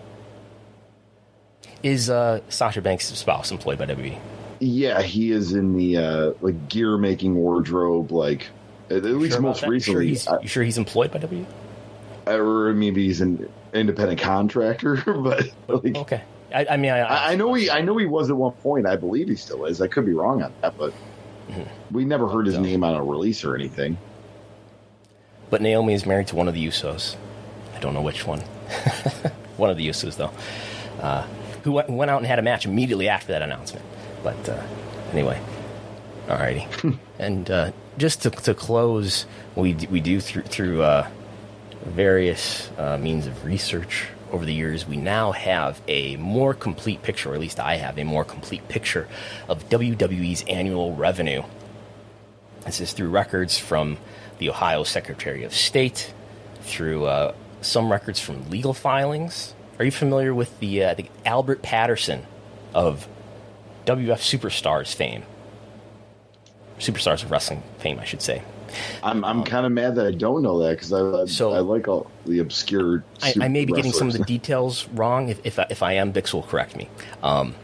Is 1.83 2.09
uh, 2.09 2.39
Sasha 2.49 2.81
Banks' 2.81 3.07
spouse 3.07 3.51
employed 3.51 3.79
by 3.79 3.87
WWE? 3.87 4.17
Yeah, 4.61 5.03
he 5.03 5.33
is 5.33 5.55
in 5.55 5.77
the 5.77 5.97
uh, 5.97 6.33
like 6.41 6.69
gear 6.69 6.97
making 6.99 7.35
wardrobe. 7.35 8.13
Like 8.13 8.47
at, 8.91 9.03
least 9.03 9.35
sure 9.35 9.43
most 9.43 9.65
recently, 9.65 10.11
you 10.11 10.15
sure, 10.15 10.39
you 10.41 10.47
sure 10.47 10.63
he's 10.63 10.79
employed 10.79 11.11
by 11.11 11.19
WWE? 11.19 11.47
Or 12.29 12.73
maybe 12.73 13.09
he's 13.09 13.21
an 13.21 13.51
independent 13.75 14.21
contractor, 14.21 15.03
but 15.05 15.49
like, 15.67 15.97
okay. 15.97 16.23
I, 16.55 16.67
I 16.71 16.77
mean, 16.77 16.93
I, 16.93 17.01
I, 17.01 17.33
I, 17.33 17.35
know 17.35 17.55
he, 17.55 17.71
I 17.71 17.81
know 17.81 17.97
he 17.97 18.07
was 18.07 18.31
at 18.31 18.37
one 18.37 18.53
point. 18.53 18.87
I 18.87 18.95
believe 18.95 19.27
he 19.27 19.35
still 19.35 19.65
is. 19.65 19.81
I 19.81 19.89
could 19.89 20.07
be 20.07 20.13
wrong 20.13 20.45
on 20.45 20.53
that, 20.61 20.79
but 20.79 20.93
mm-hmm. 21.49 21.65
we 21.91 22.05
never 22.05 22.29
heard 22.29 22.47
his 22.47 22.57
name 22.57 22.85
on 22.85 22.95
a 22.95 23.03
release 23.03 23.43
or 23.43 23.57
anything. 23.57 23.99
But 25.53 25.61
Naomi 25.61 25.93
is 25.93 26.07
married 26.07 26.29
to 26.29 26.37
one 26.37 26.49
of 26.49 26.55
the 26.55 26.67
Usos. 26.67 27.15
I 27.75 27.79
don't 27.81 27.93
know 27.93 28.01
which 28.01 28.27
one. 28.27 28.41
one 29.59 29.69
of 29.69 29.77
the 29.77 29.87
Usos, 29.87 30.17
though, 30.17 30.31
uh, 30.99 31.27
who 31.63 31.73
went 31.73 32.11
out 32.11 32.17
and 32.17 32.27
had 32.27 32.39
a 32.39 32.43
match 32.43 32.65
immediately 32.65 33.11
after 33.11 33.33
that 33.33 33.43
announcement. 33.43 33.85
But 34.23 34.49
uh, 34.49 34.63
anyway, 35.13 35.39
alrighty. 36.27 36.99
and 37.19 37.51
uh, 37.51 37.73
just 37.99 38.23
to, 38.23 38.31
to 38.31 38.55
close, 38.55 39.27
we 39.55 39.75
we 39.91 40.01
do 40.01 40.21
through 40.21 40.45
through 40.45 40.85
uh, 40.85 41.07
various 41.85 42.71
uh, 42.79 42.97
means 42.97 43.27
of 43.27 43.45
research 43.45 44.07
over 44.31 44.47
the 44.47 44.55
years, 44.55 44.89
we 44.89 44.97
now 44.97 45.33
have 45.33 45.83
a 45.87 46.17
more 46.17 46.55
complete 46.55 47.03
picture, 47.03 47.31
or 47.31 47.35
at 47.35 47.41
least 47.41 47.61
I 47.61 47.77
have 47.77 47.99
a 47.99 48.05
more 48.05 48.25
complete 48.25 48.69
picture 48.69 49.07
of 49.51 49.69
WWE's 49.69 50.45
annual 50.49 50.95
revenue. 50.95 51.43
This 52.65 52.81
is 52.81 52.95
through 52.95 53.11
records 53.11 53.59
from 53.59 53.99
the 54.39 54.51
Ohio 54.51 54.85
Secretary 54.85 55.45
of 55.45 55.55
State, 55.55 56.13
through 56.63 57.07
uh, 57.07 57.35
some 57.61 57.91
records 57.91 58.21
from 58.21 58.49
legal 58.51 58.75
filings. 58.75 59.55
Are 59.79 59.85
you 59.85 59.91
familiar 59.91 60.35
with 60.35 60.59
the, 60.61 60.85
uh, 60.85 60.95
the 60.95 61.07
Albert 61.25 61.63
Patterson 61.63 62.27
of 62.75 63.09
WF 63.87 64.19
Superstars 64.19 64.95
fame? 64.95 65.25
Superstars 66.79 67.23
of 67.23 67.31
wrestling 67.31 67.63
fame, 67.79 67.99
I 67.99 68.05
should 68.05 68.23
say. 68.23 68.43
I'm 69.03 69.25
I'm 69.25 69.45
kind 69.45 69.67
of 69.67 69.73
mad 69.73 69.97
that 69.97 70.07
I 70.07 70.13
don't 70.13 70.43
know 70.43 70.59
that 70.61 70.71
because 70.71 70.93
I, 70.93 71.23
I, 71.23 71.25
so 71.27 71.53
I 71.53 71.59
like 71.59 71.89
all 71.89 72.11
the 72.25 72.39
obscure. 72.39 73.05
I, 73.23 73.35
I, 73.41 73.49
may 73.49 73.65
be 73.65 73.73
getting 73.73 73.93
some 73.93 74.09
of 74.09 74.15
the 74.15 74.25
details 74.25 74.89
wrong. 74.95 75.29
If 75.29 75.45
if 75.45 75.59
I, 75.59 75.67
if 75.69 75.83
I 75.83 75.93
am, 75.95 76.13
Bix 76.13 76.33
will 76.33 76.43
correct 76.43 76.75
me. 76.75 76.89
Um, 77.23 77.55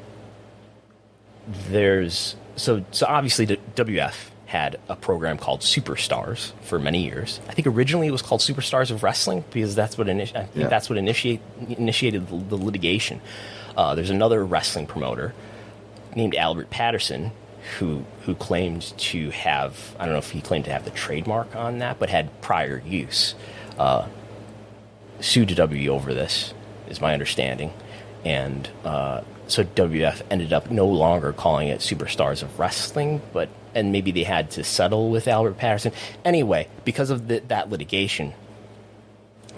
there's 1.71 2.37
so 2.57 2.85
so 2.91 3.07
obviously 3.07 3.47
the 3.47 3.59
WF 3.75 4.15
had 4.49 4.81
a 4.89 4.97
program 4.97 5.37
called 5.37 5.61
Superstars 5.61 6.53
for 6.63 6.79
many 6.79 7.05
years. 7.05 7.39
I 7.49 7.53
think 7.53 7.67
originally 7.67 8.07
it 8.07 8.13
was 8.13 8.23
called 8.23 8.41
Superstars 8.41 8.91
of 8.91 9.03
Wrestling 9.03 9.45
because 9.51 9.75
that's 9.75 9.99
what 9.99 10.07
initi- 10.07 10.35
I 10.35 10.45
think 10.45 10.55
yeah. 10.55 10.69
that's 10.69 10.89
what 10.89 10.97
initiate, 10.97 11.43
initiated 11.69 12.29
the, 12.29 12.37
the 12.37 12.57
litigation. 12.57 13.21
Uh, 13.77 13.95
there's 13.95 14.09
another 14.09 14.43
wrestling 14.43 14.87
promoter 14.87 15.35
named 16.17 16.35
Albert 16.35 16.71
Patterson 16.71 17.33
who 17.79 18.05
who 18.23 18.35
claimed 18.35 18.97
to 18.97 19.29
have 19.31 19.95
I 19.99 20.07
don't 20.07 20.15
know 20.15 20.19
if 20.19 20.31
he 20.31 20.41
claimed 20.41 20.65
to 20.65 20.73
have 20.73 20.87
the 20.87 20.93
trademark 20.93 21.55
on 21.55 21.81
that, 21.81 21.99
but 21.99 22.09
had 22.09 22.41
prior 22.41 22.83
use. 22.87 23.35
Uh, 23.79 24.09
sued 25.21 25.49
WWE 25.51 25.89
over 25.89 26.15
this, 26.15 26.55
is 26.89 27.03
my 27.03 27.13
understanding, 27.13 27.73
and 28.25 28.71
uh, 28.83 29.21
so 29.49 29.65
WF 29.65 30.23
ended 30.31 30.53
up 30.53 30.71
no 30.71 30.87
longer 30.87 31.33
calling 31.33 31.69
it 31.69 31.81
Superstars 31.81 32.43
of 32.43 32.59
Wrestling, 32.59 33.23
but 33.33 33.49
and 33.75 33.93
maybe 33.93 34.13
they 34.13 34.25
had 34.25 34.51
to 34.53 34.65
settle 34.65 35.11
with 35.11 35.29
Albert 35.29 35.59
Patterson. 35.59 35.93
Anyway, 36.25 36.69
because 36.85 37.11
of 37.11 37.29
the, 37.29 37.41
that 37.49 37.71
litigation, 37.71 38.35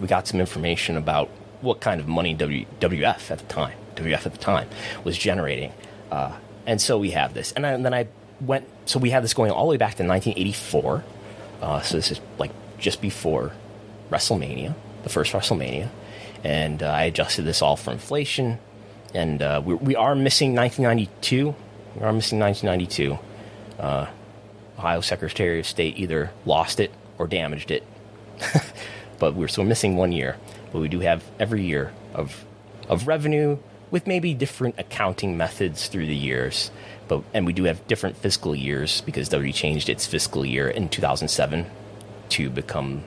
we 0.00 0.06
got 0.06 0.26
some 0.26 0.40
information 0.40 0.96
about 0.96 1.28
what 1.60 1.80
kind 1.80 2.00
of 2.00 2.08
money 2.08 2.34
w, 2.34 2.66
WF 2.80 3.30
at 3.30 3.38
the 3.38 3.44
time, 3.46 3.76
WF 3.96 4.26
at 4.26 4.32
the 4.32 4.38
time, 4.38 4.68
was 5.04 5.18
generating, 5.18 5.72
uh, 6.10 6.36
and 6.66 6.80
so 6.80 6.98
we 6.98 7.10
have 7.10 7.34
this. 7.34 7.52
And, 7.52 7.66
I, 7.66 7.72
and, 7.72 7.84
then 7.84 7.94
I 7.94 8.08
went, 8.40 8.66
so 8.86 8.98
we 8.98 9.10
have 9.10 9.22
this 9.22 9.34
going 9.34 9.50
all 9.50 9.66
the 9.66 9.70
way 9.70 9.76
back 9.76 9.96
to 9.96 10.04
1984. 10.04 11.04
Uh, 11.60 11.80
so 11.80 11.96
this 11.96 12.10
is 12.10 12.20
like 12.38 12.52
just 12.78 13.00
before 13.00 13.52
WrestleMania, 14.10 14.74
the 15.02 15.08
first 15.08 15.32
WrestleMania, 15.32 15.88
and 16.44 16.82
uh, 16.82 16.86
I 16.86 17.04
adjusted 17.04 17.42
this 17.42 17.60
all 17.60 17.76
for 17.76 17.90
inflation 17.92 18.58
and 19.14 19.42
uh, 19.42 19.62
we, 19.64 19.74
we 19.74 19.96
are 19.96 20.14
missing 20.14 20.54
1992. 20.54 21.54
We 21.96 22.02
are 22.02 22.12
missing 22.12 22.38
1992. 22.38 23.18
Uh, 23.78 24.06
Ohio 24.78 25.00
Secretary 25.00 25.60
of 25.60 25.66
State 25.66 25.98
either 25.98 26.30
lost 26.46 26.80
it 26.80 26.90
or 27.18 27.26
damaged 27.26 27.70
it, 27.70 27.84
but 29.18 29.34
we're 29.34 29.48
still 29.48 29.64
missing 29.64 29.96
one 29.96 30.12
year. 30.12 30.36
But 30.72 30.80
we 30.80 30.88
do 30.88 31.00
have 31.00 31.24
every 31.38 31.64
year 31.64 31.92
of 32.14 32.44
of 32.88 33.06
revenue 33.06 33.58
with 33.90 34.06
maybe 34.06 34.34
different 34.34 34.76
accounting 34.78 35.36
methods 35.36 35.88
through 35.88 36.06
the 36.06 36.16
years. 36.16 36.70
But 37.08 37.22
and 37.34 37.44
we 37.46 37.52
do 37.52 37.64
have 37.64 37.86
different 37.88 38.16
fiscal 38.16 38.54
years 38.54 39.00
because 39.00 39.28
WWE 39.28 39.54
changed 39.54 39.88
its 39.88 40.06
fiscal 40.06 40.44
year 40.44 40.68
in 40.68 40.88
2007 40.88 41.66
to 42.30 42.50
become 42.50 43.04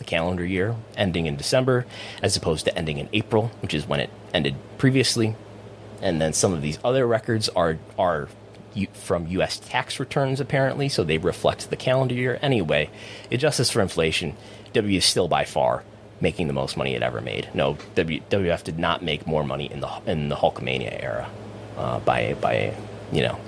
the 0.00 0.04
calendar 0.04 0.44
year 0.44 0.74
ending 0.96 1.26
in 1.26 1.36
December 1.36 1.86
as 2.22 2.36
opposed 2.36 2.64
to 2.64 2.76
ending 2.76 2.98
in 2.98 3.08
April, 3.12 3.52
which 3.60 3.72
is 3.72 3.86
when 3.86 4.00
it 4.00 4.10
ended 4.34 4.56
previously. 4.78 5.36
And 6.02 6.20
then 6.20 6.32
some 6.32 6.52
of 6.52 6.62
these 6.62 6.80
other 6.82 7.06
records 7.06 7.48
are 7.50 7.78
are 7.96 8.28
from 8.92 9.26
U.S. 9.28 9.58
tax 9.58 10.00
returns 10.00 10.40
apparently, 10.40 10.88
so 10.88 11.04
they 11.04 11.18
reflect 11.18 11.70
the 11.70 11.76
calendar 11.76 12.14
year. 12.14 12.38
Anyway, 12.40 12.90
adjusted 13.30 13.68
for 13.68 13.80
inflation, 13.80 14.36
W 14.72 14.98
is 14.98 15.04
still 15.04 15.28
by 15.28 15.44
far 15.44 15.84
making 16.20 16.46
the 16.46 16.52
most 16.52 16.76
money 16.76 16.94
it 16.94 17.02
ever 17.02 17.20
made. 17.20 17.48
No, 17.54 17.78
w, 17.94 18.20
WF 18.30 18.62
did 18.64 18.78
not 18.78 19.02
make 19.02 19.26
more 19.26 19.44
money 19.44 19.70
in 19.70 19.80
the 19.80 19.90
in 20.06 20.28
the 20.28 20.36
Hulkamania 20.36 21.02
era 21.02 21.30
uh, 21.76 22.00
by 22.00 22.34
by 22.34 22.74
you 23.12 23.22
know 23.22 23.38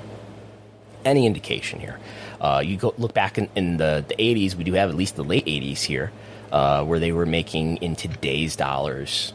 any 1.05 1.27
indication 1.27 1.81
here. 1.81 1.99
Uh, 2.41 2.63
you 2.65 2.77
go 2.77 2.95
look 2.99 3.15
back 3.15 3.39
in, 3.39 3.49
in, 3.55 3.77
the, 3.77 4.05
the 4.09 4.17
80s, 4.17 4.55
we 4.55 4.65
do 4.65 4.73
have 4.73 4.91
at 4.91 4.97
least 4.97 5.17
the 5.17 5.25
late 5.25 5.47
80s 5.47 5.83
here, 5.83 6.13
uh, 6.53 6.85
where 6.85 7.01
they 7.01 7.11
were 7.11 7.27
making 7.27 7.79
in 7.79 7.97
today's 7.97 8.55
dollars, 8.55 9.33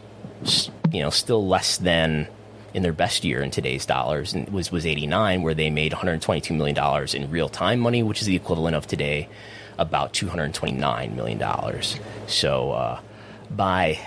you 0.91 1.01
know, 1.01 1.09
still 1.09 1.45
less 1.45 1.77
than 1.77 2.27
in 2.73 2.83
their 2.83 2.93
best 2.93 3.25
year 3.25 3.41
in 3.41 3.49
today's 3.49 3.85
dollars, 3.85 4.33
and 4.33 4.47
was 4.49 4.71
was 4.71 4.85
89, 4.85 5.41
where 5.41 5.55
they 5.55 5.71
made 5.71 5.91
122 5.91 6.53
million 6.53 6.75
dollars 6.75 7.15
in 7.15 7.29
real 7.31 7.49
time 7.49 7.79
money, 7.79 8.03
which 8.03 8.21
is 8.21 8.27
the 8.27 8.35
equivalent 8.35 8.75
of 8.75 8.85
today 8.85 9.27
about 9.79 10.13
229 10.13 11.15
million 11.15 11.39
dollars. 11.39 11.99
So 12.27 12.71
uh, 12.71 12.99
by 13.49 13.99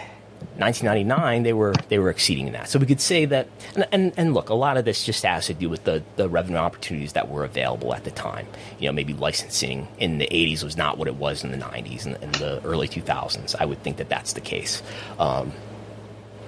1999 0.57 1.43
they 1.43 1.53
were 1.53 1.75
they 1.89 1.99
were 1.99 2.11
exceeding 2.11 2.53
that. 2.53 2.69
So 2.69 2.79
we 2.79 2.87
could 2.87 3.01
say 3.01 3.25
that 3.27 3.49
and, 3.75 3.87
and, 3.93 4.13
and 4.17 4.35
look, 4.35 4.49
a 4.49 4.55
lot 4.55 4.77
of 4.77 4.85
this 4.85 5.05
just 5.05 5.23
has 5.25 5.47
to 5.47 5.55
do 5.55 5.69
with 5.69 5.85
the 5.85 6.03
the 6.17 6.29
revenue 6.29 6.59
opportunities 6.59 7.15
that 7.15 7.29
were 7.29 7.45
available 7.45 7.95
at 7.95 8.05
the 8.05 8.11
time. 8.11 8.47
You 8.79 8.89
know, 8.89 8.93
maybe 8.93 9.15
licensing 9.15 9.89
in 9.99 10.19
the 10.19 10.27
80s 10.27 10.63
was 10.65 10.77
not 10.77 10.99
what 10.99 11.09
it 11.09 11.17
was 11.17 11.45
in 11.45 11.51
the 11.51 11.59
90s 11.59 12.07
and 12.07 12.17
in, 12.23 12.33
the 12.33 12.61
early 12.65 12.89
2000s. 12.89 13.55
I 13.59 13.65
would 13.65 13.83
think 13.83 13.99
that 13.99 14.09
that's 14.09 14.33
the 14.33 14.41
case. 14.41 14.83
Um, 15.19 15.53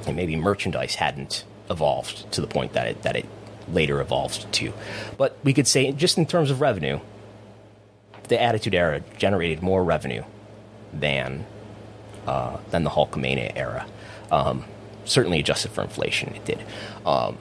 and 0.06 0.16
maybe 0.16 0.36
merchandise 0.36 0.94
hadn't 0.94 1.44
evolved 1.70 2.30
to 2.32 2.40
the 2.40 2.46
point 2.46 2.72
that 2.72 2.86
it 2.86 3.02
that 3.02 3.16
it 3.16 3.26
later 3.68 4.00
evolved 4.00 4.50
to. 4.52 4.72
But 5.16 5.36
we 5.44 5.52
could 5.52 5.66
say 5.66 5.92
just 5.92 6.18
in 6.18 6.26
terms 6.26 6.50
of 6.50 6.60
revenue, 6.60 7.00
the 8.28 8.40
Attitude 8.40 8.74
Era 8.74 9.02
generated 9.18 9.62
more 9.62 9.84
revenue 9.84 10.24
than 10.92 11.46
uh, 12.26 12.58
than 12.70 12.84
the 12.84 12.90
Hulkamania 12.90 13.52
era. 13.56 13.86
Um, 14.30 14.64
certainly 15.04 15.40
adjusted 15.40 15.72
for 15.72 15.82
inflation, 15.82 16.34
it 16.34 16.44
did. 16.44 16.64
Um, 17.04 17.38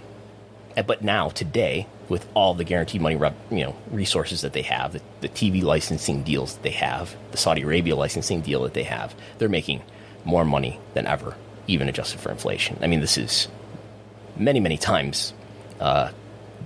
but 0.85 1.03
now, 1.03 1.29
today, 1.29 1.87
with 2.09 2.27
all 2.33 2.53
the 2.53 2.63
guaranteed 2.63 3.01
money 3.01 3.15
you 3.15 3.63
know, 3.63 3.75
resources 3.91 4.41
that 4.41 4.53
they 4.53 4.61
have, 4.63 4.93
the, 4.93 5.01
the 5.21 5.29
TV 5.29 5.61
licensing 5.61 6.23
deals 6.23 6.55
that 6.55 6.63
they 6.63 6.71
have, 6.71 7.15
the 7.31 7.37
Saudi 7.37 7.61
Arabia 7.61 7.95
licensing 7.95 8.41
deal 8.41 8.63
that 8.63 8.73
they 8.73 8.83
have, 8.83 9.13
they're 9.37 9.49
making 9.49 9.81
more 10.23 10.45
money 10.45 10.79
than 10.93 11.07
ever, 11.07 11.35
even 11.67 11.89
adjusted 11.89 12.19
for 12.19 12.31
inflation. 12.31 12.77
I 12.81 12.87
mean, 12.87 13.01
this 13.01 13.17
is 13.17 13.47
many, 14.37 14.59
many 14.59 14.77
times 14.77 15.33
uh, 15.79 16.11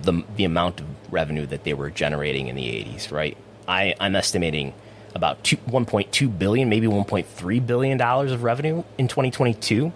the, 0.02 0.22
the 0.36 0.44
amount 0.44 0.80
of 0.80 0.86
revenue 1.12 1.46
that 1.46 1.64
they 1.64 1.74
were 1.74 1.90
generating 1.90 2.48
in 2.48 2.56
the 2.56 2.66
80s, 2.66 3.10
right? 3.10 3.36
I, 3.66 3.94
I'm 4.00 4.16
estimating– 4.16 4.72
about 5.16 5.42
1.2 5.42 6.38
billion, 6.38 6.68
maybe 6.68 6.86
1.3 6.86 7.66
billion 7.66 7.98
dollars 7.98 8.30
of 8.30 8.42
revenue 8.42 8.84
in 8.98 9.08
2022, 9.08 9.92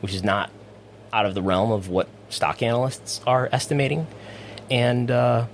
which 0.00 0.14
is 0.14 0.24
not 0.24 0.50
out 1.12 1.26
of 1.26 1.34
the 1.34 1.42
realm 1.42 1.70
of 1.70 1.88
what 1.88 2.08
stock 2.30 2.62
analysts 2.62 3.20
are 3.26 3.48
estimating, 3.52 4.06
and 4.70 5.10
uh, 5.10 5.46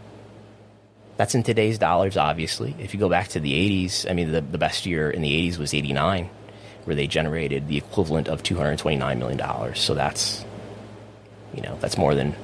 that's 1.17 1.35
in 1.35 1.43
today's 1.43 1.79
dollars. 1.79 2.17
Obviously, 2.17 2.75
if 2.79 2.95
you 2.95 3.01
go 3.01 3.09
back 3.09 3.29
to 3.29 3.41
the 3.41 3.53
80s, 3.53 4.09
I 4.09 4.15
mean, 4.15 4.33
the, 4.33 4.41
the 4.41 4.59
best 4.59 4.87
year 4.87 5.11
in 5.11 5.21
the 5.21 5.51
80s 5.51 5.59
was 5.59 5.75
89, 5.75 6.31
where 6.85 6.95
they 6.95 7.09
generated 7.09 7.67
the 7.67 7.77
equivalent 7.77 8.29
of 8.29 8.43
229 8.43 9.19
million 9.19 9.37
dollars. 9.37 9.81
So 9.81 9.95
that's, 9.95 10.45
you 11.53 11.61
know, 11.61 11.77
that's 11.81 11.99
more 11.99 12.15
than 12.15 12.37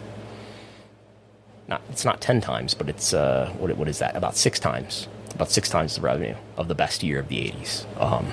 not. 1.69 1.81
It's 1.91 2.05
not 2.05 2.21
10 2.21 2.41
times, 2.41 2.75
but 2.75 2.89
it's 2.89 3.15
uh, 3.15 3.55
what 3.59 3.75
what 3.77 3.89
is 3.89 4.01
that? 4.01 4.17
About 4.17 4.37
six 4.37 4.59
times 4.59 5.07
about 5.35 5.51
six 5.51 5.69
times 5.69 5.97
the 5.97 6.01
revenue 6.01 6.35
of 6.57 6.69
the 6.69 6.75
best 6.75 7.03
year 7.03 7.19
of 7.19 7.29
the 7.29 7.37
80s. 7.37 8.01
Um, 8.01 8.27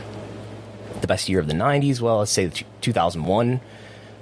the 1.02 1.08
best 1.08 1.30
year 1.30 1.40
of 1.40 1.48
the 1.48 1.54
90s, 1.54 2.00
well, 2.00 2.20
let's 2.20 2.32
say 2.32 2.50
2001 2.82 3.60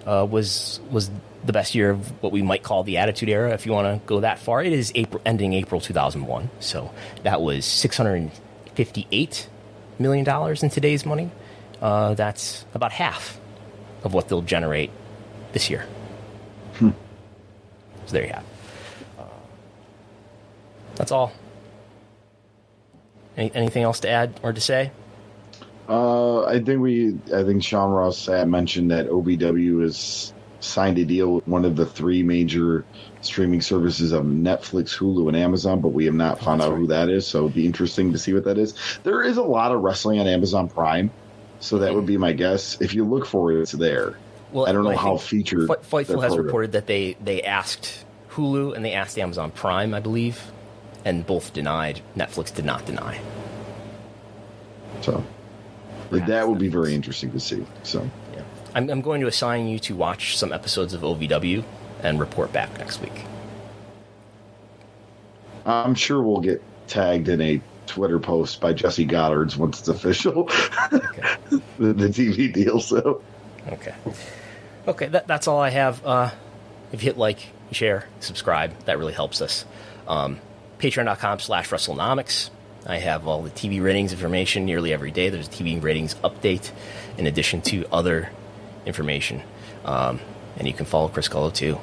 uh, 0.06 0.27
was 0.30 0.80
was 0.89 1.11
the 1.43 1.53
best 1.53 1.73
year 1.76 1.89
of 1.89 2.22
what 2.22 2.31
we 2.31 2.41
might 2.41 2.64
call 2.64 2.84
the 2.84 2.97
Attitude 2.97 3.30
Era, 3.30 3.53
if 3.53 3.65
you 3.65 3.72
want 3.72 3.88
to 4.01 4.06
go 4.07 4.19
that 4.22 4.39
far. 4.39 4.64
It 4.64 4.73
is 4.73 4.91
April, 4.95 5.22
ending 5.26 5.53
April 5.53 5.80
2001, 5.80 6.49
so 6.60 6.91
that 7.23 7.41
was 7.41 7.65
658 7.65 9.49
million 9.97 10.26
dollars 10.26 10.64
in 10.64 10.69
today's 10.69 11.06
money. 11.06 11.31
Uh, 11.81 12.14
that's 12.14 12.65
about 12.73 12.91
half 12.91 13.39
of 14.03 14.14
what 14.14 14.27
they'll 14.30 14.41
generate 14.41 14.91
this 15.53 15.69
year. 15.69 15.85
Hmm. 16.76 16.89
So 18.06 18.14
there 18.14 18.26
you 18.26 18.34
have. 18.34 18.45
Uh, 19.18 19.23
that's 20.95 21.11
all. 21.11 21.31
Any, 23.40 23.52
anything 23.56 23.84
else 23.84 24.02
to 24.02 24.10
add 24.10 24.38
or 24.44 24.52
to 24.52 24.60
say? 24.60 24.91
Uh, 25.88 26.44
I 26.44 26.61
think 26.61 26.82
we, 26.82 27.18
I 27.34 27.44
think 27.44 27.64
Sean 27.64 27.91
Ross 27.91 28.28
mentioned 28.28 28.91
that 28.91 29.07
OVW 29.07 29.82
has 29.82 30.34
signed 30.60 30.98
a 30.98 31.06
deal 31.06 31.36
with 31.36 31.48
one 31.48 31.64
of 31.64 31.78
the 31.78 31.86
three 31.86 32.22
major 32.22 32.84
streaming 33.22 33.61
services 33.61 34.11
of 34.11 34.26
Netflix, 34.26 34.95
Hulu, 34.95 35.30
and 35.30 35.38
Amazon, 35.38 35.80
but 35.80 35.90
we 35.90 36.03
have 36.03 36.14
not 36.14 36.40
found 36.40 36.61
out 36.61 36.72
right. 36.72 36.80
who 36.80 36.88
that 36.88 37.10
is. 37.10 37.26
So 37.26 37.45
it'd 37.45 37.56
be 37.56 37.66
interesting 37.66 38.11
to 38.11 38.18
see 38.20 38.34
what 38.34 38.44
that 38.44 38.57
is. 38.57 38.74
There 39.03 39.24
is 39.24 39.38
a 39.38 39.44
lot 39.44 39.72
of 39.72 39.82
wrestling 39.82 40.20
on 40.20 40.28
Amazon 40.28 40.68
Prime, 40.68 41.10
so 41.61 41.78
that 41.80 41.95
would 41.95 42.06
be 42.06 42.18
my 42.18 42.34
guess. 42.34 42.80
If 42.82 42.94
you 42.94 43.06
look 43.06 43.26
for 43.26 43.53
it, 43.53 43.61
it's 43.61 43.72
there. 43.72 44.18
Well, 44.52 44.68
I 44.68 44.74
don't 44.74 44.84
know 44.84 44.91
I 44.91 44.95
how 44.95 45.16
featured. 45.16 45.70
Fightful 45.70 46.22
has 46.22 46.38
reported 46.38 46.74
that 46.74 46.88
they 46.88 47.16
they 47.24 47.44
asked 47.44 48.06
Hulu 48.32 48.76
and 48.76 48.84
they 48.84 48.94
asked 48.94 49.18
Amazon 49.18 49.52
Prime, 49.52 49.94
I 49.94 50.02
believe, 50.02 50.52
and 51.05 51.26
both 51.26 51.53
denied. 51.53 52.01
Netflix 52.15 52.53
did 52.53 52.65
not 52.65 52.85
deny. 52.85 53.19
So, 55.01 55.23
that 56.11 56.47
would 56.47 56.59
be 56.59 56.67
very 56.67 56.93
interesting 56.93 57.31
to 57.31 57.39
see. 57.39 57.65
So, 57.84 58.09
yeah, 58.34 58.43
I'm, 58.76 58.89
I'm 58.89 59.01
going 59.01 59.21
to 59.21 59.27
assign 59.27 59.67
you 59.67 59.80
to 59.80 59.95
watch 59.95 60.38
some 60.38 60.51
episodes 60.51 60.93
of 60.93 61.01
OVW 61.01 61.63
and 62.01 62.19
report 62.19 62.51
back 62.51 62.77
next 62.77 63.01
week. 63.01 63.26
I'm 65.65 65.95
sure 65.95 66.21
we'll 66.21 66.41
get 66.41 66.61
tagged 66.88 67.30
in 67.30 67.41
a 67.41 67.61
Twitter 67.85 68.19
post 68.19 68.61
by 68.61 68.73
Jesse 68.73 69.05
Goddard's 69.05 69.57
once 69.57 69.80
it's 69.80 69.88
official. 69.88 70.49
Okay. 70.91 71.35
the, 71.77 71.93
the, 71.93 72.07
TV 72.07 72.51
deal. 72.51 72.80
So, 72.80 73.21
okay, 73.67 73.93
okay, 74.88 75.07
that, 75.07 75.27
that's 75.27 75.47
all 75.47 75.59
I 75.59 75.69
have. 75.69 76.03
Uh, 76.05 76.31
if 76.91 77.03
you 77.03 77.09
hit 77.09 77.17
like, 77.17 77.45
share, 77.71 78.07
subscribe, 78.19 78.77
that 78.85 78.97
really 78.97 79.13
helps 79.13 79.39
us. 79.41 79.65
Um, 80.07 80.39
patreon.com 80.80 81.39
slash 81.39 81.69
WrestleNomics. 81.69 82.49
I 82.85 82.97
have 82.97 83.27
all 83.27 83.43
the 83.43 83.51
TV 83.51 83.84
ratings 83.84 84.14
information 84.14 84.65
nearly 84.65 84.93
every 84.93 85.11
day. 85.11 85.30
There's 85.30 85.47
a 85.47 85.51
TV 85.51 85.81
ratings 85.81 86.15
update 86.15 86.72
in 87.18 87.27
addition 87.27 87.61
to 87.64 87.85
other 87.91 88.30
information. 88.85 89.41
Um, 89.85 90.19
and 90.57 90.68
you 90.68 90.73
can 90.73 90.85
follow 90.85 91.10
Chris 91.10 91.27
Gullo 91.27 91.53
too. 91.53 91.77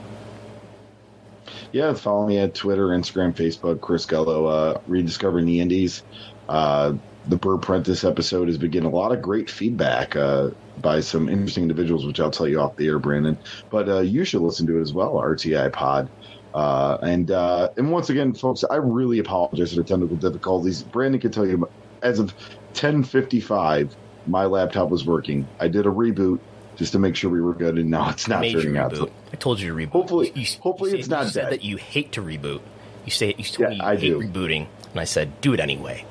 Yeah, 1.73 1.93
follow 1.95 2.27
me 2.27 2.39
at 2.39 2.55
Twitter, 2.55 2.89
Instagram, 2.89 3.35
Facebook, 3.35 3.81
Chris 3.81 4.07
Gullo, 4.07 4.47
uh, 4.51 4.81
rediscovering 4.87 5.47
the 5.47 5.61
indies. 5.61 6.03
Uh, 6.49 6.95
the 7.29 7.37
Bert 7.37 7.61
Prentice 7.63 8.05
episode 8.05 8.49
has 8.49 8.57
been 8.57 8.71
getting 8.71 8.91
a 8.91 8.95
lot 8.95 9.13
of 9.13 9.21
great 9.21 9.51
feedback 9.51 10.15
uh, 10.17 10.51
by 10.81 11.01
some 11.01 11.29
interesting 11.29 11.65
individuals, 11.65 12.07
which 12.07 12.21
I'll 12.21 12.31
tell 12.31 12.49
you 12.49 12.61
off 12.61 12.77
the 12.77 12.87
air, 12.87 12.99
Brandon. 12.99 13.37
But 13.69 13.89
uh, 13.89 14.01
you 14.01 14.25
should 14.25 14.43
listen 14.43 14.67
to 14.69 14.79
it 14.79 14.83
as 14.83 14.93
well, 14.93 15.15
RTI 15.15 15.73
Pod. 15.73 16.09
Uh, 16.57 16.97
and 17.03 17.31
uh, 17.31 17.69
and 17.77 17.93
once 17.93 18.09
again, 18.09 18.33
folks, 18.33 18.65
I 18.65 18.77
really 18.77 19.19
apologize 19.19 19.75
for 19.75 19.77
the 19.77 19.85
technical 19.85 20.17
difficulties. 20.17 20.83
Brandon 20.83 21.21
can 21.21 21.31
tell 21.31 21.47
you, 21.47 21.69
as 22.01 22.19
of 22.19 22.35
10:55, 22.73 23.91
my 24.27 24.47
laptop 24.47 24.89
was 24.89 25.05
working. 25.05 25.47
I 25.61 25.69
did 25.69 25.85
a 25.85 25.91
reboot 25.91 26.41
just 26.77 26.93
to 26.93 26.99
make 26.99 27.15
sure 27.15 27.31
we 27.31 27.43
were 27.43 27.53
good, 27.53 27.77
and 27.77 27.91
now 27.91 28.09
it's 28.09 28.27
not 28.27 28.41
turning 28.41 28.79
out. 28.79 28.99
I 29.35 29.37
told 29.37 29.61
you 29.61 29.69
to 29.69 29.77
reboot. 29.77 29.91
Hopefully, 29.91 30.33
you, 30.35 30.47
hopefully 30.61 30.93
you 30.93 30.97
it's 30.97 31.09
not 31.09 31.25
you 31.25 31.31
said 31.31 31.43
dead. 31.43 31.53
that 31.53 31.63
you 31.63 31.77
hate 31.77 32.13
to 32.13 32.23
reboot. 32.23 32.63
You 33.05 33.11
say 33.11 33.29
it. 33.29 33.39
you 33.39 33.45
told 33.45 33.59
yeah, 33.61 33.69
me 33.69 33.77
you 33.77 33.83
I 33.83 33.97
hate 33.97 34.01
do. 34.01 34.21
rebooting, 34.21 34.67
and 34.93 35.01
I 35.01 35.05
said 35.05 35.39
do 35.43 35.53
it 35.53 35.61
anyway. 35.61 36.07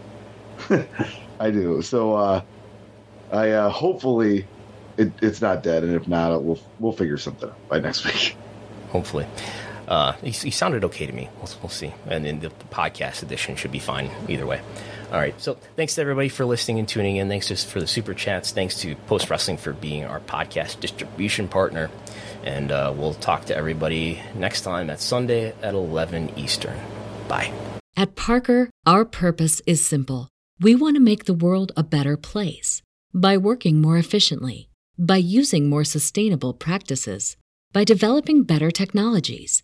I 1.39 1.49
do. 1.49 1.81
So 1.81 2.13
uh, 2.13 2.41
I 3.31 3.49
uh, 3.49 3.69
hopefully 3.69 4.45
it, 4.97 5.11
it's 5.23 5.41
not 5.41 5.63
dead, 5.63 5.83
and 5.83 5.95
if 5.95 6.07
not, 6.07 6.43
we'll 6.43 6.59
we'll 6.77 6.93
figure 6.93 7.17
something 7.17 7.49
out 7.49 7.67
by 7.67 7.79
next 7.79 8.05
week. 8.05 8.37
hopefully. 8.91 9.25
Uh, 9.87 10.13
he, 10.13 10.31
he, 10.31 10.51
sounded 10.51 10.83
okay 10.83 11.05
to 11.05 11.11
me. 11.11 11.29
We'll, 11.37 11.49
we'll 11.61 11.69
see. 11.69 11.93
And 12.07 12.25
then 12.25 12.39
the, 12.39 12.49
the, 12.49 12.65
podcast 12.65 13.21
edition 13.21 13.55
should 13.55 13.71
be 13.71 13.79
fine 13.79 14.09
either 14.27 14.45
way. 14.45 14.61
All 15.11 15.19
right. 15.19 15.39
So 15.39 15.57
thanks 15.75 15.95
to 15.95 16.01
everybody 16.01 16.29
for 16.29 16.45
listening 16.45 16.79
and 16.79 16.87
tuning 16.87 17.17
in. 17.17 17.29
Thanks 17.29 17.47
just 17.47 17.67
for 17.67 17.79
the 17.79 17.87
super 17.87 18.13
chats. 18.13 18.51
Thanks 18.51 18.79
to 18.81 18.95
Post 19.07 19.29
Wrestling 19.29 19.57
for 19.57 19.73
being 19.73 20.05
our 20.05 20.19
podcast 20.19 20.79
distribution 20.79 21.47
partner. 21.47 21.91
And 22.43 22.71
uh, 22.71 22.93
we'll 22.95 23.13
talk 23.13 23.45
to 23.45 23.55
everybody 23.55 24.21
next 24.35 24.61
time 24.61 24.89
at 24.89 24.99
Sunday 24.99 25.53
at 25.61 25.73
11 25.73 26.37
Eastern. 26.37 26.77
Bye. 27.27 27.51
At 27.95 28.15
Parker, 28.15 28.69
our 28.85 29.05
purpose 29.05 29.61
is 29.67 29.85
simple. 29.85 30.29
We 30.59 30.73
want 30.73 30.95
to 30.95 31.01
make 31.01 31.25
the 31.25 31.33
world 31.33 31.71
a 31.77 31.83
better 31.83 32.17
place 32.17 32.81
by 33.13 33.37
working 33.37 33.81
more 33.81 33.97
efficiently, 33.97 34.69
by 34.97 35.17
using 35.17 35.69
more 35.69 35.83
sustainable 35.83 36.53
practices, 36.53 37.37
by 37.71 37.83
developing 37.83 38.43
better 38.43 38.71
technologies 38.71 39.63